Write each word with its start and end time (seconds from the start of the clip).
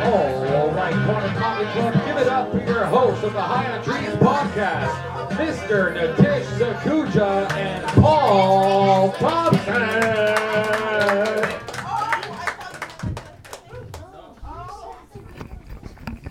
All 0.00 0.70
right, 0.70 0.94
Corner 1.04 1.34
Comedy 1.38 1.70
Club, 1.72 1.94
give 2.06 2.16
it 2.16 2.28
up 2.28 2.50
for 2.50 2.58
your 2.64 2.84
host 2.86 3.22
of 3.24 3.32
the 3.34 3.42
High 3.42 3.70
on 3.76 3.84
Trees 3.84 4.08
podcast, 4.16 5.28
Mr. 5.32 5.94
Natish 5.94 6.44
Zakuja 6.58 7.50
and 7.52 7.84
Paul 8.02 9.12
Thompson. 9.12 10.38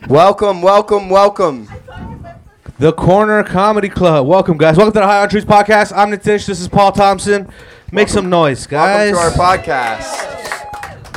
Welcome, 0.10 0.62
welcome, 0.62 1.10
welcome. 1.10 1.68
The 2.80 2.94
Corner 2.94 3.44
Comedy 3.44 3.90
Club. 3.90 4.26
Welcome, 4.26 4.58
guys. 4.58 4.78
Welcome 4.78 4.94
to 4.94 5.00
the 5.00 5.06
High 5.06 5.22
on 5.22 5.30
Trees 5.30 5.46
podcast. 5.46 5.92
I'm 5.96 6.10
Natish. 6.10 6.46
This 6.46 6.60
is 6.60 6.68
Paul 6.68 6.92
Thompson. 6.92 7.52
Make 7.92 8.08
some 8.08 8.30
noise, 8.30 8.66
guys. 8.68 9.14
Welcome 9.14 9.34
to 9.34 9.42
our 9.42 9.58
podcast. 9.58 10.27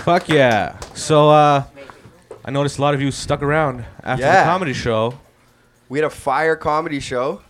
Fuck 0.05 0.29
yeah. 0.29 0.79
So, 0.95 1.31
uh, 1.31 1.65
I 2.45 2.51
noticed 2.51 2.79
a 2.79 2.83
lot 2.83 2.95
of 2.95 3.01
you 3.03 3.11
stuck 3.11 3.43
around 3.43 3.85
after 4.03 4.25
Yeah. 4.25 4.45
the 4.45 4.51
comedy 4.51 4.73
show, 4.73 5.15
We 5.89 5.99
had 5.99 6.05
a 6.07 6.11
fire 6.11 6.55
comedy 6.57 7.01
show, 7.01 7.41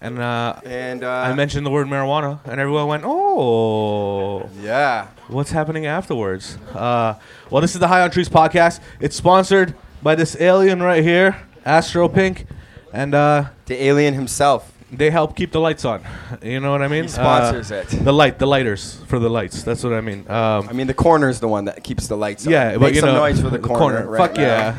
and 0.00 0.18
uh, 0.18 0.54
and 0.64 1.04
uh, 1.04 1.08
I 1.10 1.34
mentioned 1.34 1.66
the 1.66 1.70
word 1.70 1.86
marijuana, 1.86 2.40
and 2.46 2.58
everyone 2.58 2.86
went, 2.86 3.02
"Oh, 3.06 4.48
yeah, 4.62 5.08
what's 5.28 5.50
happening 5.50 5.84
afterwards?" 5.86 6.56
Uh, 6.74 7.14
well, 7.50 7.60
this 7.60 7.74
is 7.74 7.80
the 7.80 7.88
High 7.88 8.00
on 8.00 8.10
Trees 8.10 8.28
podcast. 8.30 8.80
It's 9.00 9.14
sponsored 9.16 9.74
by 10.02 10.14
this 10.14 10.34
alien 10.40 10.82
right 10.82 11.02
here, 11.04 11.36
Astro 11.66 12.08
Pink, 12.08 12.46
and 12.92 13.14
uh, 13.14 13.44
the 13.66 13.82
alien 13.84 14.14
himself. 14.14 14.72
They 14.92 15.10
help 15.10 15.36
keep 15.36 15.52
the 15.52 15.60
lights 15.60 15.84
on. 15.84 16.02
You 16.42 16.58
know 16.60 16.70
what 16.70 16.82
I 16.82 16.88
mean? 16.88 17.02
He 17.04 17.08
sponsors 17.08 17.70
Uh, 17.70 17.76
it. 17.76 17.88
The 18.04 18.12
light, 18.12 18.38
the 18.38 18.46
lighters 18.46 19.00
for 19.06 19.18
the 19.18 19.28
lights. 19.28 19.62
That's 19.62 19.82
what 19.84 19.92
I 19.92 20.00
mean. 20.00 20.20
Um, 20.30 20.68
I 20.68 20.72
mean, 20.72 20.86
the 20.86 20.94
corner's 20.94 21.38
the 21.40 21.48
one 21.48 21.66
that 21.66 21.82
keeps 21.84 22.06
the 22.08 22.16
lights 22.16 22.46
on. 22.46 22.52
yeah, 22.52 22.70
Make 22.72 22.80
but 22.80 22.94
you 22.94 23.00
some 23.00 23.10
know, 23.10 23.18
noise 23.18 23.40
for 23.40 23.50
the, 23.50 23.58
corner. 23.58 24.06
right 24.08 24.18
Fuck 24.18 24.36
now. 24.36 24.42
yeah! 24.42 24.76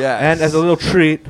Yeah. 0.00 0.18
And 0.32 0.40
as 0.40 0.54
a 0.54 0.58
little 0.58 0.76
treat, 0.76 1.24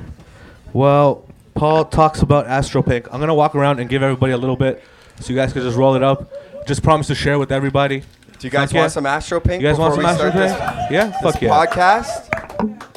well, 0.72 1.26
Paul 1.54 1.84
talks 1.84 2.22
about 2.22 2.46
Astro 2.46 2.82
Pink. 2.82 3.06
I'm 3.12 3.20
gonna 3.20 3.34
walk 3.34 3.54
around 3.54 3.80
and 3.80 3.88
give 3.88 4.02
everybody 4.02 4.32
a 4.32 4.38
little 4.38 4.56
bit, 4.56 4.82
so 5.20 5.30
you 5.32 5.36
guys 5.36 5.52
can 5.52 5.62
just 5.62 5.76
roll 5.76 5.94
it 5.94 6.02
up. 6.02 6.30
Just 6.66 6.82
promise 6.82 7.06
to 7.08 7.14
share 7.14 7.38
with 7.38 7.52
everybody. 7.52 8.00
do 8.00 8.46
you 8.46 8.50
guys 8.50 8.68
fuck 8.70 8.74
yeah. 8.74 8.80
want 8.80 8.92
some 8.92 9.06
Astro 9.06 9.40
Pink? 9.40 9.62
You 9.62 9.68
guys 9.68 9.78
want 9.78 9.94
some 9.94 10.04
Astro 10.04 10.30
Pink? 10.30 10.34
this- 10.42 10.90
Yeah, 10.90 11.06
this 11.08 11.20
fuck 11.22 11.40
yeah. 11.40 11.66
podcast. 11.66 12.95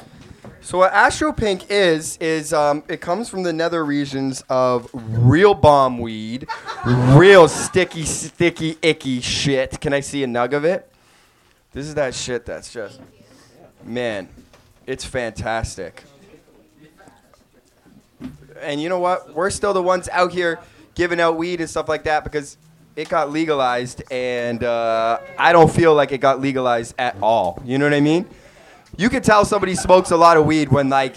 So 0.70 0.78
what 0.78 0.94
Astro 0.94 1.34
Pink 1.34 1.72
is 1.72 2.16
is 2.18 2.54
um, 2.54 2.84
it 2.88 3.02
comes 3.02 3.28
from 3.28 3.42
the 3.42 3.52
nether 3.52 3.84
regions 3.84 4.44
of 4.50 4.88
real 4.94 5.56
bomb 5.56 5.98
weed, 5.98 6.48
real 6.86 7.48
sticky, 7.48 8.04
sticky, 8.04 8.78
icky 8.84 9.20
shit. 9.20 9.82
Can 9.82 9.94
I 9.94 10.02
see 10.02 10.24
a 10.24 10.28
nug 10.28 10.54
of 10.54 10.66
it? 10.66 10.88
This 11.72 11.88
is 11.88 11.96
that 11.96 12.14
shit 12.14 12.46
that's 12.46 12.72
just, 12.72 13.02
man, 13.84 14.30
it's 14.86 15.04
fantastic. 15.04 16.04
And 18.62 18.80
you 18.80 18.90
know 18.90 19.00
what? 19.00 19.34
We're 19.34 19.50
still 19.50 19.74
the 19.74 19.82
ones 19.82 20.08
out 20.12 20.32
here 20.32 20.60
giving 20.94 21.20
out 21.20 21.36
weed 21.36 21.62
and 21.62 21.70
stuff 21.70 21.90
like 21.90 22.04
that 22.04 22.24
because 22.24 22.58
it 22.96 23.10
got 23.10 23.32
legalized, 23.32 24.04
and 24.12 24.64
uh, 24.64 25.18
I 25.36 25.52
don't 25.52 25.72
feel 25.72 25.96
like 25.96 26.12
it 26.12 26.20
got 26.20 26.42
legalized 26.42 26.94
at 27.00 27.16
all. 27.24 27.60
You 27.66 27.80
know 27.80 27.86
what 27.86 27.96
I 27.96 28.02
mean? 28.02 28.28
You 29.00 29.10
can 29.10 29.24
tell 29.24 29.46
somebody 29.46 29.76
smokes 29.76 30.12
a 30.12 30.18
lot 30.18 30.36
of 30.36 30.46
weed 30.46 30.70
when 30.70 30.90
like 30.90 31.16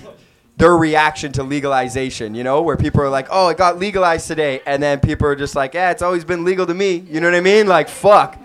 their 0.57 0.77
reaction 0.77 1.33
to 1.33 1.43
legalization, 1.43 2.33
you 2.33 2.45
know, 2.45 2.63
where 2.63 2.77
people 2.77 3.01
are 3.01 3.09
like, 3.09 3.27
"Oh, 3.29 3.49
it 3.49 3.57
got 3.57 3.79
legalized 3.81 4.29
today," 4.29 4.61
and 4.67 4.81
then 4.81 5.01
people 5.01 5.27
are 5.27 5.35
just 5.35 5.57
like, 5.57 5.75
"Yeah, 5.75 5.91
it's 5.91 6.01
always 6.01 6.25
been 6.25 6.45
legal 6.45 6.65
to 6.67 6.75
me." 6.75 7.05
You 7.11 7.21
know 7.21 7.27
what 7.27 7.35
I 7.35 7.41
mean? 7.41 7.67
Like, 7.67 7.89
fuck. 7.89 8.39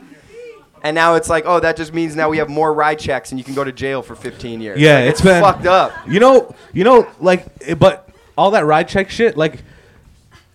And 0.81 0.95
now 0.95 1.15
it's 1.15 1.29
like, 1.29 1.43
oh, 1.45 1.59
that 1.59 1.77
just 1.77 1.93
means 1.93 2.15
now 2.15 2.29
we 2.29 2.37
have 2.37 2.49
more 2.49 2.73
ride 2.73 2.97
checks 2.97 3.31
and 3.31 3.39
you 3.39 3.43
can 3.43 3.53
go 3.53 3.63
to 3.63 3.71
jail 3.71 4.01
for 4.01 4.15
15 4.15 4.61
years. 4.61 4.79
Yeah, 4.79 4.99
Like, 4.99 5.09
it's 5.09 5.21
been 5.21 5.41
fucked 5.43 5.65
up. 5.65 5.91
You 6.07 6.19
know, 6.19 6.55
you 6.73 6.83
know, 6.83 7.07
like, 7.19 7.45
but 7.77 8.09
all 8.37 8.51
that 8.51 8.65
ride 8.65 8.87
check 8.87 9.09
shit, 9.09 9.37
like, 9.37 9.63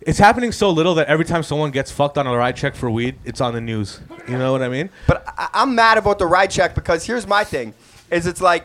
it's 0.00 0.18
happening 0.18 0.50
so 0.50 0.70
little 0.70 0.94
that 0.94 1.06
every 1.08 1.24
time 1.24 1.42
someone 1.42 1.70
gets 1.70 1.90
fucked 1.90 2.18
on 2.18 2.26
a 2.26 2.36
ride 2.36 2.56
check 2.56 2.74
for 2.74 2.90
weed, 2.90 3.16
it's 3.24 3.40
on 3.40 3.52
the 3.54 3.60
news. 3.60 4.00
You 4.28 4.38
know 4.38 4.52
what 4.52 4.62
I 4.62 4.68
mean? 4.68 4.90
But 5.06 5.24
I, 5.36 5.48
I'm 5.54 5.74
mad 5.74 5.98
about 5.98 6.18
the 6.18 6.26
ride 6.26 6.50
check 6.50 6.74
because 6.74 7.04
here's 7.04 7.26
my 7.26 7.44
thing: 7.44 7.74
is 8.10 8.26
it's 8.26 8.40
like 8.40 8.64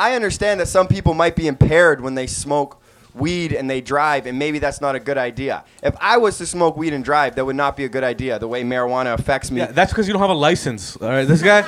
I 0.00 0.14
understand 0.14 0.60
that 0.60 0.66
some 0.68 0.88
people 0.88 1.12
might 1.12 1.36
be 1.36 1.46
impaired 1.46 2.00
when 2.00 2.14
they 2.14 2.26
smoke 2.26 2.80
weed 3.14 3.52
and 3.52 3.68
they 3.68 3.82
drive, 3.82 4.24
and 4.24 4.38
maybe 4.38 4.58
that's 4.58 4.80
not 4.80 4.94
a 4.94 4.98
good 4.98 5.18
idea. 5.18 5.62
If 5.82 5.94
I 6.00 6.16
was 6.16 6.38
to 6.38 6.46
smoke 6.46 6.78
weed 6.78 6.94
and 6.94 7.04
drive, 7.04 7.34
that 7.34 7.44
would 7.44 7.54
not 7.54 7.76
be 7.76 7.84
a 7.84 7.88
good 7.90 8.02
idea. 8.02 8.38
The 8.38 8.48
way 8.48 8.62
marijuana 8.62 9.12
affects 9.12 9.50
me. 9.50 9.60
Yeah, 9.60 9.66
that's 9.66 9.92
because 9.92 10.06
you 10.06 10.14
don't 10.14 10.22
have 10.22 10.30
a 10.30 10.32
license. 10.32 10.96
All 10.96 11.06
right, 11.06 11.28
this 11.28 11.42
guy, 11.42 11.60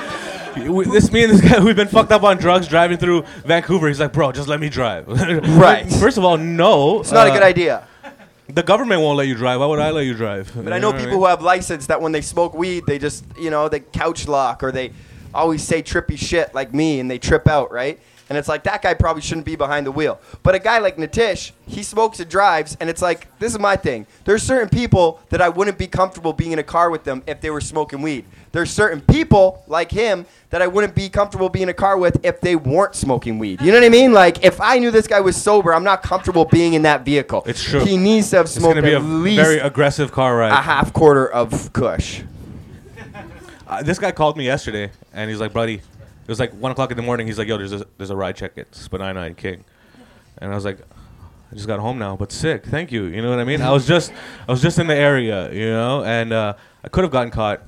we- 0.67 0.85
this 0.85 1.11
me 1.11 1.25
and 1.25 1.31
this 1.31 1.41
guy, 1.41 1.59
we've 1.63 1.75
been 1.75 1.87
fucked 1.87 2.11
up 2.11 2.23
on 2.23 2.37
drugs 2.37 2.67
driving 2.67 2.97
through 2.97 3.21
Vancouver. 3.45 3.87
He's 3.87 3.99
like, 3.99 4.13
bro, 4.13 4.31
just 4.31 4.47
let 4.47 4.59
me 4.59 4.67
drive. 4.67 5.07
Right. 5.53 5.87
First 5.91 6.17
of 6.17 6.25
all, 6.25 6.37
no. 6.37 7.01
it's 7.01 7.11
not 7.11 7.27
a 7.27 7.29
uh, 7.29 7.33
good 7.35 7.43
idea. 7.43 7.87
The 8.49 8.63
government 8.63 9.01
won't 9.01 9.17
let 9.17 9.27
you 9.27 9.35
drive. 9.35 9.59
Why 9.59 9.67
would 9.67 9.79
I 9.79 9.91
let 9.91 10.05
you 10.05 10.15
drive? 10.15 10.51
But 10.55 10.73
I 10.73 10.79
know 10.79 10.91
people 10.91 11.19
who 11.19 11.25
have 11.25 11.43
license 11.43 11.85
that 11.85 12.01
when 12.01 12.11
they 12.11 12.21
smoke 12.21 12.55
weed, 12.55 12.85
they 12.87 12.97
just 12.97 13.25
you 13.37 13.51
know 13.51 13.69
they 13.69 13.79
couch 13.79 14.27
lock 14.27 14.63
or 14.63 14.71
they 14.71 14.91
always 15.33 15.61
say 15.61 15.83
trippy 15.83 16.17
shit 16.17 16.53
like 16.55 16.73
me 16.73 16.99
and 16.99 17.09
they 17.09 17.19
trip 17.19 17.47
out, 17.47 17.71
right? 17.71 17.99
And 18.29 18.37
it's 18.37 18.47
like 18.47 18.63
that 18.63 18.81
guy 18.81 18.93
probably 18.93 19.21
shouldn't 19.21 19.45
be 19.45 19.55
behind 19.55 19.85
the 19.85 19.91
wheel. 19.91 20.19
But 20.43 20.55
a 20.55 20.59
guy 20.59 20.79
like 20.79 20.97
Natish, 20.97 21.51
he 21.67 21.83
smokes 21.83 22.19
and 22.19 22.29
drives, 22.29 22.77
and 22.79 22.89
it's 22.89 23.01
like 23.01 23.27
this 23.39 23.51
is 23.53 23.59
my 23.59 23.75
thing. 23.75 24.07
There's 24.25 24.41
certain 24.41 24.69
people 24.69 25.19
that 25.29 25.41
I 25.41 25.49
wouldn't 25.49 25.77
be 25.77 25.87
comfortable 25.87 26.31
being 26.33 26.51
in 26.53 26.59
a 26.59 26.63
car 26.63 26.89
with 26.89 27.03
them 27.03 27.21
if 27.27 27.41
they 27.41 27.49
were 27.49 27.61
smoking 27.61 28.01
weed. 28.01 28.25
There's 28.53 28.71
certain 28.71 29.01
people 29.01 29.63
like 29.67 29.91
him 29.91 30.25
that 30.51 30.61
I 30.61 30.67
wouldn't 30.67 30.95
be 30.95 31.09
comfortable 31.09 31.49
being 31.49 31.63
in 31.63 31.69
a 31.69 31.73
car 31.73 31.97
with 31.97 32.23
if 32.23 32.39
they 32.39 32.55
weren't 32.55 32.95
smoking 32.95 33.39
weed. 33.39 33.61
You 33.61 33.71
know 33.71 33.79
what 33.79 33.85
I 33.85 33.89
mean? 33.89 34.13
Like 34.13 34.43
if 34.43 34.61
I 34.61 34.77
knew 34.79 34.89
this 34.91 35.07
guy 35.07 35.19
was 35.19 35.35
sober, 35.35 35.73
I'm 35.73 35.83
not 35.83 36.01
comfortable 36.01 36.45
being 36.45 36.75
in 36.75 36.83
that 36.83 37.03
vehicle. 37.03 37.43
It's 37.45 37.61
true. 37.63 37.83
He 37.83 37.97
needs 37.97 38.29
to 38.29 38.37
have 38.37 38.45
It's 38.45 38.55
smoked 38.55 38.75
gonna 38.75 38.87
be 38.87 38.93
a 38.93 38.97
at 38.99 39.03
least 39.03 39.43
very 39.43 39.59
aggressive 39.59 40.11
car 40.11 40.37
ride. 40.37 40.51
a 40.51 40.55
half 40.61 40.93
quarter 40.93 41.27
of 41.27 41.73
Kush. 41.73 42.21
Uh, 43.67 43.81
this 43.81 43.97
guy 43.97 44.11
called 44.11 44.37
me 44.37 44.45
yesterday, 44.45 44.91
and 45.13 45.29
he's 45.29 45.39
like, 45.39 45.51
"Buddy," 45.53 45.81
it 46.23 46.29
was 46.29 46.39
like 46.39 46.53
one 46.53 46.71
o'clock 46.71 46.91
in 46.91 46.97
the 46.97 47.03
morning. 47.03 47.27
He's 47.27 47.37
like, 47.37 47.47
"Yo, 47.47 47.57
there's 47.57 47.73
a 47.73 47.85
there's 47.97 48.09
a 48.09 48.15
ride 48.15 48.35
check 48.35 48.57
at 48.57 48.73
Spadina 48.73 49.21
and 49.21 49.37
King," 49.37 49.65
and 50.37 50.51
I 50.51 50.55
was 50.55 50.65
like, 50.65 50.79
"I 51.51 51.55
just 51.55 51.67
got 51.67 51.79
home 51.79 51.99
now, 51.99 52.15
but 52.15 52.31
sick. 52.31 52.65
Thank 52.65 52.91
you. 52.91 53.05
You 53.05 53.21
know 53.21 53.29
what 53.29 53.39
I 53.39 53.43
mean? 53.43 53.61
I 53.61 53.71
was 53.71 53.85
just 53.85 54.13
I 54.47 54.51
was 54.51 54.61
just 54.61 54.79
in 54.79 54.87
the 54.87 54.95
area, 54.95 55.51
you 55.51 55.69
know, 55.69 56.03
and 56.03 56.31
uh, 56.31 56.53
I 56.83 56.87
could 56.87 57.03
have 57.03 57.11
gotten 57.11 57.31
caught. 57.31 57.61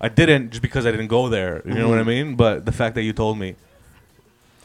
I 0.00 0.08
didn't 0.08 0.50
just 0.50 0.62
because 0.62 0.86
I 0.86 0.90
didn't 0.90 1.08
go 1.08 1.28
there. 1.28 1.62
You 1.64 1.74
know 1.74 1.88
what 1.88 1.98
I 1.98 2.02
mean? 2.02 2.34
But 2.34 2.64
the 2.64 2.72
fact 2.72 2.94
that 2.94 3.02
you 3.02 3.12
told 3.12 3.38
me." 3.38 3.56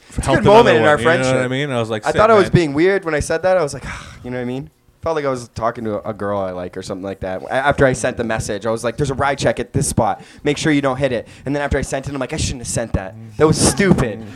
It's 0.08 0.26
a 0.26 0.36
good 0.36 0.44
moment 0.44 0.78
in 0.78 0.84
our 0.84 0.98
You 0.98 1.04
know 1.04 1.34
what 1.34 1.44
I 1.44 1.48
mean? 1.48 1.70
I 1.70 1.78
was 1.78 1.90
like, 1.90 2.06
I 2.06 2.12
thought 2.12 2.30
I 2.30 2.34
was 2.34 2.44
man. 2.44 2.52
being 2.52 2.72
weird 2.72 3.04
when 3.04 3.14
I 3.14 3.20
said 3.20 3.42
that. 3.42 3.58
I 3.58 3.62
was 3.62 3.74
like, 3.74 3.84
you 4.24 4.30
know 4.30 4.38
what 4.38 4.42
I 4.42 4.46
mean? 4.46 4.70
Felt 5.00 5.14
like 5.14 5.24
I 5.24 5.30
was 5.30 5.48
talking 5.50 5.84
to 5.84 6.06
a 6.06 6.12
girl 6.12 6.40
I 6.40 6.50
like 6.50 6.76
or 6.76 6.82
something 6.82 7.04
like 7.04 7.20
that. 7.20 7.42
After 7.50 7.86
I 7.86 7.92
sent 7.92 8.16
the 8.16 8.24
message, 8.24 8.66
I 8.66 8.70
was 8.70 8.82
like, 8.82 8.96
"There's 8.96 9.10
a 9.10 9.14
ride 9.14 9.38
check 9.38 9.60
at 9.60 9.72
this 9.72 9.88
spot. 9.88 10.22
Make 10.42 10.58
sure 10.58 10.72
you 10.72 10.82
don't 10.82 10.96
hit 10.96 11.12
it." 11.12 11.28
And 11.46 11.54
then 11.54 11.62
after 11.62 11.78
I 11.78 11.82
sent 11.82 12.08
it, 12.08 12.14
I'm 12.14 12.18
like, 12.18 12.32
"I 12.32 12.36
shouldn't 12.36 12.62
have 12.62 12.68
sent 12.68 12.94
that. 12.94 13.14
That 13.36 13.46
was 13.46 13.60
stupid." 13.60 14.26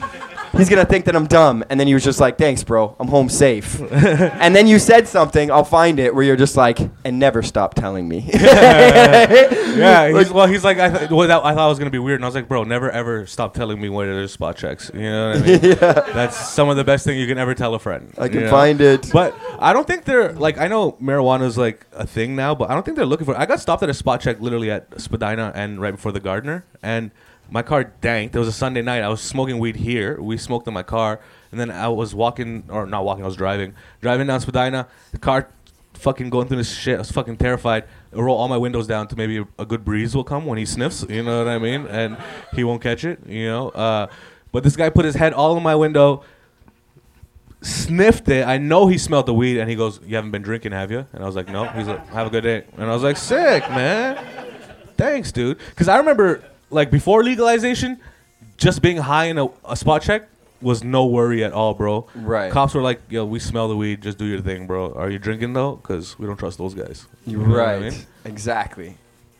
He's 0.56 0.68
gonna 0.68 0.84
think 0.84 1.06
that 1.06 1.16
I'm 1.16 1.26
dumb. 1.26 1.64
And 1.70 1.80
then 1.80 1.86
he 1.86 1.94
was 1.94 2.04
just 2.04 2.20
like, 2.20 2.38
"Thanks, 2.38 2.62
bro. 2.62 2.94
I'm 2.98 3.08
home 3.08 3.28
safe." 3.28 3.80
and 3.92 4.54
then 4.54 4.66
you 4.66 4.78
said 4.78 5.08
something. 5.08 5.50
I'll 5.50 5.64
find 5.64 5.98
it 5.98 6.14
where 6.14 6.24
you're 6.24 6.36
just 6.36 6.56
like, 6.56 6.78
"And 7.04 7.18
never 7.18 7.42
stop 7.42 7.74
telling 7.74 8.08
me." 8.08 8.30
Yeah, 9.76 10.08
he's, 10.18 10.30
well, 10.30 10.46
he's 10.46 10.64
like, 10.64 10.78
I, 10.78 10.90
th- 10.90 11.10
well, 11.10 11.26
that, 11.28 11.44
I 11.44 11.54
thought 11.54 11.66
it 11.66 11.68
was 11.68 11.78
gonna 11.78 11.90
be 11.90 11.98
weird, 11.98 12.16
and 12.16 12.24
I 12.24 12.28
was 12.28 12.34
like, 12.34 12.48
bro, 12.48 12.64
never 12.64 12.90
ever 12.90 13.26
stop 13.26 13.54
telling 13.54 13.80
me 13.80 13.88
where 13.88 14.06
there's 14.06 14.32
spot 14.32 14.56
checks. 14.56 14.90
You 14.92 15.00
know 15.00 15.28
what 15.30 15.36
I 15.36 15.40
mean? 15.46 15.60
yeah. 15.62 16.12
That's 16.12 16.36
some 16.36 16.68
of 16.68 16.76
the 16.76 16.84
best 16.84 17.04
thing 17.04 17.18
you 17.18 17.26
can 17.26 17.38
ever 17.38 17.54
tell 17.54 17.74
a 17.74 17.78
friend. 17.78 18.12
I 18.18 18.28
can 18.28 18.40
know? 18.40 18.50
find 18.50 18.80
it. 18.80 19.10
But 19.12 19.34
I 19.58 19.72
don't 19.72 19.86
think 19.86 20.04
they're 20.04 20.32
like 20.32 20.58
I 20.58 20.68
know 20.68 20.92
marijuana 20.92 21.44
is 21.44 21.58
like 21.58 21.86
a 21.92 22.06
thing 22.06 22.36
now, 22.36 22.54
but 22.54 22.70
I 22.70 22.74
don't 22.74 22.84
think 22.84 22.96
they're 22.96 23.06
looking 23.06 23.24
for. 23.24 23.34
It. 23.34 23.38
I 23.38 23.46
got 23.46 23.60
stopped 23.60 23.82
at 23.82 23.88
a 23.88 23.94
spot 23.94 24.20
check 24.20 24.40
literally 24.40 24.70
at 24.70 25.00
Spadina 25.00 25.52
and 25.54 25.80
right 25.80 25.92
before 25.92 26.12
the 26.12 26.20
Gardiner, 26.20 26.64
and 26.82 27.10
my 27.52 27.62
car 27.62 27.84
danked. 27.84 28.34
It 28.34 28.38
was 28.38 28.48
a 28.48 28.52
Sunday 28.52 28.82
night. 28.82 29.02
I 29.02 29.08
was 29.08 29.20
smoking 29.20 29.58
weed 29.58 29.76
here. 29.76 30.20
We 30.20 30.38
smoked 30.38 30.66
in 30.66 30.74
my 30.74 30.82
car, 30.82 31.20
and 31.50 31.60
then 31.60 31.70
I 31.70 31.88
was 31.88 32.14
walking 32.14 32.64
or 32.68 32.86
not 32.86 33.04
walking. 33.04 33.24
I 33.24 33.26
was 33.26 33.36
driving, 33.36 33.74
driving 34.00 34.26
down 34.26 34.40
Spadina. 34.40 34.88
The 35.12 35.18
car 35.18 35.48
fucking 35.92 36.30
going 36.30 36.48
through 36.48 36.56
this 36.56 36.74
shit. 36.74 36.96
I 36.96 36.98
was 36.98 37.12
fucking 37.12 37.36
terrified. 37.36 37.84
I 38.12 38.20
roll 38.20 38.36
all 38.36 38.48
my 38.48 38.56
windows 38.56 38.86
down 38.86 39.06
to 39.08 39.16
maybe 39.16 39.44
a 39.58 39.66
good 39.66 39.84
breeze 39.84 40.16
will 40.16 40.24
come 40.24 40.46
when 40.46 40.56
he 40.56 40.64
sniffs. 40.64 41.04
You 41.08 41.22
know 41.22 41.44
what 41.44 41.48
I 41.48 41.58
mean? 41.58 41.86
And 41.86 42.16
he 42.54 42.64
won't 42.64 42.82
catch 42.82 43.04
it. 43.04 43.20
You 43.26 43.46
know. 43.48 43.68
Uh, 43.68 44.06
but 44.50 44.64
this 44.64 44.74
guy 44.74 44.88
put 44.88 45.04
his 45.04 45.14
head 45.14 45.34
all 45.34 45.56
in 45.56 45.62
my 45.62 45.74
window 45.74 46.24
sniffed 47.62 48.28
it. 48.28 48.46
I 48.46 48.58
know 48.58 48.88
he 48.88 48.98
smelled 48.98 49.26
the 49.26 49.34
weed, 49.34 49.58
and 49.58 49.70
he 49.70 49.76
goes, 49.76 50.00
"You 50.04 50.16
haven't 50.16 50.32
been 50.32 50.42
drinking, 50.42 50.72
have 50.72 50.90
you?" 50.90 51.06
And 51.12 51.22
I 51.22 51.26
was 51.26 51.36
like, 51.36 51.48
"No." 51.48 51.66
He's 51.68 51.86
like, 51.86 52.06
"Have 52.08 52.26
a 52.26 52.30
good 52.30 52.42
day." 52.42 52.64
And 52.76 52.90
I 52.90 52.92
was 52.92 53.04
like, 53.04 53.16
"Sick, 53.16 53.68
man. 53.70 54.18
Thanks, 54.96 55.30
dude." 55.30 55.58
Because 55.70 55.88
I 55.88 55.96
remember, 55.98 56.42
like, 56.72 56.90
before 56.90 57.22
legalization, 57.22 58.00
just 58.56 58.82
being 58.82 58.96
high 58.96 59.26
in 59.26 59.38
a, 59.38 59.48
a 59.64 59.76
spot 59.76 60.02
check 60.02 60.28
was 60.60 60.84
no 60.84 61.06
worry 61.06 61.42
at 61.44 61.52
all, 61.52 61.74
bro. 61.74 62.06
Right. 62.14 62.50
Cops 62.52 62.74
were 62.74 62.82
like, 62.82 63.00
"Yo, 63.08 63.24
we 63.24 63.38
smell 63.38 63.68
the 63.68 63.76
weed. 63.76 64.00
Just 64.00 64.18
do 64.18 64.24
your 64.24 64.40
thing, 64.40 64.66
bro. 64.66 64.92
Are 64.92 65.10
you 65.10 65.18
drinking 65.18 65.52
though? 65.54 65.76
Because 65.76 66.18
we 66.18 66.26
don't 66.26 66.36
trust 66.36 66.58
those 66.58 66.74
guys." 66.74 67.08
You 67.26 67.38
know 67.38 67.50
what 67.50 67.60
I 67.60 67.72
right. 67.74 67.82
mean? 67.82 67.94
Exactly. 68.24 68.96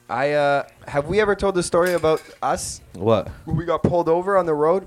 I 0.09 0.33
uh, 0.33 0.65
have 0.87 1.07
we 1.07 1.21
ever 1.21 1.35
told 1.35 1.55
the 1.55 1.63
story 1.63 1.95
about 1.95 2.21
us 2.43 2.81
What? 2.95 3.29
when 3.45 3.57
we 3.57 3.65
got 3.65 3.83
pulled 3.83 4.09
over 4.09 4.37
on 4.37 4.47
the 4.47 4.55
road? 4.55 4.87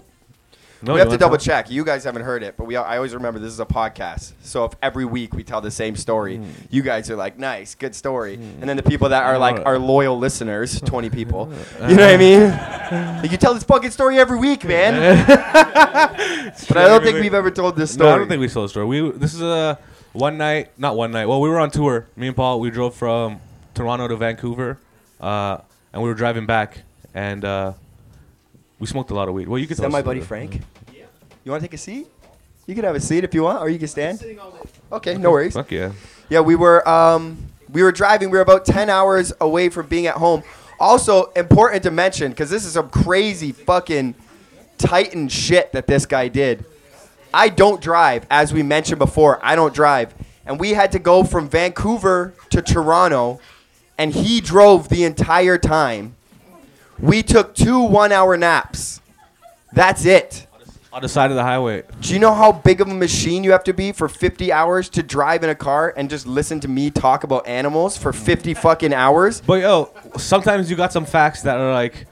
No, 0.85 0.93
we 0.93 0.99
have 0.99 1.07
to 1.07 1.11
wanna 1.11 1.17
double 1.19 1.37
check. 1.37 1.69
You 1.69 1.83
guys 1.83 2.03
haven't 2.03 2.21
heard 2.23 2.43
it, 2.43 2.55
but 2.57 2.65
we 2.65 2.75
I 2.75 2.95
always 2.97 3.13
remember 3.13 3.39
this 3.39 3.51
is 3.51 3.59
a 3.59 3.65
podcast. 3.65 4.33
So 4.41 4.65
if 4.65 4.73
every 4.81 5.05
week 5.05 5.33
we 5.33 5.43
tell 5.43 5.61
the 5.61 5.71
same 5.71 5.95
story, 5.95 6.37
Hmm. 6.37 6.43
you 6.69 6.81
guys 6.83 7.09
are 7.09 7.15
like, 7.15 7.37
"Nice, 7.39 7.75
good 7.75 7.95
story," 7.95 8.35
and 8.35 8.69
then 8.69 8.77
the 8.77 8.83
people 8.83 9.09
that 9.09 9.23
are 9.23 9.37
like 9.37 9.65
our 9.65 9.79
loyal 9.79 10.17
listeners, 10.17 10.79
twenty 10.81 11.09
people, 11.09 11.51
you 11.87 11.95
know 11.95 12.05
what 12.05 12.13
I 12.13 12.17
mean? 12.17 13.29
you 13.31 13.37
tell 13.37 13.53
this 13.53 13.63
fucking 13.63 13.91
story 13.91 14.19
every 14.19 14.37
week, 14.37 14.63
man. 14.63 15.25
but 16.67 16.77
I 16.77 16.87
don't 16.87 17.03
think 17.03 17.19
we've 17.19 17.33
ever 17.33 17.51
told 17.51 17.75
this 17.75 17.91
story. 17.91 18.09
No, 18.09 18.15
I 18.15 18.17
don't 18.19 18.27
think 18.27 18.39
we 18.41 18.47
told 18.47 18.65
the 18.65 18.69
story. 18.69 18.85
We 18.85 19.11
this 19.11 19.33
is 19.33 19.41
a 19.41 19.77
one 20.13 20.37
night, 20.37 20.71
not 20.77 20.95
one 20.95 21.11
night. 21.11 21.25
Well, 21.27 21.41
we 21.41 21.49
were 21.49 21.59
on 21.59 21.71
tour. 21.71 22.07
Me 22.15 22.27
and 22.27 22.35
Paul, 22.35 22.59
we 22.59 22.69
drove 22.69 22.95
from 22.95 23.39
Toronto 23.73 24.07
to 24.07 24.15
Vancouver, 24.15 24.77
uh, 25.19 25.57
and 25.93 26.01
we 26.01 26.07
were 26.09 26.15
driving 26.15 26.45
back, 26.45 26.83
and 27.13 27.43
uh, 27.43 27.73
we 28.79 28.87
smoked 28.87 29.11
a 29.11 29.13
lot 29.13 29.27
of 29.27 29.33
weed. 29.33 29.47
Well, 29.47 29.59
you 29.59 29.65
could 29.67 29.73
Is 29.73 29.79
that 29.79 29.91
my 29.91 30.01
buddy 30.01 30.19
the- 30.19 30.25
Frank? 30.25 30.61
You 31.45 31.51
want 31.51 31.61
to 31.61 31.67
take 31.67 31.75
a 31.75 31.77
seat? 31.77 32.07
You 32.65 32.73
can 32.73 32.83
have 32.83 32.95
a 32.95 32.99
seat 32.99 33.23
if 33.23 33.35
you 33.35 33.43
want, 33.43 33.61
or 33.61 33.69
you 33.69 33.77
can 33.77 33.87
stand. 33.87 34.19
Okay, 34.91 35.15
no 35.15 35.29
worries. 35.29 35.53
Fuck 35.53 35.69
yeah. 35.69 35.91
Yeah, 36.27 36.39
we 36.39 36.55
were 36.55 36.87
um, 36.89 37.37
we 37.71 37.83
were 37.83 37.91
driving. 37.91 38.31
We 38.31 38.39
were 38.39 38.41
about 38.41 38.65
ten 38.65 38.89
hours 38.89 39.31
away 39.39 39.69
from 39.69 39.85
being 39.87 40.07
at 40.07 40.15
home. 40.15 40.41
Also 40.79 41.25
important 41.33 41.83
to 41.83 41.91
mention 41.91 42.31
because 42.31 42.49
this 42.49 42.65
is 42.65 42.73
some 42.73 42.89
crazy 42.89 43.51
fucking 43.51 44.15
titan 44.79 45.29
shit 45.29 45.71
that 45.73 45.85
this 45.85 46.07
guy 46.07 46.27
did. 46.29 46.65
I 47.31 47.49
don't 47.49 47.79
drive, 47.79 48.25
as 48.31 48.51
we 48.51 48.63
mentioned 48.63 48.97
before. 48.97 49.39
I 49.45 49.55
don't 49.55 49.73
drive, 49.73 50.15
and 50.47 50.59
we 50.59 50.71
had 50.71 50.91
to 50.93 50.99
go 50.99 51.23
from 51.23 51.47
Vancouver 51.47 52.33
to 52.49 52.63
Toronto, 52.63 53.39
and 53.99 54.11
he 54.11 54.41
drove 54.41 54.89
the 54.89 55.03
entire 55.03 55.59
time. 55.59 56.15
We 56.97 57.21
took 57.21 57.53
two 57.53 57.81
one-hour 57.81 58.35
naps. 58.37 58.99
That's 59.73 60.05
it. 60.05 60.44
On 60.95 61.01
the 61.01 61.09
side 61.09 61.29
of 61.29 61.35
the 61.35 61.43
highway. 61.43 61.83
Do 61.99 62.13
you 62.13 62.19
know 62.19 62.33
how 62.33 62.53
big 62.53 62.79
of 62.79 62.87
a 62.87 62.93
machine 62.93 63.43
you 63.43 63.51
have 63.51 63.65
to 63.65 63.73
be 63.73 63.91
for 63.91 64.07
50 64.07 64.53
hours 64.53 64.87
to 64.91 65.03
drive 65.03 65.43
in 65.43 65.49
a 65.49 65.55
car 65.55 65.93
and 65.97 66.09
just 66.09 66.25
listen 66.25 66.61
to 66.61 66.69
me 66.69 66.89
talk 66.89 67.25
about 67.25 67.45
animals 67.45 67.97
for 67.97 68.13
50 68.13 68.53
fucking 68.53 68.93
hours? 68.93 69.41
But 69.41 69.55
yo, 69.55 69.91
sometimes 70.15 70.69
you 70.69 70.77
got 70.77 70.93
some 70.93 71.03
facts 71.03 71.41
that 71.41 71.57
are 71.57 71.73
like, 71.73 72.07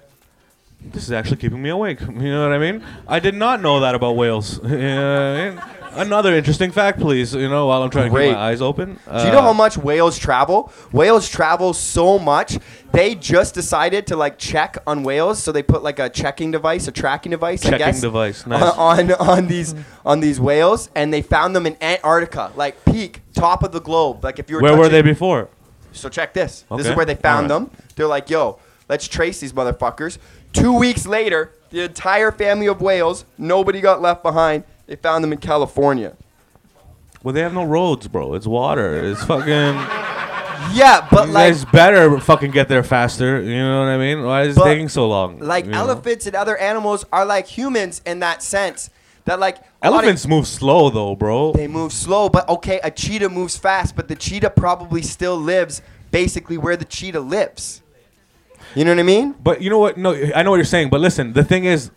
this 0.92 1.04
is 1.04 1.12
actually 1.12 1.38
keeping 1.38 1.62
me 1.62 1.70
awake. 1.70 2.00
You 2.02 2.32
know 2.32 2.44
what 2.48 2.54
I 2.54 2.58
mean? 2.60 2.84
I 3.08 3.20
did 3.20 3.36
not 3.36 3.62
know 3.62 3.80
that 3.82 3.96
about 3.96 4.16
whales. 4.16 4.60
You 4.64 4.78
know 4.78 5.34
I 5.36 5.50
mean? 5.52 5.62
Another 5.96 6.34
interesting 6.34 6.72
fact, 6.72 7.00
please. 7.00 7.36
You 7.36 7.48
know, 7.50 7.68
while 7.68 7.84
I'm 7.84 7.92
trying 7.92 8.12
to 8.12 8.20
keep 8.20 8.32
my 8.34 8.40
eyes 8.40 8.64
open. 8.64 8.98
Do 9.06 9.26
you 9.26 9.32
know 9.32 9.40
Uh, 9.40 9.42
how 9.44 9.54
much 9.54 9.78
whales 9.78 10.18
travel? 10.18 10.72
Whales 10.92 11.30
travel 11.30 11.72
so 11.74 12.18
much. 12.18 12.58
They 12.92 13.14
just 13.14 13.54
decided 13.54 14.08
to 14.08 14.16
like 14.16 14.40
check 14.40 14.78
on 14.88 15.04
whales, 15.04 15.38
so 15.44 15.52
they 15.52 15.62
put 15.62 15.84
like 15.84 16.00
a 16.00 16.10
checking 16.10 16.50
device, 16.50 16.88
a 16.88 16.92
tracking 16.92 17.30
device, 17.32 17.64
I 17.64 17.70
Checking 17.72 17.86
guess, 17.86 18.02
device, 18.02 18.48
nice. 18.48 18.64
on 18.76 19.12
on 19.14 19.48
these 19.48 19.76
on 20.04 20.20
these 20.20 20.40
whales, 20.40 20.90
and 20.96 21.14
they 21.14 21.22
found 21.22 21.56
them 21.56 21.68
in 21.68 21.78
Antarctica, 21.80 22.52
like 22.56 22.84
peak, 22.86 23.22
top 23.36 23.62
of 23.62 23.72
the 23.72 23.82
globe. 23.82 24.24
Like 24.24 24.40
if 24.40 24.50
you 24.50 24.56
were 24.56 24.64
Where 24.64 24.76
were 24.76 24.90
they 24.90 25.04
before? 25.04 25.48
So 25.92 26.10
check 26.10 26.34
this. 26.34 26.66
Okay. 26.72 26.82
This 26.82 26.90
is 26.90 26.96
where 26.98 27.06
they 27.06 27.14
found 27.16 27.52
Alright. 27.52 27.70
them. 27.72 27.86
They're 27.96 28.08
like, 28.08 28.32
yo, 28.32 28.58
let's 28.90 29.08
trace 29.08 29.40
these 29.42 29.54
motherfuckers. 29.54 30.18
Two 30.54 30.74
weeks 30.74 31.06
later, 31.06 31.52
the 31.72 31.84
entire 31.84 32.32
family 32.32 32.68
of 32.68 32.82
whales, 32.82 33.26
nobody 33.38 33.82
got 33.82 34.02
left 34.02 34.24
behind. 34.24 34.64
They 34.86 34.96
found 34.96 35.24
them 35.24 35.34
in 35.34 35.40
California. 35.40 36.16
Well, 37.24 37.34
they 37.34 37.42
have 37.42 37.54
no 37.54 37.64
roads, 37.64 38.08
bro. 38.08 38.36
It's 38.36 38.46
water. 38.48 38.96
It's 39.04 39.24
fucking. 39.24 40.04
Yeah, 40.72 41.08
but 41.12 41.28
you 41.28 41.34
like 41.34 41.54
guys 41.54 41.66
better 41.66 42.20
fucking 42.20 42.52
get 42.52 42.68
there 42.68 42.84
faster. 42.84 43.42
You 43.42 43.58
know 43.58 43.80
what 43.80 43.90
I 43.90 43.98
mean? 43.98 44.24
Why 44.24 44.44
is 44.44 44.58
it 44.58 44.64
taking 44.64 44.90
so 44.90 45.08
long? 45.08 45.40
like 45.40 45.66
you 45.66 45.72
know? 45.72 45.80
elephants 45.80 46.26
and 46.26 46.36
other 46.36 46.58
animals 46.58 47.06
are 47.12 47.26
like 47.26 47.48
humans 47.48 48.02
in 48.06 48.20
that 48.20 48.42
sense. 48.42 48.90
That 49.26 49.40
like 49.40 49.58
lot 49.58 49.66
of- 49.82 49.94
Elephants 49.94 50.28
move 50.28 50.48
slow 50.48 50.90
though, 50.90 51.16
bro. 51.16 51.54
they 51.54 51.68
move 51.68 51.94
slow, 51.94 52.30
but 52.30 52.48
okay, 52.50 52.80
a 52.84 52.92
cheetah 52.92 53.30
moves 53.30 53.58
fast, 53.58 53.96
but 53.96 54.08
the 54.08 54.16
cheetah 54.16 54.52
probably 54.52 55.02
still 55.02 55.38
lives 55.38 55.82
basically 56.12 56.58
where 56.58 56.76
the 56.76 56.86
cheetah 56.86 57.20
lives. 57.20 57.82
You 58.76 58.86
know 58.86 58.92
what 58.92 59.00
I 59.00 59.04
mean? 59.04 59.36
But 59.44 59.62
you 59.62 59.70
know 59.70 59.80
what? 59.80 59.98
No, 59.98 60.14
I 60.36 60.44
know 60.44 60.50
what 60.52 60.58
you're 60.58 60.66
saying. 60.66 60.90
But 60.90 61.02
listen, 61.02 61.34
the 61.34 61.44
thing 61.44 61.66
is, 61.66 61.92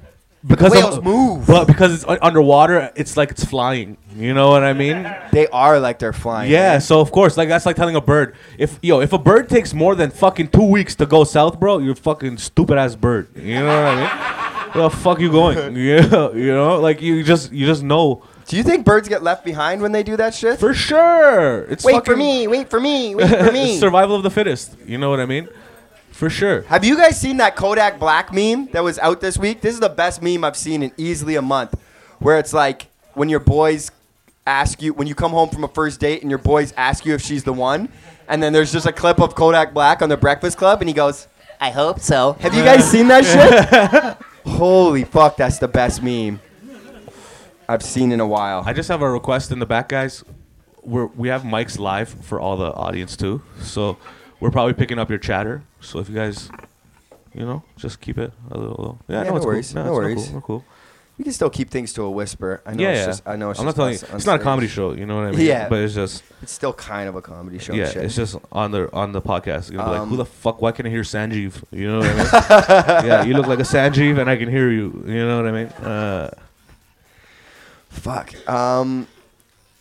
because 0.46 0.70
whales 0.72 0.98
of, 0.98 1.04
move. 1.04 1.46
But 1.46 1.66
because 1.66 1.92
it's 1.94 2.04
u- 2.04 2.18
underwater, 2.22 2.92
it's 2.94 3.16
like 3.16 3.30
it's 3.30 3.44
flying. 3.44 3.96
You 4.14 4.32
know 4.34 4.50
what 4.50 4.62
I 4.62 4.72
mean? 4.72 5.02
They 5.32 5.46
are 5.48 5.80
like 5.80 5.98
they're 5.98 6.12
flying. 6.12 6.50
Yeah. 6.52 6.72
man. 6.72 6.80
So 6.80 7.00
of 7.00 7.10
course, 7.10 7.36
like 7.36 7.48
that's 7.48 7.66
like 7.66 7.76
telling 7.76 7.96
a 7.96 8.00
bird, 8.00 8.36
if 8.58 8.78
yo, 8.82 9.00
if 9.00 9.12
a 9.12 9.18
bird 9.18 9.48
takes 9.48 9.74
more 9.74 9.94
than 9.94 10.10
fucking 10.10 10.48
two 10.48 10.64
weeks 10.64 10.94
to 10.96 11.06
go 11.06 11.24
south, 11.24 11.58
bro, 11.58 11.78
you're 11.78 11.92
a 11.92 11.96
fucking 11.96 12.38
stupid 12.38 12.78
ass 12.78 12.94
bird. 12.94 13.28
You 13.34 13.60
know 13.60 13.66
what 13.66 13.86
I 13.86 13.96
mean? 13.96 14.72
Where 14.72 14.84
the 14.90 14.90
fuck 14.96 15.20
you 15.20 15.30
going? 15.30 15.74
Yeah. 15.76 16.32
You 16.32 16.52
know, 16.54 16.78
like 16.80 17.00
you 17.00 17.22
just 17.24 17.50
you 17.52 17.64
just 17.66 17.82
know 17.82 18.22
Do 18.46 18.56
you 18.56 18.62
think 18.62 18.84
birds 18.84 19.08
get 19.08 19.22
left 19.22 19.44
behind 19.44 19.80
when 19.82 19.92
they 19.92 20.02
do 20.02 20.16
that 20.18 20.34
shit? 20.34 20.60
for 20.60 20.74
sure. 20.74 21.62
It's 21.64 21.82
wait 21.84 22.04
for 22.04 22.14
me, 22.16 22.46
wait 22.46 22.68
for 22.70 22.78
me, 22.80 23.14
wait 23.14 23.28
for 23.30 23.52
me. 23.60 23.78
survival 23.78 24.14
of 24.16 24.22
the 24.22 24.30
fittest. 24.30 24.76
You 24.86 24.98
know 24.98 25.08
what 25.10 25.18
I 25.20 25.26
mean? 25.26 25.48
For 26.16 26.30
sure. 26.30 26.62
Have 26.62 26.82
you 26.82 26.96
guys 26.96 27.20
seen 27.20 27.36
that 27.36 27.56
Kodak 27.56 27.98
Black 27.98 28.32
meme 28.32 28.68
that 28.72 28.82
was 28.82 28.98
out 29.00 29.20
this 29.20 29.36
week? 29.36 29.60
This 29.60 29.74
is 29.74 29.80
the 29.80 29.90
best 29.90 30.22
meme 30.22 30.44
I've 30.44 30.56
seen 30.56 30.82
in 30.82 30.90
easily 30.96 31.36
a 31.36 31.42
month. 31.42 31.78
Where 32.20 32.38
it's 32.38 32.54
like 32.54 32.86
when 33.12 33.28
your 33.28 33.38
boys 33.38 33.90
ask 34.46 34.80
you, 34.80 34.94
when 34.94 35.06
you 35.06 35.14
come 35.14 35.32
home 35.32 35.50
from 35.50 35.62
a 35.62 35.68
first 35.68 36.00
date 36.00 36.22
and 36.22 36.30
your 36.30 36.38
boys 36.38 36.72
ask 36.74 37.04
you 37.04 37.12
if 37.12 37.20
she's 37.20 37.44
the 37.44 37.52
one, 37.52 37.90
and 38.30 38.42
then 38.42 38.54
there's 38.54 38.72
just 38.72 38.86
a 38.86 38.92
clip 38.92 39.20
of 39.20 39.34
Kodak 39.34 39.74
Black 39.74 40.00
on 40.00 40.08
the 40.08 40.16
Breakfast 40.16 40.56
Club, 40.56 40.80
and 40.80 40.88
he 40.88 40.94
goes, 40.94 41.28
I 41.60 41.68
hope 41.68 42.00
so. 42.00 42.32
Have 42.40 42.54
you 42.54 42.64
guys 42.64 42.90
seen 42.90 43.08
that 43.08 43.22
shit? 43.22 44.26
Holy 44.50 45.04
fuck, 45.04 45.36
that's 45.36 45.58
the 45.58 45.68
best 45.68 46.02
meme 46.02 46.40
I've 47.68 47.82
seen 47.82 48.10
in 48.10 48.20
a 48.20 48.26
while. 48.26 48.62
I 48.64 48.72
just 48.72 48.88
have 48.88 49.02
a 49.02 49.10
request 49.10 49.52
in 49.52 49.58
the 49.58 49.66
back, 49.66 49.90
guys. 49.90 50.24
We're, 50.82 51.08
we 51.08 51.28
have 51.28 51.42
mics 51.42 51.78
live 51.78 52.08
for 52.08 52.40
all 52.40 52.56
the 52.56 52.72
audience 52.72 53.18
too, 53.18 53.42
so 53.60 53.98
we're 54.40 54.50
probably 54.50 54.74
picking 54.74 54.98
up 54.98 55.08
your 55.10 55.18
chatter. 55.18 55.62
So 55.80 55.98
if 55.98 56.08
you 56.08 56.14
guys, 56.14 56.50
you 57.34 57.44
know, 57.44 57.62
just 57.76 58.00
keep 58.00 58.18
it 58.18 58.32
a 58.50 58.58
little. 58.58 58.76
little. 58.76 58.98
Yeah, 59.08 59.18
Yeah, 59.18 59.22
no, 59.24 59.30
no 59.30 59.36
it's 59.36 59.46
worries, 59.46 59.72
cool. 59.72 59.82
no 59.84 59.90
it's 59.90 59.96
worries. 59.98 60.24
Cool. 60.26 60.34
We're 60.34 60.40
cool. 60.40 60.64
we 61.18 61.24
can 61.24 61.32
still 61.32 61.48
keep 61.50 61.70
things 61.70 61.92
to 61.94 62.02
a 62.02 62.10
whisper. 62.10 62.60
I 62.66 62.74
know 62.74 62.82
Yeah, 62.82 62.90
it's 62.90 62.98
yeah. 63.00 63.06
just, 63.06 63.22
I 63.26 63.36
know 63.36 63.50
it's 63.50 63.58
I'm 63.60 63.66
not 63.66 63.74
telling 63.76 63.94
you, 63.94 64.00
it's 64.12 64.26
not 64.26 64.40
a 64.40 64.42
comedy 64.42 64.68
show. 64.68 64.92
You 64.92 65.06
know 65.06 65.16
what 65.16 65.26
I 65.26 65.30
mean? 65.32 65.40
Yeah. 65.46 65.68
But 65.68 65.78
it's 65.80 65.94
just, 65.94 66.22
It's 66.42 66.52
still 66.52 66.72
kind 66.74 67.08
of 67.08 67.16
a 67.16 67.22
comedy 67.22 67.58
show. 67.58 67.72
yeah, 67.74 67.86
it's 67.94 68.14
just 68.16 68.36
on 68.52 68.70
the 68.70 68.92
on 68.92 69.12
the 69.12 69.22
podcast. 69.22 69.56
It's 69.58 69.70
gonna 69.70 69.84
be 69.84 69.90
like, 69.92 70.00
Um, 70.00 70.08
who 70.10 70.16
the 70.16 70.24
fuck? 70.26 70.60
Why 70.60 70.72
can 70.72 70.86
I 70.86 70.90
hear 70.90 71.02
Sanjeev? 71.02 71.62
You 71.70 71.88
know 71.88 71.98
what 72.00 72.08
I 72.08 72.14
mean? 72.14 73.06
yeah, 73.08 73.24
you 73.24 73.34
look 73.34 73.46
like 73.46 73.58
a 73.60 73.62
Sanjeev, 73.62 74.18
and 74.18 74.28
I 74.28 74.36
can 74.36 74.50
hear 74.50 74.70
you. 74.70 75.02
You 75.06 75.26
know 75.26 75.36
what 75.42 75.46
I 75.46 75.52
mean? 75.52 75.66
Uh, 75.68 76.30
Fuck. 77.88 78.34
Um, 78.48 79.06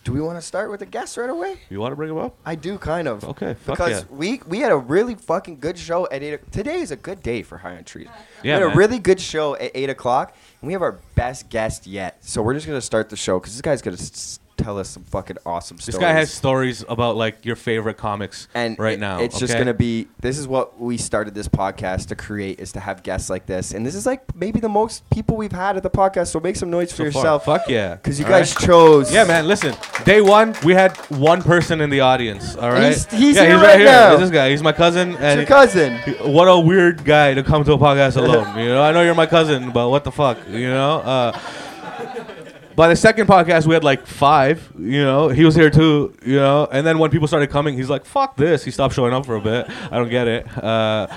do 0.06 0.14
we 0.14 0.22
want 0.22 0.38
to 0.38 0.42
start 0.42 0.70
with 0.72 0.80
the 0.80 0.86
guests 0.86 1.18
right 1.18 1.30
away? 1.30 1.58
you 1.70 1.80
want 1.82 1.92
to 1.92 1.96
bring 1.98 2.10
him 2.12 2.18
up? 2.20 2.36
I 2.46 2.56
do 2.56 2.78
kind 2.78 3.08
of. 3.08 3.24
Okay, 3.26 3.56
fuck 3.56 3.76
Because 3.78 4.02
yeah. 4.04 4.08
we 4.16 4.40
we 4.48 4.60
had 4.60 4.72
a 4.72 4.78
really 4.78 5.16
fucking 5.16 5.60
good 5.60 5.78
show 5.78 6.08
at 6.12 6.24
eight. 6.24 6.36
o- 6.36 6.46
Today 6.52 6.76
is 6.80 6.92
a 6.92 6.96
good 6.96 7.22
day 7.22 7.42
for 7.42 7.58
High 7.58 7.76
on 7.76 7.84
Trees. 7.84 8.08
we 8.44 8.50
Yeah, 8.50 8.60
had 8.60 8.64
a 8.72 8.76
really 8.78 9.00
good 9.00 9.20
show 9.20 9.56
at 9.56 9.72
eight 9.76 9.90
o'clock, 9.90 10.34
and 10.62 10.68
we 10.68 10.74
have 10.74 10.82
our 10.84 11.00
best 11.16 11.50
guest 11.50 11.86
yet. 11.88 12.24
So 12.24 12.42
we're 12.42 12.54
just 12.54 12.68
gonna 12.68 12.80
start 12.82 13.10
the 13.10 13.18
show 13.18 13.40
because 13.40 13.54
this 13.54 13.62
guy's 13.62 13.82
gonna 13.82 13.98
s- 13.98 14.40
tell 14.66 14.80
us 14.80 14.90
some 14.90 15.04
fucking 15.04 15.38
awesome 15.46 15.78
stories. 15.78 15.86
This 15.96 16.02
guy 16.02 16.12
has 16.14 16.34
stories 16.34 16.84
about 16.90 17.16
like 17.16 17.46
your 17.46 17.56
favorite 17.56 17.98
comics 17.98 18.48
and 18.56 18.78
right 18.80 18.94
it- 18.96 19.00
now. 19.00 19.20
it's 19.20 19.38
just 19.40 19.54
gonna 19.58 19.74
be. 19.76 20.08
This 20.20 20.38
is 20.40 20.48
what 20.48 20.80
we 20.82 20.98
started 20.98 21.36
this 21.36 21.48
podcast 21.48 22.08
to 22.08 22.16
create 22.16 22.60
is 22.60 22.72
to 22.74 22.80
have 22.80 23.04
guests 23.04 23.30
like 23.30 23.46
this, 23.46 23.74
and 23.74 23.86
this 23.86 23.94
is 23.96 24.06
like 24.08 24.22
maybe 24.36 24.60
the 24.60 24.70
most 24.70 25.08
people 25.12 25.38
we've 25.38 25.52
had 25.52 25.78
at 25.78 25.84
the 25.84 25.90
podcast. 25.90 26.28
So 26.28 26.40
make 26.40 26.56
some 26.56 26.72
noise 26.72 26.92
for 26.92 27.06
So 27.06 27.12
far. 27.12 27.22
yourself, 27.22 27.46
Fuck 27.46 27.70
yeah. 27.70 27.96
because 27.96 28.20
you 28.20 28.26
All 28.26 28.32
guys 28.32 28.56
right? 28.56 28.66
chose. 28.66 29.14
Yeah, 29.14 29.24
man. 29.26 29.48
Listen, 29.48 29.76
day 30.04 30.22
one 30.22 30.56
we 30.64 30.74
had 30.74 30.98
one 31.12 31.44
person 31.44 31.80
in 31.82 31.90
the 31.92 32.00
audience. 32.02 32.56
All 32.56 32.72
right. 32.72 32.86
He's- 32.88 33.06
he's 33.12 33.36
yeah, 33.36 33.44
here 33.46 33.58
he's 33.60 33.68
right 33.68 33.80
now. 33.86 34.18
This 34.18 34.32
guy. 34.32 34.50
He's 34.50 34.64
my 34.64 34.72
cousin. 34.74 35.12
It's 35.12 35.20
And 35.22 35.38
your 35.42 35.48
cousin. 35.48 35.98
he- 36.06 36.12
what 36.38 36.46
a 36.46 36.60
weird 36.60 37.06
guy 37.06 37.34
to 37.36 37.44
come 37.44 37.64
to 37.66 37.74
a 37.74 37.78
podcast 37.78 38.18
alone. 38.18 38.58
you 38.58 38.70
know, 38.70 38.82
I 38.82 38.92
know 38.92 39.04
you're 39.04 39.14
my 39.16 39.28
cousin, 39.28 39.70
but 39.72 39.90
what 39.90 40.04
the 40.04 40.12
fuck, 40.12 40.38
you 40.50 40.68
know? 40.70 41.00
Uh, 41.02 41.40
by 42.76 42.88
the 42.90 42.96
second 42.96 43.28
podcast, 43.28 43.66
we 43.66 43.74
had 43.74 43.84
like 43.84 44.06
five. 44.06 44.72
You 44.78 45.04
know, 45.04 45.30
he 45.30 45.46
was 45.46 45.56
here 45.56 45.70
too. 45.70 46.16
You 46.26 46.36
know, 46.38 46.68
and 46.72 46.86
then 46.86 47.00
when 47.00 47.10
people 47.12 47.28
started 47.28 47.50
coming, 47.50 47.76
he's 47.78 47.90
like, 47.90 48.06
"Fuck 48.06 48.36
this." 48.38 48.64
He 48.64 48.72
stopped 48.72 48.94
showing 48.96 49.14
up 49.14 49.26
for 49.26 49.36
a 49.36 49.42
bit. 49.42 49.68
I 49.70 49.98
don't 49.98 50.10
get 50.10 50.28
it. 50.28 50.46
Uh, 50.58 51.08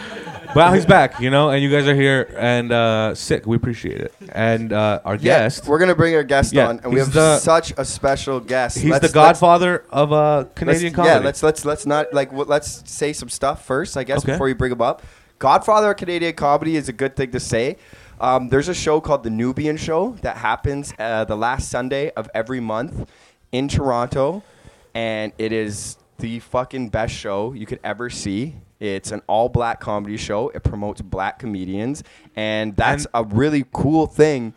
but 0.54 0.56
now 0.68 0.72
he's 0.72 0.86
back. 0.86 1.20
You 1.20 1.30
know, 1.30 1.50
and 1.50 1.62
you 1.62 1.70
guys 1.70 1.86
are 1.88 1.94
here 1.94 2.32
and 2.38 2.70
uh, 2.72 3.14
sick. 3.14 3.46
We 3.46 3.56
appreciate 3.56 4.00
it. 4.00 4.14
And 4.32 4.72
uh, 4.72 5.00
our 5.04 5.16
Yeah, 5.16 5.40
guest, 5.40 5.66
we're 5.66 5.78
gonna 5.78 5.94
bring 5.94 6.14
our 6.14 6.22
guest 6.22 6.52
Yeah, 6.52 6.68
on, 6.68 6.80
and 6.82 6.92
we 6.92 7.00
have 7.00 7.12
the- 7.12 7.38
such 7.38 7.72
a 7.76 7.84
special 7.84 8.40
guest. 8.40 8.78
he's 8.78 8.90
Let's- 8.90 9.06
the 9.08 9.12
godfather 9.12 9.84
of 9.90 10.12
uh, 10.12 10.44
Canadian 10.54 10.92
comedy. 10.92 11.14
Yeah, 11.14 11.20
let's 11.20 11.42
let's 11.42 11.64
let's 11.64 11.86
not 11.86 12.12
like 12.14 12.30
w- 12.30 12.48
let's 12.48 12.88
say 12.90 13.12
some 13.12 13.28
stuff 13.28 13.64
first, 13.66 13.96
I 13.96 14.04
guess, 14.04 14.18
Okay. 14.24 14.32
before 14.32 14.48
you 14.48 14.54
bring 14.54 14.72
him 14.72 14.80
up. 14.82 15.02
Godfather 15.38 15.90
of 15.92 15.96
Canadian 15.96 16.34
comedy 16.34 16.74
is 16.76 16.88
a 16.88 16.92
good 16.92 17.14
thing 17.14 17.30
to 17.30 17.38
say. 17.40 17.76
Um, 18.20 18.48
there's 18.48 18.68
a 18.68 18.74
show 18.74 19.00
called 19.00 19.22
The 19.22 19.30
Nubian 19.30 19.76
Show 19.76 20.16
that 20.22 20.36
happens 20.38 20.92
uh, 20.98 21.24
the 21.24 21.36
last 21.36 21.70
Sunday 21.70 22.10
of 22.10 22.28
every 22.34 22.60
month 22.60 23.08
in 23.52 23.68
Toronto, 23.68 24.42
and 24.94 25.32
it 25.38 25.52
is 25.52 25.96
the 26.18 26.40
fucking 26.40 26.88
best 26.88 27.14
show 27.14 27.52
you 27.52 27.64
could 27.66 27.78
ever 27.84 28.10
see. 28.10 28.56
It's 28.80 29.12
an 29.12 29.22
all 29.28 29.48
black 29.48 29.80
comedy 29.80 30.16
show. 30.16 30.48
It 30.50 30.62
promotes 30.62 31.00
black 31.00 31.38
comedians. 31.38 32.02
And 32.36 32.76
that's 32.76 33.06
a 33.14 33.24
really 33.24 33.64
cool 33.72 34.06
thing. 34.06 34.54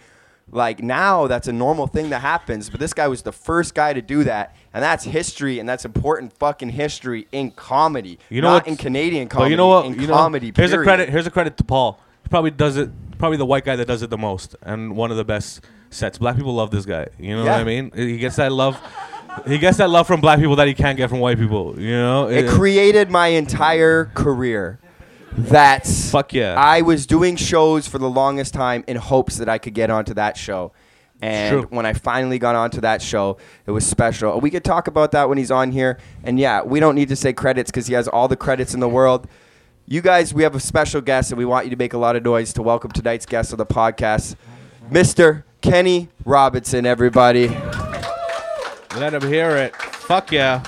Like 0.51 0.81
now, 0.83 1.27
that's 1.27 1.47
a 1.47 1.53
normal 1.53 1.87
thing 1.87 2.09
that 2.09 2.19
happens. 2.21 2.69
But 2.69 2.79
this 2.79 2.93
guy 2.93 3.07
was 3.07 3.21
the 3.23 3.31
first 3.31 3.73
guy 3.73 3.93
to 3.93 4.01
do 4.01 4.23
that. 4.25 4.55
And 4.73 4.83
that's 4.83 5.05
history. 5.05 5.57
And 5.59 5.67
that's 5.67 5.85
important 5.85 6.33
fucking 6.33 6.69
history 6.69 7.27
in 7.31 7.51
comedy. 7.51 8.19
You 8.29 8.41
know 8.41 8.49
Not 8.49 8.63
what- 8.63 8.67
in 8.67 8.77
Canadian 8.77 9.27
comedy. 9.27 9.45
But 9.45 9.51
you 9.51 9.57
know 9.57 9.67
what? 9.67 9.85
In 9.85 9.99
you 9.99 10.07
know, 10.07 10.13
comedy. 10.13 10.51
here's 10.55 10.71
a 10.71 10.75
period. 10.75 10.85
credit. 10.85 11.09
Here's 11.09 11.25
a 11.27 11.31
credit 11.31 11.57
to 11.57 11.63
Paul. 11.63 11.99
He 12.23 12.29
probably 12.29 12.51
does 12.51 12.77
it. 12.77 12.89
Probably 13.21 13.37
the 13.37 13.45
white 13.45 13.63
guy 13.63 13.75
that 13.75 13.85
does 13.85 14.01
it 14.01 14.09
the 14.09 14.17
most, 14.17 14.55
and 14.63 14.95
one 14.95 15.11
of 15.11 15.17
the 15.17 15.23
best 15.23 15.63
sets. 15.91 16.17
Black 16.17 16.37
people 16.37 16.55
love 16.55 16.71
this 16.71 16.87
guy. 16.87 17.05
You 17.19 17.35
know 17.35 17.43
what 17.43 17.51
I 17.51 17.63
mean? 17.63 17.91
He 17.93 18.17
gets 18.17 18.37
that 18.37 18.51
love. 18.51 18.81
He 19.45 19.59
gets 19.59 19.77
that 19.77 19.91
love 19.91 20.07
from 20.07 20.21
black 20.21 20.39
people 20.39 20.55
that 20.55 20.67
he 20.67 20.73
can't 20.73 20.97
get 20.97 21.07
from 21.07 21.19
white 21.19 21.37
people. 21.37 21.79
You 21.79 21.91
know? 21.91 22.29
It 22.29 22.49
created 22.49 23.11
my 23.11 23.27
entire 23.27 24.05
career. 24.05 24.79
That's 25.33 26.09
Fuck 26.09 26.33
yeah. 26.33 26.55
I 26.57 26.81
was 26.81 27.05
doing 27.05 27.35
shows 27.35 27.87
for 27.87 27.99
the 27.99 28.09
longest 28.09 28.55
time 28.55 28.83
in 28.87 28.97
hopes 28.97 29.37
that 29.37 29.47
I 29.47 29.59
could 29.59 29.75
get 29.75 29.91
onto 29.91 30.15
that 30.15 30.35
show. 30.35 30.73
And 31.21 31.51
True. 31.51 31.67
when 31.69 31.85
I 31.85 31.93
finally 31.93 32.39
got 32.39 32.55
onto 32.55 32.81
that 32.81 33.03
show, 33.03 33.37
it 33.67 33.71
was 33.71 33.85
special. 33.85 34.39
We 34.39 34.49
could 34.49 34.63
talk 34.63 34.87
about 34.87 35.11
that 35.11 35.29
when 35.29 35.37
he's 35.37 35.51
on 35.51 35.71
here. 35.71 35.99
And 36.23 36.39
yeah, 36.39 36.63
we 36.63 36.79
don't 36.79 36.95
need 36.95 37.09
to 37.09 37.15
say 37.15 37.33
credits 37.33 37.69
because 37.69 37.85
he 37.85 37.93
has 37.93 38.07
all 38.07 38.27
the 38.27 38.35
credits 38.35 38.73
in 38.73 38.79
the 38.79 38.89
world. 38.89 39.27
You 39.87 40.01
guys, 40.01 40.33
we 40.33 40.43
have 40.43 40.55
a 40.55 40.59
special 40.59 41.01
guest, 41.01 41.31
and 41.31 41.37
we 41.37 41.45
want 41.45 41.65
you 41.65 41.69
to 41.71 41.75
make 41.75 41.93
a 41.93 41.97
lot 41.97 42.15
of 42.15 42.23
noise 42.23 42.53
to 42.53 42.61
welcome 42.61 42.91
tonight's 42.91 43.25
guest 43.25 43.51
on 43.51 43.57
the 43.57 43.65
podcast, 43.65 44.35
Mr. 44.89 45.43
Kenny 45.61 46.07
Robinson, 46.23 46.85
everybody. 46.85 47.49
Let 48.95 49.13
him 49.13 49.21
hear 49.27 49.51
it. 49.57 49.75
Fuck 49.75 50.31
yeah. 50.31 50.63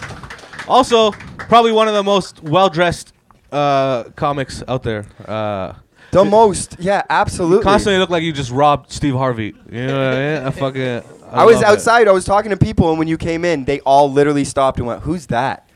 Also, 0.68 1.12
probably 1.12 1.72
one 1.72 1.88
of 1.88 1.94
the 1.94 2.04
most 2.04 2.42
well 2.44 2.70
dressed 2.70 3.14
uh, 3.52 4.04
comics 4.16 4.62
out 4.68 4.84
there. 4.84 5.06
Uh, 5.26 5.74
The 6.12 6.26
most, 6.26 6.76
yeah, 6.80 7.04
absolutely. 7.10 7.64
constantly 7.64 8.00
look 8.00 8.10
like 8.10 8.24
you 8.24 8.34
just 8.34 8.52
robbed 8.52 8.92
Steve 8.92 9.16
Harvey. 9.16 9.56
You 9.72 9.88
know 9.88 9.98
what 10.10 10.18
I 10.18 10.36
mean? 10.36 10.48
I 10.48 10.52
fucking. 10.52 11.12
I, 11.32 11.46
was 11.46 11.56
love 11.56 11.64
it. 11.64 11.68
outside. 11.68 12.08
I 12.08 12.12
was 12.12 12.26
talking 12.26 12.52
to 12.52 12.58
people, 12.58 12.90
and 12.90 13.00
when 13.00 13.08
you 13.08 13.18
came 13.18 13.46
in, 13.46 13.64
they 13.66 13.80
all 13.82 14.12
literally 14.12 14.44
stopped 14.44 14.78
and 14.80 14.88
went, 14.88 15.02
"Who's 15.04 15.28
that?" 15.28 15.68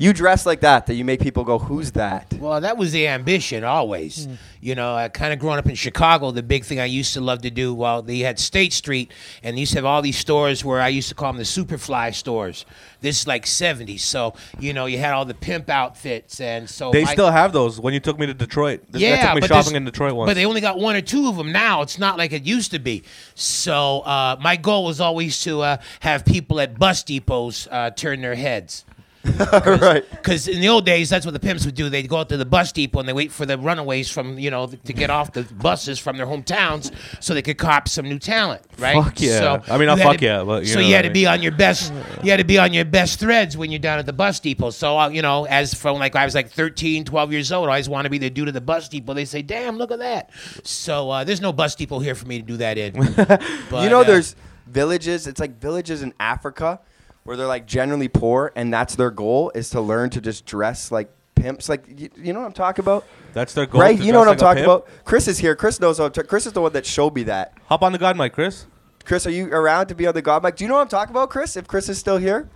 You 0.00 0.14
dress 0.14 0.46
like 0.46 0.60
that, 0.60 0.86
that 0.86 0.94
you 0.94 1.04
make 1.04 1.20
people 1.20 1.44
go, 1.44 1.58
"Who's 1.58 1.90
that?" 1.92 2.32
Well, 2.40 2.58
that 2.62 2.78
was 2.78 2.92
the 2.92 3.06
ambition 3.06 3.64
always. 3.64 4.26
You 4.62 4.74
know, 4.74 4.94
I 4.94 5.08
kind 5.10 5.30
of 5.34 5.38
growing 5.38 5.58
up 5.58 5.68
in 5.68 5.74
Chicago, 5.74 6.30
the 6.30 6.42
big 6.42 6.64
thing 6.64 6.80
I 6.80 6.86
used 6.86 7.12
to 7.14 7.20
love 7.20 7.42
to 7.42 7.50
do, 7.50 7.74
well, 7.74 8.00
they 8.00 8.20
had 8.20 8.38
State 8.38 8.72
Street, 8.72 9.12
and 9.42 9.56
they 9.56 9.60
used 9.60 9.72
to 9.72 9.78
have 9.78 9.84
all 9.84 10.00
these 10.00 10.16
stores 10.16 10.64
where 10.64 10.80
I 10.80 10.88
used 10.88 11.10
to 11.10 11.14
call 11.14 11.32
them 11.32 11.36
the 11.36 11.44
Superfly 11.44 12.14
stores. 12.14 12.64
This 13.02 13.20
is 13.20 13.26
like 13.26 13.44
70s. 13.44 14.00
So, 14.00 14.34
you 14.58 14.72
know, 14.72 14.86
you 14.86 14.98
had 14.98 15.12
all 15.12 15.24
the 15.26 15.34
pimp 15.34 15.68
outfits. 15.68 16.40
And 16.40 16.68
so 16.68 16.90
They 16.90 17.02
I- 17.04 17.12
still 17.12 17.30
have 17.30 17.52
those 17.52 17.78
when 17.78 17.92
you 17.94 18.00
took 18.00 18.18
me 18.18 18.24
to 18.26 18.34
Detroit. 18.34 18.82
This 18.90 19.02
guy 19.02 19.08
yeah, 19.08 19.26
took 19.26 19.34
me 19.34 19.40
but 19.42 19.48
shopping 19.48 19.76
in 19.76 19.84
Detroit 19.84 20.14
once. 20.14 20.28
But 20.28 20.34
they 20.34 20.46
only 20.46 20.60
got 20.62 20.78
one 20.78 20.96
or 20.96 21.00
two 21.02 21.28
of 21.28 21.36
them 21.36 21.52
now. 21.52 21.82
It's 21.82 21.98
not 21.98 22.16
like 22.16 22.32
it 22.32 22.44
used 22.44 22.70
to 22.72 22.78
be. 22.78 23.02
So 23.34 24.00
uh, 24.00 24.36
my 24.40 24.56
goal 24.56 24.84
was 24.84 25.00
always 25.00 25.42
to 25.42 25.60
uh, 25.62 25.76
have 26.00 26.24
people 26.24 26.58
at 26.60 26.78
bus 26.78 27.02
depots 27.02 27.68
uh, 27.70 27.90
turn 27.90 28.20
their 28.22 28.34
heads. 28.34 28.84
right. 29.38 30.08
Because 30.10 30.48
in 30.48 30.60
the 30.60 30.68
old 30.68 30.86
days, 30.86 31.10
that's 31.10 31.26
what 31.26 31.32
the 31.32 31.40
pimps 31.40 31.66
would 31.66 31.74
do. 31.74 31.90
They'd 31.90 32.08
go 32.08 32.18
out 32.18 32.30
to 32.30 32.38
the 32.38 32.46
bus 32.46 32.72
depot 32.72 33.00
and 33.00 33.08
they 33.08 33.12
wait 33.12 33.30
for 33.30 33.44
the 33.44 33.58
runaways 33.58 34.10
from, 34.10 34.38
you 34.38 34.50
know, 34.50 34.66
to 34.66 34.92
get 34.94 35.10
off 35.10 35.32
the 35.32 35.42
buses 35.42 35.98
from 35.98 36.16
their 36.16 36.26
hometowns 36.26 36.90
so 37.20 37.34
they 37.34 37.42
could 37.42 37.58
cop 37.58 37.86
some 37.86 38.08
new 38.08 38.18
talent, 38.18 38.62
right? 38.78 39.02
Fuck 39.02 39.20
yeah. 39.20 39.60
I 39.68 39.76
mean, 39.76 39.86
not 39.88 39.98
fuck 39.98 40.18
to- 40.18 40.24
yeah, 40.24 40.42
but 40.42 40.62
you 40.62 40.68
so 40.68 40.80
you 40.80 40.94
had 40.94 41.04
I 41.04 41.08
to 41.08 41.14
be 41.14 41.26
on 41.26 41.42
your 41.42 41.52
best. 41.52 41.92
You 42.22 42.30
had 42.30 42.38
to 42.38 42.44
be 42.44 42.58
on 42.58 42.72
your 42.72 42.86
best 42.86 43.20
threads 43.20 43.56
when 43.58 43.70
you're 43.70 43.78
down 43.78 43.98
at 43.98 44.06
the 44.06 44.12
bus 44.14 44.40
depot. 44.40 44.70
So 44.70 44.98
uh, 44.98 45.08
you 45.10 45.20
know, 45.20 45.44
as 45.44 45.74
from 45.74 45.98
like 45.98 46.16
I 46.16 46.24
was 46.24 46.34
like 46.34 46.50
13, 46.50 47.04
12 47.04 47.32
years 47.32 47.52
old, 47.52 47.68
I 47.68 47.72
always 47.72 47.88
want 47.90 48.06
to 48.06 48.10
be 48.10 48.18
the 48.18 48.30
dude 48.30 48.48
at 48.48 48.54
the 48.54 48.60
bus 48.62 48.88
depot. 48.88 49.12
They 49.12 49.26
say, 49.26 49.42
"Damn, 49.42 49.76
look 49.76 49.90
at 49.90 49.98
that." 49.98 50.30
So 50.64 51.10
uh, 51.10 51.24
there's 51.24 51.42
no 51.42 51.52
bus 51.52 51.74
depot 51.74 51.98
here 51.98 52.14
for 52.14 52.26
me 52.26 52.38
to 52.40 52.46
do 52.46 52.56
that 52.58 52.78
in. 52.78 52.94
But, 53.70 53.84
you 53.84 53.90
know, 53.90 54.00
uh, 54.00 54.04
there's 54.04 54.34
villages. 54.66 55.26
It's 55.26 55.40
like 55.40 55.60
villages 55.60 56.02
in 56.02 56.14
Africa 56.18 56.80
where 57.24 57.36
they're 57.36 57.46
like 57.46 57.66
generally 57.66 58.08
poor, 58.08 58.52
and 58.56 58.72
that's 58.72 58.94
their 58.96 59.10
goal 59.10 59.50
is 59.54 59.70
to 59.70 59.80
learn 59.80 60.10
to 60.10 60.20
just 60.20 60.46
dress 60.46 60.90
like 60.90 61.10
pimps. 61.34 61.68
Like 61.68 61.84
you, 61.88 62.10
you 62.16 62.32
know 62.32 62.40
what 62.40 62.46
I'm 62.46 62.52
talking 62.52 62.82
about, 62.82 63.04
That's 63.32 63.54
their 63.54 63.66
goal. 63.66 63.80
right? 63.80 63.96
to 63.98 64.04
You 64.04 64.12
know 64.12 64.18
what 64.20 64.28
I'm 64.28 64.34
dress 64.36 64.42
like 64.42 64.58
a 64.58 64.60
talking 64.62 64.82
pimp. 64.82 64.84
about. 64.94 65.04
Chris 65.04 65.28
is 65.28 65.38
here. 65.38 65.54
Chris 65.56 65.80
knows. 65.80 65.98
To, 65.98 66.10
Chris 66.24 66.46
is 66.46 66.52
the 66.52 66.60
one 66.62 66.72
that 66.72 66.86
showed 66.86 67.14
me 67.14 67.22
that. 67.24 67.54
Hop 67.66 67.82
on 67.82 67.92
the 67.92 67.98
God 67.98 68.16
mic, 68.16 68.32
Chris. 68.32 68.66
Chris, 69.04 69.26
are 69.26 69.30
you 69.30 69.48
around 69.48 69.86
to 69.88 69.94
be 69.94 70.06
on 70.06 70.14
the 70.14 70.22
God 70.22 70.42
mic? 70.42 70.56
Do 70.56 70.64
you 70.64 70.68
know 70.68 70.74
what 70.74 70.82
I'm 70.82 70.88
talking 70.88 71.10
about, 71.12 71.30
Chris? 71.30 71.56
If 71.56 71.66
Chris 71.66 71.88
is 71.88 71.98
still 71.98 72.18
here, 72.18 72.48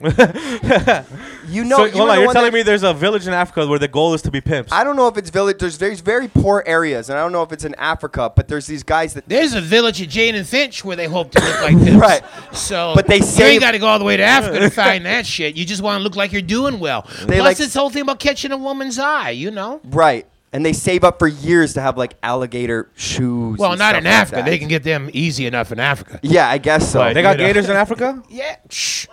you 1.48 1.64
know. 1.64 1.76
so, 1.78 1.84
you 1.86 1.92
hold 1.92 2.10
on. 2.10 2.20
You're 2.20 2.32
telling 2.32 2.52
me 2.52 2.62
there's 2.62 2.82
a 2.82 2.94
village 2.94 3.26
in 3.26 3.32
Africa 3.32 3.66
where 3.66 3.78
the 3.78 3.88
goal 3.88 4.14
is 4.14 4.22
to 4.22 4.30
be 4.30 4.40
pimps. 4.40 4.72
I 4.72 4.84
don't 4.84 4.96
know 4.96 5.08
if 5.08 5.16
it's 5.16 5.30
village. 5.30 5.58
There's 5.58 5.76
very 5.76 5.96
very 5.96 6.28
poor 6.28 6.62
areas, 6.66 7.08
and 7.10 7.18
I 7.18 7.22
don't 7.22 7.32
know 7.32 7.42
if 7.42 7.52
it's 7.52 7.64
in 7.64 7.74
Africa. 7.76 8.32
But 8.34 8.48
there's 8.48 8.66
these 8.66 8.82
guys 8.82 9.14
that 9.14 9.28
There's 9.28 9.54
a 9.54 9.60
village 9.60 10.00
at 10.00 10.08
Jane 10.08 10.34
and 10.34 10.46
Finch 10.46 10.84
where 10.84 10.96
they 10.96 11.06
hope 11.06 11.30
to 11.32 11.40
look 11.40 11.60
like 11.62 11.76
pimps. 11.84 12.00
Right. 12.00 12.22
So, 12.52 12.92
But 12.94 13.06
they 13.06 13.18
you 13.18 13.42
ain't 13.44 13.60
got 13.60 13.72
to 13.72 13.78
go 13.78 13.86
all 13.86 13.98
the 13.98 14.04
way 14.04 14.16
to 14.16 14.22
Africa 14.22 14.60
to 14.60 14.70
find 14.70 15.04
that 15.06 15.26
shit. 15.26 15.56
You 15.56 15.64
just 15.64 15.82
want 15.82 15.98
to 16.00 16.04
look 16.04 16.16
like 16.16 16.32
you're 16.32 16.42
doing 16.42 16.78
well. 16.80 17.02
They 17.20 17.38
Plus, 17.38 17.40
like- 17.40 17.56
this 17.56 17.74
whole 17.74 17.90
thing 17.90 18.02
about 18.02 18.20
catching 18.20 18.52
a 18.52 18.56
woman's 18.56 18.98
eye. 18.98 19.30
You 19.30 19.50
know. 19.50 19.80
right, 19.84 20.26
and 20.52 20.64
they 20.64 20.72
save 20.72 21.04
up 21.04 21.18
for 21.18 21.28
years 21.28 21.74
to 21.74 21.80
have 21.80 21.96
like 21.98 22.14
alligator 22.22 22.88
shoes. 22.94 23.58
Well, 23.58 23.72
and 23.72 23.78
not 23.78 23.90
stuff 23.90 23.98
in 23.98 24.04
like 24.04 24.14
Africa. 24.14 24.36
that. 24.36 24.44
They 24.46 24.58
can 24.58 24.68
get 24.68 24.82
them 24.82 25.10
easy 25.12 25.46
enough 25.46 25.72
in 25.72 25.80
Africa. 25.80 26.20
Yeah, 26.22 26.48
I 26.48 26.58
guess 26.58 26.90
so. 26.90 27.00
But- 27.00 27.14
they 27.14 27.22
got 27.22 27.36
know. 27.36 27.44
gators 27.46 27.68
in 27.68 27.76
Africa? 27.76 28.22
Yeah. 28.28 28.56
Shh. 28.70 29.06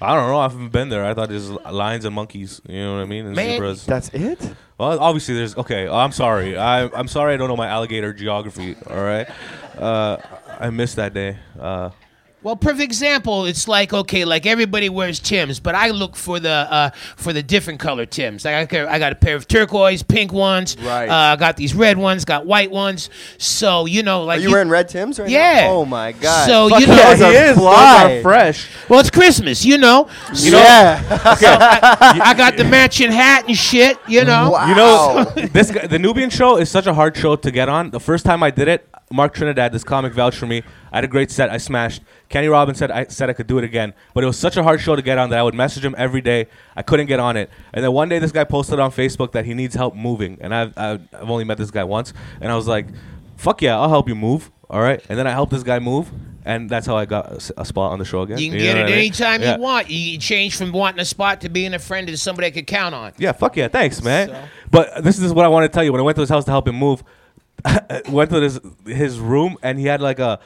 I 0.00 0.14
don't 0.14 0.28
know. 0.28 0.38
I 0.38 0.42
haven't 0.42 0.70
been 0.72 0.88
there. 0.88 1.04
I 1.04 1.14
thought 1.14 1.28
there's 1.28 1.50
lions 1.50 2.04
and 2.04 2.14
monkeys. 2.14 2.60
You 2.68 2.80
know 2.82 2.94
what 2.96 3.02
I 3.02 3.06
mean? 3.06 3.26
And 3.26 3.34
Man. 3.36 3.52
zebras. 3.52 3.86
That's 3.86 4.08
it. 4.10 4.54
Well, 4.78 4.98
obviously 5.00 5.34
there's. 5.36 5.56
Okay, 5.56 5.88
I'm 5.88 6.12
sorry. 6.12 6.56
I, 6.58 6.84
I'm 6.88 7.08
sorry. 7.08 7.34
I 7.34 7.36
don't 7.38 7.48
know 7.48 7.56
my 7.56 7.68
alligator 7.68 8.12
geography. 8.12 8.76
All 8.90 9.02
right. 9.02 9.26
Uh, 9.78 10.18
I 10.60 10.70
missed 10.70 10.96
that 10.96 11.14
day. 11.14 11.38
Uh, 11.58 11.90
Well, 12.46 12.54
perfect 12.54 12.82
example. 12.82 13.44
It's 13.46 13.66
like 13.66 13.92
okay, 13.92 14.24
like 14.24 14.46
everybody 14.46 14.88
wears 14.88 15.18
Tims, 15.18 15.58
but 15.58 15.74
I 15.74 15.90
look 15.90 16.14
for 16.14 16.38
the 16.38 16.48
uh, 16.48 16.90
for 17.16 17.32
the 17.32 17.42
different 17.42 17.80
color 17.80 18.06
Tims. 18.06 18.44
Like 18.44 18.54
I 18.54 18.64
got, 18.66 18.86
I 18.86 19.00
got 19.00 19.10
a 19.10 19.16
pair 19.16 19.34
of 19.34 19.48
turquoise, 19.48 20.04
pink 20.04 20.32
ones. 20.32 20.76
Right. 20.78 21.08
Uh, 21.08 21.32
I 21.32 21.34
got 21.34 21.56
these 21.56 21.74
red 21.74 21.98
ones. 21.98 22.24
Got 22.24 22.46
white 22.46 22.70
ones. 22.70 23.10
So 23.38 23.86
you 23.86 24.04
know, 24.04 24.22
like 24.22 24.38
Are 24.38 24.42
you 24.42 24.52
wearing 24.52 24.68
red 24.68 24.88
Tims 24.88 25.18
right 25.18 25.28
Yeah. 25.28 25.62
now? 25.62 25.70
Oh 25.72 25.84
my 25.86 26.12
god. 26.12 26.46
So 26.46 26.68
Fuck 26.68 26.82
you 26.82 26.86
know- 26.86 26.94
yeah, 26.94 27.16
he 27.16 27.24
are 27.24 27.32
is. 27.50 27.56
Those 27.56 27.66
are 27.66 28.22
fresh. 28.22 28.68
Well, 28.88 29.00
it's 29.00 29.10
Christmas, 29.10 29.64
you 29.64 29.76
know. 29.78 30.08
You 30.28 30.36
So- 30.36 30.50
know- 30.52 30.58
Yeah. 30.58 31.96
I 32.22 32.32
got 32.38 32.56
the 32.56 32.62
matching 32.62 33.10
hat 33.10 33.46
and 33.48 33.56
shit, 33.56 33.98
you 34.06 34.22
know. 34.24 34.50
Wow. 34.50 34.68
You 34.68 34.74
know, 34.76 35.24
this 35.48 35.72
guy, 35.72 35.88
the 35.88 35.98
Nubian 35.98 36.30
show 36.30 36.58
is 36.58 36.70
such 36.70 36.86
a 36.86 36.94
hard 36.94 37.16
show 37.16 37.34
to 37.34 37.50
get 37.50 37.68
on. 37.68 37.90
The 37.90 37.98
first 37.98 38.24
time 38.24 38.44
I 38.44 38.52
did 38.52 38.68
it, 38.68 38.88
Mark 39.10 39.34
Trinidad, 39.34 39.72
this 39.72 39.82
comic, 39.82 40.12
vouched 40.14 40.38
for 40.38 40.46
me. 40.46 40.62
I 40.96 41.00
had 41.00 41.04
a 41.04 41.08
great 41.08 41.30
set. 41.30 41.50
I 41.50 41.58
smashed. 41.58 42.00
Kenny 42.30 42.48
Robbins 42.48 42.78
said 42.78 42.90
I 42.90 43.04
said 43.08 43.28
I 43.28 43.34
could 43.34 43.46
do 43.46 43.58
it 43.58 43.64
again, 43.64 43.92
but 44.14 44.24
it 44.24 44.26
was 44.26 44.38
such 44.38 44.56
a 44.56 44.62
hard 44.62 44.80
show 44.80 44.96
to 44.96 45.02
get 45.02 45.18
on 45.18 45.28
that 45.28 45.38
I 45.38 45.42
would 45.42 45.54
message 45.54 45.84
him 45.84 45.94
every 45.98 46.22
day. 46.22 46.46
I 46.74 46.80
couldn't 46.80 47.04
get 47.06 47.20
on 47.20 47.36
it, 47.36 47.50
and 47.74 47.84
then 47.84 47.92
one 47.92 48.08
day 48.08 48.18
this 48.18 48.32
guy 48.32 48.44
posted 48.44 48.80
on 48.80 48.90
Facebook 48.90 49.32
that 49.32 49.44
he 49.44 49.52
needs 49.52 49.74
help 49.74 49.94
moving, 49.94 50.38
and 50.40 50.54
I've 50.54 50.72
I've 50.78 51.02
I've 51.12 51.28
only 51.28 51.44
met 51.44 51.58
this 51.58 51.70
guy 51.70 51.84
once, 51.84 52.14
and 52.40 52.50
I 52.50 52.56
was 52.56 52.66
like, 52.66 52.86
"Fuck 53.36 53.60
yeah, 53.60 53.78
I'll 53.78 53.90
help 53.90 54.08
you 54.08 54.14
move." 54.14 54.50
All 54.70 54.80
right, 54.80 55.04
and 55.10 55.18
then 55.18 55.26
I 55.26 55.32
helped 55.32 55.52
this 55.52 55.62
guy 55.62 55.80
move, 55.80 56.10
and 56.46 56.70
that's 56.70 56.86
how 56.86 56.96
I 56.96 57.04
got 57.04 57.52
a 57.58 57.64
spot 57.66 57.92
on 57.92 57.98
the 57.98 58.06
show 58.06 58.22
again. 58.22 58.38
You 58.38 58.48
can 58.48 58.58
know 58.58 58.64
get 58.64 58.76
it 58.78 58.80
I 58.80 58.84
mean? 58.86 58.94
anytime 58.94 59.42
Yeah. 59.42 59.56
you 59.56 59.60
want. 59.62 59.90
You 59.90 60.16
change 60.16 60.56
from 60.56 60.72
wanting 60.72 61.00
a 61.00 61.04
spot 61.04 61.42
to 61.42 61.50
being 61.50 61.74
a 61.74 61.78
friend 61.78 62.06
to 62.08 62.16
somebody 62.16 62.46
I 62.46 62.52
could 62.52 62.66
count 62.66 62.94
on. 62.94 63.12
Yeah, 63.18 63.32
fuck 63.32 63.54
yeah, 63.58 63.68
thanks, 63.68 64.02
man. 64.02 64.28
So- 64.28 64.42
But 64.70 65.04
this 65.04 65.18
is 65.20 65.32
what 65.34 65.44
I 65.44 65.48
want 65.48 65.70
to 65.70 65.74
tell 65.74 65.84
you. 65.84 65.92
When 65.92 66.00
I 66.00 66.04
went 66.04 66.16
to 66.16 66.22
his 66.22 66.30
house 66.30 66.46
to 66.46 66.50
help 66.52 66.66
him 66.66 66.76
move, 66.76 67.04
went 68.08 68.30
to 68.30 68.40
his 68.40 68.60
his 68.86 69.18
room 69.18 69.56
and 69.62 69.78
he 69.78 69.86
had 69.86 70.00
like 70.00 70.18
a 70.18 70.38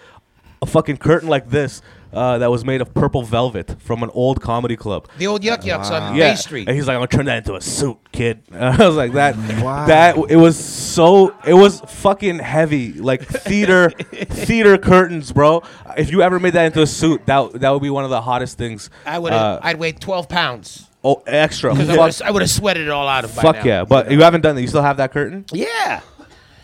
a 0.62 0.66
fucking 0.66 0.98
curtain 0.98 1.28
like 1.28 1.48
this 1.50 1.80
uh, 2.12 2.38
that 2.38 2.50
was 2.50 2.64
made 2.64 2.80
of 2.80 2.92
purple 2.92 3.22
velvet 3.22 3.80
from 3.80 4.02
an 4.02 4.10
old 4.12 4.40
comedy 4.42 4.76
club. 4.76 5.08
The 5.18 5.26
old 5.28 5.42
Yuk 5.44 5.64
Yuk's 5.64 5.90
on 5.90 6.16
Yeah, 6.16 6.30
Bay 6.32 6.36
Street. 6.36 6.68
and 6.68 6.76
he's 6.76 6.86
like, 6.86 6.94
"I'm 6.96 7.00
gonna 7.00 7.06
turn 7.08 7.26
that 7.26 7.38
into 7.38 7.54
a 7.54 7.60
suit, 7.60 7.98
kid." 8.12 8.42
I 8.52 8.76
was 8.86 8.96
like, 8.96 9.12
"That, 9.12 9.36
Wow. 9.62 9.86
that 9.86 10.16
it 10.28 10.36
was 10.36 10.58
so, 10.58 11.34
it 11.46 11.54
was 11.54 11.80
fucking 11.80 12.40
heavy, 12.40 12.92
like 12.94 13.22
theater, 13.26 13.90
theater 14.12 14.76
curtains, 14.76 15.32
bro. 15.32 15.62
If 15.96 16.10
you 16.10 16.20
ever 16.22 16.38
made 16.40 16.54
that 16.54 16.66
into 16.66 16.82
a 16.82 16.86
suit, 16.86 17.24
that 17.26 17.52
that 17.60 17.70
would 17.70 17.82
be 17.82 17.90
one 17.90 18.04
of 18.04 18.10
the 18.10 18.20
hottest 18.20 18.58
things. 18.58 18.90
I 19.06 19.18
would 19.18 19.32
Uh, 19.32 19.60
I'd 19.62 19.76
weigh 19.78 19.92
12 19.92 20.28
pounds. 20.28 20.88
oh, 21.04 21.22
extra. 21.26 21.72
Because 21.72 21.88
I 21.90 21.96
would've- 21.96 22.22
I 22.24 22.30
would 22.32 22.42
have 22.42 22.50
sweated 22.50 22.86
it 22.88 22.90
all 22.90 23.08
out 23.08 23.24
of 23.24 23.34
by 23.36 23.42
fuck 23.42 23.56
now. 23.56 23.64
yeah! 23.64 23.84
But 23.84 24.10
you 24.10 24.20
haven't 24.22 24.40
done 24.42 24.56
that. 24.56 24.60
You 24.62 24.68
still 24.68 24.82
have 24.82 24.98
that 24.98 25.12
curtain. 25.12 25.46
Yeah. 25.52 26.00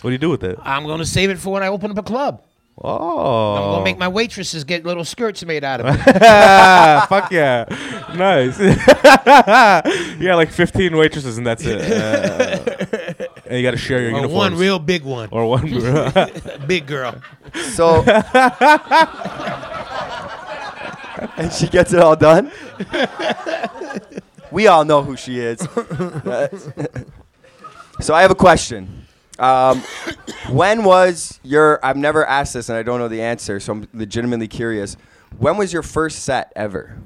What 0.02 0.10
do 0.10 0.12
you 0.12 0.18
do 0.18 0.28
with 0.28 0.44
it? 0.44 0.58
I'm 0.62 0.84
going 0.84 0.98
to 0.98 1.06
save 1.06 1.30
it 1.30 1.38
for 1.38 1.52
when 1.54 1.62
I 1.62 1.68
open 1.68 1.90
up 1.90 1.98
a 1.98 2.02
club. 2.02 2.42
Oh, 2.82 3.54
I'm 3.54 3.62
going 3.62 3.78
to 3.78 3.84
make 3.84 3.96
my 3.98 4.08
waitresses 4.08 4.64
get 4.64 4.84
little 4.84 5.04
skirts 5.04 5.42
made 5.46 5.64
out 5.64 5.80
of 5.80 5.86
it. 5.98 5.98
Fuck 7.08 7.32
yeah. 7.32 7.64
Nice. 8.14 8.60
yeah, 10.20 10.34
like 10.34 10.50
15 10.50 10.94
waitresses 10.94 11.38
and 11.38 11.46
that's 11.46 11.64
it. 11.64 11.80
Uh, 11.80 12.58
and 13.46 13.56
you 13.56 13.62
got 13.62 13.70
to 13.70 13.78
share 13.78 14.00
your 14.02 14.10
or 14.12 14.16
uniforms. 14.16 14.34
one 14.34 14.56
real 14.56 14.78
big 14.78 15.04
one. 15.04 15.30
Or 15.32 15.46
one. 15.48 15.62
big 16.66 16.86
girl. 16.86 17.14
So. 17.72 18.02
and 21.38 21.50
she 21.52 21.68
gets 21.68 21.94
it 21.94 22.00
all 22.00 22.16
done. 22.16 22.52
We 24.50 24.66
all 24.66 24.84
know 24.84 25.02
who 25.02 25.16
she 25.16 25.38
is. 25.40 25.60
so 28.00 28.12
I 28.14 28.20
have 28.20 28.30
a 28.30 28.34
question. 28.36 29.05
Um, 29.38 29.82
when 30.50 30.84
was 30.84 31.40
your? 31.42 31.84
I've 31.84 31.96
never 31.96 32.24
asked 32.26 32.54
this, 32.54 32.68
and 32.68 32.78
I 32.78 32.82
don't 32.82 32.98
know 32.98 33.08
the 33.08 33.22
answer, 33.22 33.60
so 33.60 33.72
I'm 33.72 33.88
legitimately 33.92 34.48
curious. 34.48 34.96
When 35.38 35.56
was 35.56 35.72
your 35.72 35.82
first 35.82 36.20
set 36.20 36.52
ever? 36.56 36.98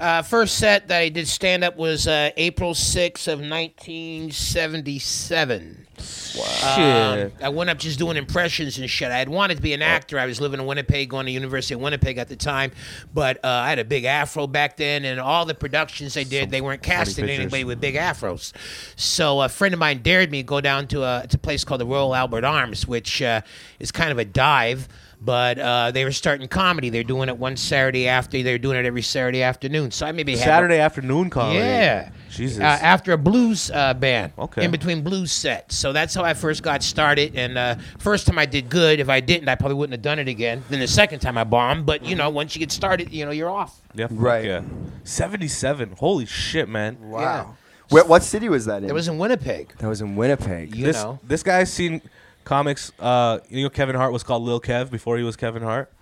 Uh, 0.00 0.22
first 0.22 0.58
set 0.58 0.88
that 0.88 1.00
I 1.00 1.08
did 1.08 1.26
stand 1.26 1.64
up 1.64 1.76
was 1.76 2.06
uh, 2.06 2.30
April 2.36 2.72
6th 2.72 3.26
of 3.26 3.40
1977. 3.40 5.87
Um, 5.98 7.32
I 7.42 7.48
went 7.48 7.70
up 7.70 7.78
just 7.78 7.98
doing 7.98 8.16
impressions 8.16 8.78
and 8.78 8.88
shit. 8.88 9.10
I 9.10 9.18
had 9.18 9.28
wanted 9.28 9.56
to 9.56 9.62
be 9.62 9.72
an 9.72 9.82
actor. 9.82 10.18
I 10.18 10.26
was 10.26 10.40
living 10.40 10.60
in 10.60 10.66
Winnipeg, 10.66 11.08
going 11.08 11.26
to 11.26 11.32
University 11.32 11.74
of 11.74 11.80
Winnipeg 11.80 12.18
at 12.18 12.28
the 12.28 12.36
time, 12.36 12.72
but 13.12 13.38
uh, 13.44 13.48
I 13.48 13.68
had 13.68 13.78
a 13.78 13.84
big 13.84 14.04
afro 14.04 14.46
back 14.46 14.76
then, 14.76 15.04
and 15.04 15.18
all 15.20 15.44
the 15.46 15.54
productions 15.54 16.14
they 16.14 16.24
did, 16.24 16.50
they 16.50 16.60
weren't 16.60 16.82
casting 16.82 17.28
anybody 17.28 17.64
with 17.64 17.80
big 17.80 17.94
afros. 17.94 18.52
So 18.96 19.40
a 19.40 19.48
friend 19.48 19.74
of 19.74 19.80
mine 19.80 20.02
dared 20.02 20.30
me 20.30 20.42
to 20.42 20.46
go 20.46 20.60
down 20.60 20.86
to 20.88 21.02
a, 21.02 21.26
to 21.28 21.36
a 21.36 21.40
place 21.40 21.64
called 21.64 21.80
the 21.80 21.86
Royal 21.86 22.14
Albert 22.14 22.44
Arms, 22.44 22.86
which 22.86 23.22
uh, 23.22 23.40
is 23.78 23.90
kind 23.90 24.10
of 24.10 24.18
a 24.18 24.24
dive. 24.24 24.88
But 25.20 25.58
uh, 25.58 25.90
they 25.90 26.04
were 26.04 26.12
starting 26.12 26.46
comedy. 26.46 26.90
They're 26.90 27.02
doing 27.02 27.28
it 27.28 27.36
one 27.36 27.56
Saturday 27.56 28.06
after. 28.06 28.40
They're 28.42 28.56
doing 28.58 28.78
it 28.78 28.86
every 28.86 29.02
Saturday 29.02 29.42
afternoon. 29.42 29.90
So 29.90 30.06
I 30.06 30.12
maybe 30.12 30.36
had 30.36 30.44
Saturday 30.44 30.78
afternoon 30.78 31.28
comedy. 31.28 31.58
yeah. 31.58 32.10
Jesus. 32.30 32.60
Uh, 32.60 32.62
after 32.62 33.12
a 33.12 33.18
blues 33.18 33.68
uh, 33.72 33.94
band. 33.94 34.32
Okay. 34.38 34.64
In 34.64 34.70
between 34.70 35.02
blues 35.02 35.32
sets. 35.32 35.76
So 35.76 35.92
that's 35.92 36.14
how 36.14 36.22
I 36.22 36.34
first 36.34 36.62
got 36.62 36.84
started. 36.84 37.34
And 37.34 37.58
uh, 37.58 37.76
first 37.98 38.28
time 38.28 38.38
I 38.38 38.46
did 38.46 38.68
good. 38.68 39.00
If 39.00 39.08
I 39.08 39.18
didn't, 39.18 39.48
I 39.48 39.56
probably 39.56 39.74
wouldn't 39.76 39.94
have 39.94 40.02
done 40.02 40.20
it 40.20 40.28
again. 40.28 40.62
Then 40.68 40.78
the 40.78 40.86
second 40.86 41.18
time 41.18 41.36
I 41.36 41.42
bombed. 41.44 41.84
But, 41.84 42.04
you 42.04 42.14
know, 42.14 42.30
once 42.30 42.54
you 42.54 42.60
get 42.60 42.70
started, 42.70 43.12
you 43.12 43.24
know, 43.24 43.32
you're 43.32 43.50
off. 43.50 43.80
yeah, 43.94 44.06
Right. 44.10 44.44
Yeah. 44.44 44.62
Seventy-seven. 45.02 45.96
Holy 45.98 46.26
shit, 46.26 46.68
man. 46.68 46.96
Wow. 47.00 47.56
Where, 47.88 48.04
what 48.04 48.22
city 48.22 48.48
was 48.48 48.66
that 48.66 48.82
in? 48.82 48.90
It 48.90 48.92
was 48.92 49.08
in 49.08 49.18
Winnipeg. 49.18 49.74
that 49.78 49.88
was 49.88 50.00
in 50.02 50.14
Winnipeg. 50.14 50.76
You 50.76 50.84
this 50.84 51.02
know. 51.02 51.18
this 51.26 51.42
guy's 51.42 51.72
seen 51.72 52.02
comics. 52.48 52.90
Uh, 52.98 53.38
you 53.48 53.62
know, 53.62 53.70
Kevin 53.70 53.94
Hart 53.94 54.12
was 54.12 54.22
called 54.22 54.42
Lil 54.42 54.60
Kev 54.60 54.90
before 54.90 55.18
he 55.18 55.22
was 55.22 55.36
Kevin 55.36 55.62
Hart. 55.62 55.92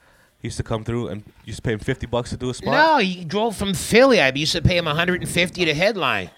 He 0.40 0.46
used 0.46 0.56
to 0.58 0.62
come 0.62 0.84
through 0.84 1.08
and 1.08 1.24
used 1.44 1.58
to 1.58 1.62
pay 1.62 1.72
him 1.72 1.80
fifty 1.80 2.06
bucks 2.06 2.30
to 2.30 2.36
do 2.36 2.50
a 2.50 2.54
spot. 2.54 2.72
No, 2.72 2.98
he 2.98 3.24
drove 3.24 3.56
from 3.56 3.74
Philly. 3.74 4.20
I 4.20 4.30
used 4.30 4.52
to 4.52 4.62
pay 4.62 4.76
him 4.76 4.84
150 4.84 5.64
to 5.64 5.74
headline. 5.74 6.30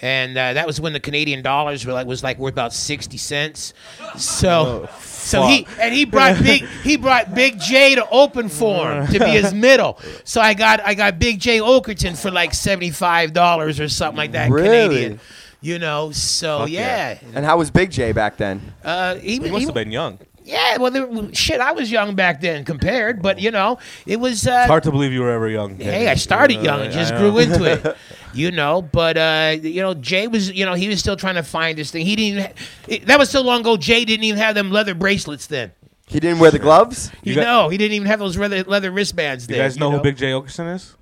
And 0.00 0.38
uh, 0.38 0.52
that 0.52 0.66
was 0.66 0.80
when 0.80 0.92
the 0.92 1.00
Canadian 1.00 1.42
dollars 1.42 1.84
were 1.84 1.92
like 1.92 2.06
was 2.06 2.22
like 2.22 2.38
worth 2.38 2.52
about 2.52 2.72
sixty 2.72 3.16
cents. 3.16 3.74
So, 4.16 4.88
so 5.00 5.46
he 5.46 5.66
and 5.80 5.92
he 5.92 6.04
brought 6.04 6.40
big 6.42 6.64
he 6.84 6.96
brought 6.96 7.34
Big 7.34 7.58
Jay 7.58 7.96
to 7.96 8.08
open 8.08 8.48
for 8.48 8.92
him 8.92 9.06
to 9.08 9.18
be 9.18 9.30
his 9.30 9.52
middle. 9.66 9.98
So 10.22 10.40
I 10.40 10.54
got 10.54 10.80
I 10.84 10.94
got 10.94 11.18
Big 11.18 11.40
Jay 11.40 11.58
Oakerson 11.58 12.16
for 12.16 12.30
like 12.30 12.54
seventy 12.54 12.90
five 12.90 13.32
dollars 13.32 13.80
or 13.80 13.88
something 13.88 14.16
like 14.16 14.32
that 14.32 14.50
Really? 14.50 14.68
Canadian. 14.88 15.20
You 15.60 15.78
know, 15.78 16.12
so 16.12 16.60
Fuck 16.60 16.70
yeah. 16.70 17.18
yeah, 17.20 17.28
and 17.34 17.44
how 17.44 17.58
was 17.58 17.70
Big 17.70 17.90
Jay 17.90 18.12
back 18.12 18.36
then? 18.36 18.60
uh, 18.84 19.16
he, 19.16 19.32
He 19.32 19.40
must 19.40 19.58
he- 19.58 19.64
have 19.64 19.74
been 19.74 19.90
young. 19.90 20.18
yeah. 20.44 20.76
Well, 20.78 20.90
there, 20.92 21.34
shit, 21.34 21.60
I 21.60 21.72
was 21.72 21.90
young 21.90 22.14
back 22.14 22.40
then 22.40 22.64
compared, 22.64 23.20
but 23.22 23.40
you 23.40 23.50
know, 23.50 23.78
it 24.06 24.20
was. 24.20 24.46
Uh, 24.46 24.52
It's 24.60 24.68
hard 24.68 24.84
to 24.84 24.92
believe 24.92 25.12
you 25.12 25.20
were 25.20 25.32
ever 25.32 25.48
young. 25.48 25.76
Hey, 25.80 26.06
I 26.08 26.14
started 26.14 26.58
Uh, 26.58 26.62
young 26.62 26.80
and 26.82 26.92
just 26.92 27.14
grew 27.16 27.38
into 27.38 27.64
it. 27.64 27.96
You 28.34 28.50
know, 28.50 28.82
but 28.82 29.16
uh, 29.16 29.56
you 29.60 29.80
know, 29.80 29.94
Jay 29.94 30.28
was, 30.28 30.52
you 30.52 30.66
know, 30.66 30.74
he 30.74 30.86
was 30.86 31.00
still 31.00 31.16
trying 31.16 31.36
to 31.36 31.42
find 31.42 31.78
this 31.78 31.90
thing. 31.90 32.04
He 32.04 32.14
didn't. 32.14 32.38
Even, 32.38 32.52
it, 32.86 33.06
that 33.06 33.18
was 33.18 33.30
so 33.30 33.40
long 33.40 33.60
ago. 33.62 33.78
Jay 33.78 34.04
didn't 34.04 34.22
even 34.24 34.38
have 34.38 34.54
them 34.54 34.70
leather 34.70 34.94
bracelets 34.94 35.46
then. 35.46 35.72
He 36.06 36.20
didn't 36.20 36.38
wear 36.38 36.50
the 36.50 36.58
gloves. 36.58 37.10
You, 37.22 37.34
got- 37.34 37.44
know, 37.44 37.68
he 37.70 37.78
didn't 37.78 37.94
even 37.94 38.06
have 38.06 38.18
those 38.18 38.36
leather, 38.36 38.62
leather 38.64 38.90
wristbands 38.90 39.46
then. 39.46 39.56
You 39.56 39.62
then. 39.62 39.70
guys 39.70 39.78
know, 39.78 39.90
who 39.90 40.00
Big 40.02 40.18
Jay 40.18 40.30
Oakerson 40.32 40.74
is? 40.74 40.94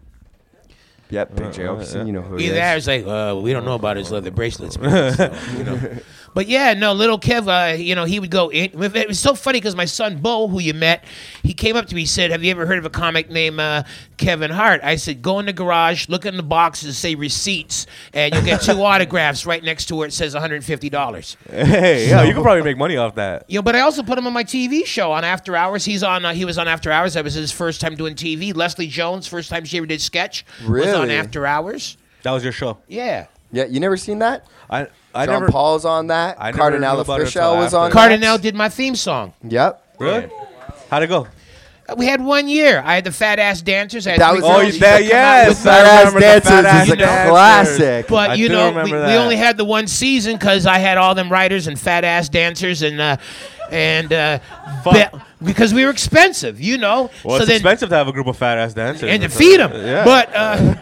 Yep, 1.11 1.37
Big 1.37 1.53
Jay 1.53 1.67
Uh, 1.67 1.73
uh, 1.75 1.77
Oakerson. 1.77 2.07
You 2.07 2.13
know 2.13 2.23
who 2.23 2.37
he 2.37 2.47
Either 2.47 2.55
is. 2.55 2.59
that 2.61 2.75
or 2.75 2.77
it's 2.79 2.87
like, 2.87 3.07
uh, 3.07 3.37
we 3.41 3.53
don't 3.53 3.65
know 3.65 3.75
about 3.75 3.97
his 3.97 4.11
leather 4.11 4.31
bracelets. 4.31 4.75
so, 4.75 4.83
you 5.57 5.65
know. 5.65 5.99
But 6.37 6.49
yeah, 6.49 6.75
no, 6.75 6.93
little 6.93 7.19
Kev, 7.19 7.49
uh, 7.49 7.79
you 7.79 7.95
know, 7.95 8.05
he 8.05 8.21
would 8.21 8.31
go 8.31 8.51
in. 8.51 8.71
It 8.83 9.09
was 9.09 9.19
so 9.19 9.35
funny 9.35 9.59
because 9.59 9.75
my 9.75 9.87
son 9.87 10.19
Bo, 10.19 10.49
who 10.49 10.61
you 10.61 10.75
met, 10.75 11.03
he 11.43 11.55
came 11.55 11.77
up 11.77 11.87
to 11.87 11.95
me, 11.95 12.03
he 12.03 12.07
said, 12.07 12.31
"Have 12.31 12.45
you 12.45 12.51
ever 12.51 12.67
heard 12.67 12.77
of 12.77 12.85
a 12.85 12.91
comic 12.91 13.31
named 13.31 13.59
uh, 13.59 13.85
Kevin 14.19 14.51
Hart?" 14.51 14.83
I 14.85 14.97
said, 14.97 15.23
"Go 15.23 15.39
in 15.39 15.47
the 15.47 15.55
garage, 15.55 16.11
look 16.11 16.27
in 16.27 16.37
the 16.37 16.43
boxes, 16.43 16.99
say 16.99 17.15
receipts, 17.15 17.87
and 18.13 18.35
you'll 18.35 18.45
get 18.45 18.61
two 18.61 18.73
autographs 18.83 19.47
right 19.47 19.65
next 19.65 19.87
to 19.87 19.97
where 19.97 20.07
it 20.07 20.13
says 20.13 20.35
150 20.35 20.91
dollars." 20.91 21.39
Hey, 21.49 22.11
yeah, 22.11 22.23
you 22.25 22.35
could 22.35 22.43
probably 22.43 22.65
make 22.65 22.77
money 22.77 22.99
off 22.99 23.15
that. 23.15 23.47
You 23.49 23.61
know, 23.61 23.63
but 23.63 23.75
I 23.75 23.81
also 23.81 24.03
put 24.03 24.19
him 24.19 24.27
on 24.27 24.35
my 24.35 24.45
TV 24.45 24.85
show 24.85 25.13
on 25.13 25.25
After 25.25 25.57
Hours. 25.57 25.87
He's 25.87 26.03
on. 26.03 26.27
Uh, 26.27 26.35
he 26.35 26.45
was 26.45 26.59
on 26.59 26.69
After 26.69 26.93
Hours. 26.93 27.15
That 27.15 27.25
was 27.25 27.33
his 27.33 27.51
first 27.51 27.81
time 27.81 27.97
doing 27.97 28.15
TV. 28.15 28.55
Leslie 28.55 28.89
Jones, 28.89 29.27
first 29.27 29.49
time 29.49 29.65
she 29.65 29.79
ever 29.79 29.87
did 29.87 30.03
sketch, 30.03 30.45
was 30.69 30.93
on 30.93 31.09
After 31.09 31.47
Hours. 31.47 31.97
That 32.25 32.33
was 32.33 32.45
your 32.45 32.53
show. 32.53 32.77
Yeah. 32.89 33.29
Yeah, 33.53 33.65
you 33.65 33.81
never 33.81 33.97
seen 33.97 34.19
that? 34.19 34.45
I 34.69 34.89
I 35.17 35.27
John 35.27 35.41
never. 35.41 35.49
Paul's 35.53 35.85
on 35.85 36.09
that. 36.09 36.37
I 36.41 36.47
never 36.47 36.59
Kardinal 36.59 36.95
knew 36.97 37.01
about 37.01 37.21
it 37.21 37.27
Offishall 37.29 37.57
was 37.59 37.75
on. 37.75 37.87
after. 37.87 37.95
Kardinal 37.99 38.39
did 38.39 38.55
my 38.55 38.69
theme 38.69 38.95
song. 38.97 39.33
Yep. 39.43 39.83
Really? 39.99 40.29
How'd 40.91 41.03
it 41.03 41.07
go? 41.09 41.27
We 41.97 42.07
had 42.07 42.21
one 42.21 42.49
year. 42.49 42.83
I 42.85 42.97
had 42.97 43.05
the 43.05 43.13
fat 43.13 43.39
ass 43.39 43.63
dancers. 43.63 44.09
I 44.09 44.13
had 44.13 44.21
That 44.21 44.31
three 44.33 44.41
was- 44.41 44.51
Oh, 44.51 44.61
girls 44.61 44.75
you- 44.75 44.81
that 44.81 44.99
that- 44.99 45.09
come 45.09 45.17
out 45.17 45.49
yes, 45.49 45.61
I 45.61 45.71
Fat 45.71 45.85
Ass 45.87 45.99
remember 46.15 46.19
the 46.21 46.27
Dancers 46.27 46.51
Fat 46.51 46.65
Ass 46.67 46.87
is 46.87 46.93
a 46.93 46.97
Dancers. 46.97 47.31
classic. 47.31 48.09
But 48.09 48.31
I 48.31 48.35
you 48.35 48.49
do 48.49 48.55
know, 48.55 48.69
remember 48.69 48.97
we, 48.97 49.03
we 49.03 49.07
that. 49.07 49.19
only 49.19 49.37
had 49.37 49.57
the 49.57 49.65
one 49.65 49.87
season 49.87 50.33
because 50.37 50.67
I 50.67 50.79
had 50.79 50.99
all 50.99 51.15
them 51.15 51.31
writers 51.31 51.69
and 51.69 51.79
fat 51.79 52.03
ass 52.03 52.29
dancers 52.29 52.83
and 52.83 53.01
uh, 53.01 53.17
and 53.71 54.13
uh, 54.13 54.39
be- 54.93 55.05
because 55.45 55.75
we 55.75 55.85
were 55.85 55.91
expensive, 55.91 56.61
you 56.61 56.79
know. 56.79 57.11
Well, 57.25 57.37
so 57.39 57.43
it's 57.43 57.47
then 57.47 57.57
expensive 57.57 57.89
to 57.91 57.95
have 57.97 58.09
a 58.09 58.13
group 58.13 58.27
of 58.27 58.37
fat 58.37 58.59
ass 58.59 58.75
dancers. 58.75 59.09
and 59.11 59.23
to 59.23 59.29
feed 59.29 59.59
them, 59.61 59.73
Yeah. 59.73 60.05
but 60.05 60.35
uh, 60.35 60.75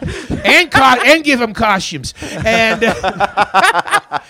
and 0.44 0.70
co- 0.70 0.83
and 1.05 1.25
give 1.25 1.38
them 1.40 1.55
costumes, 1.55 2.14
and 2.44 2.85
uh, 2.85 4.20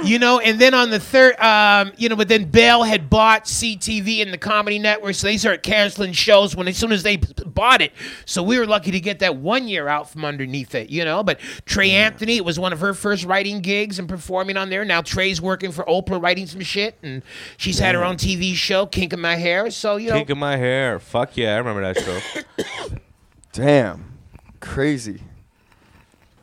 you 0.04 0.18
know, 0.18 0.38
and 0.40 0.58
then 0.60 0.74
on 0.74 0.90
the 0.90 1.00
third, 1.00 1.38
um, 1.40 1.92
you 1.96 2.08
know, 2.08 2.16
but 2.16 2.28
then 2.28 2.44
Bell 2.44 2.82
had 2.82 3.08
bought 3.10 3.44
CTV 3.44 4.22
and 4.22 4.32
the 4.32 4.38
Comedy 4.38 4.78
Network, 4.78 5.14
so 5.14 5.26
they 5.26 5.36
started 5.36 5.62
canceling 5.62 6.12
shows 6.12 6.54
when 6.56 6.68
as 6.68 6.76
soon 6.76 6.92
as 6.92 7.02
they 7.02 7.16
bought 7.16 7.80
it. 7.80 7.92
So 8.26 8.42
we 8.42 8.58
were 8.58 8.66
lucky 8.66 8.90
to 8.90 9.00
get 9.00 9.20
that 9.20 9.36
one 9.36 9.68
year 9.68 9.88
out 9.88 10.10
from 10.10 10.24
underneath 10.24 10.74
it, 10.74 10.90
you 10.90 11.04
know. 11.04 11.22
But 11.22 11.40
Trey 11.64 11.92
Anthony, 11.92 12.36
it 12.36 12.44
was 12.44 12.58
one 12.58 12.72
of 12.72 12.80
her 12.80 12.94
first 12.94 13.24
writing 13.24 13.60
gigs 13.60 13.98
and 13.98 14.08
performing 14.08 14.56
on 14.56 14.70
there. 14.70 14.84
Now 14.84 15.02
Trey's 15.02 15.40
working 15.40 15.72
for 15.72 15.84
Oprah, 15.84 16.22
writing 16.22 16.46
some 16.46 16.60
shit, 16.60 16.96
and 17.02 17.22
she's 17.56 17.78
had 17.78 17.94
her 17.94 17.99
own 18.04 18.16
TV 18.16 18.54
show, 18.54 18.86
Kink 18.86 19.12
in 19.12 19.20
My 19.20 19.36
Hair. 19.36 19.70
So 19.70 19.96
you 19.96 20.10
know, 20.10 20.16
Kink 20.16 20.30
in 20.30 20.38
my 20.38 20.56
hair. 20.56 20.98
Fuck 20.98 21.36
yeah, 21.36 21.54
I 21.54 21.58
remember 21.58 21.92
that 21.92 21.98
show. 22.02 22.94
Damn. 23.52 24.18
Crazy. 24.60 25.22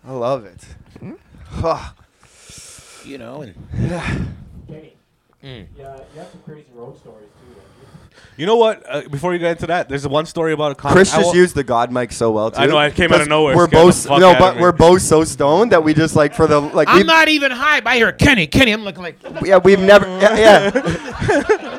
I 0.06 0.12
love 0.12 0.46
it. 0.46 0.63
Hmm? 1.00 1.13
Huh. 1.46 1.91
you 3.06 3.17
know, 3.17 3.41
and 3.41 3.56
Kenny. 4.67 4.93
Mm. 5.43 5.67
Yeah, 5.78 5.98
you 6.13 6.20
have 6.20 6.30
some 6.32 6.41
crazy 6.43 6.65
road 6.74 6.98
stories 6.98 7.30
too. 7.30 7.62
Don't 8.38 8.39
you? 8.39 8.43
You 8.43 8.45
know 8.47 8.56
what? 8.56 8.84
Uh, 8.88 9.10
before 9.10 9.34
you 9.34 9.39
get 9.39 9.52
into 9.52 9.67
that, 9.67 9.89
there's 9.89 10.08
one 10.08 10.26
story 10.26 10.54
about 10.54 10.71
a 10.71 10.76
comic. 10.76 10.95
Chris 10.95 11.12
just 11.12 11.36
used 11.36 11.56
the 11.56 11.63
God 11.63 11.91
mic 11.91 12.12
so 12.12 12.32
well 12.32 12.52
too. 12.52 12.62
I 12.62 12.65
know, 12.65 12.78
I 12.78 12.91
came 12.91 13.12
out 13.12 13.21
of 13.21 13.28
nowhere. 13.28 13.56
We're 13.56 13.67
Scared 13.67 13.82
the 13.82 13.86
both 13.86 14.08
fuck 14.08 14.19
no, 14.19 14.30
out 14.32 14.39
but 14.39 14.56
me. 14.56 14.62
we're 14.62 14.71
both 14.71 15.02
so 15.02 15.23
stoned 15.23 15.71
that 15.71 15.84
we 15.84 15.93
just 15.93 16.15
like 16.15 16.34
for 16.34 16.47
the 16.47 16.60
like 16.60 16.88
I'm 16.88 16.97
we 16.97 17.04
not 17.04 17.28
even 17.30 17.52
high. 17.52 17.82
But 17.82 17.89
I 17.91 17.95
hear 17.95 18.12
Kenny, 18.12 18.47
Kenny. 18.47 18.71
I'm 18.71 18.84
looking 18.84 19.04
like. 19.04 19.17
yeah 19.43 19.58
we've 19.58 19.80
never 19.80 20.06
yeah, 20.19 20.38
yeah. 20.38 21.78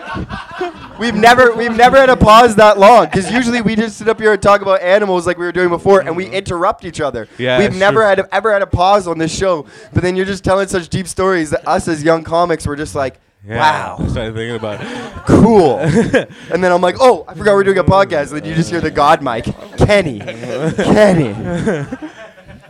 we've 0.98 1.14
never 1.14 1.54
we've 1.54 1.76
never 1.76 1.96
had 1.96 2.10
a 2.10 2.16
pause 2.16 2.56
that 2.56 2.78
long 2.78 3.06
because 3.06 3.30
usually 3.30 3.62
we 3.62 3.76
just 3.76 3.98
sit 3.98 4.08
up 4.08 4.20
here 4.20 4.32
and 4.32 4.42
talk 4.42 4.60
about 4.60 4.82
animals 4.82 5.26
like 5.26 5.38
we 5.38 5.44
were 5.44 5.52
doing 5.52 5.68
before 5.68 6.00
and 6.00 6.16
we 6.16 6.26
interrupt 6.26 6.84
each 6.84 7.00
other. 7.00 7.26
Mm-hmm. 7.26 7.42
Yeah, 7.42 7.58
we've 7.58 7.68
it's 7.68 7.76
never 7.76 8.00
true. 8.00 8.08
had 8.08 8.18
a, 8.20 8.34
ever 8.34 8.52
had 8.52 8.62
a 8.62 8.66
pause 8.66 9.06
on 9.06 9.18
this 9.18 9.36
show, 9.36 9.66
but 9.92 10.02
then 10.02 10.16
you're 10.16 10.26
just 10.26 10.44
telling 10.44 10.68
such 10.68 10.88
deep 10.88 11.06
stories 11.06 11.50
that 11.50 11.66
us 11.66 11.88
as 11.88 12.02
young 12.02 12.24
comics 12.24 12.66
were 12.66 12.76
just 12.76 12.94
like. 12.94 13.20
Yeah, 13.46 13.56
Wow, 13.58 13.96
I 14.00 14.08
started 14.08 14.34
thinking 14.34 14.56
about 14.56 14.80
it. 14.82 15.24
cool. 15.26 15.78
and 16.52 16.62
then 16.64 16.72
I'm 16.72 16.80
like, 16.82 16.96
oh, 17.00 17.24
I 17.28 17.34
forgot 17.34 17.54
we're 17.54 17.64
doing 17.64 17.78
a 17.78 17.84
podcast. 17.84 18.32
And 18.32 18.40
then 18.40 18.44
you 18.44 18.54
just 18.54 18.68
hear 18.70 18.80
the 18.80 18.90
God 18.90 19.22
mic, 19.22 19.44
Kenny, 19.78 20.18
Kenny. 20.20 21.34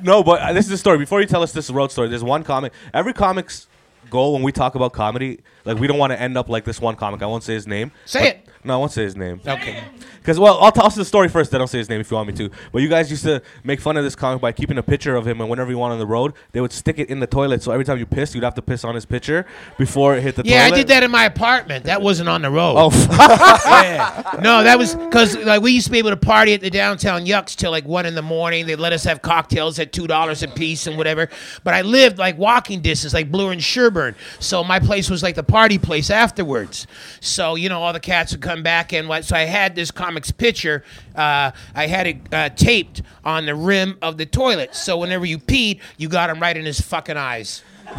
No, 0.00 0.22
but 0.22 0.40
uh, 0.40 0.52
this 0.52 0.66
is 0.66 0.70
a 0.72 0.78
story. 0.78 0.96
Before 0.98 1.20
you 1.20 1.26
tell 1.26 1.42
us 1.42 1.50
this 1.52 1.70
road 1.70 1.90
story, 1.90 2.08
there's 2.08 2.22
one 2.22 2.44
comic. 2.44 2.72
Every 2.94 3.12
comic's 3.12 3.66
goal 4.10 4.32
when 4.32 4.42
we 4.44 4.52
talk 4.52 4.76
about 4.76 4.92
comedy, 4.92 5.40
like 5.64 5.78
we 5.78 5.88
don't 5.88 5.98
want 5.98 6.12
to 6.12 6.20
end 6.20 6.38
up 6.38 6.48
like 6.48 6.64
this 6.64 6.80
one 6.80 6.94
comic. 6.94 7.20
I 7.20 7.26
won't 7.26 7.42
say 7.42 7.54
his 7.54 7.66
name. 7.66 7.90
Say 8.04 8.28
it. 8.28 8.47
No, 8.68 8.74
I 8.74 8.76
won't 8.76 8.92
say 8.92 9.02
his 9.02 9.16
name. 9.16 9.40
Okay. 9.46 9.82
Because 10.18 10.38
well, 10.38 10.58
I'll 10.60 10.70
tell 10.70 10.84
us 10.84 10.94
the 10.94 11.06
story 11.06 11.28
first. 11.30 11.50
Then 11.50 11.62
I'll 11.62 11.66
say 11.66 11.78
his 11.78 11.88
name 11.88 12.02
if 12.02 12.10
you 12.10 12.16
want 12.16 12.28
me 12.28 12.34
to. 12.34 12.50
But 12.70 12.82
you 12.82 12.88
guys 12.90 13.10
used 13.10 13.24
to 13.24 13.40
make 13.64 13.80
fun 13.80 13.96
of 13.96 14.04
this 14.04 14.14
comic 14.14 14.42
by 14.42 14.52
keeping 14.52 14.76
a 14.76 14.82
picture 14.82 15.16
of 15.16 15.26
him, 15.26 15.40
and 15.40 15.48
whenever 15.48 15.70
you 15.70 15.78
went 15.78 15.94
on 15.94 15.98
the 15.98 16.06
road, 16.06 16.34
they 16.52 16.60
would 16.60 16.70
stick 16.70 16.98
it 16.98 17.08
in 17.08 17.18
the 17.18 17.26
toilet. 17.26 17.62
So 17.62 17.72
every 17.72 17.86
time 17.86 17.96
you 17.96 18.04
pissed, 18.04 18.34
you'd 18.34 18.44
have 18.44 18.54
to 18.56 18.60
piss 18.60 18.84
on 18.84 18.94
his 18.94 19.06
picture 19.06 19.46
before 19.78 20.16
it 20.16 20.22
hit 20.22 20.36
the 20.36 20.42
toilet. 20.42 20.52
Yeah, 20.52 20.64
toilet. 20.64 20.74
I 20.74 20.76
did 20.76 20.88
that 20.88 21.02
in 21.02 21.10
my 21.10 21.24
apartment. 21.24 21.86
That 21.86 22.02
wasn't 22.02 22.28
on 22.28 22.42
the 22.42 22.50
road. 22.50 22.74
Oh, 22.76 22.90
fuck. 22.90 23.18
yeah. 23.64 24.34
No, 24.42 24.62
that 24.62 24.78
was 24.78 24.94
because 24.94 25.36
like 25.38 25.62
we 25.62 25.72
used 25.72 25.86
to 25.86 25.92
be 25.92 25.98
able 25.98 26.10
to 26.10 26.16
party 26.16 26.52
at 26.52 26.60
the 26.60 26.70
downtown 26.70 27.24
Yuks 27.24 27.56
till 27.56 27.70
like 27.70 27.86
one 27.86 28.04
in 28.04 28.14
the 28.14 28.22
morning. 28.22 28.66
They 28.66 28.76
let 28.76 28.92
us 28.92 29.02
have 29.04 29.22
cocktails 29.22 29.78
at 29.78 29.92
two 29.92 30.06
dollars 30.06 30.42
a 30.42 30.48
piece 30.48 30.86
and 30.86 30.96
whatever. 30.96 31.28
But 31.64 31.74
I 31.74 31.80
lived 31.80 32.18
like 32.18 32.36
walking 32.36 32.80
distance, 32.80 33.14
like 33.14 33.32
Bloor 33.32 33.50
and 33.50 33.60
Sherbourne. 33.60 34.14
So 34.38 34.62
my 34.62 34.78
place 34.78 35.08
was 35.08 35.22
like 35.22 35.34
the 35.34 35.42
party 35.42 35.78
place 35.78 36.10
afterwards. 36.10 36.86
So 37.20 37.54
you 37.54 37.68
know, 37.70 37.82
all 37.82 37.92
the 37.92 38.00
cats 38.00 38.32
would 38.32 38.42
come 38.42 38.57
come 38.58 38.62
back 38.64 38.92
and 38.92 39.08
what? 39.08 39.24
So 39.24 39.36
I 39.36 39.44
had 39.44 39.74
this 39.74 39.90
comics 39.90 40.30
picture. 40.30 40.82
Uh, 41.14 41.52
I 41.74 41.86
had 41.86 42.06
it 42.08 42.16
uh, 42.32 42.48
taped 42.50 43.02
on 43.24 43.46
the 43.46 43.54
rim 43.54 43.98
of 44.02 44.18
the 44.18 44.26
toilet. 44.26 44.74
So 44.74 44.98
whenever 44.98 45.24
you 45.24 45.38
peed, 45.38 45.80
you 45.96 46.08
got 46.08 46.28
him 46.30 46.40
right 46.40 46.56
in 46.56 46.64
his 46.64 46.80
fucking 46.80 47.16
eyes. 47.16 47.62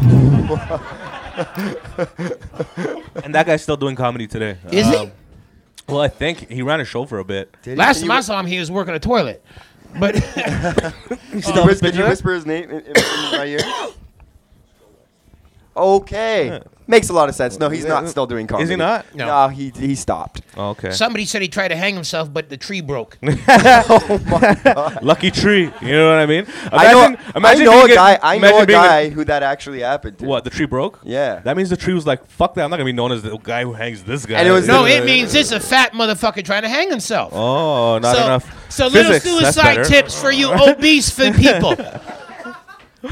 And 3.24 3.34
that 3.34 3.46
guy's 3.46 3.62
still 3.62 3.76
doing 3.76 3.96
comedy 3.96 4.26
today. 4.26 4.56
Is 4.70 4.86
he? 4.86 4.94
Um, 4.96 5.12
Well, 5.88 6.00
I 6.00 6.08
think 6.08 6.48
he 6.50 6.62
ran 6.62 6.80
a 6.80 6.84
show 6.84 7.04
for 7.06 7.18
a 7.18 7.24
bit. 7.24 7.54
Did 7.62 7.78
Last 7.78 8.00
can 8.00 8.08
time 8.08 8.18
I 8.18 8.20
saw 8.20 8.38
him, 8.40 8.46
he 8.46 8.58
was 8.58 8.70
working 8.70 8.94
a 8.94 8.98
toilet. 8.98 9.42
But 9.98 10.14
Did 10.34 11.46
you, 11.46 11.64
whis- 11.64 11.80
did 11.80 11.96
you 11.96 12.04
whisper 12.04 12.32
his 12.34 12.46
name 12.46 12.70
in, 12.70 12.80
in, 12.80 12.86
in 12.86 12.94
my 13.32 13.44
ear? 13.46 13.60
Okay. 15.76 16.60
Makes 16.86 17.08
a 17.08 17.12
lot 17.12 17.28
of 17.28 17.36
sense. 17.36 17.56
No, 17.60 17.68
he's 17.68 17.84
not 17.84 18.08
still 18.08 18.26
doing 18.26 18.48
comedy. 18.48 18.64
Is 18.64 18.70
he 18.70 18.74
not? 18.74 19.14
No. 19.14 19.26
No, 19.26 19.48
he 19.48 19.70
he 19.70 19.94
stopped. 19.94 20.42
Oh, 20.56 20.70
okay. 20.70 20.90
somebody 20.90 21.24
said 21.24 21.40
he 21.40 21.46
tried 21.46 21.68
to 21.68 21.76
hang 21.76 21.94
himself, 21.94 22.32
but 22.32 22.48
the 22.48 22.56
tree 22.56 22.80
broke. 22.80 23.16
oh 23.22 24.20
my 24.28 24.58
God. 24.64 25.00
Lucky 25.00 25.30
tree. 25.30 25.70
You 25.82 25.92
know 25.92 26.08
what 26.08 26.18
I 26.18 26.26
mean? 26.26 26.46
I 26.72 26.92
know, 26.92 27.04
Imagine- 27.04 27.36
imagine 27.36 27.62
I 27.62 27.64
know 27.64 27.86
being 27.86 27.92
a 27.92 27.94
guy. 27.94 28.18
I 28.20 28.38
know 28.38 28.48
imagine 28.48 28.62
a 28.62 28.66
being 28.66 28.80
guy 28.80 29.08
who 29.10 29.24
that 29.26 29.44
actually 29.44 29.80
happened 29.82 30.18
to. 30.18 30.26
what 30.26 30.42
the 30.42 30.50
tree 30.50 30.66
broke? 30.66 30.98
Yeah. 31.04 31.38
That 31.38 31.56
means 31.56 31.70
the 31.70 31.76
tree 31.76 31.94
was 31.94 32.08
like, 32.08 32.26
"Fuck 32.26 32.54
that! 32.54 32.64
I'm 32.64 32.70
not 32.70 32.76
gonna 32.78 32.86
be 32.86 32.92
known 32.92 33.12
as 33.12 33.22
the 33.22 33.36
guy 33.38 33.62
who 33.62 33.72
hangs 33.72 34.02
this 34.02 34.26
guy." 34.26 34.40
And 34.40 34.48
it 34.48 34.52
was 34.52 34.66
No, 34.66 34.84
it 34.84 35.04
means 35.04 35.32
it's 35.32 35.52
a 35.52 35.60
fat 35.60 35.92
motherfucker 35.92 36.44
trying 36.44 36.62
to 36.62 36.68
hang 36.68 36.90
himself. 36.90 37.32
Oh, 37.32 37.98
not 37.98 38.16
so, 38.16 38.24
enough. 38.24 38.70
So 38.72 38.86
little 38.88 39.12
Physics, 39.12 39.24
that's 39.24 39.54
suicide 39.54 39.76
better. 39.76 39.84
tips 39.84 40.20
for 40.20 40.32
you 40.32 40.52
obese 40.52 41.08
for 41.16 41.30
people. 41.32 41.76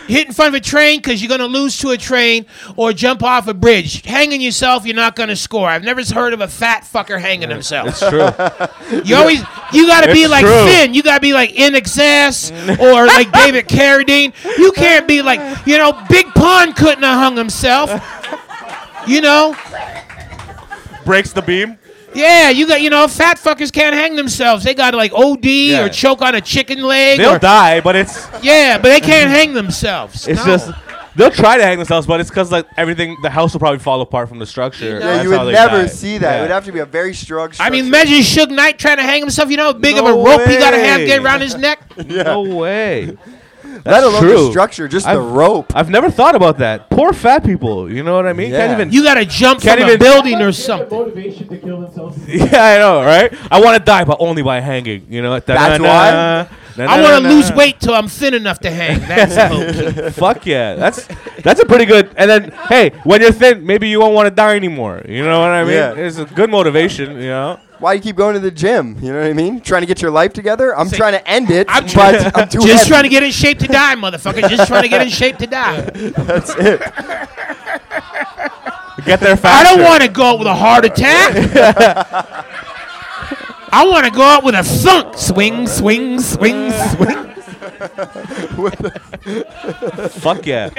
Hit 0.06 0.26
in 0.26 0.32
front 0.34 0.54
of 0.54 0.60
a 0.60 0.62
train 0.62 0.98
because 0.98 1.22
you're 1.22 1.28
going 1.28 1.40
to 1.40 1.46
lose 1.46 1.78
to 1.78 1.90
a 1.90 1.96
train, 1.96 2.44
or 2.76 2.92
jump 2.92 3.22
off 3.22 3.48
a 3.48 3.54
bridge. 3.54 4.04
Hanging 4.04 4.40
yourself, 4.40 4.84
you're 4.84 4.94
not 4.94 5.16
going 5.16 5.30
to 5.30 5.36
score. 5.36 5.66
I've 5.66 5.82
never 5.82 6.04
heard 6.04 6.34
of 6.34 6.42
a 6.42 6.48
fat 6.48 6.82
fucker 6.82 7.18
hanging 7.18 7.48
himself. 7.48 7.88
It's 7.88 8.00
true. 8.00 8.28
You 9.04 9.16
always, 9.16 9.40
you 9.72 9.86
got 9.86 10.04
to 10.06 10.12
be 10.12 10.26
like 10.26 10.44
true. 10.44 10.66
Finn. 10.66 10.94
You 10.94 11.02
got 11.02 11.16
to 11.16 11.20
be 11.20 11.32
like 11.32 11.50
INXS 11.50 12.78
or 12.78 13.06
like 13.06 13.30
David 13.32 13.68
Carradine. 13.68 14.32
You 14.58 14.72
can't 14.72 15.06
be 15.06 15.22
like, 15.22 15.66
you 15.66 15.76
know, 15.78 15.92
Big 16.08 16.26
Pun 16.34 16.72
couldn't 16.72 17.02
have 17.02 17.18
hung 17.18 17.36
himself. 17.36 17.90
You 19.06 19.20
know, 19.20 19.54
Breaks 21.04 21.32
the 21.32 21.40
beam. 21.40 21.77
Yeah, 22.14 22.50
you 22.50 22.66
got, 22.66 22.80
you 22.80 22.90
know, 22.90 23.06
fat 23.08 23.38
fuckers 23.38 23.72
can't 23.72 23.94
hang 23.94 24.16
themselves. 24.16 24.64
They 24.64 24.74
got 24.74 24.92
to 24.92 24.96
like 24.96 25.12
OD 25.12 25.44
Yeah. 25.44 25.84
or 25.84 25.88
choke 25.88 26.22
on 26.22 26.34
a 26.34 26.40
chicken 26.40 26.82
leg. 26.82 27.18
They'll 27.18 27.34
or, 27.36 27.38
die, 27.38 27.80
but 27.80 27.96
it's 27.96 28.26
yeah, 28.42 28.78
but 28.78 28.88
they 28.88 29.00
can't 29.00 29.30
hang 29.30 29.52
themselves. 29.54 30.26
it's 30.26 30.44
No. 30.44 30.56
just 30.56 30.70
they'll 31.16 31.30
try 31.30 31.56
to 31.56 31.62
hang 31.64 31.78
themselves, 31.78 32.06
but 32.06 32.20
it's 32.20 32.30
because 32.30 32.50
like 32.52 32.66
everything, 32.76 33.16
the 33.22 33.30
house 33.30 33.52
will 33.52 33.60
probably 33.60 33.78
fall 33.80 34.00
apart 34.00 34.28
from 34.28 34.38
the 34.38 34.46
structure. 34.46 34.84
Yeah, 34.86 34.92
Yeah, 34.92 34.98
That's 35.00 35.24
you 35.24 35.30
would 35.30 35.52
never 35.52 35.82
die. 35.82 35.86
see 35.86 36.18
that. 36.18 36.30
Yeah. 36.32 36.38
It 36.38 36.42
would 36.42 36.50
have 36.50 36.64
to 36.66 36.72
be 36.72 36.78
a 36.80 36.86
very 36.86 37.12
strong. 37.14 37.50
I 37.60 37.70
mean, 37.70 37.86
structure. 37.86 38.08
imagine 38.12 38.18
Suge 38.24 38.50
Knight 38.54 38.78
trying 38.78 38.96
to 38.98 39.02
hang 39.02 39.20
himself. 39.20 39.50
You 39.50 39.56
know 39.56 39.64
how 39.64 39.72
big 39.74 39.96
of 39.98 40.04
a 40.04 40.08
No 40.08 40.24
rope 40.24 40.42
he 40.48 40.56
got 40.58 40.70
to 40.70 40.78
have 40.78 41.00
get 41.06 41.22
around 41.22 41.40
his 41.40 41.56
neck? 41.56 41.80
No 42.06 42.42
way. 42.42 43.16
Let 43.78 43.84
That's 43.84 44.06
alone 44.06 44.22
true. 44.22 44.44
the 44.44 44.50
structure, 44.50 44.88
just 44.88 45.06
the 45.06 45.12
I've- 45.12 45.20
rope. 45.20 45.72
I've 45.74 45.90
never 45.90 46.10
thought 46.10 46.34
about 46.34 46.58
that. 46.58 46.90
Poor 46.90 47.12
fat 47.12 47.44
people. 47.44 47.90
You 47.92 48.02
know 48.02 48.14
what 48.16 48.26
I 48.26 48.32
mean? 48.32 48.50
Yeah. 48.50 48.66
Can't 48.66 48.72
even. 48.80 48.92
You 48.92 49.02
got 49.04 49.14
to 49.14 49.24
jump 49.24 49.60
Can't 49.60 49.80
from 49.80 49.90
a 49.90 49.96
building 49.98 50.40
or 50.42 50.52
something. 50.52 50.88
motivation 50.98 51.48
to 51.48 51.56
kill 51.58 51.80
themselves. 51.80 52.18
yeah, 52.28 52.44
I 52.74 52.78
know, 52.78 53.02
right? 53.04 53.32
I 53.50 53.60
want 53.60 53.78
to 53.78 53.84
die, 53.84 54.04
but 54.04 54.16
only 54.20 54.42
by 54.42 54.60
hanging. 54.60 55.06
You 55.08 55.22
know. 55.22 55.38
That's 55.40 55.80
why. 55.80 56.48
I 56.80 57.02
want 57.02 57.24
to 57.24 57.28
lose 57.30 57.50
weight 57.52 57.80
till 57.80 57.94
I'm 57.94 58.06
thin 58.06 58.34
enough 58.34 58.60
to 58.60 58.70
hang. 58.70 59.00
That's 59.00 59.36
okay. 59.36 60.10
Fuck 60.12 60.46
yeah, 60.46 60.76
that's 60.76 61.08
that's 61.42 61.60
a 61.60 61.66
pretty 61.66 61.86
good. 61.86 62.10
And 62.16 62.30
then 62.30 62.52
hey, 62.68 62.90
when 63.02 63.20
you're 63.20 63.32
thin, 63.32 63.66
maybe 63.66 63.88
you 63.88 63.98
won't 64.00 64.14
want 64.14 64.26
to 64.28 64.34
die 64.34 64.54
anymore. 64.54 65.02
You 65.08 65.24
know 65.24 65.40
what 65.40 65.50
I 65.50 65.64
mean? 65.64 65.72
Yeah. 65.74 65.94
It's 65.94 66.18
a 66.18 66.24
good 66.24 66.50
motivation. 66.50 67.16
You 67.16 67.28
know. 67.28 67.60
Why 67.80 67.92
you 67.92 68.00
keep 68.00 68.16
going 68.16 68.34
to 68.34 68.40
the 68.40 68.50
gym? 68.50 68.96
You 69.00 69.12
know 69.12 69.20
what 69.20 69.28
I 69.28 69.32
mean? 69.32 69.60
Trying 69.60 69.82
to 69.82 69.86
get 69.86 70.02
your 70.02 70.10
life 70.10 70.32
together. 70.32 70.76
I'm 70.76 70.88
Say- 70.88 70.96
trying 70.96 71.12
to 71.12 71.28
end 71.28 71.50
it, 71.50 71.66
I'm 71.70 71.84
but 71.94 72.36
I'm 72.36 72.48
too 72.48 72.58
Just 72.58 72.72
heavy. 72.78 72.88
trying 72.88 73.02
to 73.04 73.08
get 73.08 73.22
in 73.22 73.30
shape 73.30 73.58
to 73.60 73.68
die, 73.68 73.94
motherfucker. 73.94 74.48
Just 74.48 74.66
trying 74.66 74.82
to 74.82 74.88
get 74.88 75.00
in 75.00 75.08
shape 75.08 75.38
to 75.38 75.46
die. 75.46 75.80
That's 76.16 76.50
it. 76.56 76.80
Get 79.04 79.20
there 79.20 79.36
fast. 79.36 79.46
I 79.46 79.62
don't 79.76 79.84
want 79.84 80.02
to 80.02 80.08
go 80.08 80.24
out 80.24 80.38
with 80.40 80.48
a 80.48 80.54
heart 80.54 80.84
attack. 80.84 81.36
I 83.72 83.86
want 83.86 84.06
to 84.06 84.10
go 84.10 84.22
out 84.22 84.42
with 84.44 84.56
a 84.56 84.62
thunk. 84.64 85.16
Swing, 85.16 85.66
swing, 85.68 86.20
swing, 86.20 86.72
swing. 86.72 87.34
Fuck 90.10 90.46
yeah. 90.46 90.70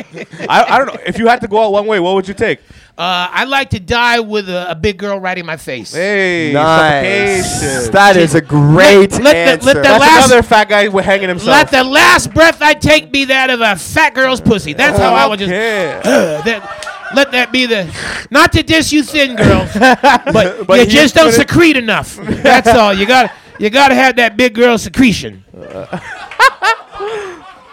I, 0.48 0.66
I 0.68 0.78
don't 0.78 0.88
know. 0.88 0.98
If 1.06 1.18
you 1.18 1.28
had 1.28 1.42
to 1.42 1.48
go 1.48 1.64
out 1.64 1.72
one 1.72 1.86
way, 1.88 2.00
what 2.00 2.16
would 2.16 2.28
you 2.28 2.34
take? 2.34 2.60
Uh, 2.98 3.30
I'd 3.32 3.48
like 3.48 3.70
to 3.72 3.80
die 3.80 4.20
with 4.20 4.50
a, 4.50 4.72
a 4.72 4.76
big 4.76 4.98
girl 4.98 5.20
right 5.20 5.38
in 5.38 5.46
my 5.46 5.56
face. 5.58 5.94
Hey, 5.94 6.52
Nice. 6.54 7.62
suffocation. 7.62 7.92
That 7.94 8.18
is 8.18 8.36
a 8.36 8.42
great 8.42 9.12
Let- 9.14 9.24
let 9.24 9.34
the- 9.34 9.38
answer. 9.38 9.66
let 9.68 9.76
the 9.78 9.82
That's 9.84 10.00
last- 10.02 10.28
another 10.28 10.44
fat 10.44 10.68
guy 10.70 10.88
with 10.90 11.06
hanging 11.06 11.30
himself. 11.30 11.48
Let 11.50 11.72
the 11.72 11.84
last 11.86 12.34
breath 12.34 12.62
I 12.62 12.74
take 12.74 13.12
be 13.12 13.26
that 13.26 13.50
of 13.50 13.62
a 13.62 13.76
fat 13.78 14.14
girl's 14.14 14.42
pussy. 14.42 14.74
That's 14.74 15.00
how 15.00 15.14
I 15.14 15.28
would 15.28 15.40
just. 15.40 15.52
Yeah. 15.52 16.02
that, 16.44 17.12
let 17.16 17.32
that 17.32 17.52
be 17.54 17.66
the. 17.66 17.90
Not 18.30 18.52
to 18.54 18.64
diss 18.64 18.92
you 18.92 19.04
thin 19.04 19.36
girls, 19.38 19.70
but, 19.80 20.26
But 20.68 20.80
you 20.80 20.86
he 20.86 20.92
just 20.92 21.16
don't 21.16 21.32
put 21.32 21.36
it- 21.36 21.50
secrete 21.50 21.78
enough. 21.78 22.18
That's 22.18 22.68
all. 22.68 22.94
You 22.94 23.06
got 23.06 23.32
you 23.60 23.70
got 23.70 23.90
to 23.90 23.96
have 23.96 24.18
that 24.18 24.36
big 24.36 24.54
girl 24.54 24.78
secretion. 24.78 25.46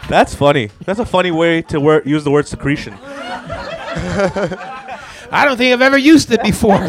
That's 0.08 0.34
funny. 0.34 0.70
That's 0.84 0.98
a 1.00 1.06
funny 1.06 1.30
way 1.30 1.62
to 1.62 1.80
wor- 1.80 2.02
use 2.04 2.22
the 2.24 2.30
word 2.30 2.46
secretion. 2.46 2.94
I 5.32 5.44
don't 5.44 5.56
think 5.56 5.72
I've 5.72 5.82
ever 5.82 5.98
used 5.98 6.30
it 6.32 6.42
before. 6.42 6.78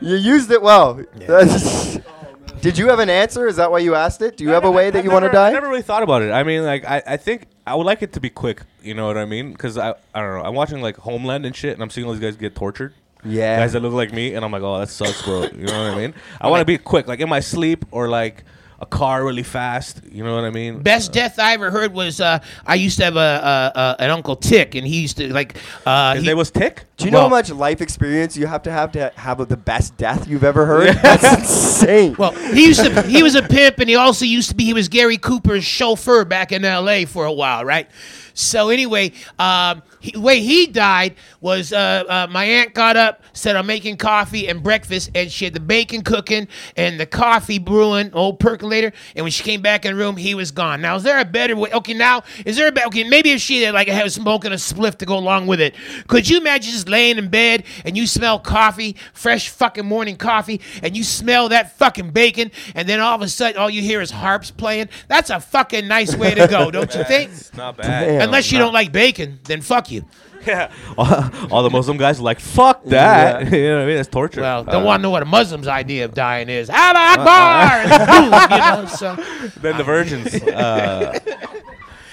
You 0.00 0.14
used 0.16 0.50
it 0.50 0.62
well. 0.62 1.02
That's- 1.16 1.98
Did 2.60 2.78
you 2.78 2.88
have 2.90 3.00
an 3.00 3.10
answer? 3.10 3.48
Is 3.48 3.56
that 3.56 3.72
why 3.72 3.78
you 3.80 3.96
asked 3.96 4.22
it? 4.22 4.36
Do 4.36 4.44
you 4.44 4.50
have 4.50 4.62
a 4.64 4.70
way 4.70 4.90
that 4.90 4.98
I've 5.00 5.04
you 5.04 5.10
want 5.10 5.24
to 5.24 5.30
die? 5.32 5.48
I 5.48 5.52
never 5.52 5.68
really 5.68 5.82
thought 5.82 6.04
about 6.04 6.22
it. 6.22 6.30
I 6.30 6.44
mean, 6.44 6.62
like, 6.62 6.84
I, 6.84 7.02
I 7.04 7.16
think 7.16 7.48
I 7.66 7.74
would 7.74 7.86
like 7.86 8.02
it 8.02 8.12
to 8.12 8.20
be 8.20 8.30
quick. 8.30 8.62
You 8.82 8.94
know 8.94 9.08
what 9.08 9.18
I 9.18 9.24
mean? 9.24 9.50
Because 9.50 9.76
I, 9.76 9.94
I 10.14 10.20
don't 10.20 10.38
know. 10.38 10.44
I'm 10.44 10.54
watching 10.54 10.80
like 10.80 10.96
Homeland 10.98 11.44
and 11.44 11.56
shit, 11.56 11.72
and 11.72 11.82
I'm 11.82 11.90
seeing 11.90 12.06
all 12.06 12.12
these 12.12 12.20
guys 12.20 12.36
get 12.36 12.54
tortured. 12.54 12.94
Yeah. 13.24 13.58
Guys 13.58 13.72
that 13.72 13.80
look 13.80 13.94
like 13.94 14.12
me, 14.12 14.34
and 14.34 14.44
I'm 14.44 14.52
like, 14.52 14.62
oh, 14.62 14.78
that 14.78 14.90
sucks, 14.90 15.22
bro. 15.22 15.42
You 15.44 15.66
know 15.66 15.86
what 15.86 15.94
I 15.94 15.96
mean? 15.96 16.14
I 16.40 16.48
want 16.48 16.60
to 16.60 16.64
be 16.64 16.78
quick, 16.78 17.08
like 17.08 17.18
in 17.18 17.28
my 17.28 17.40
sleep 17.40 17.84
or 17.90 18.08
like 18.08 18.44
a 18.82 18.86
car 18.86 19.24
really 19.24 19.44
fast. 19.44 20.00
You 20.10 20.24
know 20.24 20.34
what 20.34 20.44
I 20.44 20.50
mean? 20.50 20.82
Best 20.82 21.12
death 21.12 21.38
I 21.38 21.54
ever 21.54 21.70
heard 21.70 21.94
was 21.94 22.20
uh, 22.20 22.40
I 22.66 22.74
used 22.74 22.98
to 22.98 23.04
have 23.04 23.16
a, 23.16 23.20
a, 23.20 23.78
a 23.78 23.96
an 24.00 24.10
uncle 24.10 24.34
Tick, 24.34 24.74
and 24.74 24.84
he 24.84 25.00
used 25.00 25.16
to 25.18 25.32
like. 25.32 25.56
Uh, 25.86 26.14
His 26.14 26.24
he, 26.24 26.28
name 26.28 26.36
was 26.36 26.50
Tick. 26.50 26.84
Do 26.96 27.04
you 27.04 27.12
know 27.12 27.20
how 27.20 27.28
much 27.28 27.50
life 27.50 27.80
experience 27.80 28.36
you 28.36 28.46
have 28.46 28.62
to 28.64 28.72
have 28.72 28.92
to 28.92 29.12
have 29.16 29.48
the 29.48 29.56
best 29.56 29.96
death 29.96 30.28
you've 30.28 30.44
ever 30.44 30.66
heard? 30.66 30.96
That's 30.96 31.38
insane. 31.38 32.16
Well, 32.18 32.32
he 32.32 32.66
used 32.66 32.84
to. 32.84 33.02
He 33.02 33.22
was 33.22 33.36
a 33.36 33.42
pimp, 33.42 33.78
and 33.78 33.88
he 33.88 33.94
also 33.94 34.24
used 34.24 34.50
to 34.50 34.56
be. 34.56 34.64
He 34.64 34.74
was 34.74 34.88
Gary 34.88 35.16
Cooper's 35.16 35.64
chauffeur 35.64 36.24
back 36.24 36.50
in 36.50 36.64
L.A. 36.64 37.04
for 37.04 37.24
a 37.24 37.32
while, 37.32 37.64
right? 37.64 37.88
So 38.34 38.70
anyway, 38.70 39.12
um, 39.38 39.82
he, 40.00 40.12
the 40.12 40.20
way 40.20 40.40
he 40.40 40.66
died 40.66 41.14
was 41.40 41.72
uh, 41.72 42.04
uh, 42.08 42.26
my 42.30 42.44
aunt 42.44 42.74
got 42.74 42.96
up, 42.96 43.22
said 43.32 43.56
I'm 43.56 43.66
making 43.66 43.96
coffee 43.96 44.48
and 44.48 44.62
breakfast, 44.62 45.10
and 45.14 45.30
she 45.30 45.44
had 45.44 45.54
the 45.54 45.60
bacon 45.60 46.02
cooking 46.02 46.48
and 46.76 46.98
the 46.98 47.06
coffee 47.06 47.58
brewing, 47.58 48.12
old 48.12 48.40
percolator. 48.40 48.92
And 49.14 49.24
when 49.24 49.30
she 49.32 49.42
came 49.42 49.62
back 49.62 49.84
in 49.84 49.96
the 49.96 50.02
room, 50.02 50.16
he 50.16 50.34
was 50.34 50.50
gone. 50.50 50.80
Now, 50.80 50.96
is 50.96 51.02
there 51.02 51.20
a 51.20 51.24
better 51.24 51.56
way? 51.56 51.70
Okay, 51.72 51.94
now 51.94 52.22
is 52.44 52.56
there 52.56 52.68
a 52.68 52.72
better? 52.72 52.88
Okay, 52.88 53.04
maybe 53.04 53.30
if 53.30 53.40
she 53.40 53.62
had 53.62 53.74
like 53.74 53.88
had 53.88 54.10
smoking 54.12 54.52
a 54.52 54.56
spliff 54.56 54.96
to 54.98 55.06
go 55.06 55.16
along 55.16 55.46
with 55.46 55.60
it, 55.60 55.74
could 56.08 56.28
you 56.28 56.38
imagine 56.38 56.72
just 56.72 56.88
laying 56.88 57.18
in 57.18 57.28
bed 57.28 57.64
and 57.84 57.96
you 57.96 58.06
smell 58.06 58.38
coffee, 58.38 58.96
fresh 59.12 59.48
fucking 59.48 59.86
morning 59.86 60.16
coffee, 60.16 60.60
and 60.82 60.96
you 60.96 61.04
smell 61.04 61.48
that 61.50 61.76
fucking 61.78 62.10
bacon, 62.10 62.50
and 62.74 62.88
then 62.88 63.00
all 63.00 63.14
of 63.14 63.22
a 63.22 63.28
sudden 63.28 63.60
all 63.60 63.70
you 63.70 63.82
hear 63.82 64.00
is 64.00 64.10
harps 64.10 64.50
playing? 64.50 64.88
That's 65.08 65.30
a 65.30 65.40
fucking 65.40 65.86
nice 65.86 66.16
way 66.16 66.34
to 66.34 66.46
go, 66.48 66.70
don't 66.70 66.94
you 66.94 67.04
think? 67.12 67.30
It's 67.30 67.54
not 67.54 67.76
bad. 67.76 68.06
Damn. 68.06 68.21
Unless 68.24 68.52
you 68.52 68.58
don't 68.58 68.72
like 68.72 68.92
bacon, 68.92 69.38
then 69.44 69.60
fuck 69.60 69.90
you. 69.90 70.04
Yeah. 70.46 70.72
All, 70.98 71.06
all 71.52 71.62
the 71.62 71.70
Muslim 71.70 71.96
guys 71.98 72.18
are 72.18 72.24
like, 72.24 72.40
fuck 72.40 72.82
that. 72.86 73.44
you 73.52 73.62
know 73.68 73.76
what 73.76 73.82
I 73.84 73.86
mean? 73.86 73.96
It's 73.98 74.08
torture. 74.08 74.40
Well, 74.40 74.64
don't 74.64 74.82
Uh, 74.82 74.84
want 74.84 74.98
to 74.98 75.02
know 75.04 75.10
what 75.10 75.22
a 75.22 75.24
Muslim's 75.24 75.68
idea 75.68 76.04
of 76.04 76.14
dying 76.14 76.48
is. 76.48 76.68
Allah 76.68 76.94
Akbar! 76.96 77.82
And 77.86 78.30
boom, 78.30 78.50
you 78.50 78.58
know, 78.58 78.86
so. 78.86 79.14
Then 79.60 79.76
the 79.78 79.84
virgins. 79.84 80.34
Uh, 80.34 81.16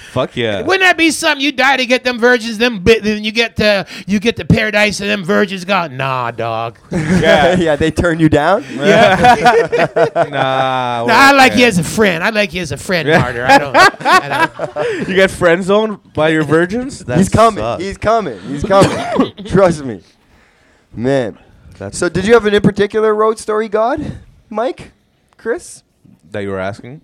fuck 0.09 0.35
yeah. 0.35 0.61
Wouldn't 0.61 0.81
that 0.81 0.97
be 0.97 1.11
something? 1.11 1.41
You 1.43 1.51
die 1.51 1.77
to 1.77 1.85
get 1.85 2.03
them 2.03 2.19
virgins, 2.19 2.57
them 2.57 2.79
bit, 2.83 3.03
then 3.03 3.23
you 3.23 3.31
get 3.31 3.55
to 3.57 3.85
you 4.07 4.19
get 4.19 4.35
to 4.37 4.45
paradise, 4.45 4.99
and 4.99 5.09
them 5.09 5.23
virgins 5.23 5.65
go, 5.65 5.87
nah, 5.87 6.31
dog. 6.31 6.77
Yeah. 6.91 7.55
yeah, 7.57 7.75
they 7.75 7.91
turn 7.91 8.19
you 8.19 8.29
down. 8.29 8.63
Nah. 10.29 11.05
Nah, 11.05 11.13
I 11.13 11.31
like 11.33 11.55
you 11.55 11.65
as 11.65 11.77
a 11.77 11.83
friend. 11.83 12.23
I 12.23 12.29
like 12.29 12.53
you 12.53 12.61
as 12.61 12.71
a 12.71 12.77
friend, 12.77 13.07
Martyr. 13.09 13.45
I 13.45 13.57
don't. 13.57 13.75
I 13.75 14.73
don't. 14.75 15.09
You 15.09 15.15
get 15.15 15.31
friend 15.31 15.63
zoned 15.63 16.13
by 16.13 16.29
your 16.29 16.43
virgins? 16.43 16.99
That 17.05 17.17
He's 17.17 17.29
coming. 17.29 17.59
sucks. 17.61 17.83
He's 17.83 17.97
coming. 17.97 18.39
He's 18.41 18.63
coming. 18.63 19.33
Trust 19.45 19.83
me, 19.83 20.01
man. 20.93 21.37
That's 21.77 21.97
So, 21.97 22.09
did 22.09 22.25
you 22.25 22.33
have 22.33 22.45
an 22.45 22.53
in 22.53 22.61
particular 22.61 23.13
road 23.15 23.39
story, 23.39 23.69
God, 23.69 24.19
Mike, 24.49 24.91
Chris? 25.37 25.83
that 26.31 26.41
you 26.41 26.49
were 26.49 26.59
asking. 26.59 27.01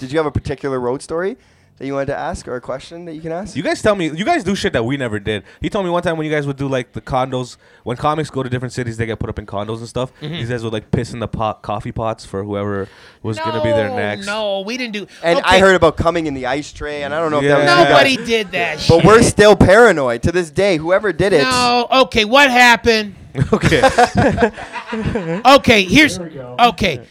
Did 0.00 0.10
you 0.10 0.18
have 0.18 0.26
a 0.26 0.30
particular 0.32 0.80
road 0.80 1.00
story 1.02 1.36
that 1.78 1.86
you 1.86 1.92
wanted 1.92 2.06
to 2.06 2.16
ask 2.16 2.48
or 2.48 2.56
a 2.56 2.60
question 2.60 3.04
that 3.04 3.14
you 3.14 3.20
can 3.20 3.32
ask? 3.32 3.54
You 3.54 3.62
guys 3.62 3.82
tell 3.82 3.94
me. 3.94 4.06
You 4.10 4.24
guys 4.24 4.42
do 4.44 4.54
shit 4.54 4.72
that 4.72 4.84
we 4.84 4.96
never 4.96 5.18
did. 5.18 5.44
He 5.60 5.68
told 5.68 5.84
me 5.84 5.90
one 5.90 6.02
time 6.02 6.16
when 6.16 6.26
you 6.26 6.32
guys 6.32 6.46
would 6.46 6.56
do 6.56 6.68
like 6.68 6.92
the 6.92 7.00
condos. 7.00 7.56
When 7.84 7.96
comics 7.96 8.30
go 8.30 8.42
to 8.42 8.48
different 8.48 8.72
cities, 8.72 8.96
they 8.96 9.04
get 9.06 9.18
put 9.18 9.28
up 9.28 9.38
in 9.38 9.46
condos 9.46 9.78
and 9.78 9.88
stuff. 9.88 10.10
Mm-hmm. 10.20 10.34
These 10.34 10.48
guys 10.48 10.64
would 10.64 10.72
like 10.72 10.90
piss 10.90 11.12
in 11.12 11.18
the 11.18 11.28
pot, 11.28 11.62
coffee 11.62 11.92
pots 11.92 12.24
for 12.24 12.42
whoever 12.44 12.88
was 13.22 13.38
gonna 13.38 13.62
be 13.62 13.70
there 13.70 13.90
next. 13.90 14.26
No, 14.26 14.60
we 14.60 14.76
didn't 14.76 14.94
do. 14.94 15.06
and 15.22 15.38
okay, 15.40 15.56
I 15.56 15.58
heard 15.60 15.74
about 15.76 15.96
coming 15.96 16.26
in 16.26 16.34
the 16.34 16.46
ice 16.46 16.72
tray, 16.72 17.02
and 17.02 17.12
I 17.14 17.20
don't 17.20 17.30
know 17.30 17.38
if 17.40 17.44
that 17.44 17.58
was 17.58 17.64
Yeah. 17.66 17.78
you 17.80 17.84
guys. 17.84 17.90
Nobody 18.14 18.26
did 18.26 18.50
that. 18.52 18.80
Shit. 18.80 18.88
But 18.88 18.96
shit. 19.00 19.04
we're 19.06 19.22
still 19.22 19.56
paranoid 19.56 20.22
to 20.22 20.32
this 20.32 20.50
day. 20.50 20.78
Whoever 20.78 21.12
did 21.12 21.32
it. 21.32 21.42
No. 21.42 21.86
Okay. 22.04 22.24
What 22.24 22.50
happened? 22.50 23.14
okay. 23.52 23.82
Okay. 25.44 25.82
Here's. 25.84 26.16
There 26.18 26.28
we 26.28 26.34
go. 26.34 26.56
Okay. 26.70 27.06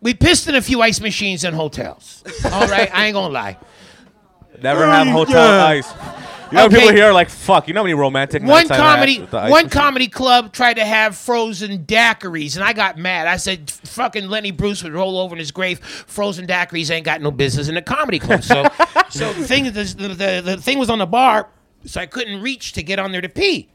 We 0.00 0.14
pissed 0.14 0.48
in 0.48 0.54
a 0.54 0.62
few 0.62 0.80
ice 0.82 1.00
machines 1.00 1.44
in 1.44 1.54
hotels. 1.54 2.22
All 2.44 2.66
right. 2.68 2.90
I 2.94 3.06
ain't 3.06 3.14
gonna 3.14 3.32
lie. 3.32 3.56
Never 4.62 4.86
have 4.86 5.06
hotel 5.06 5.60
ice. 5.66 5.92
You 6.50 6.56
know, 6.56 6.64
Okay. 6.64 6.76
people 6.76 6.94
here 6.94 7.04
are 7.04 7.12
like, 7.12 7.28
"Fuck." 7.28 7.68
You 7.68 7.74
know 7.74 7.80
how 7.80 7.84
many 7.84 7.92
romantic 7.92 8.40
One 8.42 8.48
nights 8.48 8.70
I've 8.70 8.78
had 8.78 8.94
comedy, 8.94 9.20
with 9.20 9.30
the 9.32 9.36
ice 9.38 9.50
one 9.50 9.64
machine? 9.64 9.80
comedy 9.80 10.08
club 10.08 10.52
tried 10.52 10.74
to 10.74 10.84
have 10.84 11.14
frozen 11.14 11.84
daiquiris, 11.84 12.54
and 12.56 12.64
I 12.64 12.72
got 12.72 12.96
mad. 12.96 13.26
I 13.26 13.36
said, 13.36 13.70
"Fucking 13.70 14.28
Lenny 14.30 14.50
Bruce 14.50 14.82
would 14.82 14.94
roll 14.94 15.18
over 15.18 15.34
in 15.34 15.38
his 15.40 15.50
grave. 15.50 15.78
Frozen 15.80 16.46
daiquiris 16.46 16.90
ain't 16.90 17.04
got 17.04 17.20
no 17.20 17.30
business 17.30 17.68
in 17.68 17.76
a 17.76 17.82
comedy 17.82 18.18
club." 18.18 18.42
So, 18.42 18.66
so 19.10 19.30
the 19.34 19.46
thing, 19.46 19.64
the, 19.64 19.70
the, 19.72 20.42
the 20.42 20.56
thing 20.56 20.78
was 20.78 20.88
on 20.88 21.00
the 21.00 21.06
bar, 21.06 21.48
so 21.84 22.00
I 22.00 22.06
couldn't 22.06 22.40
reach 22.40 22.72
to 22.72 22.82
get 22.82 22.98
on 22.98 23.12
there 23.12 23.20
to 23.20 23.28
pee. 23.28 23.68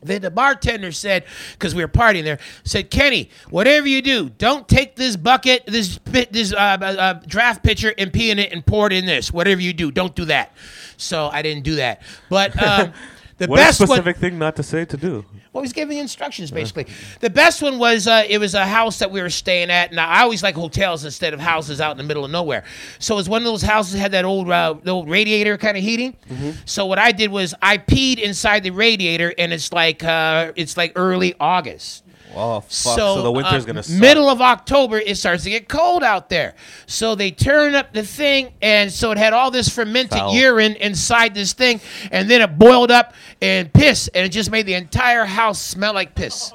Then 0.00 0.22
the 0.22 0.30
bartender 0.30 0.92
said, 0.92 1.24
because 1.52 1.74
we 1.74 1.82
were 1.82 1.88
partying 1.88 2.24
there, 2.24 2.38
said, 2.62 2.90
Kenny, 2.90 3.30
whatever 3.50 3.88
you 3.88 4.00
do, 4.00 4.28
don't 4.30 4.68
take 4.68 4.94
this 4.96 5.16
bucket, 5.16 5.66
this 5.66 5.98
this 6.30 6.52
uh, 6.52 6.56
uh, 6.56 6.84
uh, 6.84 7.14
draft 7.26 7.64
pitcher, 7.64 7.92
and 7.98 8.12
pee 8.12 8.30
in 8.30 8.38
it 8.38 8.52
and 8.52 8.64
pour 8.64 8.86
it 8.86 8.92
in 8.92 9.06
this. 9.06 9.32
Whatever 9.32 9.60
you 9.60 9.72
do, 9.72 9.90
don't 9.90 10.14
do 10.14 10.24
that. 10.26 10.52
So 10.96 11.28
I 11.28 11.42
didn't 11.42 11.64
do 11.64 11.76
that. 11.76 12.02
But 12.28 12.60
um, 12.62 12.92
the 13.38 13.46
What 13.46 13.56
best 13.56 13.80
one, 13.80 13.86
specific 13.88 14.16
thing 14.18 14.38
not 14.38 14.56
to 14.56 14.62
say 14.62 14.84
to 14.84 14.96
do. 14.96 15.24
well, 15.52 15.62
he's 15.62 15.72
giving 15.72 15.98
instructions 15.98 16.50
basically. 16.50 16.86
The 17.20 17.30
best 17.30 17.62
one 17.62 17.78
was 17.78 18.06
uh, 18.06 18.24
it 18.28 18.38
was 18.38 18.54
a 18.54 18.66
house 18.66 18.98
that 18.98 19.10
we 19.10 19.22
were 19.22 19.30
staying 19.30 19.70
at, 19.70 19.90
and 19.90 20.00
I 20.00 20.22
always 20.22 20.42
like 20.42 20.54
hotels 20.56 21.04
instead 21.04 21.32
of 21.34 21.40
houses 21.40 21.80
out 21.80 21.92
in 21.92 21.98
the 21.98 22.02
middle 22.04 22.24
of 22.24 22.30
nowhere. 22.30 22.64
So 22.98 23.14
it 23.14 23.18
was 23.18 23.28
one 23.28 23.40
of 23.42 23.44
those 23.46 23.62
houses 23.62 23.92
that 23.94 23.98
had 24.00 24.12
that 24.12 24.24
old 24.24 24.50
uh, 24.50 24.74
the 24.82 24.90
old 24.90 25.08
radiator 25.08 25.56
kind 25.56 25.76
of 25.76 25.82
heating. 25.82 26.16
So 26.64 26.86
what 26.86 26.98
I 26.98 27.12
did 27.12 27.30
was 27.30 27.54
I 27.62 27.78
peed 27.78 28.18
inside 28.18 28.64
the 28.64 28.70
radiator, 28.70 29.32
and 29.38 29.52
it's 29.52 29.72
like 29.72 30.02
uh, 30.04 30.52
it's 30.56 30.76
like 30.76 30.92
early 30.96 31.34
August. 31.38 32.04
Oh 32.38 32.60
fuck! 32.60 32.70
So, 32.70 33.22
the 33.22 33.32
winter's 33.32 33.64
uh, 33.64 33.66
gonna 33.66 33.82
suck. 33.82 34.00
middle 34.00 34.28
of 34.28 34.40
October 34.40 34.98
it 34.98 35.16
starts 35.16 35.42
to 35.42 35.50
get 35.50 35.68
cold 35.68 36.04
out 36.04 36.28
there. 36.28 36.54
So 36.86 37.16
they 37.16 37.32
turn 37.32 37.74
up 37.74 37.92
the 37.92 38.04
thing, 38.04 38.52
and 38.62 38.92
so 38.92 39.10
it 39.10 39.18
had 39.18 39.32
all 39.32 39.50
this 39.50 39.68
fermented 39.68 40.18
Foul. 40.18 40.34
urine 40.34 40.76
inside 40.76 41.34
this 41.34 41.52
thing, 41.52 41.80
and 42.12 42.30
then 42.30 42.40
it 42.40 42.56
boiled 42.58 42.92
up 42.92 43.14
and 43.42 43.72
piss, 43.72 44.08
and 44.14 44.24
it 44.24 44.28
just 44.28 44.52
made 44.52 44.66
the 44.66 44.74
entire 44.74 45.24
house 45.24 45.60
smell 45.60 45.94
like 45.94 46.14
piss. 46.14 46.52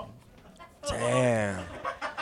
Damn. 0.87 1.65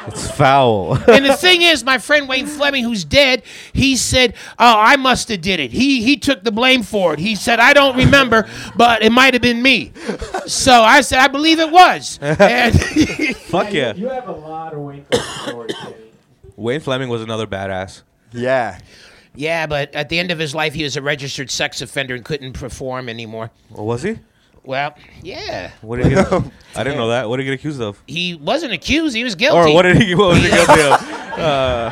It's 0.08 0.30
foul. 0.32 0.98
And 1.08 1.26
the 1.26 1.36
thing 1.36 1.62
is, 1.62 1.84
my 1.84 1.98
friend 1.98 2.28
Wayne 2.28 2.48
Flemming, 2.48 2.84
who's 2.84 3.04
dead, 3.04 3.44
he 3.74 3.96
said, 3.96 4.34
"Oh, 4.58 4.76
I 4.78 4.96
must 4.96 5.30
have 5.30 5.42
did 5.42 5.60
it. 5.60 5.72
He 5.72 6.02
he 6.02 6.18
took 6.18 6.44
the 6.44 6.52
blame 6.52 6.84
for 6.84 7.14
it. 7.14 7.20
He 7.20 7.36
said 7.36 7.60
I 7.60 7.74
don't 7.74 7.96
remember, 7.96 8.48
but 8.76 9.04
it 9.04 9.12
might 9.12 9.34
have 9.34 9.42
been 9.42 9.62
me." 9.62 9.92
So 10.48 10.82
I 10.82 11.02
said, 11.02 11.20
"I 11.20 11.28
believe 11.28 11.60
it 11.60 11.72
was." 11.72 12.18
And 12.22 12.80
fuck 13.38 13.72
yeah. 13.74 13.94
You 13.94 14.10
have 14.10 14.28
a 14.28 14.32
lot 14.32 14.74
of 14.74 14.80
Wayne 14.80 15.06
Flemming 15.06 15.28
stories, 15.44 15.76
Kenny. 15.76 15.96
Wayne 16.56 16.80
Flemming 16.80 17.10
was 17.10 17.22
another 17.22 17.46
badass. 17.48 18.02
Yeah. 18.34 18.80
yeah, 19.36 19.68
but 19.68 19.94
at 19.94 20.10
the 20.10 20.18
end 20.20 20.32
of 20.32 20.40
his 20.40 20.56
life, 20.56 20.74
he 20.74 20.84
was 20.84 20.96
a 20.96 21.02
registered 21.02 21.52
sex 21.52 21.82
offender 21.82 22.16
and 22.16 22.24
couldn't 22.24 22.54
perform 22.54 23.10
anymore. 23.10 23.52
Well, 23.70 23.86
was 23.86 24.04
he? 24.04 24.20
Well, 24.64 24.96
yeah. 25.24 25.72
What 25.82 25.98
did 25.98 26.06
he 26.08 26.16
get? 26.16 26.32
I 26.76 26.84
didn't 26.84 26.98
know 26.98 27.10
that. 27.10 27.28
What 27.28 27.38
did 27.38 27.44
he 27.44 27.50
get 27.52 27.60
accused 27.60 27.82
of? 27.82 28.02
He 28.08 28.36
wasn't 28.36 28.74
accused. 28.74 29.16
He 29.16 29.24
was 29.24 29.36
guilty. 29.36 29.58
Or 29.72 29.74
what 29.74 29.84
did 29.84 29.98
he? 29.98 30.14
What 30.16 30.30
was 30.30 30.44
he 30.44 30.50
guilty 30.50 30.82
of? 30.82 31.18
Uh, 31.32 31.90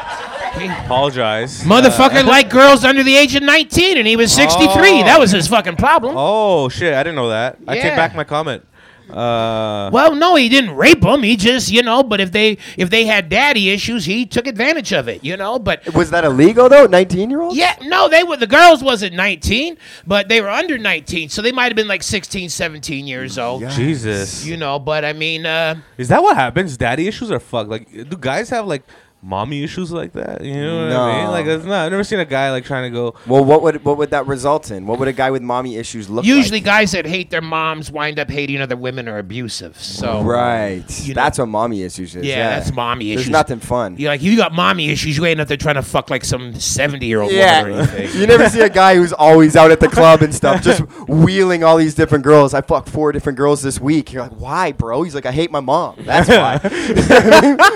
apologize. 0.84 1.63
Motherfucker 1.63 2.25
liked 2.25 2.51
girls 2.51 2.84
under 2.84 3.03
the 3.03 3.15
age 3.15 3.36
of 3.36 3.41
19, 3.41 3.97
and 3.97 4.05
he 4.05 4.17
was 4.17 4.34
63. 4.34 4.67
Oh. 4.67 5.03
That 5.05 5.17
was 5.17 5.32
his 5.32 5.47
fucking 5.47 5.77
problem. 5.77 6.15
Oh 6.17 6.67
shit! 6.67 6.93
I 6.93 7.03
didn't 7.03 7.15
know 7.15 7.29
that. 7.29 7.58
I 7.67 7.75
take 7.75 7.95
back 7.95 8.15
my 8.15 8.25
comment. 8.25 8.65
Uh, 9.11 9.89
Well, 9.91 10.15
no, 10.15 10.35
he 10.35 10.49
didn't 10.49 10.75
rape 10.75 11.01
them. 11.01 11.23
He 11.23 11.35
just, 11.35 11.71
you 11.71 11.83
know, 11.83 12.03
but 12.03 12.19
if 12.21 12.31
they 12.31 12.57
if 12.77 12.89
they 12.89 13.05
had 13.05 13.29
daddy 13.29 13.69
issues, 13.69 14.05
he 14.05 14.25
took 14.25 14.47
advantage 14.47 14.91
of 14.93 15.07
it, 15.07 15.23
you 15.23 15.35
know. 15.37 15.59
But 15.59 15.93
Was 15.93 16.09
that 16.11 16.23
illegal 16.23 16.69
though? 16.69 16.85
19 16.85 17.29
year 17.29 17.41
old? 17.41 17.55
yeah, 17.55 17.75
no, 17.83 18.07
they 18.09 18.23
were 18.23 18.37
the 18.37 18.47
girls 18.47 18.83
wasn't 18.83 19.15
19, 19.15 19.77
but 20.05 20.27
they 20.29 20.41
were 20.41 20.49
under 20.49 20.77
19, 20.77 21.29
so 21.29 21.41
they 21.41 21.51
might 21.51 21.65
have 21.65 21.75
been 21.75 21.87
like 21.87 22.03
16, 22.03 22.49
17 22.49 23.07
years 23.07 23.37
old. 23.37 23.61
Yeah. 23.61 23.69
Jesus. 23.69 24.45
You 24.45 24.57
know, 24.57 24.79
but 24.79 25.03
I 25.05 25.13
mean, 25.13 25.45
uh, 25.45 25.75
Is 25.97 26.07
that 26.09 26.21
what 26.21 26.35
happens? 26.35 26.77
Daddy 26.77 27.07
issues 27.07 27.31
are 27.31 27.39
fucked. 27.39 27.69
Like, 27.69 27.91
do 27.91 28.17
guys 28.17 28.49
have 28.49 28.65
like 28.67 28.83
mommy 29.21 29.63
issues 29.63 29.91
like 29.91 30.13
that? 30.13 30.43
You 30.43 30.53
know 30.62 30.88
what 30.88 30.95
I 30.95 31.21
mean? 31.21 31.32
Like, 31.32 31.45
it's 31.45 31.65
not. 31.65 31.86
I've 31.86 31.91
never 31.91 32.03
seen 32.03 32.19
a 32.19 32.25
guy 32.25 32.51
like 32.51 32.65
trying 32.65 32.91
to 32.91 32.95
go. 32.95 33.15
Well, 33.27 33.43
what 33.43 33.62
would 33.63 33.84
what 33.84 33.97
would 33.97 34.12
that 34.12 34.27
result 34.27 34.71
in? 34.71 34.86
What 34.86 34.99
would 34.99 35.08
a 35.08 35.13
guy 35.13 35.32
with 35.32 35.41
mommy 35.41 35.75
issues 35.77 36.10
look 36.10 36.23
like? 36.23 36.36
usually 36.36 36.60
like? 36.60 36.65
guys 36.65 36.91
that 36.93 37.05
hate 37.05 37.29
their 37.29 37.41
moms 37.41 37.91
wind 37.91 38.19
up 38.19 38.29
hating 38.29 38.62
other 38.62 38.75
women 38.77 39.08
or 39.10 39.17
abusive. 39.17 39.77
So 39.82 40.21
Right. 40.23 40.84
You 41.01 41.13
know- 41.13 41.21
That's 41.21 41.38
what 41.39 41.47
mommy 41.47 41.84
issues 41.84 42.15
is. 42.15 42.25
Yeah, 42.25 42.38
Yeah, 42.38 42.49
that's 42.60 42.71
mommy 42.73 43.12
issues. 43.12 43.25
There's 43.25 43.32
nothing 43.32 43.60
fun. 43.60 43.97
You're 43.97 44.10
like, 44.10 44.21
you 44.21 44.36
got 44.38 44.53
mommy 44.53 44.89
issues. 44.89 45.17
You 45.17 45.25
ain't 45.25 45.41
up 45.41 45.47
there 45.47 45.58
trying 45.58 45.75
to 45.75 45.82
fuck 45.82 46.10
like 46.10 46.23
some 46.23 46.53
70 46.55 47.05
year 47.05 47.21
old 47.21 47.32
Yeah. 47.32 47.63
woman 47.63 47.77
or 47.77 47.82
anything. 47.82 48.10
You 48.19 48.27
never 48.27 48.49
see 48.49 48.62
a 48.62 48.69
guy 48.69 48.95
who's 48.95 49.13
always 49.13 49.55
out 49.55 49.71
at 49.71 49.79
the 49.79 49.88
club 49.89 50.21
and 50.21 50.34
stuff, 50.34 50.62
just 50.62 50.82
wheeling 51.08 51.63
all 51.63 51.77
these 51.77 51.95
different 51.95 52.23
girls. 52.23 52.53
I 52.53 52.62
fucked 52.62 52.89
four 52.89 53.12
different 53.12 53.38
girls 53.38 53.62
this 53.62 53.79
week. 53.79 54.12
You're 54.13 54.23
like, 54.23 54.34
why, 54.39 54.71
bro? 54.71 55.03
He's 55.03 55.15
like, 55.15 55.25
I 55.25 55.32
hate 55.32 55.51
my 55.51 55.60
mom. 55.60 55.95
That's 55.99 56.27
why. 56.29 56.53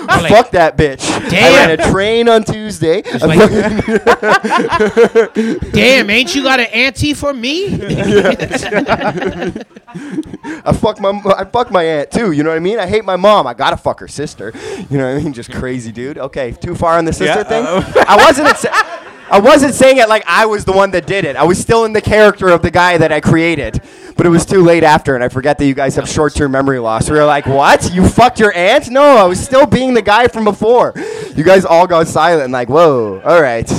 like, 0.07 0.31
Fuck 0.31 0.51
that 0.51 0.77
bitch. 0.77 1.01
I 1.35 1.39
Damn. 1.41 1.67
ran 1.69 1.79
a 1.79 1.91
train 1.91 2.29
on 2.29 2.43
Tuesday. 2.43 3.01
I 3.05 3.19
Damn, 5.71 6.09
ain't 6.09 6.33
you 6.35 6.43
got 6.43 6.59
an 6.59 6.67
auntie 6.67 7.13
for 7.13 7.33
me? 7.33 7.67
I 10.65 10.73
fuck 10.73 10.99
my 10.99 11.09
I 11.37 11.45
fuck 11.45 11.71
my 11.71 11.83
aunt 11.83 12.11
too. 12.11 12.31
You 12.31 12.43
know 12.43 12.49
what 12.49 12.55
I 12.55 12.59
mean? 12.59 12.79
I 12.79 12.87
hate 12.87 13.05
my 13.05 13.15
mom. 13.15 13.47
I 13.47 13.53
gotta 13.53 13.77
fuck 13.77 13.99
her 13.99 14.07
sister. 14.07 14.51
You 14.89 14.97
know 14.97 15.11
what 15.13 15.19
I 15.19 15.23
mean? 15.23 15.33
Just 15.33 15.51
crazy, 15.51 15.91
dude. 15.91 16.17
Okay, 16.17 16.51
too 16.51 16.75
far 16.75 16.97
on 16.97 17.05
the 17.05 17.13
sister 17.13 17.39
Yeah, 17.39 17.43
thing. 17.43 17.65
uh, 17.65 18.03
I 18.07 18.17
wasn't. 18.25 18.57
Sa- 18.57 18.99
I 19.29 19.39
wasn't 19.39 19.73
saying 19.73 19.97
it 19.97 20.09
like 20.09 20.23
I 20.27 20.45
was 20.45 20.63
the 20.65 20.73
one 20.73 20.91
that 20.91 21.07
did 21.07 21.25
it. 21.25 21.35
I 21.35 21.43
was 21.43 21.57
still 21.57 21.85
in 21.85 21.93
the 21.93 22.01
character 22.01 22.49
of 22.49 22.61
the 22.61 22.69
guy 22.69 22.97
that 22.99 23.11
I 23.11 23.19
created. 23.19 23.81
But 24.15 24.25
it 24.27 24.29
was 24.29 24.45
too 24.45 24.61
late 24.63 24.83
after, 24.83 25.15
and 25.15 25.23
I 25.23 25.29
forget 25.29 25.57
that 25.57 25.65
you 25.65 25.73
guys 25.73 25.95
have 25.95 26.07
short-term 26.07 26.51
memory 26.51 26.79
loss. 26.79 27.09
We 27.09 27.17
were 27.17 27.25
like, 27.25 27.45
"What? 27.47 27.91
You 27.93 28.07
fucked 28.07 28.39
your 28.39 28.53
aunt?" 28.53 28.89
No, 28.89 29.01
I 29.17 29.23
was 29.23 29.39
still 29.43 29.65
being 29.65 29.93
the 29.95 30.01
guy 30.03 30.27
from 30.27 30.43
before. 30.43 30.93
You 31.35 31.43
guys 31.43 31.65
all 31.65 31.87
got 31.87 32.07
silent, 32.07 32.43
and 32.43 32.53
like, 32.53 32.69
"Whoa, 32.69 33.21
all 33.25 33.41
right." 33.41 33.69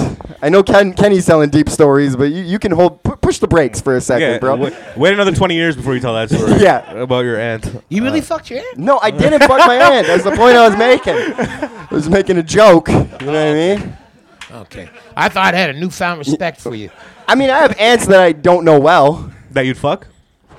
I 0.43 0.49
know 0.51 0.63
Ken 0.63 0.93
Kenny's 0.93 1.25
telling 1.25 1.49
deep 1.51 1.69
stories, 1.71 2.17
but 2.17 2.25
you, 2.25 2.43
you 2.43 2.59
can 2.59 2.73
hold 2.73 3.03
pu- 3.03 3.17
push 3.17 3.39
the 3.39 3.47
brakes 3.49 3.81
for 3.81 3.97
a 3.97 4.01
second, 4.01 4.29
Yeah, 4.29 4.39
bro. 4.39 4.57
wait, 4.57 4.75
wait 4.97 5.13
another 5.15 5.33
twenty 5.33 5.55
years 5.55 5.75
before 5.77 5.95
you 5.95 6.01
tell 6.01 6.15
that 6.15 6.29
story. 6.31 6.53
Yeah. 6.61 6.91
about 6.93 7.25
your 7.25 7.39
aunt. 7.41 7.65
You 7.89 8.03
really 8.03 8.19
uh, 8.21 8.25
fucked 8.25 8.51
your 8.51 8.59
aunt? 8.59 8.77
No, 8.77 8.99
I 8.99 9.11
didn't 9.11 9.39
fuck 9.41 9.67
my 9.67 9.77
aunt. 9.93 10.07
That's 10.07 10.25
the 10.25 10.33
point 10.33 10.57
I 10.57 10.69
was 10.69 10.77
making. 10.77 11.15
I 11.17 11.89
was 11.91 12.09
making 12.11 12.37
a 12.39 12.43
joke. 12.43 12.89
You 12.89 12.95
know 12.95 13.07
what 13.27 13.35
I 13.37 13.53
mean? 13.55 13.97
Okay. 14.53 14.89
I 15.17 15.29
thought 15.31 15.55
I 15.55 15.57
had 15.59 15.71
a 15.71 15.79
newfound 15.79 16.19
respect 16.19 16.61
for 16.61 16.75
you. 16.75 16.91
I 17.27 17.35
mean, 17.37 17.49
I 17.51 17.59
have 17.61 17.79
aunts 17.79 18.07
that 18.09 18.21
I 18.21 18.33
don't 18.33 18.65
know 18.65 18.79
well. 18.79 19.31
That 19.53 19.65
you'd 19.65 19.79
fuck? 19.79 20.09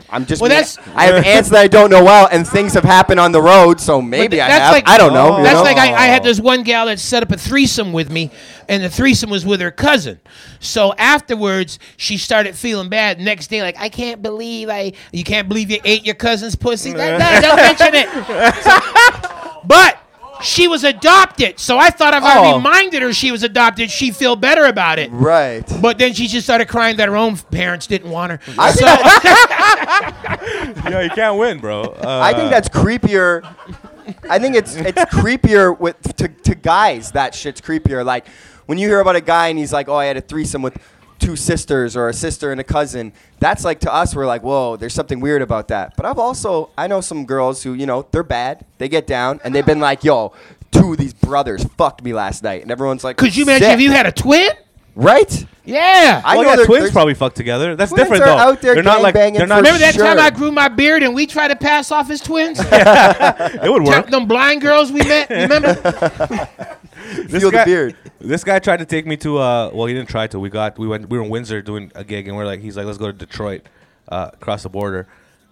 I'm 0.09 0.25
just. 0.25 0.41
Well, 0.41 0.49
that's- 0.49 0.77
I 0.95 1.05
have 1.05 1.25
ants 1.25 1.49
that 1.49 1.59
I 1.59 1.67
don't 1.67 1.89
know 1.89 2.03
well, 2.03 2.27
and 2.31 2.47
things 2.47 2.73
have 2.73 2.83
happened 2.83 3.19
on 3.19 3.31
the 3.31 3.41
road, 3.41 3.79
so 3.81 4.01
maybe 4.01 4.39
I 4.41 4.47
that's 4.47 4.59
have. 4.65 4.73
like- 4.73 4.87
I 4.87 4.97
don't 4.97 5.13
know. 5.13 5.37
You 5.37 5.43
That's 5.43 5.55
know? 5.55 5.63
like 5.63 5.77
I, 5.77 5.93
I 5.93 6.05
had 6.07 6.23
this 6.23 6.39
one 6.39 6.63
gal 6.63 6.85
that 6.85 6.99
set 6.99 7.23
up 7.23 7.31
a 7.31 7.37
threesome 7.37 7.91
with 7.93 8.09
me, 8.11 8.31
and 8.69 8.83
the 8.83 8.89
threesome 8.89 9.29
was 9.29 9.45
with 9.45 9.61
her 9.61 9.71
cousin. 9.71 10.19
So 10.59 10.93
afterwards, 10.97 11.79
she 11.97 12.17
started 12.17 12.55
feeling 12.55 12.89
bad. 12.89 13.19
Next 13.19 13.47
day, 13.47 13.61
like 13.61 13.77
I 13.79 13.89
can't 13.89 14.21
believe 14.21 14.69
I, 14.69 14.93
you 15.11 15.23
can't 15.23 15.47
believe 15.47 15.71
you 15.71 15.79
ate 15.83 16.05
your 16.05 16.15
cousin's 16.15 16.55
pussy. 16.55 16.93
Like, 16.93 17.19
no, 17.19 17.41
don't 17.41 17.55
mention 17.57 17.95
it. 17.95 18.09
but 19.65 19.97
she 20.41 20.67
was 20.67 20.83
adopted, 20.83 21.59
so 21.59 21.77
I 21.77 21.89
thought 21.89 22.13
if 22.13 22.23
I 22.23 22.37
Oh. 22.51 22.55
reminded 22.57 23.01
her 23.01 23.13
she 23.13 23.31
was 23.31 23.43
adopted, 23.43 23.89
she'd 23.89 24.15
feel 24.15 24.35
better 24.35 24.65
about 24.65 24.99
it. 24.99 25.09
Right. 25.11 25.63
But 25.81 25.97
then 25.97 26.13
she 26.13 26.27
just 26.27 26.45
started 26.45 26.67
crying 26.67 26.97
that 26.97 27.07
her 27.07 27.15
own 27.15 27.37
parents 27.37 27.87
didn't 27.87 28.09
want 28.11 28.31
her. 28.33 28.39
I 28.57 28.71
So, 28.71 28.85
yeah, 30.89 31.01
you 31.01 31.09
can't 31.09 31.37
win, 31.37 31.59
bro. 31.59 31.81
Uh, 31.83 32.19
I 32.23 32.33
think 32.33 32.49
that's 32.51 32.69
creepier. 32.69 33.43
I 34.29 34.37
think 34.39 34.55
it's 34.55 34.75
it's 34.75 35.01
creepier 35.05 35.77
with 35.79 35.99
to, 36.17 36.27
to 36.27 36.55
guys. 36.55 37.11
That 37.11 37.33
shit's 37.33 37.61
creepier. 37.61 38.05
Like 38.05 38.27
when 38.65 38.77
you 38.77 38.87
hear 38.87 38.99
about 38.99 39.15
a 39.15 39.21
guy 39.21 39.47
and 39.47 39.57
he's 39.57 39.73
like, 39.73 39.89
"Oh, 39.89 39.95
I 39.95 40.05
had 40.05 40.17
a 40.17 40.21
threesome 40.21 40.61
with 40.61 40.77
two 41.19 41.35
sisters 41.35 41.95
or 41.95 42.09
a 42.09 42.13
sister 42.13 42.51
and 42.51 42.59
a 42.59 42.63
cousin." 42.63 43.13
That's 43.39 43.63
like 43.63 43.79
to 43.81 43.93
us, 43.93 44.15
we're 44.15 44.25
like, 44.25 44.43
"Whoa, 44.43 44.75
there's 44.77 44.93
something 44.93 45.19
weird 45.19 45.41
about 45.41 45.67
that." 45.69 45.95
But 45.95 46.05
I've 46.05 46.19
also 46.19 46.69
I 46.77 46.87
know 46.87 47.01
some 47.01 47.25
girls 47.25 47.63
who 47.63 47.73
you 47.73 47.85
know 47.85 48.05
they're 48.11 48.23
bad. 48.23 48.65
They 48.77 48.89
get 48.89 49.07
down 49.07 49.39
and 49.43 49.53
they've 49.53 49.65
been 49.65 49.79
like, 49.79 50.03
"Yo, 50.03 50.33
two 50.71 50.93
of 50.93 50.97
these 50.97 51.13
brothers 51.13 51.63
fucked 51.77 52.03
me 52.03 52.13
last 52.13 52.43
night," 52.43 52.61
and 52.61 52.71
everyone's 52.71 53.03
like, 53.03 53.17
could 53.17 53.35
you 53.35 53.43
imagine 53.43 53.67
"Sick." 53.67 53.73
if 53.75 53.81
you 53.81 53.91
had 53.91 54.05
a 54.05 54.11
twin? 54.11 54.51
Right? 54.95 55.45
Yeah. 55.65 56.21
I 56.23 56.35
well, 56.35 56.43
know 56.43 56.49
yeah, 56.51 56.55
there- 56.55 56.65
twins 56.65 56.79
there's- 56.83 56.93
probably 56.93 57.13
fuck 57.15 57.33
together. 57.33 57.75
That's 57.75 57.91
Twins 57.91 58.03
different 58.03 58.23
are 58.23 58.27
though. 58.27 58.37
out 58.37 58.61
there 58.61 58.75
they're 58.75 58.83
not 58.83 59.01
like 59.01 59.15
gangbanging 59.15 59.37
they're 59.37 59.47
not. 59.47 59.57
Remember 59.57 59.79
that 59.79 59.95
time 59.95 60.17
sure. 60.17 60.25
I 60.25 60.29
grew 60.29 60.51
my 60.51 60.67
beard 60.69 61.03
and 61.03 61.13
we 61.13 61.27
tried 61.27 61.49
to 61.49 61.55
pass 61.55 61.91
off 61.91 62.09
as 62.09 62.21
twins? 62.21 62.59
it 62.63 63.69
would 63.71 63.83
work. 63.83 64.09
Them 64.09 64.25
blind 64.27 64.61
girls 64.61 64.91
we 64.91 64.99
met, 65.01 65.29
remember? 65.29 66.49
This 67.27 67.41
Feel 67.41 67.51
the 67.51 67.57
guy, 67.57 67.65
beard. 67.65 67.95
This 68.19 68.43
guy 68.43 68.57
tried 68.57 68.77
to 68.77 68.85
take 68.85 69.05
me 69.05 69.15
to. 69.17 69.37
Uh, 69.37 69.69
well, 69.71 69.85
he 69.85 69.93
didn't 69.93 70.09
try 70.09 70.25
to. 70.25 70.39
We 70.39 70.49
got. 70.49 70.79
We 70.79 70.87
went. 70.87 71.07
We 71.07 71.19
were 71.19 71.23
in 71.23 71.29
Windsor 71.29 71.61
doing 71.61 71.91
a 71.93 72.03
gig, 72.03 72.27
and 72.27 72.35
we're 72.35 72.47
like, 72.47 72.61
he's 72.61 72.75
like, 72.75 72.87
let's 72.87 72.97
go 72.97 73.07
to 73.07 73.13
Detroit, 73.13 73.61
uh, 74.09 74.31
across 74.33 74.63
the 74.63 74.69
border. 74.69 75.07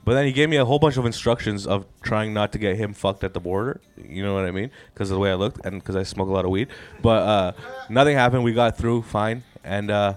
But 0.06 0.16
then 0.16 0.26
he 0.26 0.34
gave 0.34 0.50
me 0.50 0.58
a 0.58 0.66
whole 0.66 0.80
bunch 0.80 0.98
of 0.98 1.06
instructions 1.06 1.66
of 1.66 1.86
trying 2.02 2.34
not 2.34 2.52
to 2.54 2.58
get 2.58 2.76
him 2.76 2.94
fucked 2.94 3.24
at 3.24 3.34
the 3.34 3.39
border. 3.39 3.80
You 3.98 4.24
know 4.24 4.34
what 4.34 4.44
I 4.44 4.52
mean? 4.52 4.70
Because 4.94 5.10
of 5.10 5.16
the 5.16 5.20
way 5.20 5.32
I 5.32 5.36
looked 5.36 5.66
and 5.66 5.80
because 5.80 5.96
I 5.96 6.04
smoke 6.04 6.28
a 6.28 6.32
lot 6.32 6.44
of 6.46 6.52
weed. 6.52 6.68
But 7.02 7.24
uh, 7.24 7.52
nothing 7.89 8.16
happened. 8.16 8.44
We 8.44 8.54
got 8.54 8.78
through 8.78 9.04
fine. 9.04 9.44
And 9.63 9.89
uh, 9.89 10.16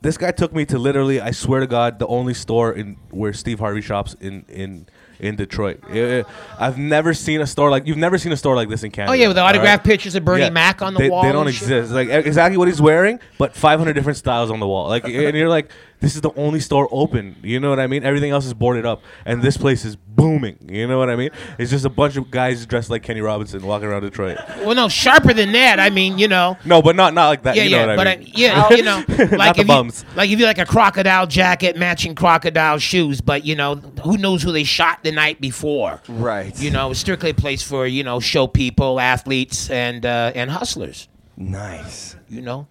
this 0.00 0.16
guy 0.16 0.32
took 0.32 0.52
me 0.52 0.64
to 0.66 0.78
literally, 0.78 1.20
I 1.20 1.30
swear 1.30 1.60
to 1.60 1.66
God, 1.66 2.00
the 2.00 2.08
only 2.08 2.34
store 2.34 2.72
in 2.72 2.96
where 3.10 3.32
Steve 3.32 3.60
Harvey 3.60 3.82
shops 3.82 4.14
in 4.20 4.44
in 4.48 4.86
in 5.20 5.36
Detroit. 5.36 5.80
Eh, 5.90 5.98
eh, 5.98 6.22
I've 6.58 6.78
never 6.78 7.12
seen 7.12 7.40
a 7.40 7.46
store 7.46 7.70
like 7.70 7.86
you've 7.86 7.96
never 7.96 8.18
seen 8.18 8.32
a 8.32 8.36
store 8.36 8.54
like 8.54 8.68
this 8.68 8.82
in 8.82 8.90
Canada. 8.90 9.12
Oh, 9.12 9.14
yeah, 9.14 9.26
with 9.26 9.36
the 9.36 9.42
autographed 9.42 9.84
pictures 9.84 10.14
of 10.14 10.24
Bernie 10.24 10.44
Yeah. 10.44 10.50
Mac 10.50 10.82
on 10.82 10.94
the 10.94 11.00
they, 11.00 11.10
wall. 11.10 11.22
They 11.22 11.32
don't 11.32 11.46
shit. 11.46 11.62
exist. 11.62 11.92
Like 11.92 12.08
exactly 12.08 12.56
what 12.56 12.68
he's 12.68 12.80
wearing, 12.80 13.20
but 13.38 13.54
500 13.56 13.92
different 13.94 14.16
styles 14.16 14.50
on 14.50 14.60
the 14.60 14.66
wall. 14.66 14.88
Like, 14.88 15.04
and 15.04 15.36
you're 15.36 15.48
like, 15.48 15.70
this 16.00 16.14
is 16.14 16.20
the 16.20 16.30
only 16.36 16.60
store 16.60 16.88
open. 16.90 17.36
You 17.42 17.58
know 17.60 17.70
what 17.70 17.80
I 17.80 17.86
mean? 17.86 18.04
Everything 18.04 18.30
else 18.30 18.46
is 18.46 18.54
boarded 18.54 18.86
up, 18.86 19.02
and 19.24 19.42
this 19.42 19.56
place 19.56 19.84
is 19.84 19.96
booming. 19.96 20.58
You 20.68 20.86
know 20.86 20.98
what 20.98 21.10
I 21.10 21.16
mean? 21.16 21.30
It's 21.58 21.70
just 21.70 21.84
a 21.84 21.88
bunch 21.90 22.16
of 22.16 22.30
guys 22.30 22.64
dressed 22.66 22.90
like 22.90 23.02
Kenny 23.02 23.20
Robinson 23.20 23.64
walking 23.64 23.88
around 23.88 24.02
Detroit. 24.02 24.38
Well, 24.58 24.74
no, 24.74 24.88
sharper 24.88 25.32
than 25.34 25.52
that. 25.52 25.80
I 25.80 25.90
mean, 25.90 26.18
you 26.18 26.28
know. 26.28 26.56
No, 26.64 26.82
but 26.82 26.96
not 26.96 27.14
not 27.14 27.28
like 27.28 27.42
that. 27.44 27.56
Yeah, 27.56 27.62
you 27.64 27.70
know 27.70 27.76
yeah, 27.80 27.86
what 27.86 27.96
but 27.96 28.06
I 28.06 28.12
I 28.12 28.16
mean? 28.16 28.32
yeah, 28.34 28.70
you 28.70 28.82
know, 28.82 29.04
like 29.08 29.30
Not 29.32 29.56
the 29.56 29.62
if 29.62 29.66
bums. 29.66 30.04
you 30.08 30.16
like 30.16 30.30
if 30.30 30.38
you 30.38 30.44
like 30.46 30.58
a 30.58 30.66
crocodile 30.66 31.26
jacket, 31.26 31.76
matching 31.76 32.14
crocodile 32.14 32.78
shoes, 32.78 33.20
but 33.20 33.44
you 33.44 33.54
know, 33.56 33.76
who 34.04 34.16
knows 34.18 34.42
who 34.42 34.52
they 34.52 34.64
shot 34.64 35.02
the 35.02 35.12
night 35.12 35.40
before? 35.40 36.00
Right. 36.08 36.58
You 36.60 36.70
know, 36.70 36.90
it's 36.90 37.00
strictly 37.00 37.30
a 37.30 37.34
place 37.34 37.62
for 37.62 37.86
you 37.86 38.04
know 38.04 38.20
show 38.20 38.46
people, 38.46 39.00
athletes, 39.00 39.68
and 39.70 40.04
uh, 40.06 40.32
and 40.34 40.50
hustlers. 40.50 41.08
Nice. 41.36 42.16
You 42.28 42.42
know, 42.42 42.66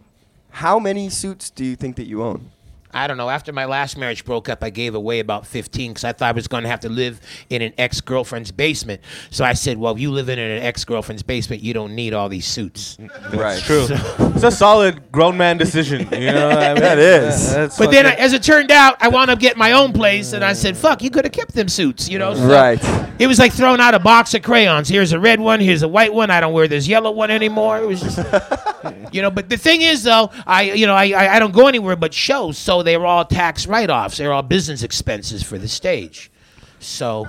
How 0.52 0.80
many 0.80 1.10
suits 1.10 1.50
do 1.50 1.64
you 1.66 1.76
think 1.76 1.96
that 1.98 2.06
you 2.08 2.22
own? 2.24 2.52
I 2.98 3.06
don't 3.06 3.18
know. 3.18 3.30
After 3.30 3.54
my 3.54 3.66
last 3.66 3.96
marriage 3.96 4.26
broke 4.26 4.50
up, 4.50 4.64
I 4.64 4.72
gave 4.72 4.96
away 4.96 5.20
about 5.20 5.46
15 5.46 5.92
because 5.92 6.04
I 6.04 6.14
thought 6.14 6.30
I 6.30 6.32
was 6.32 6.48
going 6.48 6.64
to 6.64 6.70
have 6.70 6.80
to 6.80 6.90
live 6.90 7.22
in 7.50 7.62
an 7.62 7.72
ex 7.78 8.02
girlfriend's 8.02 8.52
basement. 8.52 9.02
So 9.30 9.46
I 9.46 9.54
said, 9.54 9.78
well, 9.78 9.94
if 9.94 10.00
you 10.00 10.12
live 10.12 10.30
in 10.30 10.40
an 10.40 10.64
ex 10.64 10.84
girlfriend's 10.84 11.22
basement, 11.22 11.62
you 11.62 11.76
don't 11.76 11.94
need 11.94 12.16
all 12.16 12.28
these 12.28 12.48
suits. 12.48 12.98
Right. 13.32 13.58
It's 13.58 13.66
true. 13.68 13.86
it's 13.90 14.44
a 14.44 14.50
solid 14.50 15.12
grown 15.12 15.38
man 15.38 15.58
decision. 15.60 16.08
You 16.12 16.32
know 16.32 16.50
what 16.50 16.58
I 16.58 16.68
mean? 16.74 16.82
That 16.82 16.98
is. 16.98 17.54
That's 17.54 17.78
But 17.78 17.92
then, 17.92 18.08
I, 18.08 18.16
as 18.16 18.34
it 18.34 18.42
turned 18.42 18.72
out, 18.72 18.96
I 19.00 19.10
wound 19.10 19.30
up 19.30 19.40
getting 19.40 19.60
my 19.60 19.74
own 19.74 19.94
place, 19.94 20.34
and 20.34 20.44
I 20.44 20.54
said, 20.54 20.76
fuck, 20.76 21.04
you 21.04 21.12
could 21.12 21.24
have 21.24 21.34
kept 21.34 21.54
them 21.54 21.68
suits, 21.68 22.10
you 22.10 22.18
know? 22.18 22.34
So 22.34 22.48
Right. 22.48 22.82
It 23.20 23.28
was 23.28 23.38
like 23.38 23.54
throwing 23.54 23.80
out 23.80 23.94
a 23.94 24.00
box 24.00 24.34
of 24.34 24.42
crayons. 24.42 24.90
Here's 24.90 25.12
a 25.12 25.20
red 25.20 25.40
one, 25.40 25.60
here's 25.60 25.84
a 25.84 25.88
white 25.88 26.14
one. 26.14 26.32
I 26.32 26.40
don't 26.40 26.54
wear 26.54 26.68
this 26.68 26.88
yellow 26.88 27.12
one 27.12 27.30
anymore. 27.30 27.78
It 27.80 27.88
was 27.88 28.02
just, 28.02 28.18
you 29.12 29.22
know. 29.22 29.30
But 29.32 29.50
the 29.50 29.58
thing 29.58 29.82
is, 29.82 30.04
though, 30.04 30.30
I, 30.46 30.64
you 30.64 30.86
know, 30.88 30.94
I, 30.96 31.12
I, 31.12 31.36
I 31.36 31.40
don't 31.40 31.54
go 31.54 31.68
anywhere 31.68 31.96
but 31.96 32.14
shows, 32.14 32.58
so 32.58 32.84
they 32.84 32.98
were 32.98 33.06
all 33.06 33.26
tax 33.26 33.66
write-offs. 33.68 34.18
They 34.18 34.28
were 34.28 34.34
all 34.34 34.42
business 34.44 34.84
expenses 34.84 35.44
for 35.44 35.58
the 35.58 35.68
stage. 35.68 36.32
So, 36.80 37.28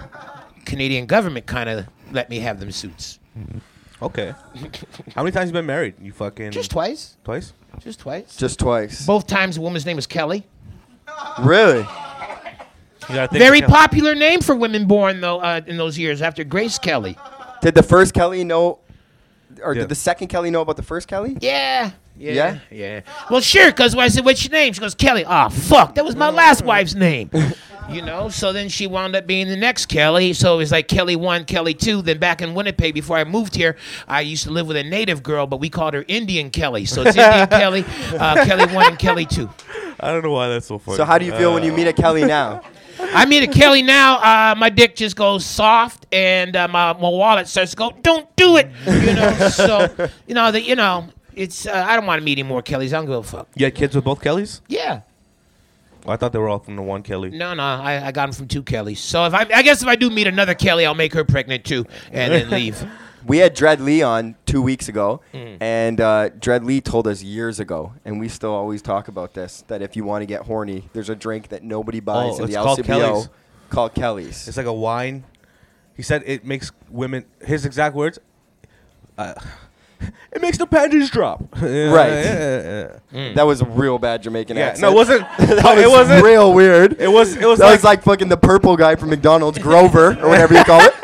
Canadian 0.64 1.06
government 1.06 1.46
kind 1.46 1.68
of 1.68 1.86
let 2.12 2.28
me 2.30 2.38
have 2.40 2.60
them 2.60 2.70
suits. 2.72 3.18
okay. 4.02 4.34
How 5.14 5.22
many 5.22 5.32
times 5.32 5.48
you 5.48 5.52
been 5.52 5.66
married? 5.66 5.94
You 6.00 6.12
fucking 6.12 6.50
Just 6.50 6.70
twice. 6.70 7.16
twice. 7.24 7.52
Just 7.80 8.00
twice. 8.00 8.36
Just 8.36 8.58
twice. 8.58 9.06
Both 9.06 9.26
times, 9.26 9.54
the 9.56 9.60
woman's 9.62 9.86
name 9.86 9.96
was 9.96 10.06
Kelly. 10.06 10.46
Really? 11.40 11.78
You 13.08 13.14
gotta 13.14 13.28
think 13.28 13.42
Very 13.42 13.58
again. 13.58 13.70
popular 13.70 14.14
name 14.14 14.40
for 14.40 14.54
women 14.54 14.86
born 14.86 15.20
though 15.22 15.40
uh, 15.40 15.62
in 15.66 15.76
those 15.78 15.98
years 15.98 16.20
after 16.20 16.44
Grace 16.44 16.78
Kelly. 16.78 17.16
Did 17.62 17.74
the 17.74 17.82
first 17.82 18.12
Kelly 18.12 18.44
know, 18.44 18.80
or 19.62 19.74
Yeah. 19.74 19.80
did 19.82 19.88
the 19.88 19.94
second 19.94 20.28
Kelly 20.28 20.50
know 20.50 20.60
about 20.62 20.76
the 20.76 20.82
first 20.82 21.08
Kelly? 21.08 21.36
Yeah. 21.40 21.90
Yeah. 22.16 22.32
Yeah? 22.32 22.58
Yeah. 22.70 23.00
Well, 23.30 23.40
sure, 23.40 23.70
because 23.70 23.94
when 23.94 24.04
I 24.04 24.08
said, 24.08 24.24
what's 24.24 24.42
your 24.44 24.52
name? 24.52 24.72
She 24.72 24.80
goes, 24.80 24.94
Kelly. 24.94 25.24
Oh, 25.26 25.48
fuck. 25.50 25.94
That 25.94 26.04
was 26.04 26.16
my 26.16 26.30
last 26.30 26.64
wife's 26.64 26.94
name. 26.94 27.30
You 27.90 28.02
know, 28.02 28.28
so 28.28 28.52
then 28.52 28.68
she 28.68 28.86
wound 28.86 29.16
up 29.16 29.26
being 29.26 29.48
the 29.48 29.56
next 29.56 29.86
Kelly. 29.86 30.34
So 30.34 30.52
it 30.52 30.56
was 30.58 30.70
like 30.70 30.88
Kelly 30.88 31.16
one, 31.16 31.46
Kelly 31.46 31.72
two. 31.72 32.02
Then 32.02 32.18
back 32.18 32.42
in 32.42 32.52
Winnipeg, 32.52 32.92
before 32.92 33.16
I 33.16 33.24
moved 33.24 33.54
here, 33.54 33.76
I 34.06 34.20
used 34.20 34.44
to 34.44 34.50
live 34.50 34.66
with 34.66 34.76
a 34.76 34.84
native 34.84 35.22
girl, 35.22 35.46
but 35.46 35.56
we 35.58 35.70
called 35.70 35.94
her 35.94 36.04
Indian 36.06 36.50
Kelly. 36.50 36.84
So 36.84 37.00
it's 37.00 37.16
Indian 37.16 37.46
Kelly, 37.48 37.86
uh, 38.12 38.44
Kelly 38.44 38.66
one, 38.74 38.88
and 38.88 38.98
Kelly 38.98 39.24
two. 39.24 39.48
I 40.00 40.12
don't 40.12 40.22
know 40.22 40.32
why 40.32 40.48
that's 40.48 40.66
so 40.66 40.78
funny. 40.78 40.98
So 40.98 41.06
how 41.06 41.16
do 41.16 41.24
you 41.24 41.32
feel 41.32 41.54
when 41.54 41.62
Uh, 41.62 41.66
you 41.66 41.72
meet 41.72 41.86
a 41.86 41.94
Kelly 41.94 42.26
now? 42.26 42.60
I 43.14 43.24
meet 43.26 43.42
a 43.42 43.46
Kelly 43.46 43.82
now. 43.82 44.18
Uh, 44.18 44.54
my 44.56 44.70
dick 44.70 44.96
just 44.96 45.16
goes 45.16 45.44
soft, 45.44 46.06
and 46.12 46.54
uh, 46.56 46.68
my, 46.68 46.92
my 46.94 47.08
wallet 47.08 47.48
starts 47.48 47.72
to 47.72 47.76
go. 47.76 47.90
Don't 48.02 48.34
do 48.36 48.56
it. 48.56 48.68
You 48.86 49.14
know. 49.14 49.48
so 49.48 50.08
you 50.26 50.34
know 50.34 50.50
that 50.50 50.62
you 50.62 50.76
know 50.76 51.08
it's. 51.34 51.66
Uh, 51.66 51.84
I 51.86 51.96
don't 51.96 52.06
want 52.06 52.20
to 52.20 52.24
meet 52.24 52.38
any 52.38 52.48
more 52.48 52.62
Kellys. 52.62 52.92
I 52.92 52.98
don't 52.98 53.06
give 53.06 53.14
a 53.14 53.22
fuck. 53.22 53.48
You 53.54 53.66
had 53.66 53.74
kids 53.74 53.94
with 53.94 54.04
both 54.04 54.20
Kellys? 54.20 54.60
Yeah. 54.68 55.02
Well, 56.04 56.14
I 56.14 56.16
thought 56.16 56.32
they 56.32 56.38
were 56.38 56.48
all 56.48 56.58
from 56.58 56.76
the 56.76 56.82
one 56.82 57.02
Kelly. 57.02 57.30
No, 57.30 57.54
no. 57.54 57.62
I, 57.62 58.06
I 58.06 58.12
got 58.12 58.26
them 58.26 58.32
from 58.32 58.48
two 58.48 58.62
Kellys. 58.62 58.98
So 59.00 59.26
if 59.26 59.34
I, 59.34 59.46
I 59.54 59.62
guess 59.62 59.82
if 59.82 59.88
I 59.88 59.96
do 59.96 60.10
meet 60.10 60.26
another 60.26 60.54
Kelly, 60.54 60.86
I'll 60.86 60.94
make 60.94 61.12
her 61.14 61.24
pregnant 61.24 61.64
too, 61.64 61.84
and 62.12 62.32
then 62.32 62.50
leave. 62.50 62.82
We 63.28 63.38
had 63.38 63.54
Dread 63.54 63.80
Lee 63.80 64.02
on 64.02 64.34
two 64.46 64.62
weeks 64.62 64.88
ago, 64.88 65.20
Mm. 65.34 65.58
and 65.60 66.00
uh, 66.00 66.28
Dread 66.30 66.64
Lee 66.64 66.80
told 66.80 67.06
us 67.06 67.22
years 67.22 67.60
ago, 67.60 67.92
and 68.04 68.18
we 68.18 68.28
still 68.28 68.52
always 68.52 68.82
talk 68.82 69.08
about 69.08 69.34
this, 69.34 69.62
that 69.68 69.82
if 69.82 69.94
you 69.96 70.04
want 70.04 70.22
to 70.22 70.26
get 70.26 70.42
horny, 70.42 70.88
there's 70.94 71.10
a 71.10 71.14
drink 71.16 71.48
that 71.48 71.62
nobody 71.62 72.00
buys 72.00 72.40
Oh, 72.40 72.44
in 72.44 72.50
the 72.50 72.56
called 72.56 72.78
LCBO 72.80 72.84
Kelly's. 72.86 73.28
called 73.70 73.94
Kelly's. 73.94 74.48
It's 74.48 74.56
like 74.56 74.66
a 74.66 74.72
wine. 74.72 75.24
He 75.96 76.02
said 76.02 76.22
it 76.26 76.44
makes 76.44 76.72
women. 76.90 77.24
His 77.44 77.64
exact 77.66 77.94
words. 77.94 78.18
Uh, 79.18 79.34
it 80.32 80.40
makes 80.40 80.56
the 80.58 80.66
panties 80.66 81.10
drop. 81.10 81.42
Yeah, 81.60 81.90
Right. 81.90 82.08
Yeah, 82.12 82.98
yeah, 83.12 83.32
That 83.34 83.46
was 83.46 83.60
a 83.60 83.64
real 83.64 83.98
bad 83.98 84.22
Jamaican 84.22 84.56
yeah. 84.56 84.66
accent. 84.68 84.82
No, 84.82 84.92
it 84.92 84.94
wasn't. 84.94 85.20
that 85.38 85.64
was 85.74 85.84
it 85.84 85.90
wasn't. 85.90 86.24
real 86.24 86.54
weird. 86.54 87.00
It 87.00 87.08
was. 87.08 87.34
It 87.36 87.44
was 87.46 87.58
that 87.58 87.64
like, 87.66 87.74
was 87.78 87.84
like 87.84 88.02
fucking 88.04 88.28
the 88.28 88.36
purple 88.36 88.76
guy 88.76 88.94
from 88.96 89.10
McDonald's, 89.10 89.58
Grover, 89.58 90.16
or 90.22 90.28
whatever 90.28 90.54
you 90.54 90.62
call 90.64 90.80
it. 90.82 90.94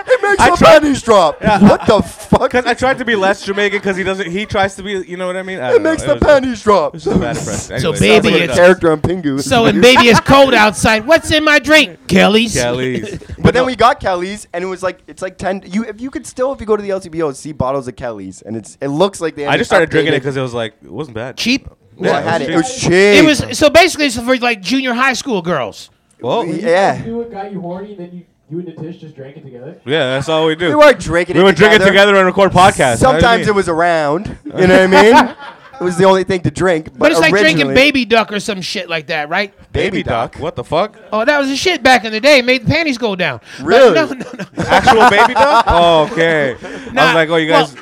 It 0.47 0.51
makes 0.51 0.63
I 0.63 0.65
the 0.65 0.65
tried- 0.71 0.81
panties 0.81 1.03
drop. 1.03 1.43
What 1.43 1.87
the 1.87 2.03
fuck? 2.03 2.41
Because 2.43 2.67
I 2.67 2.75
tried 2.75 2.99
to 2.99 3.05
be 3.05 3.15
less 3.17 3.45
Jamaican 3.45 3.79
because 3.79 3.97
he 3.97 4.03
doesn't. 4.05 4.31
He 4.31 4.45
tries 4.47 4.75
to 4.77 4.83
be. 4.83 4.93
You 5.07 5.17
know 5.17 5.27
what 5.27 5.37
I 5.37 5.43
mean? 5.43 5.59
I 5.61 5.69
It 5.69 5.73
don't 5.75 5.83
know. 5.83 5.91
makes 5.91 6.03
It 6.03 6.07
the 6.07 6.17
a- 6.17 6.21
panties 6.21 6.63
drop. 6.63 6.95
It 6.97 7.07
a 7.07 7.11
bad 7.11 7.37
impression. 7.37 7.79
So 7.81 7.93
Anyway, 7.93 7.99
baby, 8.01 8.15
sounds 8.15 8.25
like 8.25 8.25
like 8.25 8.35
it 8.35 8.41
a 8.41 8.45
it's- 8.45 8.57
character 8.57 8.93
on 8.93 9.01
Pingu. 9.01 9.41
So 9.43 9.63
when 9.65 9.81
baby 9.81 10.09
it's 10.09 10.21
cold 10.21 10.55
outside, 10.55 11.07
what's 11.07 11.31
in 11.31 11.45
my 11.45 11.59
drink? 11.59 12.07
Kelly's. 12.09 12.55
Kelly's. 12.55 13.19
But 13.45 13.53
then 13.53 13.67
we 13.67 13.77
got 13.77 14.01
Kelly's, 14.01 14.49
and 14.55 14.65
it 14.65 14.67
was 14.67 14.83
like 14.83 15.01
it's 15.07 15.21
like 15.21 15.37
ten. 15.37 15.63
You 15.67 15.85
if 15.85 16.01
you 16.01 16.11
could 16.11 16.27
still 16.27 16.53
if 16.53 16.61
you 16.61 16.67
go 16.67 16.77
to 16.77 16.83
the 16.83 16.89
LCBO 16.91 17.35
see 17.35 17.53
bottles 17.53 17.87
of 17.89 17.95
Kelly's, 17.97 18.41
and 18.43 18.57
it's 18.57 18.79
it 18.81 18.89
looks 18.89 19.21
like 19.21 19.35
they. 19.37 19.47
I 19.47 19.57
just 19.59 19.69
started 19.69 19.91
drinking 19.91 20.15
it 20.15 20.21
because 20.21 20.37
it 20.37 20.41
was 20.41 20.55
like 20.55 20.75
it 20.83 20.91
wasn't 20.91 21.15
bad. 21.17 21.37
Cheap. 21.37 21.69
Well, 21.97 22.15
I 22.15 22.23
had 22.23 22.41
it. 22.43 22.49
it 22.51 22.55
It 22.55 22.57
was 22.57 22.65
was 22.65 22.81
cheap. 22.81 22.91
It 22.93 23.25
was 23.25 23.59
so 23.59 23.69
basically 23.71 24.07
it's 24.07 24.19
for 24.19 24.37
like 24.39 24.61
junior 24.63 24.95
high 24.95 25.13
school 25.13 25.43
girls. 25.43 25.91
Well, 26.21 26.47
yeah. 26.47 27.05
You 27.05 27.19
what 27.19 27.31
got 27.31 27.53
you 27.53 27.61
horny, 27.61 27.95
then 27.97 28.11
you, 28.13 28.25
you 28.51 28.59
and 28.61 28.69
Natish 28.69 28.99
just 29.01 29.15
drank 29.17 29.37
it 29.37 29.43
together? 29.45 29.81
yeah, 29.85 30.15
that's 30.15 30.29
all 30.29 30.47
we 30.47 30.55
do. 30.55 30.69
We 30.69 30.75
weren't 30.75 31.01
drinking. 31.01 31.37
We 31.37 31.43
it 31.43 31.45
would 31.45 31.57
drink 31.57 31.73
it 31.73 31.79
together. 31.79 31.91
together 31.91 32.17
and 32.17 32.27
record 32.27 32.53
podcasts. 32.53 32.99
Sometimes 32.99 33.49
it 33.49 33.55
was 33.55 33.69
around. 33.69 34.37
You 34.45 34.67
know 34.67 34.87
what 34.89 34.97
I 34.99 35.03
mean? 35.03 35.37
It 35.81 35.83
was 35.83 35.97
the 35.97 36.05
only 36.05 36.23
thing 36.23 36.41
to 36.43 36.53
drink. 36.53 36.85
But, 36.93 36.99
But 37.01 37.11
it's 37.11 37.21
like 37.21 37.31
drinking 37.33 37.57
originally- 37.57 37.75
baby 37.75 38.05
duck 38.05 38.31
or 38.33 38.39
some 38.39 38.63
shit 38.63 38.89
like 38.89 39.09
that, 39.09 39.29
right? 39.29 39.53
baby 39.73 40.05
duck. 40.05 40.37
What 40.37 40.55
the 40.55 40.63
fuck? 40.63 40.97
Oh, 41.13 41.25
that 41.25 41.37
was 41.37 41.51
a 41.51 41.57
shit 41.57 41.83
back 41.83 42.05
in 42.05 42.13
the 42.13 42.21
day. 42.21 42.43
Made 42.43 42.63
the 42.65 42.71
panties 42.71 42.97
go 42.97 43.17
down. 43.17 43.41
But 43.59 43.67
Really? 43.67 43.95
no, 43.95 44.07
no, 44.07 44.15
no. 44.15 44.45
Actual 44.69 45.11
baby 45.11 45.35
duck? 45.35 45.65
Oh, 45.69 46.09
okay. 46.13 46.55
I 46.55 46.93
Nah, 46.93 47.07
was 47.07 47.15
like, 47.17 47.29
oh, 47.29 47.37
you 47.37 47.49
guys 47.49 47.75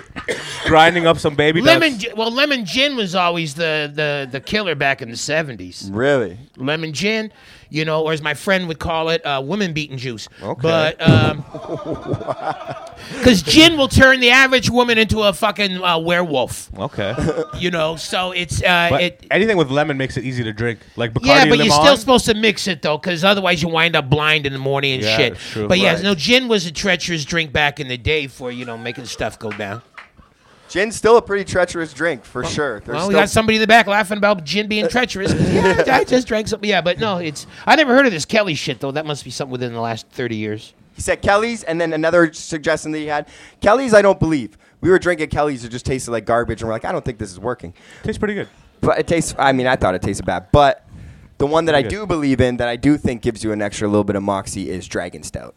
grinding 0.65 1.07
up 1.07 1.19
some 1.19 1.35
baby 1.35 1.61
Lemon, 1.61 1.93
ducks. 1.93 2.05
gi- 2.05 2.13
well, 2.17 2.31
lemon 2.31 2.65
gin 2.65 2.97
was 2.97 3.15
always 3.15 3.53
the, 3.55 3.93
the, 3.95 4.27
the 4.31 4.41
killer 4.41 4.75
back 4.75 5.03
in 5.03 5.11
the 5.11 5.17
seventies. 5.17 5.91
Really? 5.93 6.39
Lemon 6.57 6.95
gin, 6.95 7.31
you 7.73 7.87
know, 7.87 8.03
or 8.05 8.13
as 8.13 8.21
my 8.21 8.35
friend 8.35 8.69
would 8.69 8.79
call 8.79 9.09
it, 9.09 9.25
uh, 9.25 9.43
women 9.45 9.73
beating 9.73 9.97
juice. 9.97 10.29
Okay. 10.43 10.61
But 10.61 10.99
because 13.19 13.43
gin 13.43 13.79
will 13.79 13.89
turn 13.89 14.21
the 14.21 14.29
average 14.31 14.69
woman 14.69 14.99
into 14.99 15.23
a 15.23 15.33
fucking 15.33 15.83
uh, 15.83 15.99
werewolf, 15.99 16.71
Okay. 16.79 17.15
you 17.59 17.71
know. 17.71 17.97
So 17.97 18.33
it's 18.33 18.63
uh, 18.63 18.99
it. 19.01 19.27
anything 19.31 19.57
with 19.57 19.71
lemon 19.71 19.97
makes 19.97 20.17
it 20.19 20.25
easy 20.25 20.45
to 20.45 20.53
drink. 20.53 20.81
Like 20.97 21.15
Bacardi 21.15 21.27
Yeah, 21.27 21.45
but 21.45 21.53
Limon. 21.59 21.67
you're 21.67 21.75
still 21.83 21.97
supposed 21.97 22.27
to 22.27 22.35
mix 22.35 22.69
it 22.69 22.83
though, 22.83 22.99
because 22.99 23.25
otherwise 23.25 23.63
you 23.63 23.69
wind 23.71 23.97
up 23.97 24.11
blind 24.11 24.45
in 24.47 24.53
the 24.53 24.59
morning 24.59 24.93
and 24.95 25.03
Yeah, 25.03 25.17
shit. 25.17 25.37
true. 25.37 25.67
But 25.67 25.79
yeah, 25.79 25.99
no, 26.03 26.15
gin 26.15 26.49
was 26.49 26.67
a 26.67 26.73
treacherous 26.73 27.25
drink 27.25 27.53
back 27.53 27.81
in 27.81 27.89
the 27.89 27.97
day 27.97 28.27
for 28.27 28.53
you 28.53 28.67
know 28.67 28.77
making 28.77 29.07
stuff 29.07 29.39
go 29.39 29.51
down. 29.51 29.81
Gin's 30.73 30.97
still 30.97 31.19
a 31.19 31.23
pretty 31.23 31.45
treacherous 31.45 31.93
drink 31.93 32.25
for 32.25 32.45
sure. 32.45 32.81
There's 32.81 32.97
Well, 32.97 33.09
we 33.09 33.13
got 33.15 33.29
somebody 33.29 33.57
in 33.57 33.61
the 33.61 33.67
back 33.67 33.87
laughing 33.87 34.17
about 34.17 34.43
gin 34.45 34.69
being 34.69 34.87
uh, 34.87 34.89
treacherous. 34.89 35.33
yeah, 35.53 35.85
I 35.87 36.03
just 36.05 36.27
drank 36.27 36.49
something. 36.49 36.67
Yeah, 36.67 36.81
but 36.81 36.99
no, 36.99 37.19
it's 37.19 37.47
I 37.67 37.77
never 37.77 37.95
heard 37.95 38.07
of 38.07 38.13
this 38.13 38.25
Kelly 38.25 38.55
shit 38.55 38.81
though. 38.81 38.91
That 38.91 39.05
must 39.05 39.23
be 39.23 39.31
something 39.31 39.53
within 39.53 39.75
the 39.75 39.81
last 39.83 40.09
thirty 40.09 40.37
years. 40.37 40.73
He 40.95 41.03
said 41.03 41.21
Kelly's, 41.21 41.63
and 41.63 41.79
then 41.79 41.93
another 41.93 42.33
suggestion 42.33 42.91
that 42.93 42.99
he 43.01 43.07
had. 43.07 43.29
Kelly's, 43.61 43.93
I 43.93 44.01
don't 44.01 44.19
believe. 44.19 44.57
We 44.81 44.89
were 44.89 44.99
drinking 44.99 45.29
Kelly's, 45.29 45.63
it 45.63 45.69
just 45.69 45.85
tasted 45.85 46.11
like 46.11 46.25
garbage, 46.25 46.63
and 46.63 46.69
we're 46.69 46.75
like, 46.75 46.87
I 46.87 46.93
don't 46.93 47.05
think 47.05 47.19
this 47.19 47.31
is 47.31 47.39
working. 47.39 47.75
Tastes 48.03 48.19
pretty 48.19 48.35
good. 48.35 48.49
but 48.81 48.99
it 48.99 49.07
tastes. 49.07 49.35
I 49.39 49.53
mean, 49.53 49.67
I 49.67 49.77
thought 49.77 49.95
it 49.95 50.01
tasted 50.03 50.25
bad, 50.25 50.49
but 50.53 50.87
the 51.37 51.47
one 51.47 51.67
that 51.67 51.75
I 51.75 51.83
good. 51.83 51.89
do 51.91 52.07
believe 52.07 52.41
in, 52.41 52.57
that 52.57 52.69
I 52.69 52.77
do 52.77 52.97
think 52.97 53.21
gives 53.21 53.45
you 53.45 53.53
an 53.53 53.61
extra 53.61 53.89
little 53.89 54.05
bit 54.05 54.17
of 54.17 54.23
moxie, 54.23 54.71
is 54.71 54.87
Dragon 54.89 55.23
Stout. 55.23 55.55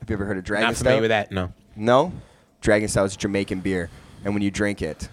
Have 0.00 0.10
you 0.10 0.14
ever 0.16 0.24
heard 0.26 0.36
of 0.38 0.44
Dragon 0.44 0.66
Not 0.68 0.76
Stout? 0.76 0.84
familiar 0.84 1.00
with 1.02 1.10
that. 1.10 1.32
No. 1.32 1.52
No, 1.74 2.12
Dragon 2.66 2.88
Stout 2.88 3.06
is 3.06 3.16
Jamaican 3.16 3.60
beer, 3.60 3.88
and 4.24 4.34
when 4.34 4.42
you 4.42 4.50
drink 4.50 4.82
it, 4.82 5.08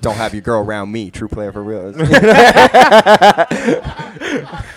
don't 0.00 0.14
have 0.14 0.32
your 0.32 0.42
girl 0.42 0.62
around 0.62 0.92
me. 0.92 1.10
True 1.10 1.26
player 1.26 1.50
for 1.50 1.60
real. 1.60 1.92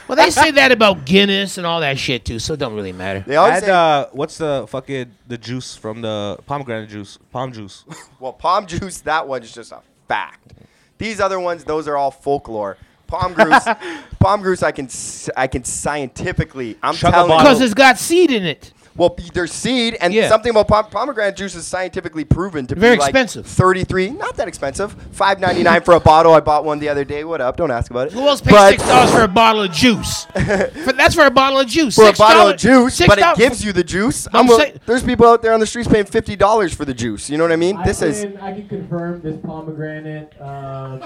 Well, 0.07 0.17
they 0.17 0.29
say 0.31 0.51
that 0.51 0.71
about 0.71 1.05
Guinness 1.05 1.57
and 1.57 1.65
all 1.65 1.79
that 1.79 1.97
shit 1.97 2.25
too, 2.25 2.37
so 2.37 2.53
it 2.53 2.59
don't 2.59 2.73
really 2.75 2.91
matter. 2.91 3.23
they 3.25 3.35
always 3.35 3.55
And 3.57 3.65
say, 3.65 3.71
uh, 3.71 4.05
what's 4.11 4.37
the 4.37 4.65
fucking 4.67 5.11
the 5.27 5.37
juice 5.37 5.75
from 5.75 6.01
the 6.01 6.37
pomegranate 6.45 6.89
juice? 6.89 7.17
Palm 7.31 7.51
juice. 7.53 7.83
well, 8.19 8.33
palm 8.33 8.67
juice. 8.67 9.01
That 9.01 9.27
one's 9.27 9.51
just 9.53 9.71
a 9.71 9.79
fact. 10.07 10.53
These 10.97 11.19
other 11.19 11.39
ones, 11.39 11.63
those 11.63 11.87
are 11.87 11.97
all 11.97 12.11
folklore. 12.11 12.77
Palm 13.07 13.33
juice, 13.35 13.67
palm 14.19 14.43
juice. 14.43 14.61
I 14.61 14.71
can, 14.71 14.85
s- 14.85 15.29
I 15.37 15.47
can 15.47 15.63
scientifically. 15.63 16.77
I'm 16.83 16.93
Chug 16.95 17.09
a 17.09 17.13
telling 17.13 17.31
you. 17.31 17.37
Because 17.37 17.61
it's 17.61 17.73
got 17.73 17.97
seed 17.97 18.29
in 18.31 18.43
it. 18.43 18.71
Well, 18.95 19.17
there's 19.33 19.51
seed, 19.51 19.97
and 19.99 20.13
Yeah. 20.13 20.29
something 20.29 20.51
about 20.51 20.67
pom- 20.67 20.85
pomegranate 20.91 21.35
juice 21.35 21.55
is 21.55 21.65
scientifically 21.65 22.23
proven 22.25 22.67
to 22.67 22.75
Very 22.75 22.95
be 22.95 22.99
like 23.01 23.09
expensive. 23.09 23.45
33, 23.47 24.11
not 24.11 24.35
that 24.37 24.47
expensive. 24.47 24.95
5.99 25.11 25.81
for 25.83 25.95
a 25.95 25.99
bottle. 25.99 26.33
I 26.33 26.39
bought 26.41 26.63
one 26.63 26.77
the 26.79 26.89
other 26.89 27.03
day. 27.03 27.23
What 27.23 27.41
up? 27.41 27.57
Don't 27.57 27.71
ask 27.71 27.89
about 27.89 28.07
it. 28.07 28.13
Who 28.13 28.27
else 28.27 28.41
pays 28.41 28.53
But 28.53 28.69
six 28.71 28.87
dollars 28.87 29.11
for 29.11 29.21
a 29.23 29.27
bottle 29.27 29.63
of 29.63 29.71
juice? 29.71 30.25
for, 30.33 30.93
that's 30.93 31.15
for 31.15 31.25
a 31.25 31.31
bottle 31.31 31.59
of 31.59 31.67
juice. 31.67 31.95
for 31.95 32.05
a 32.05 32.13
$6 32.13 32.17
bottle 32.19 32.47
of 32.49 32.57
juice, 32.57 32.99
$6 32.99 33.07
but 33.07 33.17
it 33.19 33.35
gives 33.37 33.65
you 33.65 33.73
the 33.73 33.83
juice. 33.83 34.27
I'm 34.33 34.41
I'm 34.47 34.49
a- 34.51 34.57
say- 34.57 34.73
there's 34.85 35.01
people 35.03 35.27
out 35.27 35.41
there 35.41 35.53
on 35.53 35.59
the 35.59 35.65
streets 35.67 35.87
paying 35.87 36.05
fifty 36.05 36.35
dollars 36.35 36.73
for 36.73 36.85
the 36.85 36.93
juice. 36.93 37.29
You 37.29 37.37
know 37.37 37.43
what 37.45 37.51
I 37.51 37.55
mean? 37.57 37.79
This 37.83 38.01
I 38.03 38.05
is 38.07 38.25
I 38.41 38.51
can 38.53 38.67
confirm 38.67 39.21
this 39.21 39.37
pomegranate 39.43 40.33
uh, 40.39 40.99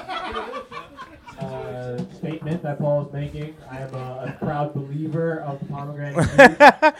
uh, 1.39 1.97
statement 2.15 2.63
that 2.63 2.79
Paul 2.79 3.05
is 3.07 3.13
making. 3.13 3.55
I 3.69 3.79
am 3.79 3.93
a, 3.93 4.35
a 4.39 4.45
proud 4.45 4.73
believer 4.73 5.41
of 5.41 5.59
pomegranate 5.69 6.15
juice. 6.15 6.37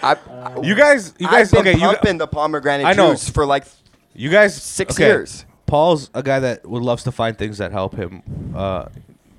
I, 0.04 0.18
Uh, 0.30 0.62
You 0.62 0.76
guys, 0.76 1.14
you 1.20 1.28
guys, 1.28 1.54
I've 1.54 1.64
been 1.64 1.74
okay, 1.74 1.80
you, 1.80 1.88
pumping 1.88 2.18
the 2.18 2.28
pomegranate 2.28 2.86
I 2.86 2.94
know. 2.94 3.12
juice 3.12 3.30
for 3.30 3.46
like 3.46 3.66
you 4.14 4.30
guys, 4.30 4.62
six 4.62 4.96
okay, 4.96 5.06
years. 5.06 5.46
Paul's 5.66 6.10
a 6.14 6.24
guy 6.24 6.40
that 6.40 6.66
would 6.68 6.82
loves 6.84 7.04
to 7.04 7.12
find 7.12 7.38
things 7.38 7.58
that 7.58 7.72
help 7.72 7.96
him 7.96 8.24
uh, 8.56 8.86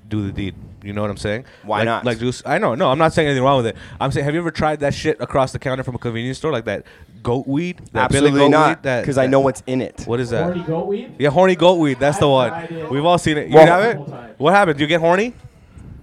do 0.07 0.25
the 0.25 0.31
deed. 0.31 0.55
You 0.83 0.93
know 0.93 1.01
what 1.01 1.09
I'm 1.09 1.17
saying? 1.17 1.43
Why 1.63 1.79
like, 1.79 1.85
not? 1.85 2.05
Like 2.05 2.19
juice. 2.19 2.41
I 2.45 2.57
know. 2.57 2.73
No, 2.75 2.89
I'm 2.89 2.97
not 2.97 3.11
saying 3.13 3.27
anything 3.27 3.43
wrong 3.43 3.57
with 3.57 3.65
it. 3.67 3.75
I'm 3.99 4.11
saying, 4.11 4.23
have 4.23 4.33
you 4.33 4.39
ever 4.39 4.51
tried 4.51 4.79
that 4.79 4.93
shit 4.93 5.19
across 5.19 5.51
the 5.51 5.59
counter 5.59 5.83
from 5.83 5.95
a 5.95 5.97
convenience 5.97 6.37
store, 6.37 6.51
like 6.53 6.65
that 6.65 6.85
goat 7.23 7.47
weed? 7.47 7.77
That 7.93 8.09
Billy 8.11 8.27
Absolutely 8.29 8.39
goat 8.39 8.49
not. 8.49 8.83
That 8.83 9.01
because 9.01 9.17
I 9.17 9.27
know 9.27 9.39
what's 9.39 9.63
in 9.67 9.81
it. 9.81 10.03
What 10.05 10.19
is 10.19 10.29
that? 10.31 10.43
Horny 10.45 10.63
goat 10.63 10.87
weed? 10.87 11.15
Yeah, 11.19 11.29
horny 11.29 11.55
goat 11.55 11.75
weed. 11.75 11.99
That's 11.99 12.17
the 12.17 12.25
I've 12.29 12.51
one. 12.51 12.67
tried. 12.67 12.89
We've 12.89 13.05
all 13.05 13.17
seen 13.17 13.37
it. 13.37 13.47
You 13.49 13.55
Well- 13.55 13.65
have 13.67 13.83
it? 13.83 13.97
What 14.39 14.53
happened? 14.53 14.77
Do 14.77 14.83
you 14.83 14.87
get 14.87 14.99
horny? 15.01 15.33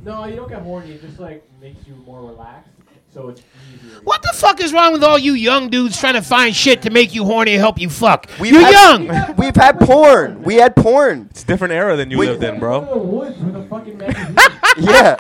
No, 0.05 0.25
you 0.27 0.37
don't 0.37 0.49
get 0.49 0.63
horny. 0.63 0.93
It 0.93 1.03
just 1.03 1.19
like 1.19 1.43
makes 1.61 1.87
you 1.87 1.95
more 2.07 2.21
relaxed, 2.21 2.71
so 3.13 3.29
it's 3.31 3.41
easier. 3.75 4.01
What 4.05 4.23
the 4.23 4.31
fuck 4.35 4.61
is 4.61 4.73
wrong 4.73 4.93
with 4.93 5.03
all 5.03 5.19
you 5.19 5.33
young 5.33 5.69
dudes 5.69 5.99
trying 5.99 6.15
to 6.15 6.23
find 6.23 6.55
shit 6.55 6.83
to 6.83 6.91
make 6.91 7.13
you 7.15 7.25
horny 7.25 7.53
and 7.55 7.61
help 7.61 7.81
you 7.81 7.89
fuck? 7.91 8.29
We've 8.39 8.53
You're 8.53 8.61
had- 8.63 8.73
young. 9.09 9.35
We've 9.37 9.57
had 9.57 9.81
porn. 9.81 10.43
We 10.45 10.57
had 10.57 10.77
porn. 10.77 11.27
It's 11.31 11.43
a 11.43 11.47
different 11.47 11.73
era 11.73 11.97
than 11.97 12.11
you 12.13 12.19
Wait. 12.19 12.29
lived 12.29 12.45
in, 12.45 12.61
bro. 12.61 12.85
the 12.85 12.99
woods 12.99 13.37
with 13.39 13.57
a 13.57 13.67
fucking 13.67 13.97
magazine. 13.99 14.37
Yeah. 14.79 15.17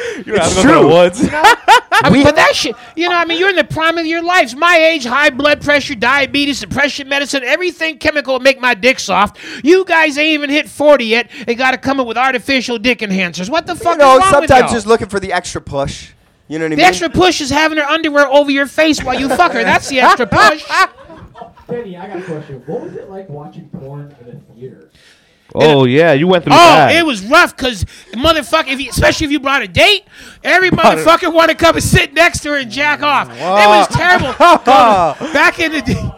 You 0.26 0.34
have 0.34 0.46
It's 0.46 0.56
to 0.60 0.62
go 0.62 0.72
to 0.74 0.80
true. 0.80 0.80
the 0.82 0.86
woods. 0.94 1.20
I 2.02 2.10
mean, 2.10 2.12
We- 2.20 2.24
but 2.24 2.36
that 2.36 2.54
shit, 2.54 2.74
you 2.96 3.08
know, 3.08 3.16
I 3.16 3.24
mean, 3.24 3.38
you're 3.38 3.48
in 3.50 3.56
the 3.56 3.64
prime 3.64 3.98
of 3.98 4.06
your 4.06 4.22
lives. 4.22 4.54
My 4.54 4.76
age, 4.76 5.04
high 5.04 5.30
blood 5.30 5.60
pressure, 5.62 5.94
diabetes, 5.94 6.60
depression 6.60 7.08
medicine, 7.08 7.42
everything 7.44 7.98
chemical 7.98 8.34
will 8.34 8.40
make 8.40 8.60
my 8.60 8.74
dick 8.74 8.98
soft. 8.98 9.38
You 9.64 9.84
guys 9.84 10.16
ain't 10.18 10.28
even 10.34 10.50
hit 10.50 10.68
40 10.68 11.04
yet 11.04 11.30
and 11.46 11.56
got 11.58 11.70
to 11.72 11.78
come 11.78 12.00
up 12.00 12.06
with 12.06 12.16
artificial 12.18 12.78
dick 12.78 13.00
enhancers. 13.00 13.48
What 13.50 13.66
the 13.66 13.74
fuck 13.74 13.94
you 13.94 13.98
know, 13.98 14.16
is 14.18 14.20
wrong 14.24 14.40
with 14.40 14.48
sometimes 14.50 14.70
y'all? 14.70 14.76
just 14.76 14.86
looking 14.86 15.08
for 15.08 15.20
the 15.20 15.32
extra 15.32 15.60
push. 15.60 16.12
You 16.48 16.58
know 16.58 16.64
what 16.64 16.66
I 16.66 16.70
mean? 16.70 16.78
the 16.78 16.84
extra 16.84 17.08
push 17.10 17.40
is 17.40 17.50
having 17.50 17.78
her 17.78 17.84
underwear 17.84 18.26
over 18.26 18.50
your 18.50 18.66
face 18.66 19.02
while 19.02 19.18
you 19.18 19.28
fuck 19.28 19.52
her. 19.52 19.62
That's 19.62 19.88
the 19.88 20.00
extra 20.00 20.26
push. 20.26 20.64
Danny, 21.68 21.96
I 21.96 22.08
got 22.08 22.18
a 22.18 22.22
question. 22.22 22.62
What 22.66 22.80
was 22.82 22.94
it 22.94 23.08
like 23.08 23.28
watching 23.28 23.68
porn 23.68 24.14
in 24.20 24.28
a 24.36 24.54
theater? 24.54 24.90
Oh 25.54 25.84
yeah, 25.84 26.12
you 26.12 26.26
went 26.26 26.44
through 26.44 26.52
Oh, 26.54 26.56
that. 26.56 26.94
it 26.94 27.04
was 27.04 27.22
rough 27.24 27.56
because 27.56 27.84
motherfucker, 28.12 28.68
if 28.68 28.80
you, 28.80 28.90
especially 28.90 29.26
if 29.26 29.30
you 29.32 29.40
brought 29.40 29.62
a 29.62 29.68
date, 29.68 30.04
every 30.44 30.70
motherfucker 30.70 31.32
want 31.32 31.50
to 31.50 31.56
come 31.56 31.74
and 31.76 31.84
sit 31.84 32.12
next 32.14 32.40
to 32.40 32.50
her 32.50 32.56
and 32.58 32.70
jack 32.70 33.02
off. 33.02 33.28
It 33.30 33.38
was 33.40 33.88
terrible. 33.88 34.32
Back 35.32 35.58
in 35.58 35.72
the 35.72 35.82
day, 35.82 36.10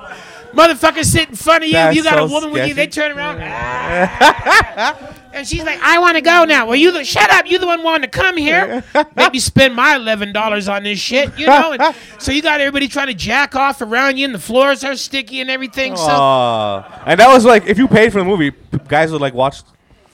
motherfuckers 0.53 1.07
sit 1.07 1.28
in 1.30 1.35
front 1.37 1.64
of 1.64 1.68
you. 1.68 1.74
That's 1.74 1.97
you 1.97 2.03
got 2.05 2.18
a 2.18 2.28
so 2.28 2.33
woman 2.35 2.51
with 2.53 2.68
you. 2.68 2.74
They 2.74 2.87
turn 2.87 3.16
around, 3.16 3.39
"Ah." 3.43 5.09
and 5.33 5.47
she's 5.47 5.64
like, 5.64 5.80
"I 5.83 5.99
want 5.99 6.16
to 6.16 6.20
go 6.20 6.45
now." 6.45 6.66
Well, 6.66 6.76
you 6.76 6.93
the, 6.93 7.05
shut 7.05 7.30
up. 7.30 7.47
You 7.47 7.59
the 7.59 7.66
one 7.66 7.83
wanting 7.83 8.11
to 8.11 8.18
come 8.18 8.37
here. 8.37 8.85
Maybe 9.16 9.39
spend 9.39 9.74
my 9.74 9.97
eleven 9.97 10.33
dollars 10.33 10.68
on 10.68 10.83
this 10.83 10.99
shit, 10.99 11.37
you 11.39 11.47
know. 11.47 11.72
And 11.72 11.95
so 12.18 12.33
you 12.33 12.43
got 12.43 12.61
everybody 12.61 12.89
trying 12.89 13.09
to 13.09 13.14
jack 13.14 13.55
off 13.55 13.80
around 13.80 14.18
you, 14.18 14.24
and 14.24 14.35
the 14.35 14.39
floors 14.39 14.85
are 14.85 14.97
sticky 14.97 15.41
and 15.41 15.51
everything. 15.51 15.97
So. 15.97 16.85
And 17.07 17.18
that 17.18 17.33
was 17.33 17.45
like, 17.45 17.66
if 17.66 17.78
you 17.78 17.89
paid 17.89 18.12
for 18.12 18.18
the 18.18 18.24
movie, 18.24 18.51
p- 18.51 18.78
guys 18.89 19.12
would 19.12 19.20
like 19.20 19.35
watch 19.35 19.62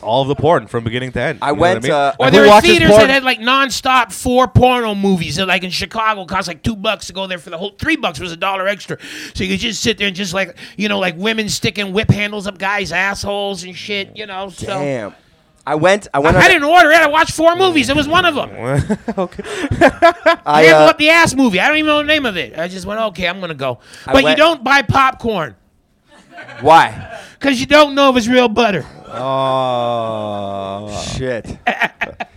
all 0.03 0.22
of 0.22 0.28
the 0.28 0.34
porn 0.34 0.66
from 0.66 0.84
beginning 0.84 1.12
to 1.12 1.20
end. 1.20 1.38
I 1.42 1.49
You 1.51 1.55
went, 1.57 1.82
what 1.82 1.90
I 1.90 1.92
mean? 1.92 1.92
uh, 1.92 2.14
Or 2.18 2.30
there 2.30 2.49
were 2.49 2.61
theaters 2.61 2.90
porn? 2.90 3.03
that 3.03 3.11
had 3.11 3.24
like 3.24 3.40
nonstop 3.40 4.12
four 4.12 4.46
porno 4.49 4.94
movies. 4.94 5.36
That 5.36 5.46
like 5.46 5.64
in 5.64 5.70
Chicago 5.70 6.24
cost 6.24 6.49
like 6.49 6.62
two 6.62 6.76
bucks 6.76 7.07
to 7.09 7.12
go 7.12 7.26
there 7.26 7.38
for 7.38 7.51
the 7.51 7.59
whole 7.59 7.70
three 7.78 7.96
bucks 7.96 8.20
was 8.20 8.32
a 8.32 8.36
dollar 8.36 8.68
extra. 8.68 8.99
So 9.34 9.44
you 9.44 9.51
could 9.51 9.61
just 9.61 9.82
sit 9.82 9.99
there 9.99 10.07
and 10.09 10.16
just 10.16 10.32
like 10.34 10.57
you 10.76 10.88
know 10.88 10.99
like 10.99 11.16
women 11.16 11.49
sticking 11.49 11.92
whip 11.92 12.11
handles 12.11 12.46
up 12.46 12.59
guys' 12.59 12.92
assholes 12.92 13.64
and 13.64 13.76
shit. 13.76 14.16
You 14.16 14.26
know. 14.26 14.51
So 14.51 14.66
Damn. 14.66 15.14
I 15.66 15.74
went. 15.74 16.09
I 16.14 16.18
went. 16.20 16.34
I, 16.36 16.40
I 16.42 16.44
a- 16.46 16.49
didn't 16.49 16.64
order 16.64 16.90
it. 16.90 16.96
I 16.96 17.09
watched 17.09 17.32
four 17.32 17.55
movies. 17.55 17.90
It 17.90 17.96
was 17.96 18.09
one 18.09 18.24
of 18.24 18.34
them. 18.34 18.49
okay. 19.18 19.42
I, 20.46 20.62
Handle 20.62 20.82
uh, 20.84 20.90
up 20.90 20.99
the 20.99 21.11
ass 21.11 21.34
movie. 21.34 21.61
I 21.61 21.68
don't 21.68 21.76
even 21.76 21.88
know 21.88 21.99
the 21.99 22.05
name 22.05 22.24
of 22.24 22.38
it. 22.38 22.59
I 22.59 22.68
just 22.68 22.86
went 22.86 23.01
okay. 23.01 23.28
I'm 23.28 23.38
gonna 23.40 23.53
go. 23.55 23.78
I 24.07 24.12
But 24.12 24.24
you 24.24 24.34
don't 24.36 24.64
buy 24.64 24.80
popcorn 24.80 25.57
why? 26.61 27.20
because 27.39 27.61
you 27.61 27.66
don't 27.66 27.95
know 27.95 28.11
if 28.11 28.16
it's 28.16 28.28
real 28.28 28.49
butter. 28.49 28.84
Oh. 29.11 31.03
Shit. 31.16 31.59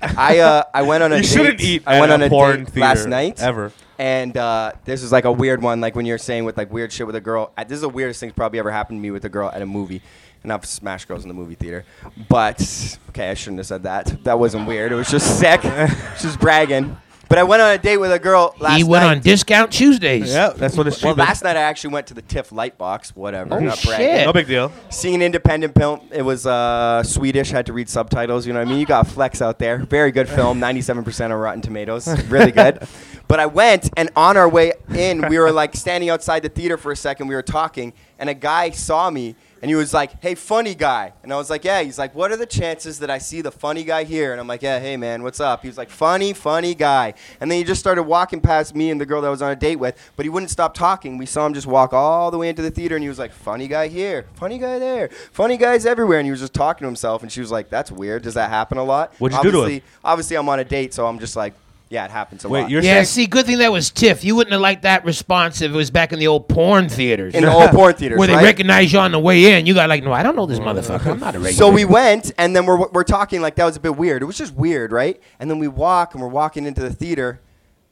I 0.01 0.39
uh 0.39 0.63
I 0.73 0.81
went 0.83 1.03
on 1.03 1.11
a 1.11 1.17
You 1.17 1.21
date. 1.21 1.27
shouldn't 1.29 1.61
eat 1.61 1.83
I 1.85 1.99
went 1.99 2.11
a 2.11 2.15
on 2.15 2.21
a 2.23 2.29
porn 2.29 2.63
date 2.65 2.77
last 2.77 3.07
night 3.07 3.41
ever. 3.41 3.71
And 3.99 4.35
uh, 4.35 4.71
this 4.83 5.03
is 5.03 5.11
like 5.11 5.25
a 5.25 5.31
weird 5.31 5.61
one, 5.61 5.79
like 5.79 5.93
when 5.95 6.07
you're 6.07 6.17
saying 6.17 6.43
with 6.45 6.57
like 6.57 6.71
weird 6.73 6.91
shit 6.91 7.05
with 7.05 7.15
a 7.15 7.21
girl. 7.21 7.51
Uh, 7.55 7.63
This 7.63 7.75
is 7.75 7.81
the 7.81 7.89
weirdest 7.89 8.19
thing 8.19 8.31
probably 8.31 8.57
ever 8.57 8.71
happened 8.71 8.97
to 8.97 9.01
me 9.01 9.11
with 9.11 9.25
a 9.25 9.29
girl 9.29 9.49
at 9.53 9.61
a 9.61 9.65
movie. 9.65 10.01
And 10.41 10.51
I've 10.51 10.65
smashed 10.65 11.07
girls 11.07 11.21
in 11.23 11.27
the 11.27 11.35
movie 11.35 11.53
theater. 11.53 11.85
But 12.27 12.97
okay, 13.09 13.29
I 13.29 13.35
shouldn't 13.35 13.59
have 13.59 13.67
said 13.67 13.83
that. 13.83 14.23
That 14.23 14.39
wasn't 14.39 14.67
weird. 14.67 14.91
It 14.91 14.95
was 14.95 15.11
just 15.11 15.37
sick. 15.39 15.61
just 16.19 16.39
bragging. 16.39 16.97
But 17.31 17.37
I 17.39 17.43
went 17.43 17.61
on 17.61 17.71
a 17.71 17.77
date 17.77 17.95
with 17.95 18.11
a 18.11 18.19
girl 18.19 18.53
last 18.59 18.71
night. 18.71 18.77
he 18.79 18.83
went 18.83 19.05
night. 19.05 19.11
on 19.11 19.19
discount 19.21 19.71
Tuesdays. 19.71 20.33
Yeah, 20.33 20.49
that's 20.49 20.75
what 20.75 20.85
it's 20.85 21.01
well, 21.01 21.13
cheap. 21.13 21.19
last 21.19 21.45
night 21.45 21.55
I 21.55 21.61
actually 21.61 21.93
went 21.93 22.07
to 22.07 22.13
the 22.13 22.21
TIFF 22.21 22.49
Lightbox. 22.49 23.15
Whatever. 23.15 23.53
Oh, 23.53 23.59
not 23.59 23.81
bragging. 23.81 24.05
shit. 24.05 24.25
no 24.25 24.33
big 24.33 24.47
deal. 24.47 24.69
Seeing 24.89 25.15
an 25.15 25.21
independent 25.21 25.73
film, 25.73 26.01
it 26.11 26.23
was 26.23 26.45
uh, 26.45 27.01
Swedish. 27.03 27.49
Had 27.49 27.67
to 27.67 27.73
read 27.73 27.87
subtitles. 27.87 28.45
You 28.45 28.51
know 28.51 28.59
what 28.59 28.67
I 28.67 28.69
mean? 28.69 28.81
You 28.81 28.85
got 28.85 29.07
flex 29.07 29.41
out 29.41 29.59
there. 29.59 29.77
Very 29.77 30.11
good 30.11 30.27
film. 30.27 30.59
Ninety-seven 30.59 31.05
percent 31.05 31.31
on 31.31 31.39
Rotten 31.39 31.61
Tomatoes. 31.61 32.05
Really 32.25 32.51
good. 32.51 32.85
but 33.29 33.39
I 33.39 33.45
went, 33.45 33.89
and 33.95 34.09
on 34.17 34.35
our 34.35 34.49
way 34.49 34.73
in, 34.93 35.25
we 35.29 35.39
were 35.39 35.53
like 35.53 35.73
standing 35.77 36.09
outside 36.09 36.43
the 36.43 36.49
theater 36.49 36.75
for 36.75 36.91
a 36.91 36.97
second. 36.97 37.29
We 37.29 37.35
were 37.35 37.41
talking, 37.41 37.93
and 38.19 38.29
a 38.29 38.33
guy 38.33 38.71
saw 38.71 39.09
me, 39.09 39.37
and 39.61 39.69
he 39.69 39.75
was 39.75 39.93
like, 39.93 40.21
"Hey, 40.21 40.35
funny 40.35 40.75
guy," 40.75 41.13
and 41.23 41.31
I 41.31 41.37
was 41.37 41.49
like, 41.49 41.63
"Yeah." 41.63 41.81
He's 41.83 41.99
like, 41.99 42.13
"What 42.15 42.31
are 42.31 42.37
the 42.37 42.45
chances 42.45 42.99
that 42.99 43.09
I 43.09 43.17
see 43.17 43.41
the 43.41 43.51
funny 43.51 43.83
guy 43.83 44.03
here?" 44.03 44.31
And 44.31 44.41
I'm 44.41 44.47
like, 44.47 44.61
"Yeah, 44.61 44.79
hey 44.79 44.97
man, 44.97 45.23
what's 45.23 45.39
up?" 45.39 45.61
He 45.61 45.67
was 45.67 45.77
like, 45.77 45.89
"Funny, 45.89 46.33
funny 46.33 46.73
guy," 46.75 47.13
and 47.39 47.49
then 47.51 47.57
he 47.57 47.63
just 47.63 47.79
started 47.79 48.03
walking 48.03 48.41
past 48.41 48.75
me 48.75 48.89
and 48.89 48.99
the 48.99 49.05
girl 49.05 49.21
that 49.21 49.27
I 49.27 49.31
was 49.31 49.41
on 49.41 49.51
a 49.51 49.55
date 49.55 49.77
with, 49.77 49.95
but 50.15 50.25
he 50.25 50.29
wouldn't 50.29 50.49
stop 50.51 50.73
talking. 50.73 51.17
We 51.17 51.25
saw 51.25 51.45
him 51.45 51.53
just 51.53 51.67
walk 51.67 51.93
all 51.93 52.31
the 52.31 52.37
way 52.37 52.49
into 52.49 52.61
the 52.61 52.71
theater, 52.71 52.95
and 52.95 53.03
he 53.03 53.09
was 53.09 53.19
like, 53.19 53.31
"Funny 53.33 53.67
guy 53.67 53.87
here, 53.87 54.25
funny 54.33 54.57
guy 54.57 54.79
there, 54.79 55.09
funny 55.31 55.57
guys 55.57 55.85
everywhere," 55.85 56.19
and 56.19 56.25
he 56.25 56.31
was 56.31 56.39
just 56.41 56.53
talking 56.53 56.85
to 56.85 56.87
himself. 56.87 57.21
And 57.21 57.31
she 57.31 57.39
was 57.41 57.51
like, 57.51 57.69
"That's 57.69 57.91
weird. 57.91 58.23
Does 58.23 58.33
that 58.33 58.49
happen 58.49 58.77
a 58.77 58.83
lot?" 58.83 59.13
What'd 59.19 59.37
you 59.37 59.43
do 59.43 59.51
to 59.51 59.57
him? 59.57 59.63
obviously, 59.63 59.83
Obviously, 60.03 60.35
I'm 60.37 60.49
on 60.49 60.59
a 60.59 60.63
date, 60.65 60.93
so 60.93 61.05
I'm 61.07 61.19
just 61.19 61.35
like, 61.35 61.53
"Yeah, 61.91 62.05
it 62.05 62.11
happens 62.11 62.43
a 62.45 62.49
Wait, 62.49 62.61
lot." 62.61 62.69
you're 62.71 62.81
Yeah, 62.81 62.93
saying 62.95 63.05
see, 63.05 63.25
good 63.27 63.45
thing 63.45 63.59
that 63.59 63.71
was 63.71 63.91
TIFF. 63.91 64.23
You 64.23 64.35
wouldn't 64.35 64.53
have 64.53 64.61
liked 64.61 64.81
that 64.83 65.05
response 65.05 65.61
if 65.61 65.71
it 65.71 65.75
was 65.75 65.91
back 65.91 66.13
in 66.13 66.19
the 66.19 66.27
old 66.27 66.47
porn 66.47 66.89
theaters. 66.89 67.35
in 67.35 67.43
the 67.43 67.51
old 67.51 67.69
porn 67.71 67.93
theaters, 67.93 68.17
where 68.19 68.27
they 68.27 68.35
right? 68.35 68.43
recognize 68.43 68.91
you 68.91 68.99
on 68.99 69.11
the 69.11 69.19
way 69.19 69.53
in. 69.53 69.65
You 69.65 69.73
got 69.73 69.89
like, 69.89 70.03
no, 70.03 70.11
I 70.13 70.23
don't 70.23 70.35
know 70.35 70.45
this 70.45 70.59
motherfucker. 70.59 71.11
I'm 71.11 71.19
not 71.19 71.35
a 71.35 71.39
regular. 71.39 71.51
So 71.51 71.69
we 71.69 71.85
went, 71.85 72.31
and 72.37 72.55
then 72.55 72.65
we're, 72.65 72.87
we're 72.89 73.03
talking 73.03 73.41
like 73.41 73.55
that 73.55 73.65
was 73.65 73.75
a 73.75 73.79
bit 73.81 73.97
weird. 73.97 74.21
It 74.21 74.25
was 74.25 74.37
just 74.37 74.55
weird, 74.55 74.91
right? 74.91 75.21
And 75.39 75.49
then 75.49 75.59
we 75.59 75.67
walk, 75.67 76.13
and 76.15 76.23
we're 76.23 76.29
walking 76.29 76.65
into 76.65 76.81
the 76.81 76.93
theater. 76.93 77.41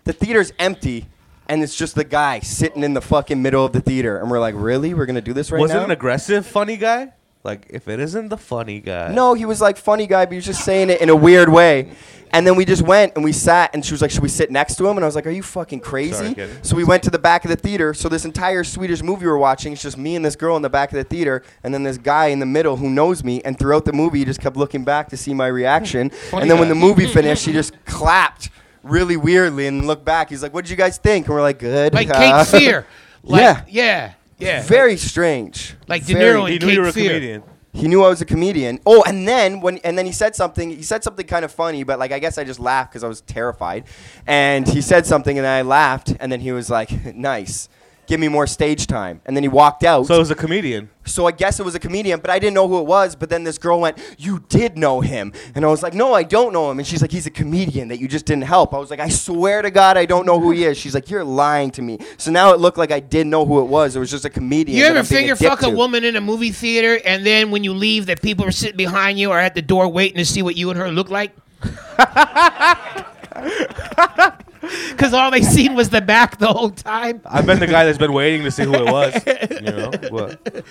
The 0.05 0.13
theater's 0.13 0.53
empty, 0.57 1.07
and 1.47 1.61
it's 1.61 1.75
just 1.75 1.93
the 1.95 2.03
guy 2.05 2.39
sitting 2.39 2.83
in 2.83 2.93
the 2.93 3.01
fucking 3.01 3.41
middle 3.41 3.65
of 3.65 3.73
the 3.73 3.81
theater. 3.81 4.17
And 4.17 4.31
we're 4.31 4.39
like, 4.39 4.55
really? 4.57 4.93
We're 4.93 5.05
gonna 5.05 5.21
do 5.21 5.33
this 5.33 5.51
right 5.51 5.57
now. 5.57 5.61
was 5.63 5.71
now? 5.71 5.81
it 5.81 5.83
an 5.83 5.91
aggressive 5.91 6.45
funny 6.47 6.77
guy? 6.77 7.11
Like, 7.43 7.67
if 7.69 7.87
it 7.87 7.99
isn't 8.01 8.27
the 8.29 8.37
funny 8.37 8.81
guy. 8.81 9.13
No, 9.13 9.33
he 9.33 9.45
was 9.45 9.61
like 9.61 9.77
funny 9.77 10.07
guy, 10.07 10.25
but 10.25 10.31
he 10.33 10.35
was 10.37 10.45
just 10.45 10.65
saying 10.65 10.89
it 10.89 10.99
in 11.01 11.09
a 11.09 11.15
weird 11.15 11.47
way. 11.49 11.91
And 12.31 12.45
then 12.45 12.55
we 12.57 12.63
just 12.65 12.83
went 12.83 13.13
and 13.15 13.23
we 13.23 13.31
sat, 13.31 13.73
and 13.73 13.83
she 13.83 13.91
was 13.93 14.01
like, 14.03 14.11
"Should 14.11 14.21
we 14.21 14.29
sit 14.29 14.51
next 14.51 14.75
to 14.75 14.85
him?" 14.87 14.97
And 14.97 15.03
I 15.03 15.07
was 15.07 15.15
like, 15.15 15.25
"Are 15.25 15.31
you 15.31 15.41
fucking 15.41 15.79
crazy?" 15.79 16.11
Sorry, 16.13 16.33
kid. 16.35 16.63
so 16.63 16.75
we 16.75 16.83
went 16.83 17.01
to 17.03 17.09
the 17.09 17.17
back 17.17 17.43
of 17.45 17.49
the 17.49 17.55
theater. 17.55 17.93
So 17.95 18.07
this 18.07 18.23
entire 18.23 18.63
Swedish 18.63 19.01
movie 19.01 19.25
we're 19.25 19.37
watching, 19.37 19.73
it's 19.73 19.81
just 19.81 19.97
me 19.97 20.15
and 20.15 20.23
this 20.23 20.35
girl 20.35 20.55
in 20.55 20.61
the 20.61 20.69
back 20.69 20.91
of 20.91 20.97
the 20.97 21.03
theater, 21.05 21.41
and 21.63 21.73
then 21.73 21.81
this 21.83 21.97
guy 21.97 22.27
in 22.27 22.37
the 22.39 22.45
middle 22.45 22.75
who 22.75 22.87
knows 22.89 23.23
me. 23.23 23.41
And 23.43 23.57
throughout 23.57 23.85
the 23.85 23.93
movie, 23.93 24.19
he 24.19 24.25
just 24.25 24.41
kept 24.41 24.57
looking 24.57 24.83
back 24.83 25.09
to 25.09 25.17
see 25.17 25.33
my 25.33 25.47
reaction. 25.47 26.11
and 26.33 26.51
then 26.51 26.59
when 26.59 26.69
the 26.69 26.75
movie 26.75 27.07
finished, 27.07 27.45
he 27.47 27.51
just 27.53 27.73
clapped 27.85 28.51
really 28.83 29.17
weirdly 29.17 29.65
and 29.65 29.87
looked 29.87 30.05
back. 30.05 30.29
He's 30.29 30.43
like, 30.43 30.53
"What 30.53 30.65
did 30.65 30.69
you 30.71 30.77
guys 30.77 30.97
think?" 30.99 31.25
And 31.25 31.33
we're 31.33 31.41
like, 31.41 31.57
"Good." 31.57 31.93
Like 31.95 32.09
Uh, 32.11 32.43
Cape 32.43 32.61
Fear. 32.61 32.85
Like, 33.23 33.41
Yeah. 33.41 33.63
yeah. 33.67 34.13
Yeah. 34.39 34.61
Very 34.63 34.97
strange. 34.97 35.75
Like 35.87 36.05
De 36.05 36.13
Very- 36.13 36.39
Niro 36.39 36.47
he 36.49 36.55
in 36.55 36.61
knew 36.61 36.73
you 36.73 36.81
were 36.81 36.87
a 36.87 36.93
Fear. 36.93 37.09
comedian. 37.11 37.43
He 37.71 37.87
knew 37.87 38.03
I 38.03 38.09
was 38.09 38.19
a 38.19 38.25
comedian. 38.25 38.79
Oh, 38.85 39.03
and 39.05 39.27
then 39.27 39.61
when 39.61 39.77
and 39.79 39.95
then 39.97 40.05
he 40.07 40.11
said 40.11 40.35
something. 40.35 40.71
He 40.71 40.81
said 40.81 41.03
something 41.03 41.27
kind 41.27 41.45
of 41.45 41.51
funny, 41.51 41.83
but 41.83 41.99
like 41.99 42.11
I 42.11 42.17
guess 42.17 42.37
I 42.39 42.43
just 42.43 42.59
laughed 42.59 42.91
because 42.91 43.03
I 43.03 43.07
was 43.07 43.21
terrified. 43.21 43.83
And 44.25 44.67
he 44.67 44.81
said 44.81 45.05
something, 45.05 45.37
and 45.37 45.45
I 45.45 45.61
laughed. 45.61 46.13
And 46.19 46.31
then 46.31 46.39
he 46.39 46.51
was 46.51 46.69
like, 46.71 46.89
"Nice, 47.15 47.69
give 48.09 48.19
me 48.19 48.27
more 48.27 48.47
stage 48.47 48.87
time." 48.87 49.21
And 49.25 49.35
then 49.35 49.43
he 49.43 49.47
walked 49.47 49.85
out. 49.85 50.07
So 50.07 50.15
it 50.15 50.19
was 50.19 50.31
a 50.31 50.35
comedian. 50.35 50.89
So 51.05 51.25
I 51.25 51.31
guess 51.31 51.59
it 51.59 51.63
was 51.63 51.73
a 51.73 51.79
comedian, 51.79 52.19
but 52.19 52.29
I 52.29 52.37
didn't 52.37 52.53
know 52.53 52.67
who 52.67 52.79
it 52.79 52.85
was. 52.85 53.15
But 53.15 53.29
then 53.29 53.43
this 53.43 53.57
girl 53.57 53.79
went, 53.79 53.97
"You 54.17 54.43
did 54.49 54.77
know 54.77 55.01
him," 55.01 55.31
and 55.55 55.63
I 55.63 55.69
was 55.69 55.81
like, 55.81 55.93
"No, 55.93 56.13
I 56.13 56.23
don't 56.23 56.53
know 56.53 56.69
him." 56.69 56.79
And 56.79 56.87
she's 56.87 57.01
like, 57.01 57.11
"He's 57.11 57.25
a 57.25 57.31
comedian 57.31 57.87
that 57.87 57.99
you 57.99 58.07
just 58.07 58.25
didn't 58.25 58.43
help." 58.43 58.73
I 58.73 58.77
was 58.77 58.89
like, 58.89 58.99
"I 58.99 59.09
swear 59.09 59.61
to 59.61 59.71
God, 59.71 59.97
I 59.97 60.05
don't 60.05 60.25
know 60.25 60.39
who 60.39 60.51
he 60.51 60.65
is." 60.65 60.77
She's 60.77 60.93
like, 60.93 61.09
"You're 61.09 61.23
lying 61.23 61.71
to 61.71 61.81
me." 61.81 61.99
So 62.17 62.31
now 62.31 62.53
it 62.53 62.59
looked 62.59 62.77
like 62.77 62.91
I 62.91 62.99
did 62.99 63.27
know 63.27 63.45
who 63.45 63.61
it 63.61 63.67
was. 63.67 63.95
It 63.95 63.99
was 63.99 64.11
just 64.11 64.25
a 64.25 64.29
comedian. 64.29 64.77
You 64.77 64.83
that 64.83 64.89
ever 64.89 64.99
I'm 64.99 65.05
being 65.05 65.21
finger 65.21 65.35
fuck 65.35 65.63
a 65.63 65.69
woman 65.69 66.03
in 66.03 66.15
a 66.15 66.21
movie 66.21 66.51
theater 66.51 66.99
and 67.05 67.25
then 67.25 67.51
when 67.51 67.63
you 67.63 67.73
leave, 67.73 68.07
that 68.07 68.21
people 68.21 68.45
are 68.45 68.51
sitting 68.51 68.77
behind 68.77 69.19
you 69.19 69.31
or 69.31 69.39
at 69.39 69.55
the 69.55 69.61
door 69.61 69.87
waiting 69.87 70.17
to 70.17 70.25
see 70.25 70.41
what 70.41 70.55
you 70.55 70.69
and 70.69 70.79
her 70.79 70.91
look 70.91 71.09
like? 71.09 71.31
Because 74.89 75.13
all 75.13 75.31
they 75.31 75.41
seen 75.41 75.75
was 75.75 75.89
the 75.89 76.01
back 76.01 76.37
the 76.39 76.47
whole 76.47 76.69
time. 76.71 77.21
I've 77.25 77.45
been 77.45 77.59
the 77.59 77.67
guy 77.67 77.85
that's 77.85 77.97
been 77.97 78.11
waiting 78.13 78.43
to 78.43 78.51
see 78.51 78.63
who 78.63 78.73
it 78.75 78.85
was. 78.91 79.13
You 79.49 79.71
know? 79.71 79.91
What? 80.09 80.65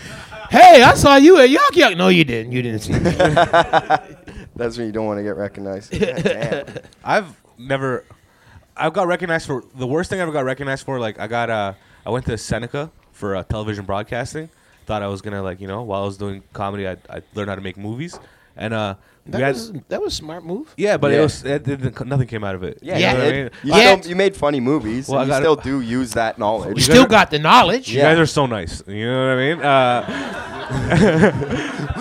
Hey, 0.51 0.83
I 0.83 0.95
saw 0.95 1.17
you 1.17 1.39
at 1.39 1.49
Yuk 1.49 1.77
Yuk. 1.77 1.97
No, 1.97 2.09
you 2.09 2.25
didn't. 2.25 2.53
You 2.53 2.63
didn't 2.63 2.81
see 2.81 2.93
me. 2.93 2.99
That's 4.57 4.77
when 4.77 4.87
you 4.87 4.93
don't 4.93 5.07
want 5.07 5.19
to 5.19 5.23
get 5.23 5.37
recognized. 5.37 5.93
God 5.99 6.23
damn. 6.23 6.67
I've 7.05 7.41
never. 7.59 8.05
I've 8.77 8.93
got 8.93 9.07
recognized 9.07 9.47
for 9.47 9.65
the 9.75 9.87
worst 9.87 10.11
thing 10.11 10.21
I 10.21 10.23
ever 10.23 10.33
got 10.33 10.45
recognized 10.45 10.85
for. 10.85 10.99
Like 11.01 11.19
I 11.19 11.27
got 11.27 11.49
uh, 11.51 11.73
I 12.05 12.11
went 12.11 12.27
to 12.27 12.37
Seneca 12.39 12.91
for 13.13 13.35
uh, 13.37 13.43
television 13.45 13.85
broadcasting. 13.85 14.51
Thought 14.87 15.03
I 15.03 15.09
was 15.09 15.23
gonna 15.23 15.43
like 15.43 15.61
you 15.61 15.69
know 15.69 15.83
while 15.83 16.03
I 16.03 16.07
was 16.07 16.17
doing 16.17 16.43
comedy, 16.53 16.87
I 16.89 16.97
I 17.11 17.23
learned 17.35 17.49
how 17.51 17.57
to 17.57 17.61
make 17.63 17.77
movies, 17.77 18.19
and 18.59 18.75
uh, 18.75 18.95
That 19.27 19.41
had 19.41 19.55
was, 19.55 19.73
that 19.89 20.03
was 20.03 20.13
a 20.13 20.17
smart 20.17 20.45
move. 20.45 20.75
yeah, 20.77 20.97
but 20.99 21.11
Yeah. 21.13 21.19
it 21.19 21.23
was 21.23 21.45
it, 21.45 21.63
didn't- 21.65 22.07
nothing 22.07 22.27
came 22.27 22.45
out 22.45 22.55
of 22.55 22.63
it. 22.65 22.79
Yeah, 22.83 22.97
You 22.97 23.01
Yeah. 23.03 23.13
know 23.13 23.23
you, 23.25 23.29
I 23.29 23.33
mean? 23.33 23.51
You, 23.63 23.73
Yeah. 23.75 23.97
still, 24.01 24.11
you 24.11 24.17
made 24.17 24.37
funny 24.37 24.61
movies. 24.61 25.09
Well, 25.09 25.21
and 25.23 25.33
I 25.33 25.37
you 25.37 25.43
still 25.43 25.57
do 25.57 25.81
use 25.81 26.11
that 26.13 26.39
knowledge. 26.39 26.69
You 26.69 26.75
knowledge. 26.75 26.85
still 26.85 27.07
got 27.07 27.31
the 27.31 27.39
knowledge. 27.39 27.89
You 27.91 27.99
Yeah. 27.99 28.11
guys 28.11 28.19
are 28.19 28.27
so 28.27 28.45
nice. 28.47 28.83
You 28.87 29.07
know 29.07 29.29
what 29.29 29.39
I 29.39 29.47
mean? 29.47 29.61
Uh, 29.63 30.03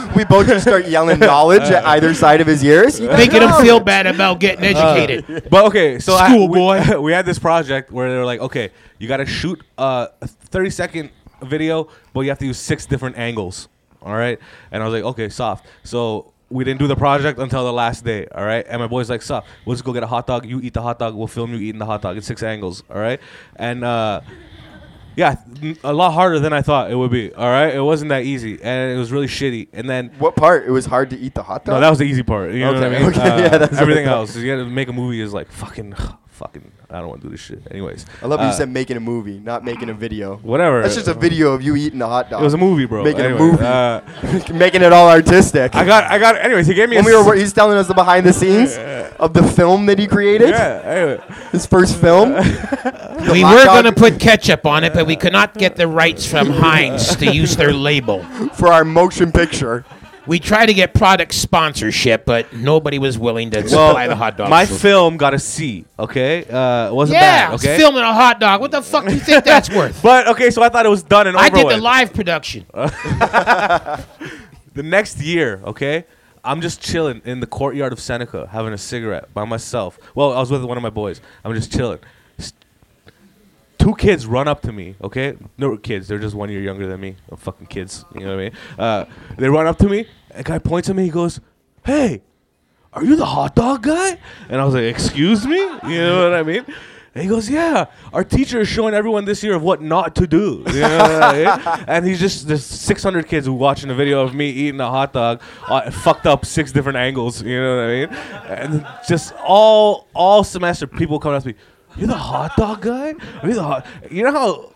we 0.16 0.24
both 0.26 0.48
just 0.48 0.66
start 0.68 0.88
yelling 0.88 1.20
knowledge 1.20 1.64
at 1.64 1.86
either 1.86 2.14
side 2.14 2.42
of 2.42 2.48
his 2.48 2.64
ears. 2.64 3.00
You 3.00 3.08
got 3.08 3.18
Making 3.20 3.42
him 3.44 3.52
feel 3.62 3.80
bad 3.80 4.08
about 4.08 4.40
getting 4.40 4.64
educated. 4.66 5.48
but 5.50 5.66
okay, 5.66 6.00
so 6.00 6.16
I, 6.16 6.30
School 6.30 6.48
we, 6.48 6.60
boy. 6.60 7.00
we 7.02 7.12
had 7.12 7.26
this 7.26 7.40
project 7.40 7.92
where 7.92 8.10
they 8.10 8.18
were 8.18 8.26
like, 8.26 8.40
okay, 8.42 8.72
you 9.00 9.08
got 9.08 9.18
to 9.18 9.26
shoot 9.26 9.62
uh, 9.78 10.08
a 10.22 10.28
30 10.28 10.70
second 10.70 11.10
video, 11.44 11.88
but 12.14 12.22
you 12.22 12.30
have 12.30 12.40
to 12.40 12.46
use 12.46 12.58
six 12.58 12.86
different 12.86 13.18
angles. 13.18 13.68
All 14.02 14.16
right, 14.16 14.40
and 14.72 14.82
I 14.82 14.86
was 14.88 14.94
like, 14.94 15.04
okay, 15.12 15.28
soft. 15.30 15.66
So 15.84 16.32
we 16.50 16.64
didn't 16.64 16.80
do 16.80 16.88
the 16.88 16.96
project 16.96 17.40
until 17.40 17.66
the 17.66 17.74
last 17.74 18.04
day. 18.04 18.28
All 18.34 18.46
right, 18.46 18.66
and 18.68 18.80
my 18.82 18.88
boy's 18.88 19.10
like, 19.10 19.22
soft. 19.22 19.48
We'll 19.66 19.76
just 19.76 19.84
go 19.86 19.94
get 19.94 20.04
a 20.04 20.08
hot 20.08 20.28
dog. 20.28 20.46
You 20.46 20.60
eat 20.62 20.74
the 20.74 20.82
hot 20.82 21.00
dog. 21.00 21.16
We'll 21.16 21.28
film 21.28 21.52
you 21.54 21.60
eating 21.60 21.80
the 21.80 21.86
hot 21.86 22.02
dog 22.02 22.16
in 22.16 22.22
six 22.22 22.44
angles. 22.44 22.84
All 22.90 23.00
right, 23.00 23.20
and. 23.56 23.84
uh 23.84 24.22
yeah, 25.18 25.38
a 25.84 25.92
lot 25.94 26.12
harder 26.12 26.38
than 26.40 26.54
I 26.54 26.62
thought 26.62 26.92
it 26.92 26.96
would 26.96 27.10
be. 27.10 27.34
All 27.34 27.50
right, 27.50 27.74
it 27.74 27.82
wasn't 27.82 28.10
that 28.10 28.22
easy, 28.24 28.60
and 28.62 28.92
it 28.92 29.00
was 29.00 29.12
really 29.12 29.26
shitty. 29.26 29.70
And 29.74 29.90
then 29.90 30.12
What 30.20 30.36
part? 30.36 30.68
It 30.68 30.70
was 30.70 30.86
hard 30.86 31.10
to 31.10 31.18
eat 31.18 31.34
the 31.34 31.42
hot 31.42 31.66
dog. 31.66 31.74
no, 31.74 31.82
that 31.82 31.90
was 31.90 31.98
the 31.98 32.06
easy 32.06 32.22
part. 32.22 32.52
You 32.52 32.60
know 32.60 32.74
what 32.74 32.84
I 32.84 32.90
mean? 32.90 33.02
okay, 33.10 33.22
Uh, 33.22 33.38
yeah, 33.42 33.58
that's 33.58 33.80
everything 33.80 34.06
else. 34.06 34.36
You 34.36 34.46
got 34.46 34.64
to 34.64 34.70
make 34.70 34.90
a 34.90 34.94
movie 34.94 35.20
is 35.20 35.34
like 35.34 35.52
fucking, 35.52 35.96
fucking. 36.38 36.72
I 36.90 37.00
don't 37.00 37.10
want 37.10 37.22
to 37.22 37.28
do 37.28 37.32
this 37.32 37.42
shit. 37.42 37.62
Anyways, 37.70 38.06
I 38.22 38.28
love 38.28 38.40
how 38.40 38.46
uh, 38.46 38.50
you 38.52 38.56
said 38.56 38.70
making 38.70 38.96
a 38.96 39.00
movie, 39.00 39.40
not 39.40 39.64
making 39.66 39.90
a 39.90 39.94
video. 39.94 40.38
whatever. 40.38 40.82
That's 40.82 40.96
just 40.96 41.08
a 41.08 41.14
video 41.14 41.52
of 41.52 41.62
you 41.62 41.76
eating 41.76 42.02
a 42.02 42.08
hot 42.08 42.30
dog. 42.30 42.42
It 42.42 42.44
was 42.44 42.54
a 42.54 42.58
movie, 42.58 42.86
bro. 42.86 43.04
Making 43.04 43.26
a 43.26 43.38
movie. 43.38 43.64
Uh, 43.64 44.02
making 44.54 44.84
it 44.84 44.94
all 44.94 45.10
artistic. 45.10 45.76
I 45.76 45.84
got, 45.84 46.04
I 46.06 46.20
got. 46.20 46.38
Anyways, 46.38 46.68
he 46.68 46.74
gave 46.74 46.90
me. 46.90 46.96
when 46.98 47.06
a 47.06 47.10
we 47.10 47.24
were, 47.24 47.36
he's 47.36 47.54
telling 47.54 47.78
us 47.78 47.88
the 47.88 47.94
behind 47.94 48.26
the 48.26 48.34
scenes 48.34 48.78
of 49.20 49.34
the 49.34 49.44
film 49.44 49.88
that 49.88 49.98
he 50.00 50.08
created. 50.08 50.50
Yeah. 50.50 50.82
Anyway, 50.86 51.24
His 51.52 51.66
first 51.66 52.00
film. 52.00 52.36
We 53.28 53.44
were 53.44 53.66
going 53.66 53.84
to 53.84 53.92
put 53.92 54.20
ketchup 54.20 54.66
on 54.66 54.84
it, 54.86 54.94
but 54.94 55.06
we 55.06 55.16
could 55.18 55.34
not 55.34 55.54
get 55.56 55.76
the 55.76 55.88
rights 55.88 56.26
from 56.26 56.50
Heinz 56.50 57.16
to 57.18 57.26
use 57.34 57.58
their 57.58 57.74
label. 57.74 58.24
for 58.54 58.68
our 58.72 58.86
motion 58.86 59.32
picture. 59.32 59.84
We 60.28 60.40
tried 60.40 60.68
to 60.68 60.74
get 60.74 60.94
product 60.94 61.34
sponsorship, 61.34 62.26
but 62.26 62.52
nobody 62.54 63.00
was 63.00 63.18
willing 63.18 63.52
to 63.52 63.60
well, 63.60 63.68
supply 63.68 64.08
the 64.08 64.16
hot 64.16 64.38
dog. 64.38 64.50
my 64.50 64.66
film 64.66 65.18
got 65.18 65.34
a 65.34 65.40
C. 65.40 65.86
Okay, 65.98 66.46
uh, 66.46 66.90
it 66.90 66.94
wasn't 66.94 67.16
yeah, 67.16 67.50
bad. 67.50 67.56
Okay. 67.56 67.78
filming 67.78 68.04
a 68.04 68.14
hot 68.14 68.40
dog. 68.40 68.62
What 68.62 68.72
the 68.72 68.82
fuck 68.82 69.06
do 69.06 69.14
you 69.14 69.20
think 69.20 69.46
that's 69.46 69.70
worth? 69.74 70.02
But 70.04 70.28
okay, 70.28 70.52
so 70.52 70.62
I 70.62 70.70
thought 70.70 70.86
it 70.86 70.90
was 70.90 71.04
done 71.04 71.28
and 71.28 71.38
I 71.38 71.50
did 71.50 71.66
with. 71.66 71.76
the 71.76 71.82
live 71.82 72.14
production. 72.14 72.66
the 72.74 74.06
next 74.76 75.20
year, 75.20 75.62
okay, 75.66 76.06
I'm 76.44 76.62
just 76.62 76.82
chilling 76.82 77.22
in 77.26 77.40
the 77.40 77.48
courtyard 77.48 77.94
of 77.94 78.00
Seneca, 78.00 78.48
having 78.48 78.74
a 78.74 78.78
cigarette 78.78 79.34
by 79.34 79.46
myself. 79.46 79.98
Well, 80.16 80.34
I 80.34 80.40
was 80.40 80.52
with 80.52 80.64
one 80.64 80.78
of 80.78 80.84
my 80.84 80.90
boys. 80.90 81.22
I'm 81.44 81.54
just 81.54 81.72
chilling. 81.72 82.00
Two 83.78 83.96
kids 83.96 84.26
run 84.28 84.48
up 84.48 84.62
to 84.64 84.72
me, 84.72 84.96
okay? 85.02 85.36
No 85.58 85.78
kids, 85.78 86.08
they're 86.08 86.20
just 86.20 86.36
one 86.36 86.50
year 86.50 86.62
younger 86.62 86.88
than 86.88 87.00
me. 87.00 87.16
Oh, 87.32 87.36
fucking 87.36 87.68
kids, 87.68 88.06
you 88.14 88.22
know 88.22 88.36
what 88.36 88.40
I 88.40 88.44
mean? 88.44 88.52
Uh, 88.78 89.06
they 89.38 89.50
run 89.50 89.68
up 89.68 89.78
to 89.80 89.90
me. 89.90 90.08
A 90.32 90.44
guy 90.44 90.60
points 90.60 90.90
at 90.90 90.96
me. 90.96 91.04
He 91.04 91.10
goes, 91.10 91.40
"Hey, 91.86 92.22
are 92.94 93.04
you 93.04 93.16
the 93.16 93.26
hot 93.26 93.56
dog 93.56 93.84
guy?" 93.84 94.18
And 94.50 94.62
I 94.62 94.66
was 94.66 94.74
like, 94.74 94.84
"Excuse 94.84 95.46
me," 95.48 95.58
you 95.58 95.98
know 95.98 96.24
what 96.30 96.38
I 96.38 96.44
mean? 96.44 96.66
And 97.16 97.24
he 97.24 97.30
goes, 97.30 97.50
"Yeah, 97.50 97.86
our 98.14 98.24
teacher 98.24 98.60
is 98.62 98.68
showing 98.68 98.94
everyone 98.94 99.26
this 99.26 99.42
year 99.44 99.56
of 99.56 99.64
what 99.64 99.82
not 99.82 100.14
to 100.18 100.28
do." 100.28 100.64
You 100.68 100.82
know 100.82 100.98
what 100.98 101.24
I 101.24 101.34
mean? 101.78 101.86
And 101.88 102.06
he's 102.06 102.20
just 102.20 102.48
there's 102.48 102.64
600 102.64 103.28
kids 103.28 103.48
who 103.48 103.54
watching 103.54 103.90
a 103.90 103.96
video 103.96 104.22
of 104.22 104.36
me 104.36 104.50
eating 104.50 104.80
a 104.80 104.90
hot 104.90 105.14
dog, 105.14 105.42
uh, 105.68 105.90
fucked 105.90 106.28
up 106.28 106.46
six 106.46 106.72
different 106.72 106.98
angles. 106.98 107.42
You 107.42 107.60
know 107.60 107.78
what 107.78 107.84
I 107.86 107.88
mean? 107.88 108.10
And 108.48 108.88
just 109.08 109.34
all 109.44 110.08
all 110.14 110.44
semester, 110.44 110.86
people 110.86 111.18
come 111.20 111.34
up 111.34 111.42
to 111.42 111.50
me, 111.50 111.56
"You're 111.98 112.08
the 112.08 112.16
hot 112.16 112.56
dog 112.58 112.82
guy? 112.82 113.16
You're 113.42 113.50
you 113.50 113.54
the 113.56 113.64
hot?" 113.64 113.86
You 114.10 114.24
know 114.24 114.32
how 114.32 114.72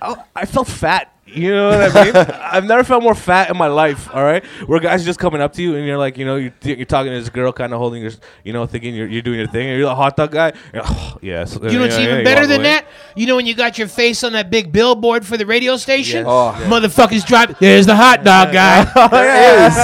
I, 0.00 0.22
I 0.36 0.46
felt 0.46 0.68
fat. 0.68 1.12
You 1.26 1.50
know 1.50 1.68
what 1.68 1.94
I 1.96 2.04
mean? 2.04 2.16
I've 2.40 2.64
never 2.64 2.82
felt 2.84 3.02
more 3.02 3.14
fat 3.14 3.50
in 3.50 3.56
my 3.58 3.66
life. 3.66 4.08
All 4.14 4.24
right, 4.24 4.42
where 4.66 4.80
guys 4.80 5.02
are 5.02 5.04
just 5.04 5.18
coming 5.18 5.42
up 5.42 5.52
to 5.54 5.62
you 5.62 5.74
and 5.76 5.86
you're 5.86 5.98
like, 5.98 6.16
you 6.16 6.24
know, 6.24 6.36
you're, 6.36 6.52
you're 6.62 6.86
talking 6.86 7.12
to 7.12 7.18
this 7.18 7.28
girl, 7.28 7.52
kind 7.52 7.74
of 7.74 7.78
holding 7.78 8.00
your, 8.02 8.12
you 8.44 8.54
know, 8.54 8.64
thinking 8.64 8.94
you're, 8.94 9.06
you're 9.08 9.20
doing 9.20 9.38
your 9.38 9.48
thing. 9.48 9.68
And 9.68 9.78
you're 9.78 9.88
the 9.88 9.94
hot 9.94 10.16
dog 10.16 10.30
guy. 10.30 10.54
You're 10.72 10.82
like, 10.82 10.90
oh, 10.94 11.18
yes. 11.20 11.54
You 11.54 11.60
know 11.72 11.80
what's 11.80 11.98
even 11.98 12.24
better 12.24 12.46
than 12.46 12.62
that? 12.62 12.86
You 13.14 13.26
know 13.26 13.36
when 13.36 13.44
you 13.44 13.54
got 13.54 13.76
your 13.76 13.88
face 13.88 14.24
on 14.24 14.32
that 14.32 14.48
big 14.50 14.72
billboard 14.72 15.26
for 15.26 15.36
the 15.36 15.44
radio 15.44 15.76
station? 15.76 16.24
Yes. 16.24 16.26
Oh. 16.26 16.64
Motherfuckers 16.66 17.26
drive. 17.26 17.58
There's 17.58 17.84
the 17.84 17.96
hot 17.96 18.24
dog 18.24 18.52
guy. 18.52 18.84
There 19.10 19.66
is. 19.66 19.76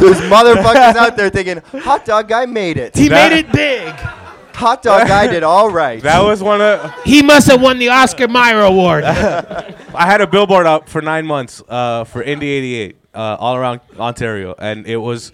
There's 0.00 0.20
motherfuckers 0.30 0.96
out 0.96 1.16
there 1.16 1.30
thinking, 1.30 1.58
hot 1.82 2.04
dog 2.04 2.26
guy 2.26 2.46
made 2.46 2.76
it. 2.76 2.96
He 2.96 3.06
That- 3.08 3.30
made 3.30 3.38
it 3.38 3.52
big. 3.52 4.21
Hot 4.54 4.82
dog 4.82 5.08
guy 5.08 5.26
did 5.26 5.42
all 5.42 5.70
right. 5.70 6.02
That 6.02 6.22
was 6.22 6.42
one 6.42 6.60
of. 6.60 6.92
He 7.04 7.22
must 7.22 7.48
have 7.48 7.60
won 7.60 7.78
the 7.78 7.88
Oscar 7.88 8.28
Mayer 8.28 8.60
Award. 8.60 9.04
I 9.94 10.06
had 10.06 10.20
a 10.20 10.26
billboard 10.26 10.66
up 10.66 10.88
for 10.88 11.02
nine 11.02 11.26
months 11.26 11.62
uh, 11.68 12.04
for 12.04 12.22
Indie88 12.22 12.94
uh, 13.14 13.36
all 13.38 13.56
around 13.56 13.80
Ontario, 13.98 14.54
and 14.58 14.86
it 14.86 14.96
was, 14.96 15.32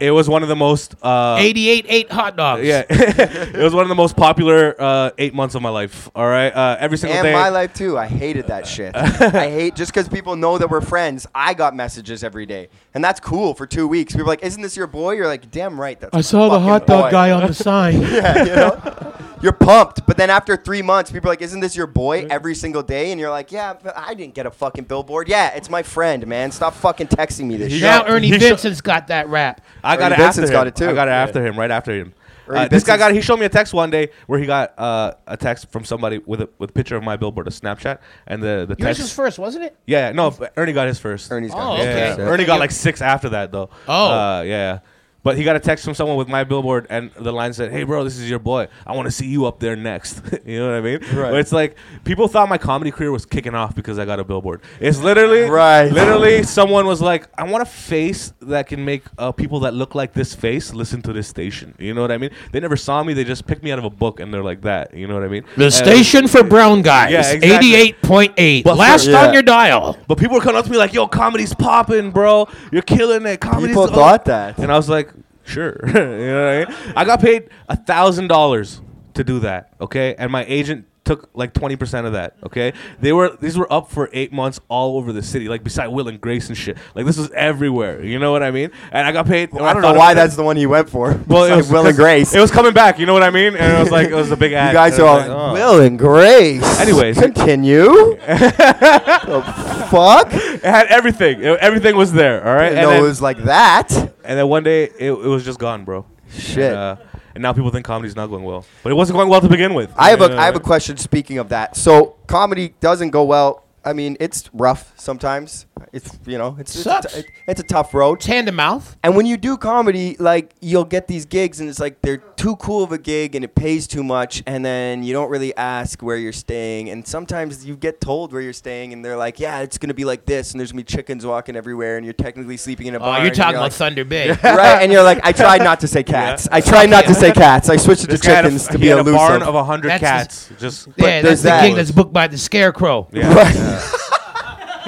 it 0.00 0.10
was 0.10 0.28
one 0.28 0.42
of 0.42 0.48
the 0.48 0.56
most. 0.56 0.94
Uh, 1.02 1.36
88 1.38 1.86
eight 1.88 2.10
hot 2.10 2.36
dogs. 2.36 2.66
Yeah, 2.66 2.84
it 2.88 3.62
was 3.62 3.74
one 3.74 3.82
of 3.82 3.88
the 3.88 3.94
most 3.94 4.16
popular 4.16 4.74
uh, 4.78 5.10
eight 5.18 5.34
months 5.34 5.54
of 5.54 5.62
my 5.62 5.68
life. 5.68 6.10
All 6.14 6.26
right, 6.26 6.50
uh, 6.54 6.76
every 6.78 6.98
single 6.98 7.16
and 7.18 7.24
day. 7.24 7.32
And 7.32 7.40
my 7.40 7.48
life 7.48 7.74
too. 7.74 7.98
I 7.98 8.06
hated 8.06 8.46
that 8.48 8.66
shit. 8.66 8.96
I 8.96 9.50
hate 9.50 9.74
just 9.74 9.92
because 9.92 10.08
people 10.08 10.36
know 10.36 10.58
that 10.58 10.70
we're 10.70 10.80
friends. 10.80 11.26
I 11.34 11.54
got 11.54 11.74
messages 11.74 12.24
every 12.24 12.46
day, 12.46 12.68
and 12.94 13.02
that's 13.02 13.20
cool 13.20 13.54
for 13.54 13.66
two 13.66 13.86
weeks. 13.88 14.12
People 14.12 14.26
are 14.26 14.32
like, 14.32 14.42
"Isn't 14.42 14.62
this 14.62 14.76
your 14.76 14.86
boy?" 14.86 15.12
You're 15.12 15.26
like, 15.26 15.50
"Damn 15.50 15.80
right." 15.80 15.98
That's 15.98 16.14
I 16.14 16.20
saw 16.20 16.48
the 16.48 16.60
hot 16.60 16.86
dog 16.86 17.04
boy." 17.04 17.10
guy 17.10 17.30
on 17.32 17.46
the 17.46 17.54
sign. 17.54 18.00
yeah, 18.02 18.44
you 18.44 18.56
know? 18.56 19.14
You're 19.40 19.52
pumped, 19.52 20.04
but 20.04 20.16
then 20.16 20.30
after 20.30 20.56
three 20.56 20.82
months, 20.82 21.12
people 21.12 21.28
are 21.28 21.32
like, 21.32 21.42
"Isn't 21.42 21.60
this 21.60 21.76
your 21.76 21.86
boy?" 21.86 22.26
Every 22.28 22.56
single 22.56 22.82
day, 22.82 23.12
and 23.12 23.20
you're 23.20 23.30
like, 23.30 23.52
"Yeah, 23.52 23.74
but 23.80 23.96
I 23.96 24.14
didn't 24.14 24.34
get 24.34 24.46
a 24.46 24.50
fucking 24.50 24.84
billboard. 24.84 25.28
Yeah, 25.28 25.54
it's 25.54 25.70
my 25.70 25.84
friend, 25.84 26.26
man. 26.26 26.50
Stop 26.50 26.74
fucking 26.74 27.06
texting 27.06 27.46
me 27.46 27.56
this 27.56 27.72
He 27.72 27.78
shit." 27.78 27.86
Now 27.86 28.04
Ernie 28.06 28.26
he 28.26 28.32
sho- 28.32 28.48
Vincent's 28.48 28.80
got 28.80 29.06
that 29.08 29.28
rap. 29.28 29.60
I 29.88 29.96
got 29.96 30.12
Ernie 30.12 30.14
it 30.22 30.24
Vincent's 30.24 30.50
after 30.50 30.52
got 30.52 30.66
it 30.66 30.76
too. 30.76 30.88
I 30.90 30.94
got 30.94 31.08
it 31.08 31.12
after 31.12 31.44
him, 31.46 31.58
right 31.58 31.70
after 31.70 31.92
him. 31.92 32.14
Or 32.46 32.56
Uh, 32.56 32.62
this 32.62 32.70
this 32.70 32.84
guy 32.84 32.94
is- 32.94 32.98
got. 32.98 33.12
He 33.12 33.20
showed 33.20 33.38
me 33.38 33.44
a 33.44 33.48
text 33.50 33.74
one 33.74 33.90
day 33.90 34.08
where 34.26 34.38
he 34.38 34.46
got 34.46 34.72
uh, 34.78 35.12
a 35.26 35.36
text 35.36 35.70
from 35.70 35.84
somebody 35.84 36.18
with 36.24 36.40
a 36.40 36.48
with 36.58 36.70
a 36.70 36.72
picture 36.72 36.96
of 36.96 37.02
my 37.02 37.16
billboard, 37.16 37.46
a 37.46 37.50
Snapchat, 37.50 37.98
and 38.26 38.42
the 38.42 38.64
the 38.66 38.74
Yours 38.78 38.96
text. 38.96 39.00
was 39.02 39.12
first, 39.12 39.38
wasn't 39.38 39.64
it? 39.64 39.76
Yeah, 39.86 40.12
no, 40.12 40.34
Ernie 40.56 40.72
got 40.72 40.86
his 40.86 40.98
first. 40.98 41.30
Ernie's 41.30 41.50
got 41.52 41.60
Oh, 41.60 41.74
it. 41.74 41.84
Yeah, 41.84 41.90
okay. 42.12 42.22
yeah. 42.22 42.28
Ernie 42.28 42.44
got 42.46 42.58
like 42.58 42.70
six 42.70 43.02
after 43.02 43.28
that 43.30 43.52
though. 43.52 43.68
Oh. 43.86 44.10
uh, 44.10 44.42
yeah. 44.42 44.78
But 45.24 45.36
he 45.36 45.42
got 45.44 45.56
a 45.56 45.60
text 45.60 45.84
from 45.84 45.94
someone 45.94 46.16
with 46.16 46.28
my 46.28 46.44
billboard, 46.44 46.86
and 46.90 47.10
the 47.18 47.32
line 47.32 47.52
said, 47.52 47.72
"Hey, 47.72 47.82
bro, 47.82 48.04
this 48.04 48.16
is 48.18 48.30
your 48.30 48.38
boy. 48.38 48.68
I 48.86 48.94
want 48.94 49.06
to 49.06 49.10
see 49.10 49.26
you 49.26 49.46
up 49.46 49.58
there 49.58 49.74
next." 49.74 50.22
you 50.46 50.60
know 50.60 50.68
what 50.70 50.76
I 50.76 50.80
mean? 50.80 51.00
Right. 51.12 51.30
But 51.32 51.40
it's 51.40 51.50
like 51.52 51.76
people 52.04 52.28
thought 52.28 52.48
my 52.48 52.56
comedy 52.56 52.92
career 52.92 53.10
was 53.10 53.26
kicking 53.26 53.54
off 53.54 53.74
because 53.74 53.98
I 53.98 54.04
got 54.04 54.20
a 54.20 54.24
billboard. 54.24 54.62
It's 54.80 55.00
literally, 55.00 55.42
Right. 55.50 55.90
Literally, 55.90 56.44
someone 56.44 56.86
was 56.86 57.02
like, 57.02 57.26
"I 57.36 57.42
want 57.44 57.62
a 57.62 57.66
face 57.66 58.32
that 58.42 58.68
can 58.68 58.84
make 58.84 59.02
uh, 59.18 59.32
people 59.32 59.60
that 59.60 59.74
look 59.74 59.96
like 59.96 60.12
this 60.12 60.34
face 60.36 60.72
listen 60.72 61.02
to 61.02 61.12
this 61.12 61.26
station." 61.26 61.74
You 61.80 61.94
know 61.94 62.00
what 62.02 62.12
I 62.12 62.16
mean? 62.18 62.30
They 62.52 62.60
never 62.60 62.76
saw 62.76 63.02
me; 63.02 63.12
they 63.12 63.24
just 63.24 63.44
picked 63.44 63.64
me 63.64 63.72
out 63.72 63.80
of 63.80 63.84
a 63.84 63.90
book, 63.90 64.20
and 64.20 64.32
they're 64.32 64.44
like 64.44 64.62
that. 64.62 64.94
You 64.94 65.08
know 65.08 65.14
what 65.14 65.24
I 65.24 65.28
mean? 65.28 65.44
The 65.56 65.64
And- 65.64 65.74
station 65.74 66.28
for 66.28 66.44
brown 66.44 66.82
guys. 66.82 67.10
Yeah, 67.10 67.18
exactly. 67.32 67.50
Eighty-eight 67.50 68.02
point 68.02 68.34
eight. 68.36 68.64
But 68.64 68.74
for- 68.74 68.76
Last 68.76 69.08
Yeah. 69.08 69.26
on 69.26 69.34
your 69.34 69.42
dial. 69.42 69.98
But 70.06 70.16
people 70.16 70.36
were 70.36 70.40
coming 70.42 70.56
up 70.58 70.64
to 70.66 70.70
me 70.70 70.76
like, 70.78 70.94
"Yo, 70.94 71.08
comedy's 71.08 71.54
popping, 71.54 72.12
bro. 72.12 72.46
You're 72.70 72.82
killing 72.82 73.26
it. 73.26 73.40
Comedy's 73.40 73.68
People 73.68 73.82
up." 73.84 73.90
thought 73.90 74.24
that. 74.26 74.58
And 74.58 74.70
I 74.72 74.76
was 74.76 74.88
like, 74.88 75.08
sure. 75.48 75.76
you 75.86 75.92
know 75.92 76.64
what 76.64 76.68
I 76.68 76.86
mean? 76.86 76.92
I 76.96 77.04
got 77.04 77.20
paid 77.20 77.50
a 77.68 77.76
thousand 77.76 78.28
dollars 78.28 78.80
to 79.14 79.24
do 79.24 79.40
that. 79.40 79.72
Okay, 79.80 80.14
and 80.16 80.30
my 80.30 80.44
agent 80.44 80.86
took 81.08 81.30
like 81.34 81.54
twenty 81.54 81.76
percent 81.76 82.06
of 82.06 82.12
that. 82.12 82.36
Okay, 82.44 82.72
they 83.00 83.12
were 83.12 83.36
these 83.40 83.56
were 83.56 83.70
up 83.72 83.90
for 83.90 84.10
eight 84.12 84.32
months 84.32 84.60
all 84.68 84.98
over 84.98 85.12
the 85.12 85.22
city, 85.22 85.48
like 85.48 85.64
beside 85.64 85.88
Will 85.88 86.06
and 86.08 86.20
Grace 86.20 86.48
and 86.48 86.56
shit. 86.56 86.76
Like 86.94 87.06
this 87.06 87.16
was 87.16 87.30
everywhere. 87.30 88.04
You 88.04 88.18
know 88.18 88.30
what 88.30 88.42
I 88.42 88.50
mean? 88.50 88.70
And 88.92 89.06
I 89.06 89.12
got 89.12 89.26
paid. 89.26 89.54
I 89.56 89.72
don't 89.72 89.82
know 89.82 89.94
why 89.94 90.14
that's 90.14 90.36
the 90.36 90.42
one 90.42 90.56
you 90.58 90.68
went 90.68 90.90
for. 90.90 91.18
well, 91.26 91.44
it 91.44 91.56
was 91.56 91.70
Will 91.70 91.86
and 91.86 91.96
Grace. 91.96 92.34
It 92.34 92.40
was 92.40 92.50
coming 92.50 92.74
back. 92.74 92.98
You 92.98 93.06
know 93.06 93.14
what 93.14 93.22
I 93.22 93.30
mean? 93.30 93.56
And 93.56 93.76
it 93.76 93.80
was 93.80 93.90
like 93.90 94.08
it 94.08 94.14
was 94.14 94.30
a 94.30 94.36
big 94.36 94.52
ad. 94.52 94.68
you 94.68 94.74
guys 94.74 94.98
are 94.98 95.06
all 95.06 95.16
like, 95.16 95.28
oh. 95.28 95.52
Will 95.54 95.80
and 95.80 95.98
Grace. 95.98 96.80
Anyways. 96.80 97.18
continue. 97.18 97.88
the 98.26 99.86
fuck? 99.90 100.28
It 100.32 100.62
had 100.62 100.86
everything. 100.88 101.42
It- 101.42 101.58
everything 101.60 101.96
was 101.96 102.12
there. 102.12 102.46
All 102.46 102.54
right. 102.54 102.72
And 102.72 102.88
then, 102.88 102.98
it 102.98 103.02
was 103.02 103.22
like 103.22 103.38
that. 103.44 103.90
and 103.96 104.38
then 104.38 104.48
one 104.48 104.62
day 104.62 104.84
it, 104.84 105.12
it 105.12 105.12
was 105.12 105.44
just 105.44 105.58
gone, 105.58 105.84
bro. 105.84 106.04
Shit. 106.30 106.72
And, 106.72 106.76
uh, 106.76 106.96
and 107.38 107.42
now 107.44 107.52
people 107.52 107.70
think 107.70 107.86
comedy's 107.86 108.16
not 108.16 108.26
going 108.26 108.42
well, 108.42 108.64
but 108.82 108.90
it 108.90 108.96
wasn't 108.96 109.16
going 109.16 109.28
well 109.28 109.40
to 109.40 109.48
begin 109.48 109.72
with. 109.72 109.92
I 109.96 110.10
have 110.10 110.20
a 110.20 110.36
I 110.36 110.46
have 110.46 110.56
a 110.56 110.60
question. 110.60 110.96
Speaking 110.96 111.38
of 111.38 111.50
that, 111.50 111.76
so 111.76 112.16
comedy 112.26 112.74
doesn't 112.80 113.10
go 113.10 113.22
well. 113.22 113.62
I 113.88 113.92
mean, 113.94 114.16
it's 114.20 114.50
rough 114.52 114.92
sometimes. 114.96 115.64
It's 115.92 116.18
you 116.26 116.36
know, 116.36 116.56
it's 116.58 116.72
it's 116.74 116.80
a, 116.80 116.82
Sucks. 116.82 117.14
t- 117.14 117.22
it's 117.46 117.60
a 117.60 117.62
tough 117.62 117.94
road. 117.94 118.14
It's 118.18 118.26
hand 118.26 118.46
to 118.48 118.52
mouth. 118.52 118.96
And 119.02 119.16
when 119.16 119.24
you 119.26 119.36
do 119.36 119.56
comedy, 119.56 120.16
like 120.18 120.52
you'll 120.60 120.84
get 120.84 121.06
these 121.08 121.24
gigs, 121.24 121.60
and 121.60 121.70
it's 121.70 121.78
like 121.78 122.02
they're 122.02 122.16
too 122.18 122.56
cool 122.56 122.82
of 122.82 122.92
a 122.92 122.98
gig, 122.98 123.34
and 123.34 123.44
it 123.44 123.54
pays 123.54 123.86
too 123.86 124.02
much, 124.04 124.42
and 124.46 124.64
then 124.64 125.02
you 125.02 125.12
don't 125.14 125.30
really 125.30 125.56
ask 125.56 126.02
where 126.02 126.16
you're 126.16 126.32
staying. 126.32 126.90
And 126.90 127.06
sometimes 127.06 127.64
you 127.64 127.76
get 127.76 128.00
told 128.00 128.32
where 128.32 128.42
you're 128.42 128.52
staying, 128.52 128.92
and 128.92 129.04
they're 129.04 129.16
like, 129.16 129.40
"Yeah, 129.40 129.60
it's 129.60 129.78
gonna 129.78 129.94
be 129.94 130.04
like 130.04 130.26
this," 130.26 130.50
and 130.50 130.60
there's 130.60 130.72
gonna 130.72 130.82
be 130.82 130.92
chickens 130.92 131.24
walking 131.24 131.56
everywhere, 131.56 131.96
and 131.96 132.04
you're 132.04 132.12
technically 132.12 132.56
sleeping 132.58 132.88
in 132.88 132.94
a 132.94 132.98
Oh, 132.98 133.00
barn. 133.00 133.20
you're 133.22 133.28
and 133.28 133.36
talking 133.36 133.54
about 133.54 133.62
like- 133.62 133.72
Thunder 133.72 134.04
Bay. 134.04 134.30
right? 134.42 134.82
And 134.82 134.92
you're 134.92 135.04
like, 135.04 135.20
"I 135.24 135.32
tried 135.32 135.62
not 135.62 135.80
to 135.80 135.88
say 135.88 136.02
cats. 136.02 136.48
I 136.52 136.60
tried 136.60 136.90
not 136.90 137.04
to 137.06 137.14
say 137.14 137.32
cats. 137.44 137.70
I 137.70 137.76
switched 137.76 138.02
it 138.04 138.06
to 138.08 138.12
This 138.12 138.20
guy 138.20 138.34
had 138.34 138.44
a- 138.44 138.48
chickens 138.48 138.66
to 138.66 138.72
he 138.72 138.78
be 138.78 138.86
had 138.88 138.98
a 138.98 139.04
barn 139.04 139.42
of 139.42 139.54
hundred 139.66 139.98
cats. 140.00 140.50
Just 140.58 140.88
yeah, 140.96 141.22
there's 141.22 141.40
that's 141.40 141.42
the 141.42 141.48
that. 141.48 141.66
gig 141.66 141.76
that's 141.76 141.92
booked 141.92 142.12
by 142.12 142.26
the 142.26 142.36
Scarecrow. 142.36 143.08
yeah. 143.12 143.32
Right. 143.32 143.77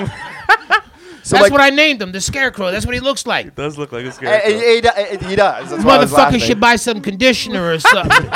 so 1.23 1.37
That's 1.37 1.43
like, 1.43 1.53
what 1.53 1.61
I 1.61 1.71
named 1.71 2.01
him, 2.03 2.13
the 2.13 2.21
Scarecrow. 2.21 2.71
That's 2.71 2.87
what 2.87 2.95
he 2.95 3.01
looks 3.01 3.27
like. 3.27 3.47
He 3.47 3.51
does 3.51 3.79
look 3.79 3.93
like 3.93 4.05
a 4.05 4.09
eh, 4.09 4.11
scarecrow. 4.11 4.51
eh, 4.51 4.75
he, 4.75 4.81
do- 4.81 5.27
he 5.29 5.37
does. 5.37 5.71
That's 5.71 5.85
why 5.85 5.97
I 5.97 5.99
was 5.99 6.13
Motherfucker 6.13 6.41
should 6.41 6.61
buy 6.61 6.77
some 6.77 7.01
conditioner 7.01 7.73
or 7.73 7.79
something. 7.81 8.31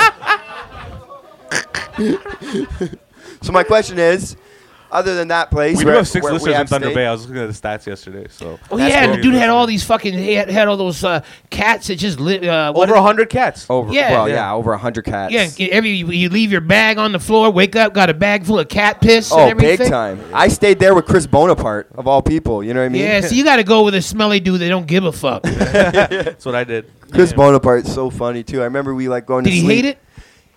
So 3.42 3.52
my 3.52 3.62
question 3.62 3.98
is, 3.98 4.36
other 4.94 5.14
than 5.14 5.28
that 5.28 5.50
place, 5.50 5.76
we 5.76 5.84
do 5.84 5.90
have 5.90 6.08
six 6.08 6.22
where 6.24 6.32
we 6.32 6.38
listeners 6.38 6.60
in 6.60 6.66
Thunder 6.68 6.86
stayed- 6.86 6.94
Bay. 6.94 7.06
I 7.06 7.12
was 7.12 7.26
looking 7.26 7.42
at 7.42 7.52
the 7.52 7.52
stats 7.68 7.86
yesterday. 7.86 8.26
So 8.30 8.58
Oh 8.70 8.76
That's 8.78 8.90
yeah, 8.94 9.06
cool. 9.06 9.16
the 9.16 9.22
dude 9.22 9.34
had 9.34 9.50
all 9.50 9.66
these 9.66 9.84
fucking 9.84 10.14
he 10.14 10.34
had, 10.34 10.48
had 10.48 10.68
all 10.68 10.76
those 10.76 11.04
uh, 11.04 11.22
cats 11.50 11.88
that 11.88 11.96
just 11.96 12.18
lit. 12.20 12.44
Uh, 12.44 12.72
what 12.72 12.88
over 12.88 12.98
hundred 13.00 13.28
cats. 13.28 13.66
Over, 13.68 13.92
Yeah. 13.92 14.12
well, 14.12 14.28
Yeah. 14.28 14.34
yeah, 14.36 14.54
over 14.54 14.72
a 14.72 14.78
hundred 14.78 15.04
cats. 15.04 15.32
yeah, 15.34 15.66
every 15.70 15.90
you 15.90 16.28
leave 16.30 16.50
your 16.52 16.60
bag 16.60 16.96
on 16.96 17.12
the 17.12 17.18
floor, 17.20 17.50
wake 17.50 17.76
up, 17.76 17.92
got 17.92 18.08
a 18.08 18.14
bag 18.14 18.44
full 18.46 18.58
of 18.58 18.68
cat 18.68 19.00
piss. 19.00 19.30
Oh, 19.32 19.38
and 19.40 19.50
everything. 19.50 19.78
big 19.78 19.88
time! 19.90 20.20
I 20.32 20.48
stayed 20.48 20.78
there 20.78 20.94
with 20.94 21.06
Chris 21.06 21.26
Bonaparte, 21.26 21.88
of 21.96 22.06
all 22.06 22.22
people. 22.22 22.62
You 22.62 22.72
know 22.74 22.80
what 22.80 22.86
I 22.86 22.90
mean? 22.90 23.02
Yeah, 23.02 23.20
so 23.20 23.34
you 23.34 23.44
got 23.44 23.56
to 23.56 23.64
go 23.64 23.82
with 23.84 23.94
a 23.94 24.02
smelly 24.02 24.40
dude 24.40 24.60
that 24.60 24.68
don't 24.68 24.86
give 24.86 25.04
a 25.04 25.12
fuck. 25.12 25.42
Did 25.42 25.54
That's 25.58 26.46
what 26.46 26.54
I 26.54 26.64
did. 26.64 26.90
Chris 27.12 27.32
Bonaparte's 27.32 27.92
so 27.92 28.10
funny 28.10 28.42
too. 28.42 28.60
I 28.60 28.64
remember 28.64 28.94
we 28.94 29.08
like 29.08 29.26
going 29.26 29.44
to 29.44 29.50
he 29.50 29.60
sleep. 29.60 29.84
hate 29.84 29.84
it? 29.90 29.98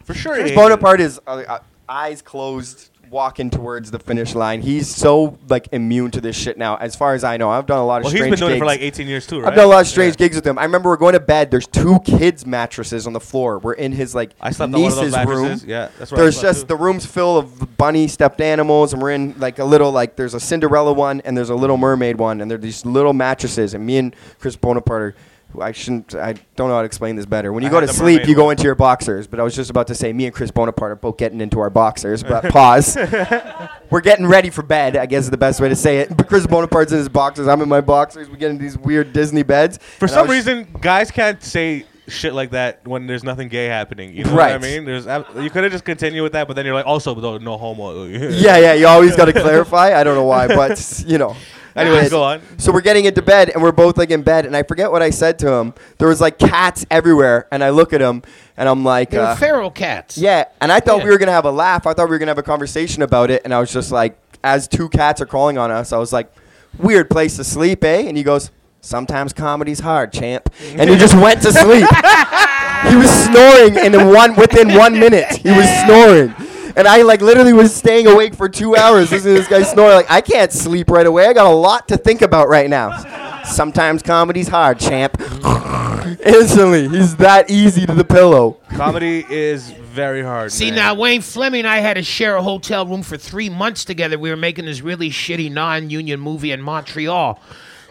For 0.06 0.14
sure. 0.14 0.36
Chris 0.36 0.50
he- 0.52 0.56
Bonaparte 0.56 1.02
is 1.02 1.20
uh, 1.28 1.44
uh, 1.48 1.60
eyes 1.90 2.22
closed, 2.22 2.90
walking 3.10 3.50
towards 3.50 3.92
the 3.92 4.00
finish 4.00 4.36
line. 4.36 4.62
He's 4.62 4.94
so 4.94 5.38
like 5.50 5.68
immune 5.72 6.12
to 6.12 6.22
this 6.22 6.36
shit 6.36 6.58
now. 6.58 6.76
As 6.78 6.96
far 6.96 7.14
as 7.14 7.24
I 7.24 7.38
know, 7.38 7.50
I've 7.50 7.66
done 7.66 7.80
a 7.80 7.86
lot 7.86 7.98
of 7.98 8.04
Well, 8.06 8.12
he's 8.12 8.20
strange 8.22 8.32
been 8.32 8.40
doing 8.40 8.50
gigs. 8.52 8.58
it 8.58 8.60
for 8.60 8.66
like 8.66 8.82
18 8.82 9.08
years 9.08 9.28
too, 9.28 9.40
right? 9.42 9.50
I've 9.50 9.56
done 9.56 9.66
a 9.66 9.70
lot 9.70 9.82
of 9.82 9.88
strange 9.88 10.14
Yeah. 10.16 10.18
gigs 10.28 10.36
with 10.36 10.46
him. 10.48 10.58
I 10.58 10.64
remember 10.64 10.90
we're 10.90 10.98
going 10.98 11.14
to 11.14 11.20
bed. 11.20 11.52
There's 11.52 11.68
two 11.68 12.00
kids' 12.06 12.46
mattresses 12.46 13.08
on 13.08 13.14
the 13.14 13.20
floor. 13.20 13.60
We're 13.60 13.74
in 13.74 13.92
his 13.92 14.14
like 14.16 14.32
I 14.42 14.52
slept 14.52 14.74
on 14.74 14.82
niece's 14.82 15.14
those 15.14 15.26
room. 15.28 15.60
Yeah, 15.66 15.90
that's 15.98 16.12
I 16.12 16.16
There's 16.16 16.42
just 16.42 16.62
too. 16.62 16.68
the 16.68 16.76
room's 16.76 17.06
full 17.06 17.38
of 17.38 17.78
bunny 17.78 18.08
stuffed 18.08 18.42
animals, 18.42 18.94
and 18.94 19.02
we're 19.02 19.12
in 19.12 19.36
like 19.40 19.60
a 19.60 19.66
little 19.66 19.92
like 19.92 20.16
there's 20.16 20.34
a 20.34 20.40
Cinderella 20.40 20.94
one 20.94 21.22
and 21.22 21.38
there's 21.38 21.50
a 21.50 21.56
Little 21.56 21.78
Mermaid 21.78 22.18
one, 22.18 22.42
and 22.42 22.50
they're 22.52 22.58
these 22.58 22.86
little 22.86 23.14
mattresses. 23.14 23.74
And 23.74 23.86
me 23.86 23.98
and 23.98 24.16
Chris 24.40 24.56
Bonaparte, 24.56 25.02
are, 25.02 25.16
I 25.60 25.72
shouldn't, 25.72 26.14
I 26.14 26.34
don't 26.56 26.70
know 26.70 26.76
how 26.76 26.82
to 26.82 26.86
explain 26.86 27.16
this 27.16 27.26
better. 27.26 27.52
When 27.52 27.64
you 27.64 27.70
I 27.70 27.72
go 27.72 27.80
to 27.80 27.88
sleep, 27.88 28.28
you 28.28 28.36
go 28.36 28.50
into 28.50 28.64
your 28.64 28.76
boxers. 28.76 29.28
But 29.28 29.40
I 29.40 29.44
was 29.44 29.56
just 29.56 29.70
about 29.70 29.88
to 29.88 29.96
say, 29.96 30.14
me 30.14 30.26
and 30.26 30.34
Chris 30.34 30.52
Bonaparte 30.52 30.92
are 30.92 30.96
both 30.96 31.18
getting 31.18 31.42
into 31.42 31.60
our 31.60 31.70
boxers. 31.70 32.22
But 32.22 32.44
pause. 32.52 32.96
we're 33.90 34.02
getting 34.02 34.28
ready 34.28 34.50
for 34.50 34.62
bed. 34.62 34.96
I 34.98 35.06
guess 35.06 35.24
is 35.24 35.32
the 35.32 35.38
best 35.38 35.60
way 35.60 35.70
to 35.70 35.76
say 35.76 36.00
it. 36.00 36.16
But 36.16 36.28
Chris 36.28 36.46
Bonaparte's 36.46 36.92
in 36.92 37.00
his 37.00 37.10
boxers. 37.10 37.48
I'm 37.48 37.62
in 37.62 37.70
my 37.70 37.82
boxers. 37.82 38.30
We 38.30 38.38
get 38.38 38.52
in 38.52 38.58
these 38.58 38.78
weird 38.78 39.14
Disney 39.14 39.44
beds. 39.44 39.78
For 39.78 40.08
some 40.08 40.30
reason, 40.30 40.68
guys 40.82 41.12
can't 41.12 41.42
say 41.42 41.86
shit 42.08 42.34
like 42.34 42.52
that 42.52 42.88
when 42.88 43.08
there's 43.08 43.24
nothing 43.24 43.48
gay 43.48 43.66
happening. 43.66 44.16
You 44.16 44.24
know 44.24 44.36
what 44.36 44.52
I 44.52 44.58
mean? 44.58 44.86
There's 44.86 45.06
you 45.06 45.50
could 45.50 45.64
have 45.64 45.72
just 45.72 45.86
continued 45.86 46.24
with 46.24 46.34
that, 46.34 46.48
but 46.48 46.56
then 46.56 46.66
you're 46.66 46.76
like, 46.76 46.86
also 46.86 47.14
no, 47.16 47.38
no 47.38 47.58
homo. 47.58 48.06
Yeah, 48.06 48.58
yeah. 48.58 48.74
You 48.74 48.88
always 48.88 49.16
got 49.16 49.26
to 49.26 49.34
clarify. 49.42 50.00
I 50.00 50.04
don't 50.04 50.16
know 50.16 50.26
why, 50.26 50.48
but 50.48 51.04
you 51.06 51.18
know. 51.18 51.36
Anyways, 51.78 51.96
Anyways, 51.98 52.10
go 52.10 52.24
on. 52.24 52.42
So 52.58 52.72
we're 52.72 52.82
getting 52.82 53.06
into 53.06 53.22
bed, 53.22 53.50
and 53.50 53.62
we're 53.62 53.72
both 53.72 53.98
like 53.98 54.10
in 54.12 54.24
bed, 54.24 54.46
and 54.46 54.56
I 54.56 54.64
forget 54.64 54.92
what 54.92 55.02
I 55.02 55.10
said 55.12 55.38
to 55.40 55.52
him. 55.52 55.74
There 56.00 56.08
was 56.08 56.20
like 56.20 56.38
cats 56.40 56.86
everywhere, 56.90 57.48
and 57.52 57.64
I 57.64 57.70
look 57.70 57.94
at 57.94 58.02
him, 58.02 58.24
and 58.58 58.68
I'm 58.68 58.84
like, 58.84 59.12
They 59.12 59.18
were 59.20 59.24
uh, 59.26 59.36
feral 59.36 59.70
cats. 59.72 60.18
yeah. 60.18 60.46
And 60.60 60.72
I 60.72 60.80
thought 60.80 61.00
Yeah. 61.00 61.06
we 61.06 61.10
were 61.12 61.18
gonna 61.18 61.32
have 61.32 61.46
a 61.46 61.52
laugh. 61.52 61.86
I 61.88 61.94
thought 61.94 62.06
we 62.06 62.12
were 62.16 62.20
gonna 62.20 62.32
have 62.32 62.38
a 62.38 62.44
conversation 62.44 63.04
about 63.04 63.30
it, 63.30 63.42
and 63.46 63.54
I 63.54 63.60
was 63.60 63.72
just 63.72 63.92
like, 63.92 64.18
as 64.44 64.68
two 64.68 64.90
cats 64.90 65.22
are 65.22 65.26
crawling 65.26 65.58
on 65.58 65.72
us, 65.72 65.92
I 65.94 65.98
was 65.98 66.12
like, 66.12 66.32
weird 66.78 67.10
place 67.10 67.36
to 67.38 67.44
sleep, 67.44 67.84
eh? 67.84 68.02
And 68.08 68.16
he 68.18 68.24
goes, 68.24 68.52
sometimes 68.82 69.34
comedy's 69.34 69.80
hard, 69.80 70.14
champ. 70.14 70.50
And 70.76 70.90
he 70.90 70.96
just 70.96 71.16
went 71.16 71.42
to 71.42 71.52
sleep. 71.52 71.88
he 72.90 72.96
was 72.96 73.10
snoring, 73.26 73.78
and 73.78 73.94
in 73.96 74.08
one 74.14 74.36
within 74.36 74.74
one 74.76 74.98
minute, 75.00 75.32
he 75.38 75.50
was 75.52 75.68
snoring. 75.86 76.34
And 76.78 76.88
I 76.88 77.02
like 77.02 77.22
literally 77.22 77.54
was 77.54 77.74
staying 77.74 78.06
awake 78.06 78.36
for 78.36 78.48
two 78.48 78.76
hours 78.76 79.12
listening 79.12 79.34
to 79.34 79.42
this 79.42 79.50
guy 79.50 79.64
snore. 79.64 79.90
Like 79.90 80.12
I 80.12 80.22
can't 80.22 80.54
sleep 80.54 80.92
right 80.92 81.08
away. 81.08 81.26
I 81.26 81.34
got 81.34 81.48
a 81.48 81.56
lot 81.56 81.88
to 81.88 81.98
think 81.98 82.22
about 82.22 82.50
right 82.50 82.70
now. 82.70 83.44
Sometimes 83.44 84.04
comedy's 84.04 84.48
hard, 84.48 84.80
champ. 84.80 85.20
Instantly, 86.24 86.88
he's 86.88 87.16
that 87.16 87.50
easy 87.50 87.88
to 87.88 87.96
the 87.96 88.04
pillow. 88.04 88.58
Comedy 88.70 89.26
is 89.28 89.72
very 89.72 90.22
hard. 90.22 90.52
See 90.52 90.68
man. 90.68 90.76
now, 90.76 90.94
Wayne 90.94 91.22
Flemming 91.22 91.62
and 91.62 91.68
I 91.68 91.80
had 91.80 91.96
to 91.96 92.04
share 92.04 92.36
a 92.36 92.44
hotel 92.44 92.86
room 92.86 93.02
for 93.02 93.18
three 93.18 93.50
months 93.50 93.84
together. 93.84 94.20
We 94.20 94.30
were 94.30 94.38
making 94.38 94.66
this 94.66 94.82
really 94.82 95.10
shitty 95.10 95.52
non-union 95.52 96.20
movie 96.20 96.52
in 96.52 96.62
Montreal. 96.62 97.42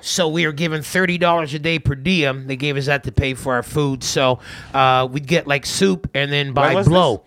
So 0.01 0.29
we 0.29 0.47
were 0.47 0.53
given 0.53 0.83
thirty 0.83 1.19
dollars 1.19 1.53
a 1.55 1.59
day 1.59 1.81
per 1.81 1.97
diem. 1.97 2.47
They 2.47 2.55
gave 2.55 2.77
us 2.77 2.87
that 2.87 3.03
to 3.05 3.13
pay 3.13 3.35
for 3.35 3.55
our 3.55 3.65
food. 3.65 4.05
So 4.05 4.39
uh, 4.73 5.09
we'd 5.11 5.27
get 5.27 5.49
like 5.49 5.67
soup 5.67 6.09
and 6.15 6.31
then 6.31 6.53
buy 6.53 6.73
was 6.73 6.87
blow. 6.87 7.25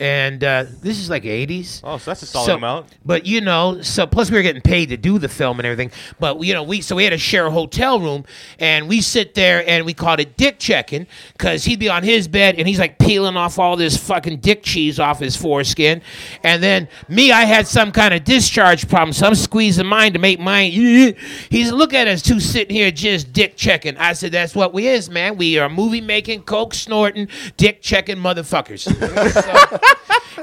And 0.00 0.42
uh, 0.42 0.64
this 0.80 0.98
is 0.98 1.10
like 1.10 1.26
eighties. 1.26 1.82
Oh, 1.84 1.98
so 1.98 2.10
that's 2.10 2.22
a 2.22 2.26
solid 2.26 2.46
So- 2.46 2.54
amount. 2.56 2.86
But 3.04 3.26
you 3.26 3.40
know, 3.42 3.82
so 3.82 4.06
plus 4.06 4.30
we 4.30 4.36
were 4.38 4.42
getting 4.42 4.62
paid 4.62 4.88
to 4.88 4.96
do 4.96 5.18
the 5.18 5.28
film 5.28 5.60
and 5.60 5.66
everything. 5.66 5.92
But 6.18 6.42
you 6.42 6.54
know, 6.54 6.62
we 6.62 6.80
so 6.80 6.96
we 6.96 7.04
had 7.04 7.10
to 7.10 7.18
share 7.18 7.46
a 7.46 7.50
hotel 7.50 8.00
room, 8.00 8.24
and 8.58 8.88
we 8.88 9.02
sit 9.02 9.34
there 9.34 9.62
and 9.68 9.84
we 9.84 9.92
called 9.94 10.18
it 10.20 10.36
dick 10.38 10.58
checking 10.58 11.06
because 11.34 11.64
he'd 11.66 11.78
be 11.78 11.90
on 11.90 12.02
his 12.02 12.26
bed 12.28 12.54
and 12.58 12.66
he's 12.66 12.78
like 12.78 12.98
peeling 12.98 13.36
off 13.36 13.58
all 13.58 13.76
this 13.76 13.96
fucking 13.96 14.38
dick 14.38 14.62
cheese 14.62 14.98
off 14.98 15.18
his 15.20 15.36
foreskin, 15.36 16.00
and 16.42 16.62
then 16.62 16.88
me, 17.08 17.30
I 17.30 17.44
had 17.44 17.66
some 17.68 17.92
kind 17.92 18.14
of 18.14 18.24
discharge 18.24 18.88
problem, 18.88 19.12
so 19.12 19.26
I'm 19.26 19.34
squeezing 19.34 19.86
mine 19.86 20.14
to 20.14 20.18
make 20.18 20.40
mine. 20.40 20.70
He's 21.50 21.70
look 21.72 21.92
at 21.92 22.08
us 22.08 22.22
two 22.22 22.40
sitting 22.40 22.74
here 22.74 22.90
just 22.90 23.32
dick 23.32 23.56
checking. 23.56 23.96
I 23.98 24.14
said, 24.14 24.32
that's 24.32 24.54
what 24.54 24.72
we 24.72 24.86
is, 24.86 25.10
man. 25.10 25.36
We 25.36 25.58
are 25.58 25.68
movie 25.68 26.00
making, 26.00 26.42
coke 26.44 26.72
snorting, 26.74 27.28
dick 27.58 27.82
checking 27.82 28.16
motherfuckers. 28.16 28.80
So- 29.30 29.78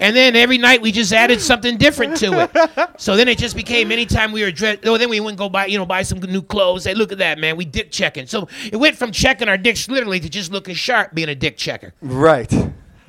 and 0.01 0.15
then 0.15 0.35
every 0.35 0.57
night 0.57 0.81
we 0.81 0.91
just 0.91 1.11
added 1.13 1.41
something 1.41 1.77
different 1.77 2.17
to 2.17 2.43
it. 2.43 2.89
So 2.99 3.15
then 3.15 3.27
it 3.27 3.37
just 3.37 3.55
became 3.55 3.91
anytime 3.91 4.31
we 4.31 4.43
were 4.43 4.51
dressed. 4.51 4.79
Oh, 4.85 4.97
then 4.97 5.09
we 5.09 5.19
wouldn't 5.19 5.37
go 5.37 5.49
buy, 5.49 5.65
you 5.65 5.77
know, 5.77 5.85
buy 5.85 6.03
some 6.03 6.19
new 6.19 6.41
clothes. 6.41 6.83
Say, 6.83 6.93
look 6.93 7.11
at 7.11 7.17
that, 7.19 7.39
man. 7.39 7.57
We 7.57 7.65
dick 7.65 7.91
checking. 7.91 8.27
So 8.27 8.47
it 8.71 8.77
went 8.77 8.95
from 8.95 9.11
checking 9.11 9.49
our 9.49 9.57
dicks 9.57 9.89
literally 9.89 10.19
to 10.19 10.29
just 10.29 10.51
looking 10.51 10.75
sharp, 10.75 11.13
being 11.13 11.29
a 11.29 11.35
dick 11.35 11.57
checker. 11.57 11.93
Right. 12.01 12.53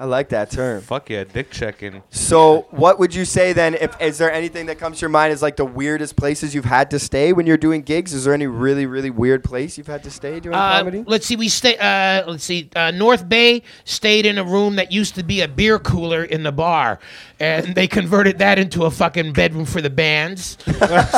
I 0.01 0.05
like 0.05 0.29
that 0.29 0.53
term. 0.53 0.81
Fuck 0.81 1.11
yeah, 1.11 1.25
dick 1.25 1.51
checking. 1.51 2.05
So, 2.11 2.69
what 2.71 3.01
would 3.01 3.13
you 3.13 3.25
say 3.25 3.53
then? 3.53 3.75
If 3.75 4.01
is 4.01 4.17
there 4.17 4.31
anything 4.31 4.67
that 4.67 4.79
comes 4.79 4.99
to 4.99 5.01
your 5.03 5.11
mind 5.11 5.33
as 5.33 5.43
like 5.43 5.57
the 5.57 5.65
weirdest 5.65 6.15
places 6.15 6.55
you've 6.55 6.65
had 6.67 6.93
to 6.93 7.01
stay 7.01 7.33
when 7.33 7.49
you're 7.49 7.57
doing 7.57 7.83
gigs? 7.83 8.13
Is 8.15 8.23
there 8.25 8.33
any 8.33 8.47
really 8.47 8.87
really 8.87 9.11
weird 9.11 9.43
place 9.43 9.77
you've 9.77 9.89
had 9.89 10.05
to 10.05 10.11
stay 10.13 10.39
doing 10.39 10.55
Uh, 10.55 10.79
comedy? 10.79 11.05
let's 11.05 11.27
see. 11.27 11.35
We 11.35 11.49
stay. 11.49 11.77
Uh, 11.77 12.31
let's 12.31 12.45
see. 12.45 12.71
Uh, 12.77 12.93
North 12.93 13.29
Bay 13.29 13.63
stayed 13.85 14.25
in 14.25 14.39
a 14.39 14.45
room 14.45 14.77
that 14.77 14.93
used 14.93 15.17
to 15.17 15.25
be 15.25 15.41
a 15.41 15.49
beer 15.49 15.81
cooler 15.81 16.23
in 16.23 16.45
the 16.45 16.53
bar, 16.53 17.01
and 17.41 17.75
they 17.75 17.89
converted 17.89 18.39
that 18.39 18.57
into 18.61 18.85
a 18.85 18.93
fucking 18.93 19.33
bedroom 19.33 19.65
for 19.65 19.81
the 19.83 19.91
bands. 19.91 20.59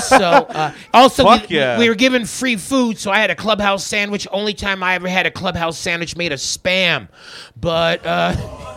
so 0.05 0.16
uh, 0.24 0.72
also, 0.95 1.24
Fuck 1.24 1.51
we, 1.51 1.57
yeah. 1.57 1.78
we 1.78 1.87
were 1.91 1.95
given 1.95 2.24
free 2.24 2.57
food, 2.57 2.97
so 2.97 3.11
I 3.11 3.18
had 3.18 3.31
a 3.31 3.37
clubhouse 3.37 3.85
sandwich. 3.85 4.26
Only 4.33 4.55
time 4.55 4.83
I 4.83 4.95
ever 4.95 5.07
had 5.09 5.26
a 5.26 5.31
clubhouse 5.31 5.76
sandwich 5.76 6.16
made 6.16 6.33
of 6.33 6.39
spam, 6.39 7.09
but. 7.61 8.01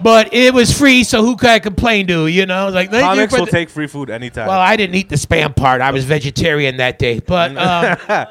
But 0.00 0.32
it 0.32 0.54
was 0.54 0.76
free, 0.76 1.02
so 1.04 1.24
who 1.24 1.36
could 1.36 1.50
I 1.50 1.58
complain 1.58 2.06
to? 2.08 2.26
You 2.26 2.46
know, 2.46 2.68
like 2.68 2.90
thank 2.90 3.02
you 3.02 3.08
Comics 3.08 3.32
will 3.32 3.46
take 3.46 3.68
free 3.68 3.86
food 3.86 4.10
anytime. 4.10 4.46
well, 4.46 4.60
I 4.60 4.76
didn't 4.76 4.94
eat 4.94 5.08
the 5.08 5.16
spam 5.16 5.54
part. 5.56 5.80
I 5.80 5.90
was 5.90 6.04
vegetarian 6.04 6.76
that 6.76 6.98
day. 6.98 7.20
But 7.20 7.56
um, 8.08 8.26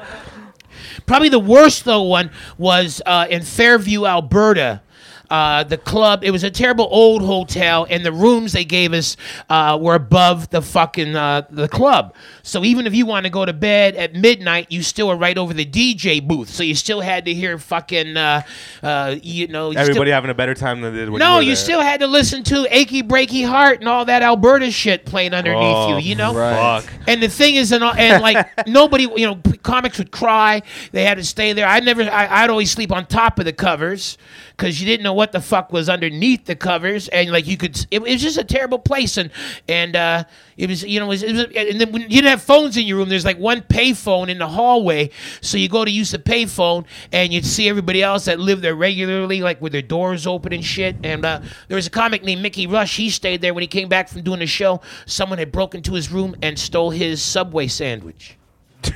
probably 1.06 1.28
the 1.28 1.38
worst 1.38 1.84
though 1.84 2.02
one 2.02 2.30
was 2.56 3.02
uh, 3.04 3.26
in 3.28 3.42
Fairview, 3.42 4.06
Alberta. 4.06 4.82
Uh, 5.30 5.62
the 5.62 5.76
club. 5.76 6.24
It 6.24 6.30
was 6.30 6.42
a 6.42 6.50
terrible 6.50 6.88
old 6.90 7.20
hotel, 7.22 7.86
and 7.90 8.02
the 8.04 8.12
rooms 8.12 8.52
they 8.52 8.64
gave 8.64 8.94
us 8.94 9.16
uh, 9.50 9.78
were 9.80 9.94
above 9.94 10.48
the 10.48 10.62
fucking 10.62 11.14
uh, 11.14 11.42
the 11.50 11.68
club. 11.68 12.14
So 12.42 12.64
even 12.64 12.86
if 12.86 12.94
you 12.94 13.04
want 13.04 13.24
to 13.24 13.30
go 13.30 13.44
to 13.44 13.52
bed 13.52 13.94
at 13.96 14.14
midnight, 14.14 14.68
you 14.70 14.82
still 14.82 15.08
were 15.08 15.16
right 15.16 15.36
over 15.36 15.52
the 15.52 15.66
DJ 15.66 16.26
booth. 16.26 16.48
So 16.48 16.62
you 16.62 16.74
still 16.74 17.02
had 17.02 17.26
to 17.26 17.34
hear 17.34 17.58
fucking, 17.58 18.16
uh, 18.16 18.40
uh, 18.82 19.16
you 19.22 19.48
know, 19.48 19.66
you 19.70 19.72
still- 19.74 19.82
Everybody 19.90 20.10
having 20.12 20.30
a 20.30 20.34
better 20.34 20.54
time 20.54 20.80
than 20.80 20.94
they 20.94 21.00
did 21.00 21.10
when 21.10 21.18
no, 21.18 21.32
you 21.32 21.36
were 21.36 21.42
you 21.42 21.48
there. 21.48 21.56
still 21.56 21.80
had 21.82 22.00
to 22.00 22.06
listen 22.06 22.42
to 22.44 22.66
"Achy 22.70 23.02
Breaky 23.02 23.46
Heart" 23.46 23.80
and 23.80 23.88
all 23.88 24.06
that 24.06 24.22
Alberta 24.22 24.70
shit 24.70 25.04
playing 25.04 25.34
underneath 25.34 25.60
Oh, 25.62 25.98
you. 25.98 26.08
You 26.08 26.14
know, 26.14 26.34
Right. 26.34 26.82
Fuck. 26.82 26.92
and 27.06 27.22
the 27.22 27.28
thing 27.28 27.56
is, 27.56 27.70
and, 27.72 27.84
and 27.84 28.22
like 28.22 28.48
nobody, 28.66 29.02
you 29.16 29.26
know, 29.26 29.38
comics 29.62 29.98
would 29.98 30.10
cry. 30.10 30.62
They 30.92 31.04
had 31.04 31.18
to 31.18 31.24
stay 31.24 31.52
there. 31.52 31.66
I 31.66 31.80
never, 31.80 32.02
I, 32.04 32.44
I'd 32.44 32.48
always 32.50 32.70
sleep 32.70 32.92
on 32.92 33.04
top 33.04 33.38
of 33.38 33.44
the 33.44 33.52
covers 33.52 34.16
because 34.58 34.80
you 34.80 34.86
didn't 34.86 35.04
know 35.04 35.12
what 35.12 35.30
the 35.30 35.40
fuck 35.40 35.72
was 35.72 35.88
underneath 35.88 36.44
the 36.46 36.56
covers, 36.56 37.06
and 37.08 37.30
like 37.30 37.46
you 37.46 37.56
could, 37.56 37.78
it, 37.78 37.86
it 37.92 38.00
was 38.00 38.20
just 38.20 38.38
a 38.38 38.44
terrible 38.44 38.80
place, 38.80 39.16
and 39.16 39.30
and 39.68 39.94
uh, 39.94 40.24
it 40.56 40.68
was, 40.68 40.82
you 40.82 40.98
know, 40.98 41.06
it 41.06 41.08
was, 41.08 41.22
it 41.22 41.32
was, 41.32 41.44
and 41.54 41.80
then 41.80 41.92
when 41.92 42.02
you 42.02 42.08
didn't 42.08 42.30
have 42.30 42.42
phones 42.42 42.76
in 42.76 42.84
your 42.84 42.96
room, 42.96 43.08
there's 43.08 43.24
like 43.24 43.38
one 43.38 43.60
payphone 43.62 44.28
in 44.28 44.38
the 44.38 44.48
hallway, 44.48 45.10
so 45.40 45.56
you 45.56 45.68
go 45.68 45.84
to 45.84 45.90
use 45.90 46.10
the 46.10 46.18
payphone, 46.18 46.84
and 47.12 47.32
you'd 47.32 47.46
see 47.46 47.68
everybody 47.68 48.02
else 48.02 48.24
that 48.24 48.40
lived 48.40 48.62
there 48.62 48.74
regularly, 48.74 49.40
like 49.40 49.62
with 49.62 49.70
their 49.70 49.80
doors 49.80 50.26
open 50.26 50.52
and 50.52 50.64
shit. 50.64 50.96
And 51.04 51.24
uh, 51.24 51.40
there 51.68 51.76
was 51.76 51.86
a 51.86 51.90
comic 51.90 52.24
named 52.24 52.42
Mickey 52.42 52.66
Rush. 52.66 52.96
He 52.96 53.10
stayed 53.10 53.40
there 53.40 53.54
when 53.54 53.62
he 53.62 53.68
came 53.68 53.88
back 53.88 54.08
from 54.08 54.22
doing 54.22 54.40
the 54.40 54.46
show. 54.46 54.80
Someone 55.06 55.38
had 55.38 55.52
broken 55.52 55.78
into 55.78 55.94
his 55.94 56.10
room 56.10 56.34
and 56.42 56.58
stole 56.58 56.90
his 56.90 57.22
Subway 57.22 57.68
sandwich. 57.68 58.36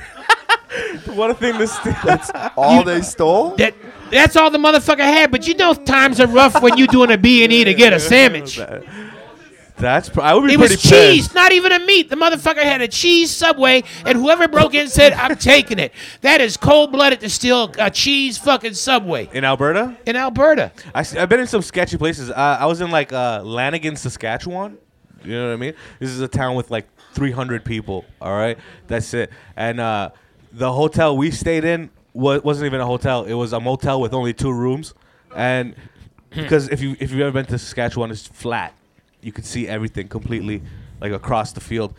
What 1.05 1.29
a 1.29 1.33
thing 1.35 1.57
to 1.59 1.67
steal. 1.67 1.95
All 2.57 2.83
they 2.83 3.01
stole? 3.01 3.55
That 3.57 3.75
that's 4.13 4.35
all 4.35 4.49
the 4.51 4.57
motherfucker 4.57 4.99
had. 4.99 5.31
But 5.31 5.47
you 5.47 5.55
know 5.55 5.73
times 5.73 6.19
are 6.19 6.27
rough 6.27 6.61
when 6.61 6.77
you 6.77 6.87
doing 6.87 7.11
a 7.11 7.17
B 7.17 7.43
and 7.43 7.51
E 7.51 7.63
to 7.63 7.73
get 7.73 7.93
a 7.93 7.99
sandwich. 8.11 8.59
That's. 9.75 10.09
Pr- 10.09 10.21
I 10.21 10.33
would 10.33 10.47
be 10.47 10.53
It 10.53 10.59
pretty 10.59 10.75
was 10.75 10.83
cheese, 10.83 11.33
not 11.33 11.51
even 11.51 11.71
a 11.71 11.79
meat. 11.79 12.09
The 12.09 12.15
motherfucker 12.15 12.61
had 12.61 12.81
a 12.81 12.87
cheese 12.87 13.31
Subway, 13.31 13.83
and 14.05 14.17
whoever 14.17 14.47
broke 14.47 14.75
in 14.75 14.87
said, 14.87 15.13
"I'm 15.13 15.35
taking 15.35 15.79
it." 15.79 15.91
That 16.21 16.41
is 16.41 16.57
cold 16.57 16.91
blooded 16.91 17.19
to 17.21 17.29
steal 17.29 17.71
a 17.79 17.89
cheese 17.89 18.37
fucking 18.37 18.75
Subway 18.75 19.29
In 19.33 19.43
Alberta, 19.43 19.97
in 20.05 20.15
Alberta. 20.15 20.71
I, 20.93 21.03
have 21.03 21.27
been 21.27 21.39
in 21.39 21.47
some 21.47 21.61
sketchy 21.61 21.97
places. 21.97 22.29
Uh, 22.29 22.57
I 22.59 22.65
was 22.67 22.81
in 22.81 22.91
like 22.91 23.11
uh, 23.11 23.41
Lanigan, 23.43 23.95
Saskatchewan. 23.95 24.77
You 25.23 25.33
know 25.33 25.47
what 25.47 25.53
I 25.53 25.57
mean? 25.57 25.73
This 25.99 26.09
is 26.09 26.19
a 26.19 26.27
town 26.27 26.55
with 26.55 26.69
like 26.69 26.87
300 27.13 27.63
people. 27.65 28.05
All 28.21 28.35
right, 28.35 28.57
that's 28.87 29.13
it. 29.13 29.31
And 29.55 29.79
uh, 29.79 30.11
the 30.51 30.71
hotel 30.71 31.17
we 31.17 31.31
stayed 31.31 31.63
in 31.63 31.89
wa- 32.13 32.39
wasn't 32.43 32.65
even 32.67 32.81
a 32.81 32.85
hotel. 32.85 33.23
It 33.25 33.33
was 33.33 33.53
a 33.53 33.59
motel 33.59 34.01
with 34.01 34.13
only 34.13 34.33
two 34.33 34.51
rooms. 34.51 34.93
And 35.35 35.75
hmm. 36.31 36.41
because 36.41 36.69
if 36.69 36.81
you 36.81 36.95
if 36.99 37.11
you've 37.11 37.21
ever 37.21 37.31
been 37.31 37.45
to 37.47 37.57
Saskatchewan, 37.57 38.11
it's 38.11 38.27
flat. 38.27 38.73
You 39.21 39.31
could 39.31 39.45
see 39.45 39.67
everything 39.67 40.07
completely 40.07 40.61
like 41.01 41.11
across 41.11 41.51
the 41.53 41.61
field. 41.61 41.93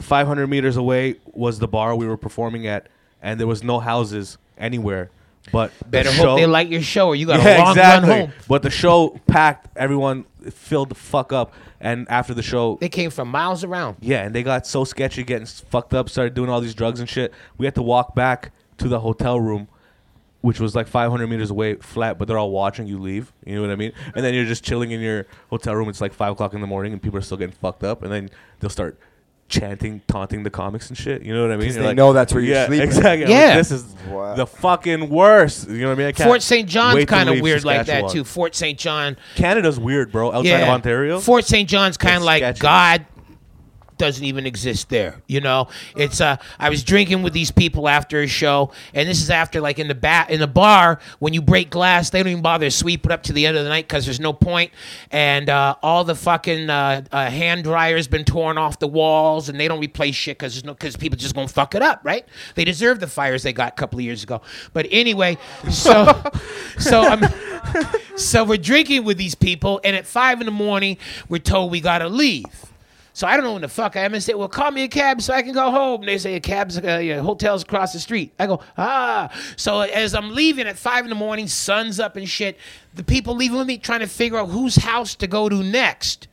500 0.00 0.46
meters 0.48 0.76
away 0.76 1.16
was 1.26 1.58
the 1.58 1.68
bar 1.68 1.94
we 1.94 2.06
were 2.06 2.16
performing 2.16 2.66
at, 2.66 2.88
and 3.20 3.38
there 3.38 3.46
was 3.46 3.62
no 3.62 3.78
houses 3.78 4.38
anywhere. 4.58 5.10
But 5.50 5.72
the 5.80 5.84
Better 5.86 6.10
show- 6.10 6.30
hope 6.30 6.38
they 6.38 6.46
like 6.46 6.70
your 6.70 6.82
show, 6.82 7.08
or 7.08 7.16
you 7.16 7.26
got 7.26 7.40
a 7.40 7.58
long 7.58 7.76
run 7.76 8.02
home. 8.04 8.32
But 8.48 8.62
the 8.62 8.70
show 8.70 9.18
packed, 9.26 9.68
everyone 9.76 10.24
filled 10.50 10.88
the 10.90 10.94
fuck 10.94 11.32
up. 11.32 11.52
And 11.80 12.08
after 12.08 12.32
the 12.32 12.42
show, 12.42 12.78
They 12.80 12.88
came 12.88 13.10
from 13.10 13.28
miles 13.28 13.64
around. 13.64 13.96
yeah, 14.00 14.22
and 14.24 14.32
they 14.32 14.44
got 14.44 14.68
so 14.68 14.84
sketchy, 14.84 15.24
getting 15.24 15.42
s- 15.48 15.64
fucked 15.68 15.94
up, 15.94 16.08
started 16.08 16.32
doing 16.34 16.48
all 16.48 16.60
these 16.60 16.74
drugs 16.76 17.00
and 17.00 17.08
shit. 17.08 17.32
We 17.58 17.66
had 17.66 17.74
to 17.74 17.82
walk 17.82 18.14
back 18.14 18.52
to 18.82 18.88
the 18.88 19.00
hotel 19.00 19.40
room, 19.40 19.68
which 20.40 20.60
was 20.60 20.74
like 20.74 20.86
500 20.86 21.26
meters 21.28 21.50
away, 21.50 21.76
flat. 21.76 22.18
But 22.18 22.28
they're 22.28 22.38
all 22.38 22.50
watching 22.50 22.86
you 22.86 22.98
leave. 22.98 23.32
You 23.46 23.56
know 23.56 23.62
what 23.62 23.70
I 23.70 23.76
mean? 23.76 23.92
And 24.14 24.24
then 24.24 24.34
you're 24.34 24.44
just 24.44 24.64
chilling 24.64 24.90
in 24.90 25.00
your 25.00 25.26
hotel 25.50 25.74
room. 25.74 25.88
It's 25.88 26.00
like 26.00 26.12
five 26.12 26.32
o'clock 26.32 26.54
in 26.54 26.60
the 26.60 26.66
morning, 26.66 26.92
and 26.92 27.02
people 27.02 27.18
are 27.18 27.22
still 27.22 27.36
getting 27.36 27.54
fucked 27.54 27.84
up. 27.84 28.02
And 28.02 28.12
then 28.12 28.30
they'll 28.60 28.70
start 28.70 28.98
chanting, 29.48 30.00
taunting 30.08 30.42
the 30.42 30.50
comics 30.50 30.88
and 30.88 30.96
shit. 30.96 31.22
You 31.22 31.34
know 31.34 31.42
what 31.42 31.52
I 31.52 31.56
mean 31.56 31.66
You're 31.66 31.82
they 31.82 31.88
like, 31.88 31.96
know 31.96 32.12
that's 32.12 32.32
where 32.32 32.42
you're 32.42 32.54
yeah, 32.54 32.66
sleeping. 32.66 32.86
Exactly. 32.86 33.30
Yeah. 33.30 33.48
like, 33.48 33.56
this 33.56 33.70
is 33.70 33.94
Wow. 34.08 34.34
the 34.34 34.46
fucking 34.46 35.10
worst. 35.10 35.68
You 35.68 35.82
know 35.82 35.88
what 35.88 35.92
I 35.92 35.96
mean? 35.96 36.06
I 36.08 36.12
can't 36.12 36.28
Fort 36.28 36.42
St. 36.42 36.68
John's 36.68 37.04
kind 37.04 37.28
of 37.28 37.40
weird 37.40 37.64
like 37.64 37.86
that 37.86 38.10
too. 38.10 38.24
Fort 38.24 38.54
St. 38.54 38.78
John, 38.78 39.16
Canada's 39.36 39.78
weird, 39.78 40.10
bro. 40.10 40.32
Outside 40.32 40.48
yeah. 40.48 40.62
of 40.62 40.68
Ontario. 40.70 41.20
Fort 41.20 41.44
St. 41.44 41.68
John's 41.68 41.96
kind 41.96 42.16
of 42.16 42.22
like 42.22 42.40
sketchy. 42.42 42.60
God 42.60 43.06
doesn't 44.02 44.24
even 44.24 44.46
exist 44.46 44.88
there. 44.88 45.22
You 45.28 45.40
know, 45.40 45.68
it's 45.94 46.20
uh, 46.20 46.36
I 46.58 46.70
was 46.70 46.82
drinking 46.82 47.22
with 47.22 47.32
these 47.32 47.52
people 47.52 47.88
after 47.88 48.20
a 48.20 48.26
show, 48.26 48.72
and 48.94 49.08
this 49.08 49.22
is 49.22 49.30
after 49.30 49.60
like 49.60 49.78
in 49.78 49.86
the 49.86 49.94
bat 49.94 50.28
in 50.28 50.40
the 50.40 50.48
bar 50.48 50.98
when 51.20 51.32
you 51.32 51.40
break 51.40 51.70
glass, 51.70 52.10
they 52.10 52.18
don't 52.18 52.32
even 52.32 52.42
bother 52.42 52.66
to 52.66 52.70
sweep 52.72 53.06
it 53.06 53.12
up 53.12 53.22
to 53.22 53.32
the 53.32 53.46
end 53.46 53.56
of 53.56 53.62
the 53.62 53.68
night 53.68 53.86
because 53.86 54.04
there's 54.04 54.18
no 54.18 54.32
point, 54.32 54.72
and 55.12 55.48
uh, 55.48 55.76
all 55.84 56.02
the 56.02 56.16
fucking 56.16 56.68
uh, 56.68 57.02
uh, 57.12 57.30
hand 57.30 57.62
dryers 57.62 58.08
been 58.08 58.24
torn 58.24 58.58
off 58.58 58.80
the 58.80 58.88
walls, 58.88 59.48
and 59.48 59.60
they 59.60 59.68
don't 59.68 59.78
replace 59.78 60.16
shit 60.16 60.36
because 60.36 60.54
there's 60.54 60.64
no 60.64 60.74
because 60.74 60.96
people 60.96 61.16
just 61.16 61.36
gonna 61.36 61.46
fuck 61.46 61.76
it 61.76 61.82
up, 61.82 62.00
right? 62.02 62.26
They 62.56 62.64
deserve 62.64 62.98
the 62.98 63.06
fires 63.06 63.44
they 63.44 63.52
got 63.52 63.74
a 63.74 63.76
couple 63.76 64.00
of 64.00 64.04
years 64.04 64.24
ago. 64.24 64.42
But 64.72 64.88
anyway, 64.90 65.38
so 65.70 66.20
so 66.78 67.02
I'm. 67.02 67.22
So 68.16 68.44
we're 68.44 68.58
drinking 68.58 69.04
with 69.04 69.16
these 69.16 69.36
people, 69.36 69.80
and 69.84 69.94
at 69.94 70.06
five 70.06 70.40
in 70.40 70.46
the 70.46 70.52
morning, 70.52 70.98
we're 71.28 71.38
told 71.38 71.70
we 71.70 71.80
gotta 71.80 72.08
leave. 72.08 72.71
So 73.14 73.26
I 73.26 73.36
don't 73.36 73.44
know 73.44 73.52
when 73.52 73.62
the 73.62 73.68
fuck 73.68 73.96
I 73.96 74.00
am. 74.00 74.14
And 74.14 74.22
say, 74.22 74.34
well, 74.34 74.48
call 74.48 74.70
me 74.70 74.84
a 74.84 74.88
cab 74.88 75.20
so 75.20 75.34
I 75.34 75.42
can 75.42 75.52
go 75.52 75.70
home. 75.70 76.00
And 76.00 76.08
they 76.08 76.18
say 76.18 76.34
a 76.34 76.40
cab's 76.40 76.78
uh, 76.78 77.00
yeah, 77.02 77.20
hotel's 77.20 77.62
across 77.62 77.92
the 77.92 78.00
street. 78.00 78.32
I 78.38 78.46
go, 78.46 78.60
ah. 78.78 79.30
So 79.56 79.80
as 79.80 80.14
I'm 80.14 80.30
leaving 80.30 80.66
at 80.66 80.78
five 80.78 81.04
in 81.04 81.10
the 81.10 81.16
morning, 81.16 81.46
sun's 81.46 82.00
up 82.00 82.16
and 82.16 82.28
shit. 82.28 82.58
The 82.94 83.04
people 83.04 83.34
leaving 83.34 83.58
with 83.58 83.66
me 83.66 83.78
trying 83.78 84.00
to 84.00 84.06
figure 84.06 84.38
out 84.38 84.48
whose 84.48 84.76
house 84.76 85.14
to 85.16 85.26
go 85.26 85.48
to 85.48 85.62
next. 85.62 86.28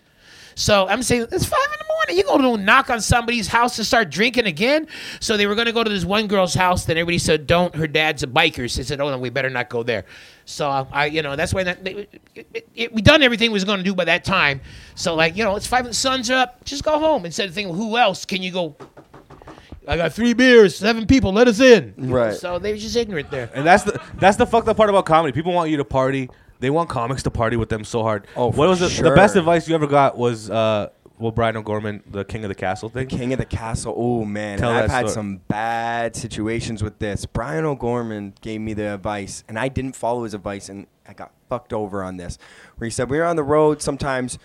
So 0.60 0.88
I'm 0.88 1.01
saying 1.03 1.28
it's 1.32 1.45
five 1.45 1.60
in 1.64 1.80
the 1.80 1.93
morning. 1.93 2.18
You 2.18 2.57
to 2.57 2.62
knock 2.62 2.89
on 2.89 2.99
somebody's 2.99 3.47
house 3.47 3.78
to 3.78 3.86
start 3.86 4.10
drinking 4.10 4.45
again? 4.45 4.88
So 5.22 5.38
they 5.38 5.47
were 5.47 5.55
going 5.55 5.68
to 5.68 5.72
go 5.72 5.86
to 5.86 5.89
this 5.89 6.03
one 6.03 6.28
girl's 6.28 6.53
house. 6.53 6.84
Then 6.84 6.97
everybody 6.97 7.18
said, 7.18 7.47
"Don't." 7.47 7.74
Her 7.74 7.88
dad's 7.88 8.24
a 8.24 8.28
biker. 8.28 8.70
So 8.70 8.82
they 8.82 8.84
said, 8.84 8.99
"Oh 8.99 9.10
no, 9.10 9.18
we 9.18 9.30
better 9.30 9.49
not 9.49 9.70
go 9.70 9.84
there." 9.84 10.03
So 10.43 10.68
I, 10.91 11.05
you 11.05 11.22
know, 11.22 11.38
that's 11.38 11.53
why 11.53 11.64
that, 11.64 11.88
it, 11.88 12.22
it, 12.36 12.70
it, 12.76 12.93
we 12.93 13.01
done 13.01 13.24
everything 13.24 13.51
we 13.51 13.53
was 13.53 13.64
going 13.64 13.78
to 13.78 13.84
do 13.86 13.95
by 13.95 14.03
that 14.05 14.26
time. 14.26 14.60
So 14.95 15.16
like, 15.16 15.38
you 15.38 15.45
know, 15.45 15.55
it's 15.55 15.66
five. 15.66 15.86
The 15.86 15.93
sun's 15.93 16.30
up. 16.30 16.66
Just 16.66 16.84
go 16.84 16.99
home 16.99 17.26
instead 17.26 17.47
of 17.47 17.55
thinking, 17.55 17.74
who 17.74 17.97
else 17.97 18.26
can 18.26 18.43
you 18.43 18.51
go? 18.51 18.76
I 19.88 19.95
got 19.95 20.12
three 20.12 20.34
beers, 20.34 20.76
seven 20.76 21.07
people. 21.07 21.32
Let 21.32 21.47
us 21.47 21.62
in. 21.62 21.93
Right. 21.97 22.36
So 22.36 22.60
they 22.60 22.74
were 22.74 22.78
just 22.78 22.97
ignorant 22.97 23.32
there. 23.32 23.49
And 23.53 23.66
that's 23.66 23.84
the 23.84 24.01
that's 24.16 24.36
the 24.36 24.45
fucked 24.45 24.68
up 24.68 24.76
part 24.76 24.89
about 24.89 25.05
comedy. 25.05 25.32
People 25.32 25.53
want 25.53 25.70
you 25.70 25.78
to 25.78 25.86
party. 25.86 26.30
They 26.60 26.70
want 26.70 26.89
comics 26.89 27.24
to 27.24 27.32
party 27.32 27.55
with 27.55 27.70
them 27.70 27.84
so 27.84 28.03
hard. 28.03 28.28
Oh, 28.36 28.47
what 28.47 28.55
for 28.55 28.68
was 28.68 28.80
the, 28.80 28.89
sure. 28.89 29.10
the 29.10 29.16
best 29.16 29.36
advice 29.36 29.68
you 29.68 29.76
ever 29.76 29.88
got? 29.88 30.18
Was 30.18 30.49
uh, 30.49 30.89
well, 31.20 31.32
Brian 31.32 31.57
O'Gorman, 31.57 32.01
the 32.10 32.24
King 32.24 32.45
of 32.45 32.49
the 32.49 32.55
Castle 32.55 32.88
thing. 32.88 33.07
King 33.07 33.34
of 33.34 33.39
the 33.39 33.45
Castle. 33.45 33.93
Oh 33.95 34.24
man, 34.24 34.64
I've 34.64 34.89
had 34.89 35.10
story. 35.10 35.14
some 35.14 35.38
bad 35.49 36.16
situations 36.16 36.82
with 36.82 36.97
this. 36.99 37.26
Brian 37.26 37.66
O'Gorman 37.66 38.34
gave 38.41 38.62
me 38.62 38.74
the 38.74 38.93
advice, 38.93 39.43
and 39.49 39.60
I 39.60 39.68
didn't 39.68 39.97
follow 39.97 40.24
his 40.24 40.34
advice, 40.34 40.70
and 40.70 40.88
I 41.05 41.14
got 41.14 41.32
fucked 41.49 41.74
over 41.74 42.03
on 42.03 42.16
this. 42.16 42.38
Where 42.78 42.86
he 42.86 42.91
said, 42.91 43.10
"We're 43.10 43.26
on 43.26 43.36
the 43.36 43.43
road. 43.43 43.82
Sometimes 43.82 44.39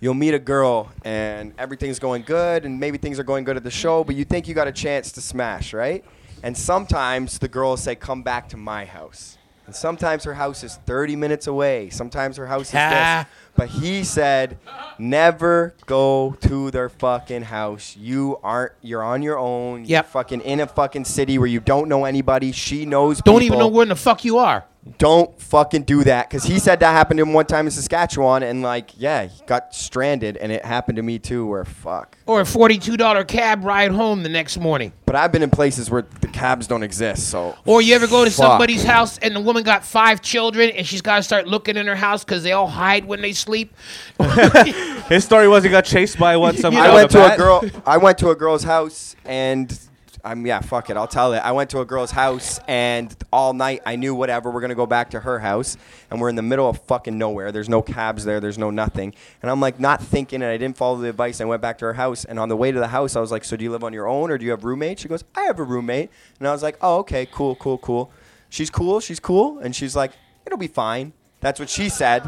you'll 0.00 0.14
meet 0.14 0.32
a 0.32 0.38
girl, 0.38 0.90
and 1.04 1.52
everything's 1.58 1.98
going 1.98 2.22
good, 2.22 2.64
and 2.64 2.80
maybe 2.80 2.96
things 2.96 3.18
are 3.18 3.24
going 3.24 3.44
good 3.44 3.58
at 3.58 3.64
the 3.64 3.70
show, 3.70 4.02
but 4.02 4.16
you 4.16 4.24
think 4.24 4.48
you 4.48 4.54
got 4.54 4.68
a 4.68 4.72
chance 4.72 5.12
to 5.12 5.20
smash, 5.20 5.74
right? 5.74 6.04
And 6.42 6.56
sometimes 6.56 7.38
the 7.38 7.48
girl 7.48 7.70
will 7.70 7.76
say, 7.76 7.94
"Come 7.94 8.22
back 8.22 8.48
to 8.50 8.56
my 8.56 8.86
house." 8.86 9.36
And 9.66 9.74
sometimes 9.74 10.24
her 10.24 10.34
house 10.34 10.62
is 10.62 10.76
30 10.86 11.16
minutes 11.16 11.46
away. 11.46 11.88
Sometimes 11.90 12.36
her 12.36 12.46
house 12.46 12.66
is 12.66 12.72
this. 12.72 13.32
But 13.56 13.68
he 13.68 14.02
said, 14.02 14.58
never 14.98 15.74
go 15.86 16.36
to 16.40 16.70
their 16.72 16.88
fucking 16.88 17.42
house. 17.42 17.96
You 17.96 18.38
aren't. 18.42 18.72
You're 18.82 19.02
on 19.02 19.22
your 19.22 19.38
own. 19.38 19.84
You're 19.84 20.02
fucking 20.02 20.40
in 20.40 20.60
a 20.60 20.66
fucking 20.66 21.04
city 21.04 21.38
where 21.38 21.46
you 21.46 21.60
don't 21.60 21.88
know 21.88 22.04
anybody. 22.04 22.50
She 22.52 22.84
knows. 22.84 23.20
Don't 23.20 23.42
even 23.42 23.58
know 23.58 23.68
where 23.68 23.84
in 23.84 23.90
the 23.90 23.96
fuck 23.96 24.24
you 24.24 24.38
are. 24.38 24.64
Don't 24.98 25.40
fucking 25.40 25.84
do 25.84 26.04
that. 26.04 26.28
Because 26.28 26.44
he 26.44 26.58
said 26.58 26.80
that 26.80 26.90
happened 26.92 27.16
to 27.16 27.22
him 27.22 27.32
one 27.32 27.46
time 27.46 27.64
in 27.66 27.70
Saskatchewan, 27.70 28.42
and 28.42 28.60
like, 28.60 28.90
yeah, 28.98 29.24
he 29.24 29.42
got 29.46 29.74
stranded, 29.74 30.36
and 30.36 30.52
it 30.52 30.62
happened 30.62 30.96
to 30.96 31.02
me 31.02 31.18
too. 31.18 31.46
Where 31.46 31.64
fuck. 31.64 32.18
Or 32.26 32.42
a 32.42 32.44
forty-two 32.44 32.98
dollar 32.98 33.24
cab 33.24 33.64
ride 33.64 33.92
home 33.92 34.22
the 34.22 34.28
next 34.28 34.58
morning. 34.58 34.92
But 35.06 35.16
I've 35.16 35.32
been 35.32 35.42
in 35.42 35.50
places 35.50 35.90
where 35.90 36.02
the 36.20 36.28
cabs 36.28 36.66
don't 36.66 36.82
exist. 36.82 37.30
So. 37.30 37.56
Or 37.64 37.80
you 37.80 37.94
ever 37.94 38.08
go 38.08 38.24
to 38.24 38.30
Fuck. 38.30 38.44
somebody's 38.44 38.82
house 38.82 39.16
and 39.18 39.34
the 39.36 39.40
woman 39.40 39.62
got 39.62 39.84
five 39.84 40.20
children 40.20 40.70
and 40.70 40.84
she's 40.86 41.02
got 41.02 41.16
to 41.16 41.22
start 41.22 41.46
looking 41.46 41.76
in 41.76 41.86
her 41.86 41.94
house 41.94 42.24
because 42.24 42.42
they 42.42 42.50
all 42.52 42.66
hide 42.66 43.04
when 43.04 43.20
they 43.20 43.32
sleep. 43.44 43.74
His 45.08 45.24
story 45.24 45.48
was 45.48 45.64
he 45.64 45.70
got 45.70 45.84
chased 45.84 46.18
by 46.18 46.36
what 46.36 46.56
some. 46.56 46.72
You 46.74 46.80
guy 46.80 46.90
I 46.90 46.94
went 46.94 47.10
to 47.12 47.34
a 47.34 47.36
girl. 47.36 47.62
I 47.86 47.98
went 47.98 48.18
to 48.18 48.30
a 48.30 48.34
girl's 48.34 48.64
house, 48.64 49.14
and 49.24 49.78
I'm 50.24 50.46
yeah, 50.46 50.60
fuck 50.60 50.88
it, 50.88 50.96
I'll 50.96 51.06
tell 51.06 51.34
it. 51.34 51.38
I 51.38 51.52
went 51.52 51.70
to 51.70 51.80
a 51.80 51.84
girl's 51.84 52.10
house, 52.10 52.58
and 52.66 53.14
all 53.30 53.52
night 53.52 53.82
I 53.84 53.96
knew 53.96 54.14
whatever. 54.14 54.50
We're 54.50 54.62
gonna 54.62 54.74
go 54.74 54.86
back 54.86 55.10
to 55.10 55.20
her 55.20 55.38
house, 55.38 55.76
and 56.10 56.20
we're 56.20 56.30
in 56.30 56.36
the 56.36 56.42
middle 56.42 56.68
of 56.68 56.80
fucking 56.86 57.16
nowhere. 57.16 57.52
There's 57.52 57.68
no 57.68 57.82
cabs 57.82 58.24
there. 58.24 58.40
There's 58.40 58.58
no 58.58 58.70
nothing, 58.70 59.14
and 59.42 59.50
I'm 59.50 59.60
like 59.60 59.78
not 59.78 60.02
thinking, 60.02 60.42
and 60.42 60.50
I 60.50 60.56
didn't 60.56 60.78
follow 60.78 60.96
the 60.96 61.10
advice. 61.10 61.40
I 61.42 61.44
went 61.44 61.60
back 61.60 61.78
to 61.78 61.84
her 61.84 61.94
house, 61.94 62.24
and 62.24 62.38
on 62.38 62.48
the 62.48 62.56
way 62.56 62.72
to 62.72 62.80
the 62.80 62.88
house, 62.88 63.14
I 63.14 63.20
was 63.20 63.30
like, 63.30 63.44
"So 63.44 63.56
do 63.56 63.62
you 63.64 63.70
live 63.70 63.84
on 63.84 63.92
your 63.92 64.08
own, 64.08 64.30
or 64.30 64.38
do 64.38 64.44
you 64.46 64.50
have 64.52 64.64
roommates?" 64.64 65.02
She 65.02 65.08
goes, 65.08 65.22
"I 65.34 65.42
have 65.42 65.58
a 65.58 65.64
roommate," 65.64 66.10
and 66.38 66.48
I 66.48 66.52
was 66.52 66.62
like, 66.62 66.78
"Oh, 66.80 66.98
okay, 67.00 67.26
cool, 67.30 67.54
cool, 67.56 67.78
cool." 67.78 68.10
She's 68.48 68.70
cool. 68.70 69.00
She's 69.00 69.20
cool, 69.20 69.58
and 69.58 69.76
she's 69.76 69.94
like, 69.94 70.12
"It'll 70.46 70.58
be 70.58 70.68
fine." 70.68 71.12
That's 71.40 71.60
what 71.60 71.68
she 71.68 71.90
said. 71.90 72.22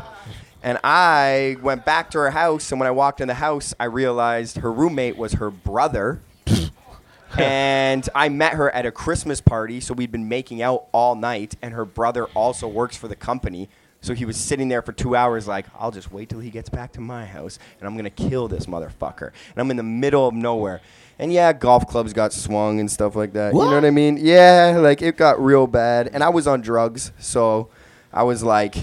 And 0.63 0.79
I 0.83 1.57
went 1.63 1.85
back 1.85 2.11
to 2.11 2.19
her 2.19 2.31
house, 2.31 2.73
and 2.73 2.81
when 2.81 2.87
I 2.87 2.91
walked 2.91 3.21
in 3.21 3.29
the 3.29 3.35
house, 3.35 3.75
I 3.79 3.85
realized 3.85 4.59
her 4.59 4.73
roommate 4.73 5.17
was 5.17 5.35
her 5.35 5.51
brother. 5.51 6.21
and 7.39 8.09
I 8.15 8.29
met 8.29 8.55
her 8.55 8.71
at 8.71 8.87
a 8.87 8.91
Christmas 8.91 9.41
party, 9.41 9.81
so 9.81 9.95
we'd 9.95 10.11
been 10.11 10.29
making 10.29 10.63
out 10.63 10.87
all 10.93 11.15
night, 11.15 11.55
and 11.63 11.75
her 11.75 11.85
brother 11.85 12.25
also 12.27 12.67
works 12.67 12.97
for 12.97 13.09
the 13.09 13.17
company. 13.17 13.69
So 14.01 14.15
he 14.15 14.25
was 14.25 14.37
sitting 14.37 14.69
there 14.69 14.83
for 14.83 14.93
two 14.93 15.17
hours, 15.17 15.49
like, 15.49 15.67
I'll 15.79 15.91
just 15.91 16.13
wait 16.13 16.29
till 16.29 16.41
he 16.41 16.51
gets 16.51 16.69
back 16.69 16.93
to 16.93 17.01
my 17.01 17.27
house, 17.27 17.59
and 17.79 17.89
I'm 17.89 17.97
gonna 17.97 18.11
kill 18.11 18.49
this 18.49 18.67
motherfucker. 18.67 19.29
And 19.29 19.59
I'm 19.59 19.71
in 19.71 19.77
the 19.77 19.83
middle 19.83 20.27
of 20.29 20.35
nowhere. 20.35 20.81
And 21.19 21.33
yeah, 21.33 21.53
golf 21.53 21.87
clubs 21.89 22.13
got 22.13 22.33
swung 22.33 22.79
and 22.79 22.91
stuff 22.91 23.17
like 23.17 23.33
that. 23.33 23.55
You 23.55 23.61
know 23.61 23.75
what 23.75 23.85
I 23.85 23.91
mean? 23.91 24.19
Yeah, 24.21 24.79
like 24.81 25.01
it 25.01 25.17
got 25.17 25.43
real 25.43 25.67
bad. 25.67 26.09
And 26.13 26.23
I 26.23 26.29
was 26.29 26.47
on 26.47 26.61
drugs, 26.61 27.11
so 27.19 27.69
I 28.13 28.23
was 28.23 28.43
like, 28.43 28.77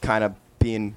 kind 0.00 0.24
of 0.24 0.34
being 0.58 0.94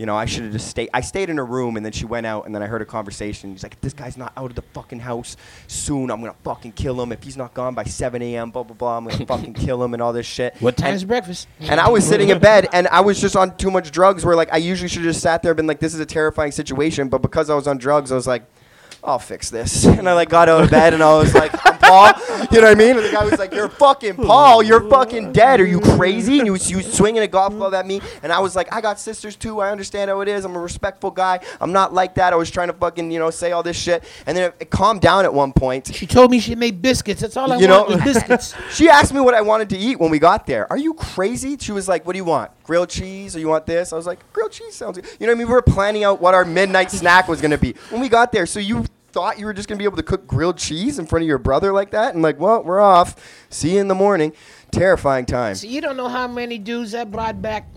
you 0.00 0.06
know, 0.06 0.16
I 0.16 0.24
should 0.24 0.44
have 0.44 0.52
just 0.52 0.68
stayed. 0.68 0.88
I 0.94 1.02
stayed 1.02 1.28
in 1.28 1.36
her 1.36 1.44
room, 1.44 1.76
and 1.76 1.84
then 1.84 1.92
she 1.92 2.06
went 2.06 2.24
out, 2.24 2.46
and 2.46 2.54
then 2.54 2.62
I 2.62 2.66
heard 2.66 2.80
a 2.80 2.86
conversation. 2.86 3.50
He's 3.50 3.62
like, 3.62 3.78
this 3.82 3.92
guy's 3.92 4.16
not 4.16 4.32
out 4.34 4.46
of 4.46 4.54
the 4.54 4.62
fucking 4.72 5.00
house 5.00 5.36
soon, 5.66 6.10
I'm 6.10 6.20
gonna 6.22 6.34
fucking 6.42 6.72
kill 6.72 7.02
him. 7.02 7.12
If 7.12 7.22
he's 7.22 7.36
not 7.36 7.52
gone 7.52 7.74
by 7.74 7.84
7 7.84 8.22
a.m., 8.22 8.50
blah 8.50 8.62
blah 8.62 8.74
blah, 8.74 8.96
I'm 8.96 9.04
gonna 9.04 9.26
fucking 9.26 9.52
kill 9.52 9.84
him 9.84 9.92
and 9.92 10.02
all 10.02 10.14
this 10.14 10.24
shit." 10.24 10.56
What 10.60 10.78
time 10.78 10.88
and, 10.88 10.96
is 10.96 11.04
breakfast? 11.04 11.48
And 11.60 11.78
I 11.78 11.90
was 11.90 12.06
sitting 12.06 12.30
in 12.30 12.38
bed, 12.38 12.66
and 12.72 12.88
I 12.88 13.00
was 13.00 13.20
just 13.20 13.36
on 13.36 13.54
too 13.58 13.70
much 13.70 13.90
drugs. 13.90 14.24
Where 14.24 14.34
like 14.34 14.50
I 14.50 14.56
usually 14.56 14.88
should 14.88 15.02
have 15.02 15.12
just 15.12 15.20
sat 15.20 15.42
there 15.42 15.52
and 15.52 15.56
been 15.58 15.66
like, 15.66 15.80
"This 15.80 15.92
is 15.92 16.00
a 16.00 16.06
terrifying 16.06 16.52
situation," 16.52 17.10
but 17.10 17.20
because 17.20 17.50
I 17.50 17.54
was 17.54 17.66
on 17.66 17.76
drugs, 17.76 18.10
I 18.10 18.14
was 18.14 18.26
like. 18.26 18.44
I'll 19.02 19.18
fix 19.18 19.48
this. 19.48 19.86
And 20.00 20.06
I 20.06 20.12
like 20.12 20.28
got 20.28 20.50
out 20.50 20.64
of 20.64 20.70
bed 20.70 20.92
and 20.92 21.02
I 21.02 21.16
was 21.16 21.34
like, 21.34 21.52
Paul. 21.90 22.46
You 22.50 22.60
know 22.60 22.66
what 22.68 22.72
I 22.72 22.74
mean? 22.74 22.96
And 22.96 23.04
the 23.06 23.10
guy 23.12 23.24
was 23.24 23.38
like, 23.38 23.52
You're 23.52 23.68
fucking 23.68 24.16
Paul. 24.16 24.62
You're 24.62 24.88
fucking 24.88 25.32
dead. 25.32 25.60
Are 25.60 25.66
you 25.66 25.80
crazy? 25.80 26.38
And 26.38 26.46
he 26.46 26.50
was, 26.50 26.66
he 26.66 26.76
was 26.76 26.92
swinging 26.92 27.22
a 27.22 27.26
golf 27.28 27.54
club 27.56 27.74
at 27.74 27.86
me. 27.86 28.00
And 28.22 28.32
I 28.32 28.40
was 28.40 28.54
like, 28.56 28.72
I 28.72 28.80
got 28.80 28.98
sisters 29.00 29.36
too. 29.36 29.60
I 29.60 29.70
understand 29.70 30.10
how 30.10 30.20
it 30.20 30.28
is. 30.28 30.44
I'm 30.44 30.54
a 30.56 30.60
respectful 30.60 31.10
guy. 31.10 31.40
I'm 31.60 31.72
not 31.72 31.92
like 31.92 32.14
that. 32.16 32.32
I 32.32 32.36
was 32.36 32.50
trying 32.50 32.68
to 32.68 32.74
fucking, 32.74 33.10
you 33.10 33.18
know, 33.18 33.30
say 33.30 33.52
all 33.52 33.62
this 33.62 33.76
shit. 33.78 34.04
And 34.26 34.36
then 34.36 34.50
it, 34.50 34.56
it 34.60 34.70
calmed 34.70 35.00
down 35.00 35.24
at 35.24 35.32
one 35.34 35.52
point. 35.52 35.94
She 35.94 36.06
told 36.06 36.30
me 36.30 36.40
she 36.40 36.54
made 36.54 36.80
biscuits. 36.82 37.20
That's 37.20 37.36
all 37.36 37.52
I 37.52 37.56
You 37.58 37.66
know- 37.68 37.84
was 37.84 38.02
biscuits. 38.02 38.54
She 38.70 38.88
asked 38.88 39.12
me 39.12 39.20
what 39.20 39.34
I 39.34 39.40
wanted 39.40 39.68
to 39.70 39.76
eat 39.78 39.98
when 39.98 40.10
we 40.10 40.18
got 40.18 40.46
there. 40.46 40.70
Are 40.70 40.78
you 40.78 40.94
crazy? 40.94 41.56
She 41.58 41.72
was 41.72 41.88
like, 41.88 42.06
"What 42.06 42.12
do 42.12 42.18
you 42.18 42.24
want? 42.24 42.50
Grilled 42.64 42.88
cheese, 42.88 43.34
or 43.36 43.40
you 43.40 43.48
want 43.48 43.66
this?" 43.66 43.92
I 43.92 43.96
was 43.96 44.06
like, 44.06 44.20
"Grilled 44.32 44.52
cheese 44.52 44.74
sounds 44.74 44.96
good." 44.96 45.06
You 45.18 45.26
know 45.26 45.32
what 45.32 45.36
I 45.36 45.38
mean? 45.40 45.48
We 45.48 45.52
were 45.54 45.60
planning 45.62 46.04
out 46.04 46.20
what 46.20 46.32
our 46.34 46.44
midnight 46.44 46.90
snack 46.90 47.26
was 47.28 47.40
going 47.40 47.50
to 47.50 47.58
be 47.58 47.74
when 47.90 48.00
we 48.00 48.08
got 48.08 48.32
there. 48.32 48.46
So 48.46 48.60
you 48.60 48.84
thought 49.12 49.38
you 49.38 49.46
were 49.46 49.52
just 49.52 49.68
going 49.68 49.76
to 49.78 49.82
be 49.82 49.84
able 49.86 49.96
to 49.96 50.02
cook 50.02 50.26
grilled 50.26 50.58
cheese 50.58 50.98
in 50.98 51.06
front 51.06 51.22
of 51.22 51.28
your 51.28 51.38
brother 51.38 51.72
like 51.72 51.90
that, 51.90 52.14
and 52.14 52.22
like, 52.22 52.38
well, 52.38 52.62
we're 52.62 52.80
off. 52.80 53.16
See 53.50 53.74
you 53.74 53.80
in 53.80 53.88
the 53.88 53.94
morning. 53.94 54.32
Terrifying 54.70 55.26
time. 55.26 55.54
so 55.56 55.66
you 55.66 55.80
don't 55.80 55.96
know 55.96 56.08
how 56.08 56.28
many 56.28 56.56
dudes 56.58 56.92
that 56.92 57.10
brought 57.10 57.42
back 57.42 57.68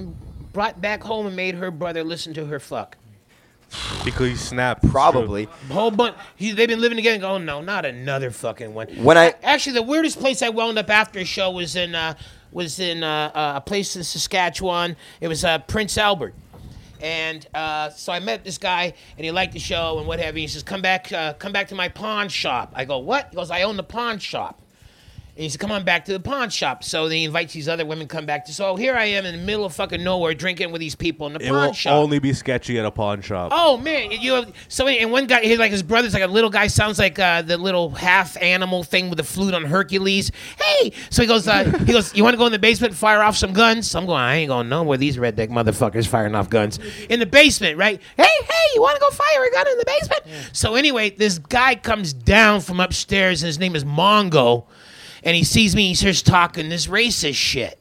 brought 0.53 0.79
back 0.79 1.01
home 1.01 1.25
and 1.25 1.36
made 1.36 1.55
her 1.55 1.71
brother 1.71 2.03
listen 2.03 2.34
to 2.36 2.45
her 2.45 2.59
fuck. 2.59 2.97
because 4.05 4.29
he 4.29 4.36
snapped. 4.36 4.88
Probably. 4.89 5.45
Whole 5.71 5.89
bunch. 5.89 6.15
He, 6.36 6.51
they've 6.51 6.67
been 6.67 6.79
living 6.79 6.97
together. 6.97 7.15
And 7.15 7.21
go, 7.23 7.29
oh 7.31 7.38
no, 7.39 7.61
not 7.61 7.86
another 7.86 8.29
fucking 8.29 8.73
one. 8.75 8.88
When 9.03 9.17
I- 9.17 9.34
actually, 9.41 9.73
the 9.73 9.81
weirdest 9.81 10.19
place 10.19 10.43
I 10.43 10.49
wound 10.49 10.77
up 10.77 10.91
after 10.91 11.17
a 11.19 11.25
show 11.25 11.49
was 11.49 11.75
in 11.75 11.95
uh, 11.95 12.13
was 12.51 12.79
in 12.79 13.03
uh, 13.03 13.31
uh, 13.34 13.53
a 13.55 13.61
place 13.61 13.95
in 13.95 14.03
Saskatchewan. 14.03 14.95
It 15.19 15.27
was 15.27 15.43
uh, 15.43 15.57
Prince 15.59 15.97
Albert. 15.97 16.36
And 17.04 17.45
uh, 17.54 17.89
so 17.89 18.14
I 18.14 18.20
met 18.20 18.45
this 18.45 18.58
guy, 18.58 18.93
and 19.18 19.26
he 19.26 19.32
liked 19.32 19.51
the 19.54 19.60
show 19.60 19.99
and 19.99 20.08
what 20.08 20.20
have 20.20 20.38
you. 20.38 20.41
He 20.41 20.47
says, 20.47 20.64
"Come 20.64 20.82
back, 20.82 21.12
uh, 21.12 21.34
come 21.34 21.51
back 21.51 21.68
to 21.68 21.76
my 21.76 21.89
pawn 21.89 22.30
shop." 22.30 22.72
I 22.76 22.86
go, 22.86 22.97
"What?" 22.97 23.28
He 23.30 23.36
goes, 23.36 23.51
"I 23.51 23.64
own 23.64 23.76
the 23.76 23.84
pawn 23.84 24.20
shop." 24.20 24.62
And 25.36 25.41
he 25.43 25.49
said, 25.49 25.59
"Come 25.59 25.71
on 25.71 25.84
back 25.84 26.05
to 26.05 26.13
the 26.13 26.19
pawn 26.19 26.49
shop." 26.51 26.84
So 26.84 27.07
then 27.09 27.17
he 27.17 27.23
invites 27.23 27.53
these 27.53 27.67
other 27.67 27.86
women 27.88 28.07
come 28.07 28.25
back 28.27 28.45
to. 28.45 28.53
So 28.53 28.75
here 28.75 28.95
I 28.95 29.05
am 29.05 29.25
in 29.25 29.36
the 29.36 29.43
middle 29.43 29.65
of 29.65 29.73
fucking 29.73 30.03
nowhere, 30.03 30.36
drinking 30.36 30.71
with 30.71 30.79
these 30.79 30.93
people 30.95 31.25
in 31.25 31.34
the 31.34 31.39
It 31.43 31.49
pawn 31.49 31.67
will 31.67 31.73
shop. 31.73 31.93
only 31.93 32.19
be 32.19 32.34
sketchy 32.34 32.77
at 32.77 32.86
a 32.86 32.91
pawn 32.91 33.21
shop. 33.21 33.51
Oh 33.55 33.77
man, 33.77 34.11
you 34.11 34.34
have, 34.34 34.53
so 34.67 34.88
and 34.88 35.11
one 35.11 35.25
guy, 35.25 35.41
he's 35.41 35.57
like 35.57 35.71
his 35.71 35.81
brother's 35.81 36.13
like 36.13 36.21
a 36.21 36.27
little 36.27 36.51
guy, 36.51 36.67
sounds 36.67 36.99
like 36.99 37.17
uh, 37.17 37.41
the 37.41 37.57
little 37.57 37.89
half 37.89 38.38
animal 38.41 38.84
thing 38.84 39.09
with 39.09 39.17
the 39.17 39.23
flute 39.23 39.55
on 39.55 39.63
Hercules. 39.65 40.31
Hey, 40.61 40.91
so 41.09 41.23
he 41.23 41.27
goes, 41.27 41.47
uh, 41.47 41.63
he 41.86 41.91
goes, 41.93 42.13
you 42.15 42.23
want 42.23 42.36
to 42.36 42.38
go 42.38 42.45
in 42.45 42.51
the 42.51 42.59
basement 42.59 42.91
and 42.91 42.97
fire 42.99 43.21
off 43.23 43.36
some 43.36 43.53
guns? 43.53 43.95
I'm 43.95 44.05
going, 44.05 44.21
I 44.21 44.36
ain't 44.36 44.49
going 44.49 44.69
nowhere. 44.69 44.97
These 44.99 45.17
redneck 45.17 45.49
motherfuckers 45.49 46.05
firing 46.07 46.36
off 46.36 46.49
guns 46.51 46.77
in 47.09 47.19
the 47.19 47.25
basement, 47.25 47.77
right? 47.79 47.99
Hey, 48.17 48.23
hey, 48.23 48.69
you 48.75 48.81
want 48.81 48.95
to 48.97 49.01
go 49.01 49.09
fire 49.09 49.43
a 49.45 49.51
gun 49.51 49.67
in 49.67 49.77
the 49.79 49.86
basement? 49.86 50.21
So 50.55 50.75
anyway, 50.75 51.09
this 51.09 51.39
guy 51.39 51.73
comes 51.73 52.13
down 52.13 52.61
from 52.61 52.79
upstairs, 52.79 53.41
and 53.41 53.47
his 53.47 53.57
name 53.57 53.75
is 53.75 53.84
Mongo, 53.84 54.65
and 55.24 55.36
he 55.36 55.43
sees 55.43 55.76
me, 55.76 55.88
he 55.88 55.95
starts 55.95 56.21
talking 56.21 56.69
this 56.69 56.88
racist 56.88 57.36
shit. 57.36 57.80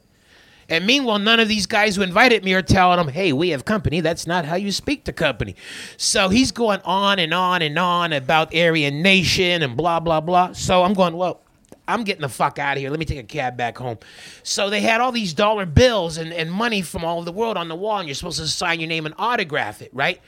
And 0.69 0.85
meanwhile, 0.85 1.19
none 1.19 1.39
of 1.39 1.49
these 1.49 1.65
guys 1.65 1.95
who 1.97 2.01
invited 2.01 2.43
me 2.43 2.53
are 2.53 2.61
telling 2.61 2.97
him, 2.97 3.09
hey, 3.09 3.33
we 3.33 3.49
have 3.49 3.65
company. 3.65 3.99
That's 3.99 4.25
not 4.25 4.45
how 4.45 4.55
you 4.55 4.71
speak 4.71 5.03
to 5.05 5.13
company. 5.13 5.55
So 5.97 6.29
he's 6.29 6.51
going 6.51 6.79
on 6.85 7.19
and 7.19 7.33
on 7.33 7.61
and 7.61 7.77
on 7.77 8.13
about 8.13 8.55
Aryan 8.55 9.01
Nation 9.01 9.61
and 9.61 9.75
blah, 9.75 9.99
blah, 9.99 10.21
blah. 10.21 10.53
So 10.53 10.83
I'm 10.83 10.93
going, 10.93 11.17
well, 11.17 11.41
I'm 11.85 12.05
getting 12.05 12.21
the 12.21 12.29
fuck 12.29 12.59
out 12.59 12.77
of 12.77 12.81
here. 12.81 12.89
Let 12.89 12.99
me 12.99 13.05
take 13.05 13.19
a 13.19 13.23
cab 13.23 13.57
back 13.57 13.77
home. 13.77 13.97
So 14.43 14.69
they 14.69 14.79
had 14.79 15.01
all 15.01 15.11
these 15.11 15.33
dollar 15.33 15.65
bills 15.65 16.17
and, 16.17 16.31
and 16.31 16.49
money 16.49 16.81
from 16.81 17.03
all 17.03 17.17
over 17.17 17.25
the 17.25 17.33
world 17.33 17.57
on 17.57 17.67
the 17.67 17.75
wall, 17.75 17.99
and 17.99 18.07
you're 18.07 18.15
supposed 18.15 18.39
to 18.39 18.47
sign 18.47 18.79
your 18.79 18.87
name 18.87 19.05
and 19.05 19.13
autograph 19.17 19.81
it, 19.81 19.89
right? 19.93 20.21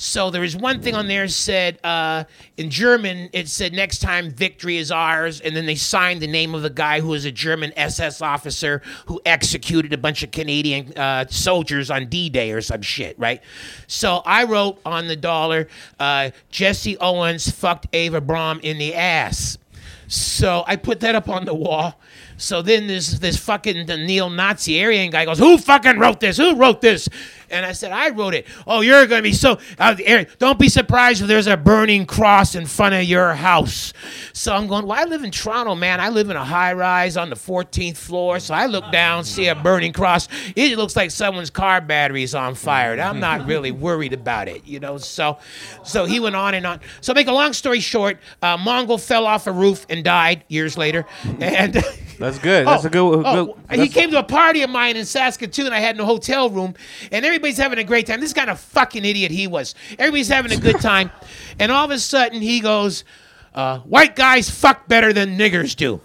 So 0.00 0.30
there 0.30 0.40
was 0.40 0.56
one 0.56 0.80
thing 0.80 0.94
on 0.94 1.08
there 1.08 1.28
said 1.28 1.78
uh, 1.84 2.24
in 2.56 2.70
German. 2.70 3.28
It 3.34 3.48
said 3.48 3.74
next 3.74 3.98
time 3.98 4.30
victory 4.30 4.78
is 4.78 4.90
ours, 4.90 5.42
and 5.42 5.54
then 5.54 5.66
they 5.66 5.74
signed 5.74 6.22
the 6.22 6.26
name 6.26 6.54
of 6.54 6.62
the 6.62 6.70
guy 6.70 7.00
who 7.00 7.08
was 7.08 7.26
a 7.26 7.30
German 7.30 7.74
SS 7.76 8.22
officer 8.22 8.80
who 9.04 9.20
executed 9.26 9.92
a 9.92 9.98
bunch 9.98 10.22
of 10.22 10.30
Canadian 10.30 10.96
uh, 10.96 11.26
soldiers 11.28 11.90
on 11.90 12.06
D-Day 12.06 12.50
or 12.50 12.62
some 12.62 12.80
shit, 12.80 13.18
right? 13.18 13.42
So 13.88 14.22
I 14.24 14.44
wrote 14.44 14.80
on 14.86 15.06
the 15.06 15.16
dollar, 15.16 15.68
uh, 15.98 16.30
Jesse 16.50 16.96
Owens 16.96 17.50
fucked 17.50 17.94
Eva 17.94 18.22
Braun 18.22 18.60
in 18.60 18.78
the 18.78 18.94
ass. 18.94 19.58
So 20.08 20.64
I 20.66 20.76
put 20.76 21.00
that 21.00 21.14
up 21.14 21.28
on 21.28 21.44
the 21.44 21.54
wall. 21.54 22.00
So 22.40 22.62
then 22.62 22.86
this 22.86 23.18
this 23.18 23.36
fucking 23.36 23.86
neo-Nazi 23.86 24.82
Aryan 24.82 25.10
guy 25.10 25.26
goes, 25.26 25.38
"Who 25.38 25.58
fucking 25.58 25.98
wrote 25.98 26.20
this? 26.20 26.38
Who 26.38 26.56
wrote 26.56 26.80
this?" 26.80 27.06
And 27.50 27.66
I 27.66 27.72
said, 27.72 27.92
"I 27.92 28.08
wrote 28.10 28.32
it." 28.32 28.46
Oh, 28.66 28.80
you're 28.80 29.06
gonna 29.06 29.20
be 29.20 29.34
so. 29.34 29.58
Uh, 29.78 29.94
Aaron, 30.02 30.26
don't 30.38 30.58
be 30.58 30.70
surprised 30.70 31.20
if 31.20 31.28
there's 31.28 31.46
a 31.46 31.58
burning 31.58 32.06
cross 32.06 32.54
in 32.54 32.64
front 32.64 32.94
of 32.94 33.04
your 33.04 33.34
house. 33.34 33.92
So 34.32 34.54
I'm 34.54 34.68
going. 34.68 34.86
Well, 34.86 34.98
I 34.98 35.04
live 35.04 35.22
in 35.22 35.30
Toronto, 35.30 35.74
man. 35.74 36.00
I 36.00 36.08
live 36.08 36.30
in 36.30 36.36
a 36.36 36.44
high 36.44 36.72
rise 36.72 37.18
on 37.18 37.28
the 37.28 37.36
14th 37.36 37.98
floor. 37.98 38.40
So 38.40 38.54
I 38.54 38.66
look 38.66 38.90
down, 38.90 39.24
see 39.24 39.48
a 39.48 39.54
burning 39.54 39.92
cross. 39.92 40.26
It 40.56 40.78
looks 40.78 40.96
like 40.96 41.10
someone's 41.10 41.50
car 41.50 41.82
battery 41.82 42.22
is 42.22 42.34
on 42.34 42.54
fire. 42.54 42.98
I'm 42.98 43.20
not 43.20 43.46
really 43.46 43.70
worried 43.70 44.14
about 44.14 44.48
it, 44.48 44.66
you 44.66 44.80
know. 44.80 44.96
So, 44.96 45.36
so 45.84 46.06
he 46.06 46.20
went 46.20 46.36
on 46.36 46.54
and 46.54 46.66
on. 46.66 46.80
So 47.02 47.12
make 47.12 47.28
a 47.28 47.32
long 47.32 47.52
story 47.52 47.80
short, 47.80 48.18
uh, 48.40 48.56
Mongo 48.56 48.98
fell 48.98 49.26
off 49.26 49.46
a 49.46 49.52
roof 49.52 49.84
and 49.90 50.02
died 50.02 50.44
years 50.48 50.78
later, 50.78 51.04
and. 51.38 51.84
That's 52.20 52.38
good. 52.38 52.66
That's 52.66 52.84
a 52.84 52.90
good. 52.90 53.24
Oh, 53.24 53.56
good 53.68 53.80
he 53.80 53.88
came 53.88 54.10
to 54.10 54.18
a 54.18 54.22
party 54.22 54.62
of 54.62 54.68
mine 54.68 54.96
in 54.96 55.06
Saskatoon. 55.06 55.72
I 55.72 55.80
had 55.80 55.96
in 55.96 56.00
a 56.00 56.04
hotel 56.04 56.50
room, 56.50 56.74
and 57.10 57.24
everybody's 57.24 57.56
having 57.56 57.78
a 57.78 57.84
great 57.84 58.06
time. 58.06 58.20
This 58.20 58.34
kind 58.34 58.50
of 58.50 58.60
fucking 58.60 59.04
idiot 59.04 59.30
he 59.30 59.46
was. 59.46 59.74
Everybody's 59.98 60.28
having 60.28 60.52
a 60.52 60.58
good 60.58 60.80
time, 60.82 61.10
and 61.58 61.72
all 61.72 61.86
of 61.86 61.90
a 61.90 61.98
sudden 61.98 62.42
he 62.42 62.60
goes, 62.60 63.04
uh, 63.54 63.78
"White 63.80 64.16
guys 64.16 64.50
fuck 64.50 64.86
better 64.86 65.12
than 65.14 65.38
niggers 65.38 65.74
do." 65.74 66.00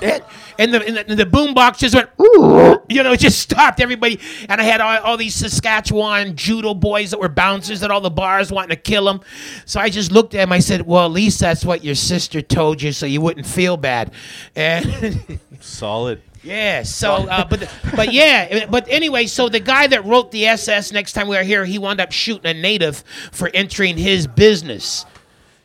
And, 0.00 0.22
and 0.58 0.74
the, 0.74 0.86
and 0.86 0.96
the, 0.96 1.10
and 1.10 1.18
the 1.18 1.24
boombox 1.24 1.78
just 1.78 1.94
went, 1.94 2.08
"Ooh," 2.20 2.80
you 2.88 3.02
know, 3.02 3.12
it 3.12 3.20
just 3.20 3.38
stopped 3.38 3.80
everybody. 3.80 4.20
And 4.48 4.60
I 4.60 4.64
had 4.64 4.80
all, 4.80 4.98
all 4.98 5.16
these 5.16 5.34
Saskatchewan 5.34 6.36
judo 6.36 6.74
boys 6.74 7.10
that 7.10 7.20
were 7.20 7.28
bouncers 7.28 7.82
at 7.82 7.90
all 7.90 8.00
the 8.00 8.10
bars 8.10 8.50
wanting 8.52 8.70
to 8.70 8.76
kill 8.76 9.08
him. 9.08 9.20
So 9.64 9.80
I 9.80 9.88
just 9.90 10.12
looked 10.12 10.34
at 10.34 10.42
him. 10.42 10.52
I 10.52 10.60
said, 10.60 10.82
well, 10.86 11.04
at 11.04 11.12
least 11.12 11.40
that's 11.40 11.64
what 11.64 11.84
your 11.84 11.94
sister 11.94 12.42
told 12.42 12.82
you 12.82 12.92
so 12.92 13.06
you 13.06 13.20
wouldn't 13.20 13.46
feel 13.46 13.76
bad. 13.76 14.12
And 14.56 15.38
Solid. 15.60 16.20
yeah, 16.42 16.82
so, 16.82 17.14
uh, 17.28 17.44
but, 17.48 17.70
but 17.94 18.12
yeah, 18.12 18.66
but 18.66 18.86
anyway, 18.88 19.26
so 19.26 19.48
the 19.48 19.60
guy 19.60 19.86
that 19.86 20.04
wrote 20.04 20.30
the 20.30 20.46
SS 20.46 20.92
next 20.92 21.12
time 21.12 21.28
we 21.28 21.36
were 21.36 21.42
here, 21.42 21.64
he 21.64 21.78
wound 21.78 22.00
up 22.00 22.12
shooting 22.12 22.46
a 22.46 22.54
native 22.54 23.02
for 23.32 23.50
entering 23.54 23.96
his 23.96 24.26
business. 24.26 25.04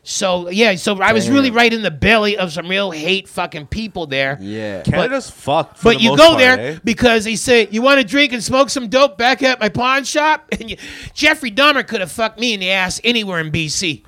So 0.05 0.49
yeah, 0.49 0.75
so 0.75 0.99
I 1.01 1.13
was 1.13 1.29
really 1.29 1.49
right 1.49 1.71
in 1.71 1.81
the 1.81 1.89
belly 1.91 2.37
of 2.37 2.51
some 2.51 2.67
real 2.67 2.91
hate 2.91 3.29
fucking 3.29 3.67
people 3.67 4.05
there. 4.05 4.37
Yeah. 4.41 4.81
Canada's 4.81 5.29
fucked. 5.29 5.77
for 5.77 5.85
But 5.85 5.97
the 5.97 6.03
you 6.03 6.09
most 6.09 6.19
go 6.19 6.27
part, 6.29 6.39
there 6.39 6.59
eh? 6.59 6.79
because 6.83 7.23
they 7.23 7.37
say 7.37 7.69
you 7.71 7.81
want 7.81 8.01
to 8.01 8.05
drink 8.05 8.33
and 8.33 8.43
smoke 8.43 8.69
some 8.69 8.89
dope 8.89 9.17
back 9.17 9.41
at 9.41 9.61
my 9.61 9.69
pawn 9.69 10.03
shop, 10.03 10.45
and 10.51 10.69
you, 10.69 10.77
Jeffrey 11.13 11.51
Dahmer 11.51 11.87
could 11.87 12.01
have 12.01 12.11
fucked 12.11 12.37
me 12.37 12.53
in 12.53 12.59
the 12.59 12.69
ass 12.69 12.99
anywhere 13.05 13.39
in 13.39 13.49
BC. 13.49 14.03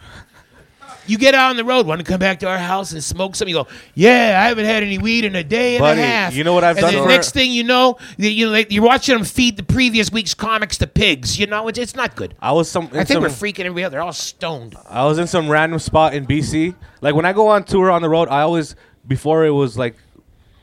You 1.07 1.17
get 1.17 1.35
out 1.35 1.51
on 1.51 1.57
the 1.57 1.63
road, 1.63 1.85
want 1.85 1.99
to 1.99 2.05
come 2.05 2.19
back 2.19 2.39
to 2.39 2.47
our 2.47 2.57
house 2.57 2.91
and 2.91 3.03
smoke 3.03 3.35
some? 3.35 3.47
You 3.47 3.55
go, 3.55 3.67
yeah, 3.93 4.39
I 4.43 4.47
haven't 4.47 4.65
had 4.65 4.83
any 4.83 4.97
weed 4.97 5.25
in 5.25 5.35
a 5.35 5.43
day 5.43 5.75
and 5.75 5.81
Buddy, 5.81 6.01
a 6.01 6.05
half. 6.05 6.33
you 6.33 6.43
know 6.43 6.53
what 6.53 6.63
I've 6.63 6.77
and 6.77 6.85
done 6.91 7.03
for- 7.03 7.09
next 7.09 7.31
thing 7.31 7.51
you 7.51 7.63
know, 7.63 7.97
you, 8.17 8.47
know, 8.47 8.51
like, 8.51 8.71
you're 8.71 8.83
watching 8.83 9.15
them 9.15 9.25
feed 9.25 9.57
the 9.57 9.63
previous 9.63 10.11
week's 10.11 10.33
comics 10.33 10.77
to 10.79 10.87
pigs. 10.87 11.39
You 11.39 11.47
know, 11.47 11.67
it's, 11.67 11.77
it's 11.77 11.95
not 11.95 12.15
good. 12.15 12.35
I 12.41 12.51
was 12.51 12.69
some. 12.69 12.89
I 12.93 12.99
in 13.01 13.05
think 13.05 13.21
we're 13.21 13.27
freaking 13.29 13.59
everybody 13.61 13.83
out. 13.85 13.91
They're 13.91 14.01
all 14.01 14.13
stoned. 14.13 14.75
I 14.89 15.05
was 15.05 15.19
in 15.19 15.27
some 15.27 15.49
random 15.49 15.79
spot 15.79 16.13
in 16.13 16.25
BC. 16.25 16.75
Like 17.01 17.15
when 17.15 17.25
I 17.25 17.33
go 17.33 17.47
on 17.49 17.63
tour 17.63 17.91
on 17.91 18.01
the 18.01 18.09
road, 18.09 18.27
I 18.29 18.41
always 18.41 18.75
before 19.07 19.45
it 19.45 19.51
was 19.51 19.77
like 19.77 19.95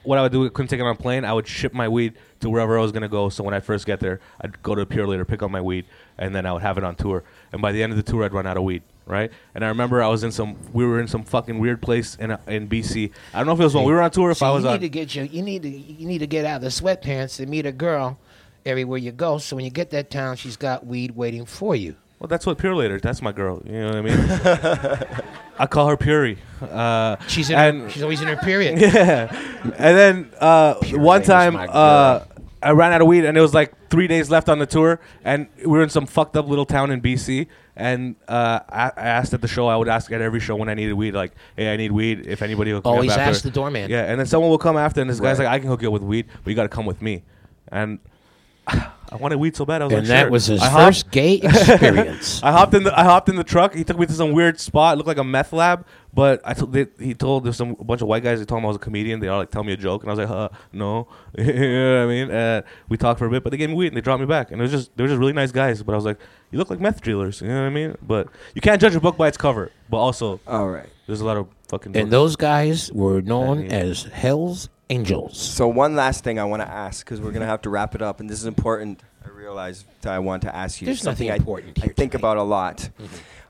what 0.02 0.18
I 0.18 0.22
would 0.22 0.32
do. 0.32 0.46
I 0.46 0.48
couldn't 0.48 0.68
take 0.68 0.80
it 0.80 0.82
on 0.82 0.90
a 0.90 0.98
plane. 0.98 1.24
I 1.24 1.32
would 1.32 1.46
ship 1.46 1.72
my 1.72 1.88
weed 1.88 2.14
to 2.40 2.50
wherever 2.50 2.76
I 2.78 2.82
was 2.82 2.90
gonna 2.92 3.08
go. 3.08 3.28
So 3.28 3.44
when 3.44 3.54
I 3.54 3.60
first 3.60 3.86
get 3.86 4.00
there, 4.00 4.20
I'd 4.40 4.60
go 4.62 4.74
to 4.74 4.80
a 4.82 4.86
Purolator, 4.86 5.26
pick 5.26 5.42
up 5.42 5.50
my 5.50 5.60
weed, 5.60 5.84
and 6.18 6.34
then 6.34 6.46
I 6.46 6.52
would 6.52 6.62
have 6.62 6.78
it 6.78 6.84
on 6.84 6.96
tour. 6.96 7.22
And 7.52 7.62
by 7.62 7.72
the 7.72 7.82
end 7.82 7.92
of 7.92 7.96
the 7.96 8.02
tour, 8.02 8.24
I'd 8.24 8.32
run 8.32 8.46
out 8.46 8.56
of 8.56 8.64
weed. 8.64 8.82
Right, 9.04 9.32
and 9.54 9.64
I 9.64 9.68
remember 9.68 10.00
I 10.00 10.06
was 10.08 10.22
in 10.22 10.30
some. 10.30 10.56
We 10.72 10.86
were 10.86 11.00
in 11.00 11.08
some 11.08 11.24
fucking 11.24 11.58
weird 11.58 11.82
place 11.82 12.14
in 12.16 12.30
in 12.46 12.68
BC. 12.68 13.10
I 13.34 13.38
don't 13.38 13.46
know 13.48 13.52
if 13.54 13.60
it 13.60 13.64
was 13.64 13.74
when 13.74 13.84
we 13.84 13.92
were 13.92 14.00
on 14.00 14.10
tour. 14.12 14.30
If 14.30 14.38
See, 14.38 14.44
I 14.46 14.50
was 14.50 14.62
you 14.62 14.70
on, 14.70 14.74
need 14.76 14.82
to 14.82 14.88
get 14.88 15.14
you. 15.16 15.24
You 15.24 15.42
need 15.42 15.62
to. 15.62 15.68
You 15.68 16.06
need 16.06 16.18
to 16.18 16.26
get 16.28 16.44
out 16.44 16.56
of 16.56 16.62
the 16.62 16.68
sweatpants 16.68 17.40
and 17.40 17.48
meet 17.48 17.66
a 17.66 17.72
girl 17.72 18.18
everywhere 18.64 18.98
you 18.98 19.10
go. 19.10 19.38
So 19.38 19.56
when 19.56 19.64
you 19.64 19.72
get 19.72 19.90
that 19.90 20.08
town, 20.08 20.36
she's 20.36 20.56
got 20.56 20.86
weed 20.86 21.16
waiting 21.16 21.44
for 21.46 21.74
you. 21.74 21.96
Well, 22.20 22.28
that's 22.28 22.46
what 22.46 22.58
Purolator. 22.58 23.00
That's 23.02 23.20
my 23.20 23.32
girl. 23.32 23.60
You 23.66 23.72
know 23.72 23.86
what 23.88 23.96
I 23.96 24.00
mean? 24.02 25.22
I 25.58 25.66
call 25.66 25.88
her 25.88 25.96
Puri. 25.96 26.38
Uh, 26.60 27.16
She's 27.26 27.50
in. 27.50 27.58
and 27.58 27.80
her, 27.82 27.90
she's 27.90 28.02
always 28.04 28.20
in 28.22 28.28
her 28.28 28.36
period. 28.36 28.80
yeah, 28.80 29.34
and 29.76 29.98
then 29.98 30.30
uh, 30.38 30.74
one 30.92 31.22
time 31.22 31.56
uh. 31.56 32.20
I 32.62 32.70
ran 32.70 32.92
out 32.92 33.00
of 33.00 33.08
weed, 33.08 33.24
and 33.24 33.36
it 33.36 33.40
was 33.40 33.52
like 33.52 33.88
three 33.90 34.06
days 34.06 34.30
left 34.30 34.48
on 34.48 34.60
the 34.60 34.66
tour, 34.66 35.00
and 35.24 35.48
we 35.58 35.66
were 35.66 35.82
in 35.82 35.88
some 35.88 36.06
fucked 36.06 36.36
up 36.36 36.46
little 36.46 36.64
town 36.64 36.92
in 36.92 37.00
BC. 37.02 37.48
And 37.74 38.16
uh, 38.28 38.60
I, 38.68 38.92
I 38.96 39.00
asked 39.08 39.32
at 39.32 39.40
the 39.40 39.48
show. 39.48 39.66
I 39.66 39.76
would 39.76 39.88
ask 39.88 40.12
at 40.12 40.20
every 40.20 40.40
show 40.40 40.56
when 40.56 40.68
I 40.68 40.74
needed 40.74 40.92
weed, 40.92 41.14
like, 41.14 41.32
"Hey, 41.56 41.72
I 41.72 41.76
need 41.78 41.90
weed. 41.90 42.26
If 42.26 42.42
anybody 42.42 42.72
will 42.72 42.82
come 42.82 42.92
Always 42.92 43.10
up 43.12 43.18
after. 43.18 43.30
ask 43.30 43.42
the 43.42 43.50
doorman. 43.50 43.88
Yeah, 43.90 44.04
and 44.10 44.18
then 44.20 44.26
someone 44.26 44.50
will 44.50 44.58
come 44.58 44.76
after, 44.76 45.00
and 45.00 45.08
this 45.08 45.20
guy's 45.20 45.38
Right. 45.38 45.46
like, 45.46 45.54
"I 45.54 45.58
can 45.58 45.68
hook 45.68 45.80
you 45.80 45.88
up 45.88 45.94
with 45.94 46.02
weed, 46.02 46.26
but 46.44 46.50
you 46.50 46.54
got 46.54 46.64
to 46.64 46.68
come 46.68 46.84
with 46.84 47.00
me." 47.00 47.22
And 47.68 47.98
I 48.66 49.16
wanted 49.18 49.36
weed 49.38 49.56
so 49.56 49.64
bad. 49.64 49.80
I 49.82 49.86
was 49.86 49.92
And 49.94 50.02
like, 50.02 50.08
that 50.08 50.20
"Sure." 50.24 50.30
was 50.30 50.46
his 50.46 50.62
I 50.62 50.68
hopped- 50.68 50.84
first 50.84 51.10
gay 51.10 51.34
experience. 51.42 52.42
I 52.42 52.52
hopped 52.52 52.74
in 52.74 52.82
the 52.84 52.98
I 52.98 53.04
hopped 53.04 53.28
in 53.28 53.36
the 53.36 53.44
truck. 53.44 53.74
He 53.74 53.84
took 53.84 53.98
me 53.98 54.04
to 54.06 54.12
some 54.12 54.32
weird 54.32 54.60
spot. 54.60 54.94
It 54.94 54.96
looked 54.98 55.08
like 55.08 55.16
a 55.18 55.24
meth 55.24 55.52
lab. 55.54 55.86
But 56.14 56.42
I 56.44 56.52
told 56.52 56.72
they, 56.74 56.86
he 56.98 57.14
told 57.14 57.44
there's 57.44 57.56
some 57.56 57.74
a 57.80 57.84
bunch 57.84 58.02
of 58.02 58.08
white 58.08 58.22
guys. 58.22 58.38
They 58.38 58.44
told 58.44 58.58
him 58.60 58.66
I 58.66 58.68
was 58.68 58.76
a 58.76 58.80
comedian. 58.80 59.20
They 59.20 59.28
all 59.28 59.38
like 59.38 59.50
tell 59.50 59.64
me 59.64 59.72
a 59.72 59.76
joke, 59.78 60.02
and 60.02 60.10
I 60.10 60.14
was 60.14 60.18
like, 60.18 60.28
huh, 60.28 60.48
no, 60.72 61.08
you 61.38 61.44
know 61.44 61.94
what 62.00 62.02
I 62.02 62.06
mean. 62.06 62.30
Uh, 62.30 62.62
we 62.90 62.98
talked 62.98 63.18
for 63.18 63.26
a 63.26 63.30
bit, 63.30 63.42
but 63.42 63.50
they 63.50 63.56
gave 63.56 63.70
me 63.70 63.76
weed 63.76 63.88
and 63.88 63.96
they 63.96 64.02
dropped 64.02 64.20
me 64.20 64.26
back. 64.26 64.50
And 64.52 64.60
it 64.60 64.62
was 64.62 64.70
just 64.70 64.94
they 64.96 65.04
were 65.04 65.08
just 65.08 65.18
really 65.18 65.32
nice 65.32 65.52
guys. 65.52 65.82
But 65.82 65.92
I 65.92 65.96
was 65.96 66.04
like, 66.04 66.18
you 66.50 66.58
look 66.58 66.68
like 66.68 66.80
meth 66.80 67.00
dealers. 67.02 67.40
You 67.40 67.48
know 67.48 67.60
what 67.62 67.66
I 67.66 67.70
mean? 67.70 67.96
But 68.02 68.28
you 68.54 68.60
can't 68.60 68.78
judge 68.80 68.94
a 68.94 69.00
book 69.00 69.16
by 69.16 69.28
its 69.28 69.38
cover. 69.38 69.70
But 69.88 69.96
also, 69.98 70.38
All 70.46 70.68
right. 70.68 70.88
there's 71.06 71.22
a 71.22 71.24
lot 71.24 71.38
of 71.38 71.48
fucking. 71.68 71.96
and 71.96 72.04
books. 72.06 72.10
those 72.10 72.36
guys 72.36 72.92
were 72.92 73.22
known 73.22 73.64
Yeah. 73.64 73.70
as 73.76 74.02
Hell's 74.04 74.68
Angels. 74.90 75.38
So 75.38 75.66
one 75.66 75.96
last 75.96 76.22
thing 76.24 76.38
I 76.38 76.44
want 76.44 76.60
to 76.60 76.68
ask 76.68 77.02
because 77.06 77.22
we're 77.22 77.32
gonna 77.32 77.46
have 77.46 77.62
to 77.62 77.70
wrap 77.70 77.94
it 77.94 78.02
up, 78.02 78.20
and 78.20 78.28
this 78.28 78.38
is 78.38 78.44
important. 78.44 79.02
I 79.24 79.30
realize 79.30 79.86
that 80.02 80.12
I 80.12 80.18
want 80.18 80.42
to 80.42 80.54
ask 80.54 80.82
you 80.82 80.86
There's 80.86 81.00
something 81.00 81.28
nothing 81.28 81.32
I, 81.32 81.36
important 81.36 81.78
I 81.78 81.86
here 81.86 81.94
think 81.94 82.12
tonight. 82.12 82.20
about 82.20 82.36
a 82.36 82.42
lot. 82.42 82.90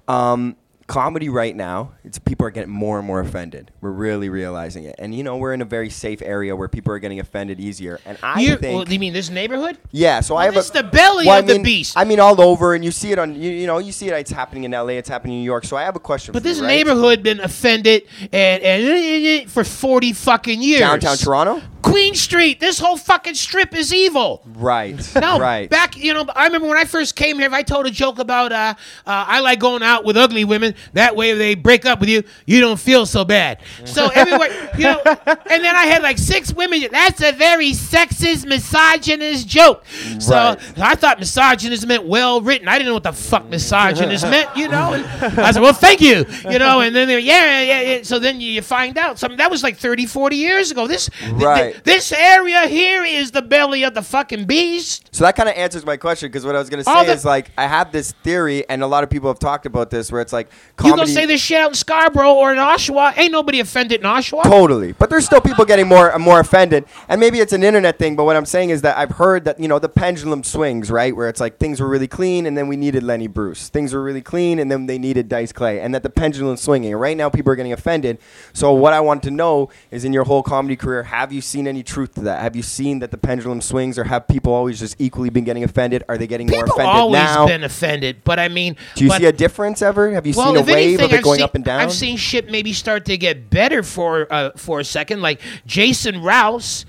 Um, 0.06 0.56
comedy 0.92 1.30
right 1.30 1.56
now, 1.56 1.92
it's 2.04 2.18
people 2.18 2.46
are 2.46 2.50
getting 2.50 2.70
more 2.70 2.98
and 2.98 3.06
more 3.06 3.18
offended. 3.20 3.70
We're 3.80 3.92
really 3.92 4.28
realizing 4.28 4.84
it, 4.84 4.94
and 4.98 5.14
you 5.14 5.22
know 5.24 5.38
we're 5.38 5.54
in 5.54 5.62
a 5.62 5.64
very 5.64 5.88
safe 5.88 6.20
area 6.20 6.54
where 6.54 6.68
people 6.68 6.92
are 6.92 6.98
getting 6.98 7.18
offended 7.18 7.58
easier. 7.60 7.98
And 8.04 8.18
I 8.22 8.42
You, 8.42 8.56
think, 8.56 8.76
well, 8.76 8.86
you 8.92 8.98
mean 8.98 9.14
this 9.14 9.30
neighborhood? 9.30 9.78
yeah. 9.90 10.20
So 10.20 10.36
I 10.36 10.44
have 10.44 10.52
this 10.54 10.68
a, 10.68 10.74
the 10.74 10.82
belly 10.82 11.26
well, 11.26 11.38
of 11.38 11.44
I 11.44 11.46
the 11.46 11.54
mean- 11.54 11.62
beast. 11.62 11.94
I 11.96 12.04
mean, 12.04 12.20
all 12.20 12.38
over, 12.42 12.74
and 12.74 12.84
you 12.84 12.90
see 12.90 13.10
it 13.10 13.18
on 13.18 13.34
you, 13.34 13.50
you 13.50 13.66
know 13.66 13.78
you 13.78 13.90
see 13.90 14.08
it. 14.08 14.12
It's 14.12 14.30
happening 14.30 14.64
in 14.64 14.74
L.A. 14.74 14.98
It's 14.98 15.08
happening 15.08 15.34
in 15.36 15.40
New 15.40 15.46
York. 15.46 15.64
So 15.64 15.78
I 15.78 15.84
have 15.84 15.96
a 15.96 16.00
question. 16.00 16.32
But 16.32 16.42
for 16.42 16.48
you, 16.48 16.54
this 16.54 16.60
right? 16.62 16.68
neighborhood 16.68 17.22
been 17.22 17.40
offended 17.40 18.02
and, 18.30 18.62
and 18.62 19.50
for 19.50 19.64
forty 19.64 20.12
fucking 20.12 20.60
years. 20.60 20.80
downtown 20.80 21.16
Toronto, 21.16 21.62
Queen 21.80 22.14
Street. 22.14 22.60
This 22.60 22.78
whole 22.78 22.98
fucking 22.98 23.34
strip 23.34 23.74
is 23.74 23.94
evil. 23.94 24.42
right? 24.56 24.92
No, 25.22 25.38
right. 25.38 25.70
back 25.70 25.96
you 25.96 26.12
know, 26.12 26.26
I 26.34 26.46
remember 26.46 26.66
when 26.68 26.76
I 26.76 26.84
first 26.84 27.14
came 27.16 27.36
here. 27.38 27.46
If 27.46 27.52
I 27.52 27.62
told 27.62 27.86
a 27.86 27.90
joke 27.90 28.18
about 28.18 28.50
uh, 28.52 28.74
uh, 29.06 29.24
I 29.28 29.38
like 29.40 29.58
going 29.60 29.82
out 29.82 30.04
with 30.04 30.16
ugly 30.16 30.44
women, 30.44 30.74
that 30.94 31.16
way 31.16 31.30
if 31.30 31.38
they 31.38 31.54
break 31.54 31.84
up 31.86 32.00
with 32.00 32.08
you, 32.08 32.22
you 32.46 32.60
don't 32.60 32.78
feel 32.80 33.06
so 33.06 33.24
bad. 33.24 33.60
So 33.84 34.08
everywhere, 34.14 34.70
you 34.76 34.84
know, 34.84 35.00
and 35.04 35.64
then 35.64 35.76
I 35.76 35.86
had 35.86 36.02
like 36.02 36.18
six 36.18 36.52
women. 36.52 36.84
That's 36.90 37.22
a 37.22 37.32
very 37.32 37.70
sexist, 37.72 38.46
misogynist 38.46 39.46
joke. 39.48 39.84
So 40.18 40.32
Right. 40.34 40.78
I 40.78 40.94
thought 40.94 41.18
misogynist 41.20 41.86
meant 41.86 42.04
well 42.06 42.40
written. 42.40 42.68
I 42.68 42.78
didn't 42.78 42.88
know 42.88 42.94
what 42.94 43.02
the 43.02 43.12
fuck 43.12 43.46
misogynist 43.48 44.24
meant, 44.24 44.56
you 44.56 44.68
know. 44.68 44.94
And 44.94 45.04
I 45.40 45.50
said, 45.52 45.62
well, 45.62 45.72
thank 45.72 46.00
you, 46.00 46.24
you 46.50 46.58
know. 46.58 46.80
And 46.80 46.94
then 46.96 47.06
they 47.08 47.14
were, 47.14 47.20
yeah, 47.20 47.60
yeah, 47.62 47.80
yeah. 47.80 48.02
So 48.02 48.18
then 48.18 48.40
you, 48.40 48.62
find 48.62 48.96
out 48.96 49.18
something 49.18 49.38
that 49.38 49.50
was 49.50 49.62
like 49.62 49.76
30, 49.76 50.06
40 50.06 50.36
years 50.36 50.70
ago. 50.70 50.86
This 50.86 51.08
th- 51.08 51.30
th- 51.32 51.42
Right. 51.42 51.84
this 51.84 52.12
area 52.12 52.66
here 52.68 53.02
is 53.04 53.32
the 53.32 53.42
belly 53.42 53.82
of 53.82 53.92
the 53.94 54.02
fucking 54.02 54.44
beast. 54.46 55.08
So 55.12 55.24
that 55.24 55.34
kind 55.36 55.48
of 55.48 55.56
answers 55.56 55.84
my 55.84 55.96
question 55.96 56.28
because 56.28 56.44
what 56.46 56.54
I 56.54 56.58
was 56.58 56.70
going 56.70 56.82
to 56.82 56.88
All 56.90 57.00
say 57.02 57.06
the- 57.08 57.12
is 57.12 57.24
like 57.24 57.50
I 57.58 57.66
have 57.66 57.92
this 57.92 58.12
theory, 58.22 58.68
and 58.68 58.82
a 58.82 58.86
lot 58.86 59.02
of 59.04 59.10
people 59.10 59.28
have 59.28 59.38
talked 59.38 59.66
about 59.66 59.90
this, 59.90 60.10
where 60.12 60.20
it's 60.20 60.32
like 60.32 60.48
You 60.78 60.90
comedy. 60.90 61.00
gonna 61.02 61.08
say 61.08 61.26
this 61.26 61.40
shit 61.40 61.60
out 61.60 61.68
in 61.68 61.74
Scarborough 61.74 62.32
or 62.32 62.50
in 62.52 62.58
Oshawa? 62.58 63.16
Ain't 63.18 63.30
nobody 63.30 63.60
offended 63.60 64.00
in 64.00 64.06
Oshawa. 64.06 64.42
Totally, 64.42 64.92
but 64.92 65.10
there's 65.10 65.26
still 65.26 65.40
people 65.40 65.64
getting 65.64 65.86
more 65.86 66.18
more 66.18 66.40
offended, 66.40 66.86
and 67.08 67.20
maybe 67.20 67.40
it's 67.40 67.52
an 67.52 67.62
internet 67.62 67.98
thing. 67.98 68.16
But 68.16 68.24
what 68.24 68.36
I'm 68.36 68.46
saying 68.46 68.70
is 68.70 68.82
that 68.82 68.96
I've 68.96 69.10
heard 69.10 69.44
that 69.44 69.60
you 69.60 69.68
know 69.68 69.78
the 69.78 69.90
pendulum 69.90 70.42
swings, 70.42 70.90
right? 70.90 71.14
Where 71.14 71.28
it's 71.28 71.40
like 71.40 71.58
things 71.58 71.80
were 71.80 71.88
really 71.88 72.08
clean, 72.08 72.46
and 72.46 72.56
then 72.56 72.68
we 72.68 72.76
needed 72.76 73.02
Lenny 73.02 73.26
Bruce. 73.26 73.68
Things 73.68 73.92
were 73.92 74.02
really 74.02 74.22
clean, 74.22 74.58
and 74.58 74.70
then 74.70 74.86
they 74.86 74.98
needed 74.98 75.28
Dice 75.28 75.52
Clay, 75.52 75.78
and 75.78 75.94
that 75.94 76.02
the 76.02 76.10
pendulum's 76.10 76.62
swinging. 76.62 76.94
Right 76.96 77.16
now, 77.16 77.28
people 77.28 77.52
are 77.52 77.56
getting 77.56 77.74
offended. 77.74 78.18
So 78.54 78.72
what 78.72 78.94
I 78.94 79.00
want 79.00 79.22
to 79.24 79.30
know 79.30 79.68
is, 79.90 80.04
in 80.06 80.12
your 80.12 80.24
whole 80.24 80.42
comedy 80.42 80.76
career, 80.76 81.02
have 81.02 81.32
you 81.32 81.42
seen 81.42 81.66
any 81.66 81.82
truth 81.82 82.14
to 82.14 82.22
that? 82.22 82.40
Have 82.40 82.56
you 82.56 82.62
seen 82.62 83.00
that 83.00 83.10
the 83.10 83.18
pendulum 83.18 83.60
swings, 83.60 83.98
or 83.98 84.04
have 84.04 84.26
people 84.26 84.54
always 84.54 84.80
just 84.80 84.96
equally 84.98 85.28
been 85.28 85.44
getting 85.44 85.64
offended? 85.64 86.02
Are 86.08 86.16
they 86.16 86.26
getting 86.26 86.48
more 86.48 86.64
offended 86.64 86.86
always 86.86 87.20
now? 87.22 87.40
Always 87.40 87.52
been 87.52 87.64
offended, 87.64 88.24
but 88.24 88.38
I 88.38 88.48
mean, 88.48 88.76
Do 88.96 89.04
you 89.04 89.10
see 89.10 89.26
a 89.26 89.32
difference 89.32 89.82
ever? 89.82 90.12
Have 90.12 90.26
you 90.26 90.32
well, 90.34 90.46
seen 90.46 90.56
a 90.56 90.61
if 90.68 90.74
wave 90.74 90.86
anything, 91.00 91.04
of 91.04 91.12
it 91.12 91.16
I've 91.18 91.24
going 91.24 91.36
seen, 91.38 91.44
up 91.44 91.54
and 91.54 91.64
down? 91.64 91.80
I've 91.80 91.92
seen 91.92 92.16
shit 92.16 92.50
maybe 92.50 92.72
start 92.72 93.04
to 93.06 93.16
get 93.16 93.50
better 93.50 93.82
for 93.82 94.26
uh, 94.32 94.50
for 94.56 94.80
a 94.80 94.84
second. 94.84 95.22
Like 95.22 95.40
Jason 95.66 96.22
Rouse, 96.22 96.84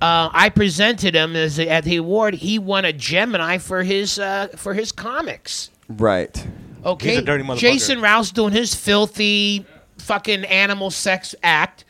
uh, 0.00 0.30
I 0.32 0.48
presented 0.50 1.14
him 1.14 1.36
as 1.36 1.58
at 1.58 1.84
the 1.84 1.96
award. 1.96 2.34
He 2.34 2.58
won 2.58 2.84
a 2.84 2.92
Gemini 2.92 3.58
for 3.58 3.82
his 3.82 4.18
uh, 4.18 4.48
for 4.56 4.74
his 4.74 4.92
comics. 4.92 5.70
right. 5.88 6.46
Okay, 6.84 7.10
He's 7.10 7.18
a 7.18 7.22
dirty 7.22 7.42
motherfucker. 7.42 7.58
Jason 7.58 8.00
Rouse 8.00 8.30
doing 8.30 8.52
his 8.52 8.72
filthy 8.72 9.66
fucking 9.98 10.44
animal 10.44 10.92
sex 10.92 11.34
act. 11.42 11.84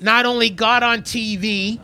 Not 0.00 0.26
only 0.26 0.50
got 0.50 0.82
on 0.82 1.02
TV, 1.02 1.78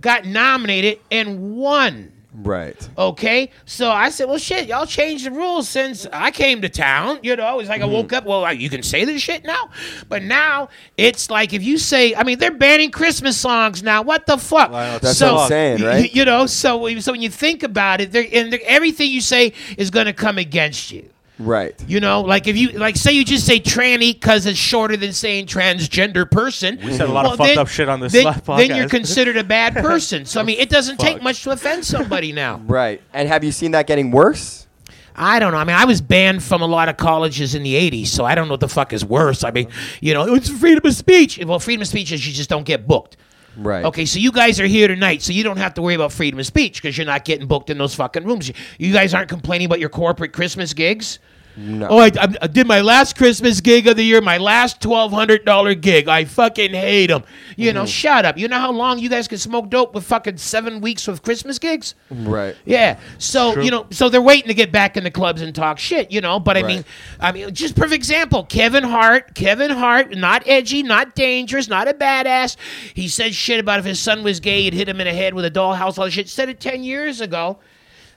got 0.00 0.24
nominated 0.24 0.98
and 1.12 1.54
won. 1.54 2.10
Right. 2.34 2.88
Okay, 2.96 3.50
so 3.66 3.90
I 3.90 4.08
said, 4.08 4.26
"Well, 4.26 4.38
shit, 4.38 4.66
y'all 4.66 4.86
changed 4.86 5.26
the 5.26 5.30
rules 5.30 5.68
since 5.68 6.06
I 6.10 6.30
came 6.30 6.62
to 6.62 6.70
town." 6.70 7.18
You 7.22 7.36
know, 7.36 7.60
it's 7.60 7.68
like 7.68 7.82
I 7.82 7.84
woke 7.84 8.06
mm-hmm. 8.06 8.14
up. 8.14 8.24
Well, 8.24 8.50
you 8.54 8.70
can 8.70 8.82
say 8.82 9.04
this 9.04 9.20
shit 9.20 9.44
now, 9.44 9.68
but 10.08 10.22
now 10.22 10.70
it's 10.96 11.28
like 11.28 11.52
if 11.52 11.62
you 11.62 11.76
say, 11.76 12.14
I 12.14 12.22
mean, 12.22 12.38
they're 12.38 12.50
banning 12.50 12.90
Christmas 12.90 13.36
songs 13.36 13.82
now. 13.82 14.00
What 14.00 14.24
the 14.24 14.38
fuck? 14.38 14.70
Know, 14.70 14.98
That's 14.98 15.18
so, 15.18 15.34
what 15.34 15.42
I'm 15.42 15.48
saying, 15.48 15.82
right? 15.82 16.14
You 16.14 16.24
know, 16.24 16.46
so 16.46 16.98
so 17.00 17.12
when 17.12 17.20
you 17.20 17.28
think 17.28 17.62
about 17.62 18.00
it, 18.00 18.12
they're, 18.12 18.26
and 18.32 18.50
they're, 18.50 18.60
everything 18.64 19.10
you 19.10 19.20
say 19.20 19.52
is 19.76 19.90
going 19.90 20.06
to 20.06 20.14
come 20.14 20.38
against 20.38 20.90
you. 20.90 21.11
Right. 21.38 21.74
You 21.88 22.00
know, 22.00 22.20
like 22.20 22.46
if 22.46 22.56
you 22.56 22.70
like 22.72 22.96
say 22.96 23.12
you 23.12 23.24
just 23.24 23.46
say 23.46 23.58
tranny 23.58 24.12
because 24.12 24.46
it's 24.46 24.58
shorter 24.58 24.96
than 24.96 25.12
saying 25.12 25.46
transgender 25.46 26.30
person. 26.30 26.78
We 26.84 26.92
said 26.92 27.08
a 27.08 27.12
lot 27.12 27.26
of 27.26 27.36
fucked 27.36 27.56
up 27.56 27.68
shit 27.68 27.88
on 27.88 28.00
this 28.00 28.12
then, 28.12 28.24
last 28.24 28.44
Then 28.44 28.76
you're 28.76 28.88
considered 28.88 29.36
a 29.36 29.44
bad 29.44 29.74
person. 29.82 30.24
So 30.24 30.40
I 30.40 30.44
mean, 30.44 30.58
it 30.58 30.68
doesn't 30.68 30.98
take 30.98 31.22
much 31.22 31.42
to 31.44 31.50
offend 31.50 31.84
somebody 31.84 32.32
now. 32.32 32.60
Right. 32.66 33.00
And 33.12 33.28
have 33.28 33.44
you 33.44 33.52
seen 33.52 33.72
that 33.72 33.86
getting 33.86 34.10
worse? 34.10 34.66
I 35.14 35.38
don't 35.38 35.52
know. 35.52 35.58
I 35.58 35.64
mean, 35.64 35.76
I 35.76 35.84
was 35.84 36.00
banned 36.00 36.42
from 36.42 36.62
a 36.62 36.66
lot 36.66 36.88
of 36.88 36.96
colleges 36.96 37.54
in 37.54 37.62
the 37.62 37.74
'80s, 37.74 38.06
so 38.06 38.24
I 38.24 38.34
don't 38.34 38.48
know 38.48 38.54
what 38.54 38.60
the 38.60 38.68
fuck 38.68 38.92
is 38.92 39.04
worse. 39.04 39.44
I 39.44 39.50
mean, 39.50 39.68
you 40.00 40.14
know, 40.14 40.34
it's 40.34 40.48
freedom 40.48 40.86
of 40.86 40.94
speech. 40.94 41.38
Well, 41.44 41.58
freedom 41.58 41.82
of 41.82 41.88
speech 41.88 42.12
is 42.12 42.26
you 42.26 42.32
just 42.32 42.48
don't 42.48 42.64
get 42.64 42.86
booked. 42.86 43.16
Right. 43.56 43.84
Okay, 43.84 44.04
so 44.06 44.18
you 44.18 44.32
guys 44.32 44.60
are 44.60 44.66
here 44.66 44.88
tonight, 44.88 45.22
so 45.22 45.32
you 45.32 45.44
don't 45.44 45.58
have 45.58 45.74
to 45.74 45.82
worry 45.82 45.94
about 45.94 46.12
freedom 46.12 46.40
of 46.40 46.46
speech 46.46 46.80
because 46.80 46.96
you're 46.96 47.06
not 47.06 47.24
getting 47.24 47.46
booked 47.46 47.70
in 47.70 47.78
those 47.78 47.94
fucking 47.94 48.24
rooms. 48.24 48.50
You 48.78 48.92
guys 48.92 49.14
aren't 49.14 49.28
complaining 49.28 49.66
about 49.66 49.80
your 49.80 49.90
corporate 49.90 50.32
Christmas 50.32 50.72
gigs. 50.72 51.18
No. 51.54 51.86
Oh, 51.88 51.98
I, 51.98 52.06
I, 52.18 52.34
I 52.42 52.46
did 52.46 52.66
my 52.66 52.80
last 52.80 53.16
Christmas 53.18 53.60
gig 53.60 53.86
of 53.86 53.96
the 53.96 54.02
year, 54.02 54.22
my 54.22 54.38
last 54.38 54.80
twelve 54.80 55.12
hundred 55.12 55.44
dollar 55.44 55.74
gig. 55.74 56.08
I 56.08 56.24
fucking 56.24 56.70
hate 56.72 57.08
them. 57.08 57.24
You 57.56 57.68
Mm-hmm. 57.68 57.74
know, 57.78 57.84
shut 57.86 58.24
up. 58.24 58.38
You 58.38 58.48
know 58.48 58.58
how 58.58 58.72
long 58.72 58.98
you 58.98 59.10
guys 59.10 59.28
can 59.28 59.36
smoke 59.36 59.68
dope 59.68 59.94
with 59.94 60.04
fucking 60.04 60.38
seven 60.38 60.80
weeks 60.80 61.08
of 61.08 61.22
Christmas 61.22 61.58
gigs? 61.58 61.94
Right. 62.10 62.56
Yeah. 62.64 62.98
So 63.18 63.52
True. 63.52 63.64
you 63.64 63.70
know, 63.70 63.86
so 63.90 64.08
they're 64.08 64.22
waiting 64.22 64.48
to 64.48 64.54
get 64.54 64.72
back 64.72 64.96
in 64.96 65.04
the 65.04 65.10
clubs 65.10 65.42
and 65.42 65.54
talk 65.54 65.78
shit, 65.78 66.10
you 66.10 66.22
know. 66.22 66.40
But 66.40 66.56
I 66.56 66.60
Right. 66.62 66.66
mean, 66.76 66.84
I 67.20 67.32
mean, 67.32 67.52
just 67.54 67.74
perfect 67.76 67.94
example. 67.96 68.44
Kevin 68.44 68.84
Hart. 68.84 69.34
Kevin 69.34 69.70
Hart, 69.70 70.16
not 70.16 70.42
edgy, 70.46 70.82
not 70.82 71.14
dangerous, 71.14 71.68
not 71.68 71.86
a 71.86 71.92
badass. 71.92 72.56
He 72.94 73.08
said 73.08 73.34
shit 73.34 73.60
about 73.60 73.78
if 73.78 73.84
his 73.84 74.00
son 74.00 74.22
was 74.22 74.40
gay, 74.40 74.62
he'd 74.62 74.72
hit 74.74 74.88
him 74.88 75.00
in 75.02 75.06
the 75.06 75.12
head 75.12 75.34
with 75.34 75.44
a 75.44 75.50
dollhouse. 75.50 75.98
All 75.98 76.06
that 76.06 76.12
shit. 76.12 76.30
Said 76.30 76.48
it 76.48 76.60
ten 76.60 76.82
years 76.82 77.20
ago. 77.20 77.58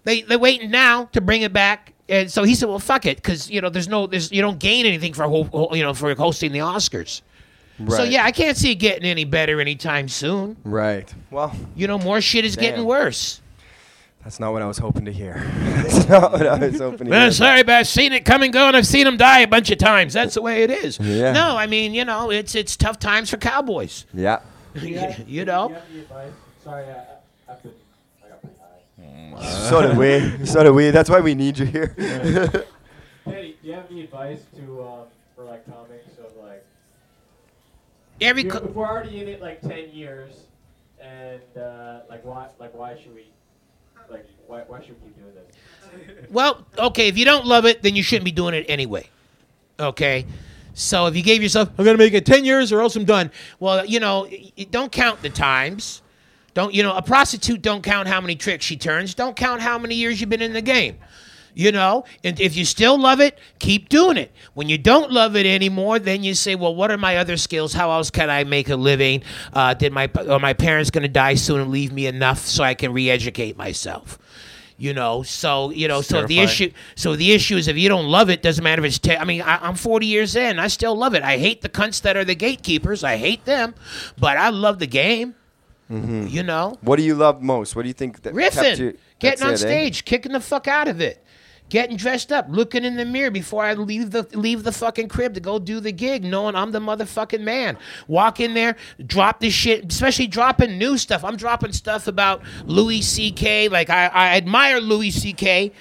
They 0.06 0.22
they're 0.22 0.40
waiting 0.40 0.72
now 0.72 1.06
to 1.12 1.20
bring 1.20 1.42
it 1.42 1.52
back. 1.52 1.92
And 2.08 2.30
so 2.32 2.44
he 2.44 2.54
said, 2.56 2.70
"Well, 2.70 2.80
fuck 2.80 3.06
it, 3.06 3.18
because 3.18 3.50
you 3.50 3.62
know, 3.62 3.70
there's 3.70 3.88
no, 3.88 4.06
there's 4.08 4.32
you 4.32 4.42
don't 4.42 4.60
gain 4.60 4.86
anything 4.86 5.14
for 5.14 5.24
ho- 5.24 5.44
ho- 5.46 5.74
you 5.74 5.82
know 5.84 5.94
for 5.94 6.14
hosting 6.16 6.52
the 6.52 6.60
Oscars. 6.60 7.22
Right. 7.80 7.98
So 7.98 8.04
yeah, 8.04 8.24
I 8.24 8.32
can't 8.32 8.56
see 8.56 8.72
it 8.72 8.76
getting 8.76 9.06
any 9.06 9.26
better 9.26 9.60
anytime 9.60 10.08
soon. 10.08 10.56
Right. 10.64 11.12
Well, 11.32 11.54
You 11.76 11.88
know, 11.88 11.98
more 11.98 12.22
shit 12.22 12.46
is 12.46 12.56
getting 12.56 12.86
worse. 12.86 13.42
that's 14.24 14.40
not 14.40 14.54
what 14.54 14.62
I 14.62 14.66
was 14.66 14.78
hoping 14.78 15.04
to 15.06 15.12
hear. 15.12 15.34
that's 15.58 16.08
not 16.08 16.32
what 16.32 16.48
I 16.48 16.58
was 16.60 16.80
hoping 16.80 17.08
to 17.08 17.12
Well, 17.12 17.22
hear. 17.24 17.32
sorry, 17.32 17.64
but 17.64 17.76
I've 17.76 17.88
seen 17.88 18.14
it 18.14 18.24
come 18.24 18.44
and 18.44 18.54
go, 18.54 18.68
and 18.68 18.78
I've 18.78 18.88
seen 18.88 19.04
them 19.06 19.18
die 19.18 19.40
a 19.40 19.48
bunch 19.48 19.72
of 19.72 19.78
times. 19.78 20.14
That's 20.14 20.36
the 20.36 20.42
way 20.42 20.64
it 20.64 20.70
is. 20.72 21.00
Yeah. 21.00 21.34
No, 21.34 21.58
I 21.58 21.68
mean, 21.68 21.94
you 21.94 22.06
know, 22.06 22.30
it's 22.32 22.56
it's 22.56 22.78
tough 22.78 22.98
times 23.00 23.30
for 23.30 23.38
cowboys. 23.38 24.06
Yeah. 24.14 24.40
Yeah. 24.76 25.18
you 25.28 25.44
know. 25.44 25.68
Do 25.68 25.74
you 25.74 25.80
have 25.80 25.90
any 25.92 26.00
advice? 26.02 26.32
Sorry, 26.64 26.86
I, 26.86 27.52
I've 27.52 27.62
been, 27.64 27.74
I 27.74 27.74
got 27.74 27.74
pretty 27.74 27.78
high. 29.36 29.70
So 29.70 29.82
did 29.82 29.98
we. 29.98 30.46
So 30.46 30.64
did 30.64 30.72
we. 30.72 30.90
That's 30.92 31.10
why 31.10 31.20
we 31.20 31.36
need 31.36 31.58
you 31.58 31.66
here. 31.66 31.94
Danny, 33.26 33.56
do 33.62 33.68
you 33.68 33.74
have 33.74 33.86
any 33.92 34.04
advice 34.04 34.40
to 34.58 34.84
um, 34.84 35.00
for 35.36 35.44
like 35.44 35.66
comics 35.66 36.18
of 36.20 36.36
like 36.42 36.64
Every 38.22 38.44
if 38.44 38.52
co- 38.52 38.60
if 38.60 38.72
we're 38.72 38.88
already 38.88 39.22
in 39.22 39.28
it 39.28 39.42
like 39.42 39.62
ten 39.62 39.90
years, 39.92 40.32
and 41.02 41.42
uh, 41.58 42.02
like 42.10 42.24
why 42.24 42.48
like 42.60 42.74
why 42.74 42.98
should 42.98 43.14
we 43.14 43.26
like 44.10 44.26
why, 44.48 44.62
why 44.68 44.80
should 44.82 44.96
we 45.04 45.10
keep 45.10 45.18
doing 45.18 45.34
this? 45.34 46.30
well, 46.32 46.66
okay, 46.78 47.08
if 47.08 47.18
you 47.18 47.26
don't 47.26 47.46
love 47.46 47.66
it, 47.66 47.82
then 47.82 47.96
you 47.96 48.04
shouldn't 48.04 48.26
be 48.26 48.32
doing 48.32 48.54
it 48.54 48.66
anyway. 48.70 49.10
Okay. 49.80 50.26
So 50.78 51.08
if 51.08 51.16
you 51.16 51.24
gave 51.24 51.42
yourself, 51.42 51.70
I'm 51.78 51.84
gonna 51.86 51.98
make 51.98 52.14
it 52.14 52.26
ten 52.26 52.46
years 52.46 52.72
or 52.72 52.82
else 52.82 52.96
I'm 52.96 53.06
done. 53.06 53.32
Well, 53.60 53.86
you 53.86 54.00
know, 54.00 54.28
y- 54.30 54.52
y- 54.58 54.68
don't 54.70 54.92
count 54.92 55.22
the 55.22 55.30
times. 55.30 56.02
Don't 56.56 56.74
you 56.74 56.82
know? 56.82 56.96
A 56.96 57.02
prostitute 57.02 57.62
don't 57.62 57.84
count 57.84 58.08
how 58.08 58.20
many 58.20 58.36
tricks 58.36 58.66
she 58.66 58.78
turns. 58.78 59.14
Don't 59.14 59.36
count 59.36 59.62
how 59.62 59.78
many 59.78 59.94
years 59.94 60.20
you've 60.20 60.30
been 60.30 60.42
in 60.42 60.54
the 60.54 60.62
game. 60.62 60.98
You 61.54 61.72
know, 61.72 62.04
and 62.24 62.38
if 62.40 62.58
you 62.58 62.66
still 62.66 63.00
love 63.00 63.22
it, 63.22 63.40
keep 63.60 63.88
doing 63.88 64.18
it. 64.18 64.34
When 64.56 64.68
you 64.68 64.78
don't 64.78 65.10
love 65.10 65.38
it 65.38 65.46
anymore, 65.46 66.00
then 66.00 66.22
you 66.22 66.34
say, 66.34 66.56
"Well, 66.56 66.76
what 66.76 66.92
are 66.92 66.98
my 66.98 67.16
other 67.18 67.38
skills? 67.38 67.72
How 67.72 67.92
else 67.92 68.10
can 68.10 68.30
I 68.30 68.44
make 68.44 68.68
a 68.70 68.76
living? 68.76 69.24
Uh, 69.54 69.74
did 69.74 69.94
my 69.94 70.10
are 70.28 70.40
my 70.40 70.52
parents 70.54 70.92
going 70.92 71.04
to 71.04 71.08
die 71.08 71.36
soon 71.36 71.62
and 71.62 71.72
leave 71.72 71.94
me 71.94 72.08
enough 72.08 72.40
so 72.46 72.64
I 72.64 72.74
can 72.74 72.92
re-educate 72.92 73.56
myself?" 73.56 74.18
You 74.78 74.94
know, 74.94 75.24
so 75.24 75.72
you 75.72 75.88
know, 75.88 76.02
so 76.02 76.26
the 76.28 76.40
issue, 76.40 76.72
so 76.96 77.16
the 77.16 77.32
issue 77.32 77.56
is 77.56 77.70
if 77.70 77.78
you 77.78 77.88
don't 77.88 78.08
love 78.08 78.30
it, 78.30 78.42
doesn't 78.42 78.64
matter 78.64 78.82
if 78.84 78.88
it's. 78.88 79.00
Te- 79.00 79.16
I 79.16 79.24
mean, 79.24 79.42
I, 79.42 79.58
I'm 79.66 79.76
40 79.76 80.06
years 80.06 80.36
in, 80.36 80.60
I 80.60 80.68
still 80.68 80.96
love 80.98 81.16
it. 81.16 81.24
I 81.24 81.38
hate 81.38 81.62
the 81.62 81.70
cunts 81.70 82.02
that 82.02 82.18
are 82.18 82.26
the 82.26 82.36
gatekeepers. 82.36 83.02
I 83.02 83.16
hate 83.16 83.46
them, 83.46 83.76
but 84.18 84.36
I 84.36 84.50
love 84.50 84.80
the 84.80 84.88
game. 84.88 85.36
You 85.90 86.42
know, 86.44 86.78
what 86.82 86.96
do 86.96 87.04
you 87.04 87.14
love 87.16 87.42
most? 87.44 87.76
What 87.76 87.84
do 87.84 87.88
you 87.88 87.94
think 87.94 88.22
that 88.24 88.36
kept 88.36 88.56
riffing, 88.56 88.78
you? 88.80 88.98
getting 89.20 89.44
on 89.44 89.52
it, 89.52 89.54
eh? 89.54 89.58
stage, 89.58 90.06
kicking 90.06 90.32
the 90.32 90.40
fuck 90.40 90.68
out 90.68 90.88
of 90.88 91.00
it, 91.00 91.24
getting 91.70 91.96
dressed 91.96 92.32
up, 92.32 92.48
looking 92.50 92.84
in 92.84 92.96
the 92.96 93.06
mirror 93.06 93.30
before 93.30 93.64
I 93.64 93.74
leave 93.76 94.10
the 94.10 94.24
leave 94.34 94.64
the 94.64 94.72
fucking 94.72 95.10
crib 95.10 95.36
to 95.36 95.40
go 95.40 95.60
do 95.60 95.80
the 95.80 95.92
gig, 95.92 96.24
knowing 96.24 96.56
I'm 96.56 96.72
the 96.72 96.80
motherfucking 96.80 97.42
man. 97.42 97.78
Walk 98.08 98.40
in 98.40 98.56
there, 98.56 98.76
drop 99.06 99.40
this 99.42 99.54
shit, 99.54 99.92
especially 99.92 100.28
dropping 100.28 100.78
new 100.80 100.98
stuff. 100.98 101.24
I'm 101.24 101.38
dropping 101.38 101.74
stuff 101.74 102.08
about 102.08 102.42
Louis 102.66 103.02
C.K. 103.02 103.70
Like 103.70 103.92
I, 103.92 104.08
I 104.08 104.38
admire 104.38 104.80
Louis 104.80 105.12
C.K. 105.12 105.72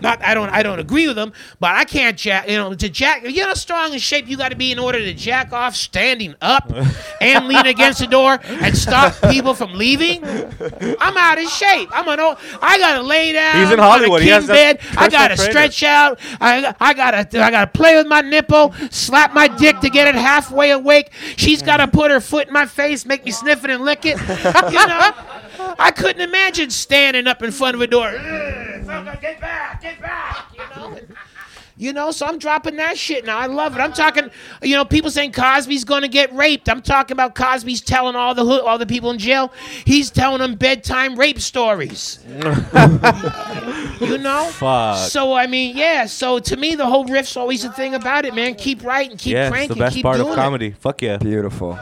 Not, 0.00 0.22
I 0.22 0.34
don't, 0.34 0.48
I 0.50 0.62
don't 0.62 0.78
agree 0.78 1.06
with 1.06 1.16
them, 1.16 1.32
but 1.60 1.70
I 1.70 1.84
can't 1.84 2.16
jack. 2.16 2.48
You 2.48 2.56
know, 2.56 2.74
to 2.74 2.88
jack, 2.88 3.22
you 3.22 3.40
know, 3.40 3.48
how 3.48 3.54
strong 3.54 3.92
in 3.92 3.98
shape 3.98 4.28
you 4.28 4.36
got 4.36 4.50
to 4.50 4.56
be 4.56 4.72
in 4.72 4.78
order 4.78 4.98
to 4.98 5.14
jack 5.14 5.52
off 5.52 5.74
standing 5.74 6.34
up 6.40 6.70
and 7.20 7.48
lean 7.48 7.66
against 7.66 8.00
the 8.00 8.06
door 8.06 8.38
and 8.42 8.76
stop 8.76 9.14
people 9.30 9.54
from 9.54 9.74
leaving. 9.74 10.24
I'm 10.24 11.16
out 11.16 11.38
of 11.38 11.48
shape. 11.48 11.88
I'm 11.92 12.08
an 12.08 12.20
old. 12.20 12.38
I 12.60 12.78
gotta 12.78 13.02
lay 13.02 13.32
down. 13.32 13.56
He's 13.62 13.72
in 13.72 13.78
Hollywood. 13.78 14.22
He 14.22 14.28
has 14.28 14.44
a 14.44 14.48
bed. 14.48 14.80
I 14.96 15.08
gotta 15.08 15.36
trainer. 15.36 15.50
stretch 15.50 15.82
out. 15.82 16.18
I, 16.40 16.74
I 16.80 16.94
gotta, 16.94 17.18
I 17.42 17.50
gotta 17.50 17.70
play 17.70 17.96
with 17.96 18.06
my 18.06 18.20
nipple, 18.20 18.74
slap 18.90 19.32
my 19.34 19.48
dick 19.48 19.80
to 19.80 19.90
get 19.90 20.08
it 20.08 20.14
halfway 20.14 20.70
awake. 20.70 21.10
She's 21.36 21.62
gotta 21.62 21.88
put 21.88 22.10
her 22.10 22.20
foot 22.20 22.48
in 22.48 22.52
my 22.52 22.66
face, 22.66 23.04
make 23.06 23.24
me 23.24 23.30
sniff 23.30 23.64
it 23.64 23.70
and 23.70 23.84
lick 23.84 24.04
it. 24.04 24.18
You 24.18 24.86
know, 24.86 25.12
I 25.78 25.90
couldn't 25.94 26.22
imagine 26.22 26.70
standing 26.70 27.26
up 27.26 27.42
in 27.42 27.50
front 27.50 27.74
of 27.74 27.80
a 27.80 27.86
door. 27.86 28.06
"Ugh, 28.08 28.84
fucker, 28.84 29.20
Get 29.20 29.40
back, 29.40 29.82
get 29.82 30.00
back. 30.00 30.46
You 30.54 30.58
know. 30.76 30.98
You 31.78 31.92
know, 31.92 32.10
so 32.10 32.24
I'm 32.24 32.38
dropping 32.38 32.76
that 32.76 32.96
shit 32.96 33.26
now. 33.26 33.36
I 33.36 33.46
love 33.46 33.76
it. 33.76 33.80
I'm 33.80 33.92
talking, 33.92 34.30
you 34.62 34.74
know, 34.74 34.86
people 34.86 35.10
saying 35.10 35.32
Cosby's 35.32 35.84
going 35.84 36.02
to 36.02 36.08
get 36.08 36.32
raped. 36.34 36.70
I'm 36.70 36.80
talking 36.80 37.12
about 37.12 37.34
Cosby's 37.34 37.82
telling 37.82 38.16
all 38.16 38.34
the 38.34 38.46
hood, 38.46 38.62
all 38.62 38.78
the 38.78 38.86
people 38.86 39.10
in 39.10 39.18
jail. 39.18 39.52
He's 39.84 40.10
telling 40.10 40.38
them 40.38 40.54
bedtime 40.54 41.18
rape 41.18 41.38
stories. 41.38 42.18
you 42.28 42.38
know. 44.18 44.48
Fuck. 44.52 44.96
So 45.10 45.34
I 45.34 45.46
mean, 45.46 45.76
yeah. 45.76 46.06
So 46.06 46.38
to 46.38 46.56
me, 46.56 46.76
the 46.76 46.86
whole 46.86 47.04
riff's 47.04 47.36
always 47.36 47.62
the 47.62 47.72
thing 47.72 47.94
about 47.94 48.24
it, 48.24 48.34
man. 48.34 48.54
Keep 48.54 48.82
writing, 48.82 49.18
keep 49.18 49.34
yeah, 49.34 49.48
it's 49.48 49.52
cranking, 49.52 49.76
the 49.76 49.80
best 49.84 49.96
keep 49.96 50.02
part 50.02 50.16
doing 50.16 50.28
of 50.28 50.32
it. 50.32 50.36
comedy. 50.36 50.70
Fuck 50.70 51.02
yeah. 51.02 51.18
Beautiful. 51.18 51.78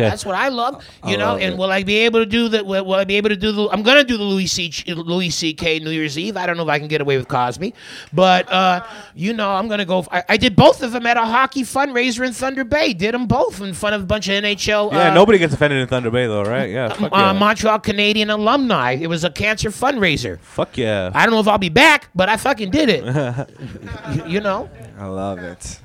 Okay. 0.00 0.08
That's 0.10 0.24
what 0.24 0.34
I 0.34 0.48
love, 0.48 0.84
you 1.06 1.16
know. 1.16 1.32
love 1.32 1.40
and 1.40 1.54
it. 1.54 1.58
will 1.58 1.70
I 1.70 1.82
be 1.82 1.96
able 1.98 2.20
to 2.20 2.26
do 2.26 2.48
the? 2.48 2.64
Will, 2.64 2.84
will 2.84 2.94
I 2.94 3.04
be 3.04 3.16
able 3.16 3.28
to 3.28 3.36
do 3.36 3.52
the? 3.52 3.68
I'm 3.70 3.82
gonna 3.82 4.04
do 4.04 4.16
the 4.16 4.24
Louis 4.24 4.46
C. 4.46 4.72
Louis 4.86 5.30
C.K. 5.30 5.80
New 5.80 5.90
Year's 5.90 6.18
Eve. 6.18 6.36
I 6.36 6.46
don't 6.46 6.56
know 6.56 6.62
if 6.62 6.68
I 6.68 6.78
can 6.78 6.88
get 6.88 7.00
away 7.00 7.16
with 7.16 7.28
Cosby, 7.28 7.74
but 8.12 8.50
uh, 8.50 8.84
you 9.14 9.32
know, 9.32 9.50
I'm 9.50 9.68
gonna 9.68 9.84
go. 9.84 10.06
I, 10.10 10.24
I 10.30 10.36
did 10.36 10.56
both 10.56 10.82
of 10.82 10.92
them 10.92 11.06
at 11.06 11.16
a 11.16 11.24
hockey 11.24 11.62
fundraiser 11.62 12.26
in 12.26 12.32
Thunder 12.32 12.64
Bay. 12.64 12.92
Did 12.92 13.14
them 13.14 13.26
both 13.26 13.60
in 13.60 13.74
front 13.74 13.94
of 13.94 14.02
a 14.02 14.06
bunch 14.06 14.28
of 14.28 14.42
NHL. 14.42 14.92
yeah, 14.92 15.10
uh, 15.10 15.14
nobody 15.14 15.38
gets 15.38 15.54
offended 15.54 15.80
in 15.80 15.88
Thunder 15.88 16.10
Bay 16.10 16.26
though, 16.26 16.44
right? 16.44 16.70
Yeah. 16.70 16.86
Uh, 16.86 17.08
yeah. 17.12 17.32
Montreal 17.32 17.80
Canadian 17.80 18.30
alumni. 18.30 18.92
It 18.92 19.08
was 19.08 19.24
a 19.24 19.30
cancer 19.30 19.70
fundraiser. 19.70 20.40
Fuck 20.40 20.76
yeah. 20.76 21.10
I 21.14 21.24
don't 21.26 21.34
know 21.34 21.40
if 21.40 21.48
I'll 21.48 21.58
be 21.58 21.68
back, 21.68 22.08
but 22.14 22.28
I 22.28 22.36
fucking 22.36 22.70
did 22.70 22.88
it. 22.88 23.04
you 24.26 24.40
know. 24.40 24.70
I 24.98 25.06
love 25.06 25.38
it. 25.38 25.80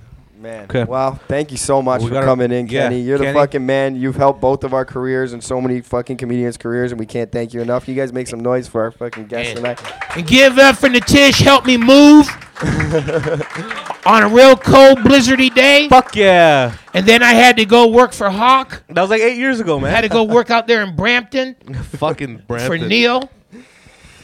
Man. 0.46 0.64
Okay. 0.66 0.84
Wow. 0.84 1.20
Thank 1.28 1.50
you 1.50 1.58
so 1.58 1.82
much 1.82 2.02
We 2.02 2.08
for 2.10 2.14
gotta- 2.14 2.26
coming 2.28 2.52
in, 2.52 2.68
yeah, 2.68 2.84
Kenny. 2.84 3.02
You're 3.02 3.18
the 3.18 3.34
fucking 3.34 3.66
man. 3.66 3.96
You've 3.96 4.16
helped 4.16 4.40
both 4.42 4.64
of 4.64 4.74
our 4.76 4.86
careers 4.86 5.34
and 5.34 5.44
so 5.44 5.60
many 5.60 5.82
fucking 5.82 6.18
comedians' 6.18 6.56
careers, 6.58 6.92
and 6.92 7.00
we 7.00 7.08
can't 7.08 7.32
thank 7.32 7.54
you 7.54 7.62
enough. 7.62 7.88
You 7.88 7.96
guys 7.96 8.14
make 8.14 8.28
some 8.28 8.42
noise 8.42 8.68
for 8.68 8.84
our 8.84 8.92
fucking 8.92 9.26
guest 9.26 9.48
Man. 9.48 9.56
tonight. 9.56 9.82
And 10.16 10.28
give 10.28 10.60
up 10.60 10.76
for 10.78 10.88
Natish. 10.88 11.42
Help 11.42 11.66
me 11.66 11.78
move 11.78 12.28
on 14.06 14.24
a 14.24 14.28
real 14.30 14.56
cold, 14.56 15.00
blizzardy 15.00 15.54
day. 15.54 15.90
Fuck 15.90 16.16
yeah. 16.16 16.78
And 16.94 17.06
then 17.06 17.24
I 17.24 17.34
had 17.34 17.58
to 17.58 17.66
go 17.66 17.88
work 17.88 18.14
for 18.14 18.30
Hawk. 18.30 18.84
That 18.90 19.02
was 19.02 19.10
like 19.10 19.22
eight 19.22 19.38
years 19.38 19.60
ago, 19.60 19.80
man. 19.80 19.92
I 19.92 19.96
had 19.96 20.02
to 20.02 20.10
go 20.10 20.24
work 20.24 20.52
out 20.52 20.68
there 20.68 20.84
in 20.84 20.96
Brampton 20.96 21.56
Fucking 21.98 22.44
Brampton. 22.48 22.68
for 22.82 22.88
Neil. 22.88 23.30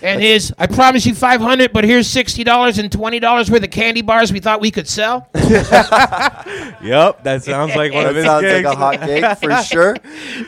And 0.03 0.21
his, 0.21 0.53
I 0.57 0.67
promise 0.67 1.05
you 1.05 1.13
500, 1.13 1.71
but 1.73 1.83
here's 1.83 2.07
$60 2.07 2.79
and 2.79 2.89
$20 2.89 3.49
worth 3.51 3.63
of 3.63 3.69
candy 3.71 4.01
bars 4.01 4.33
we 4.33 4.39
thought 4.39 4.59
we 4.61 4.71
could 4.71 4.87
sell. 4.87 5.27
Yep, 6.81 7.23
that 7.23 7.43
sounds 7.43 7.75
like 7.75 7.93
one 7.93 8.07
of 8.07 8.15
his 8.15 8.25
sounds 8.25 8.41
gigs. 8.43 8.65
like 8.65 8.75
a 8.75 8.77
hot 8.79 9.01
gig 9.05 9.37
for 9.37 9.63
sure. 9.63 9.95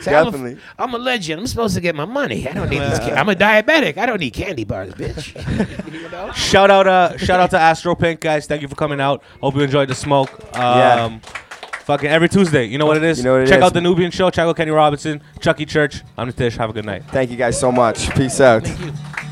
So 0.00 0.10
I'm 0.12 0.26
a- 0.26 0.30
Definitely. 0.30 0.58
I'm 0.78 0.94
a, 0.94 0.98
legend. 0.98 1.40
I'm 1.40 1.46
supposed 1.46 1.74
to 1.76 1.80
get 1.80 1.94
my 1.94 2.04
money. 2.04 2.48
I 2.48 2.52
don't 2.52 2.68
need 2.68 2.80
these. 2.80 2.98
Ca- 2.98 3.14
I'm 3.14 3.28
a 3.28 3.34
diabetic. 3.34 3.98
I 3.98 4.06
don't 4.06 4.18
need 4.20 4.32
candy 4.32 4.64
bars, 4.64 4.92
bitch. 4.94 5.92
you 5.92 6.08
know? 6.10 6.32
Shout 6.32 6.70
out, 6.72 6.86
uh, 6.88 7.16
shout 7.18 7.38
out 7.38 7.50
to 7.50 7.58
Astro 7.58 7.94
Pink, 7.94 8.20
guys. 8.20 8.46
Thank 8.46 8.62
you 8.62 8.68
for 8.68 8.74
coming 8.74 9.00
out. 9.00 9.22
Hope 9.40 9.54
you 9.54 9.60
enjoyed 9.60 9.88
the 9.88 9.94
smoke. 9.94 10.30
Yeah. 10.54 11.04
Um, 11.04 11.20
Fucking 11.84 12.08
every 12.08 12.28
Tuesday. 12.30 12.64
You 12.64 12.78
know 12.78 12.86
what 12.86 12.96
it 12.96 13.02
is? 13.04 13.18
You 13.18 13.24
know 13.24 13.32
what 13.34 13.42
it 13.42 13.48
Check 13.48 13.58
is. 13.58 13.64
out 13.64 13.74
the 13.74 13.80
Nubian 13.82 14.10
Show. 14.10 14.30
Check 14.30 14.46
out 14.46 14.56
Kenny 14.56 14.70
Robinson, 14.70 15.20
Chucky 15.40 15.66
Church. 15.66 16.02
I'm 16.16 16.30
the 16.30 16.32
Nitish. 16.32 16.56
Have 16.56 16.70
a 16.70 16.72
good 16.72 16.86
night. 16.86 17.04
Thank 17.08 17.30
you 17.30 17.36
guys 17.36 17.60
so 17.60 17.70
much. 17.70 18.08
Peace 18.16 18.40
out. 18.40 18.64
Thank 18.64 18.80
you. 18.80 19.23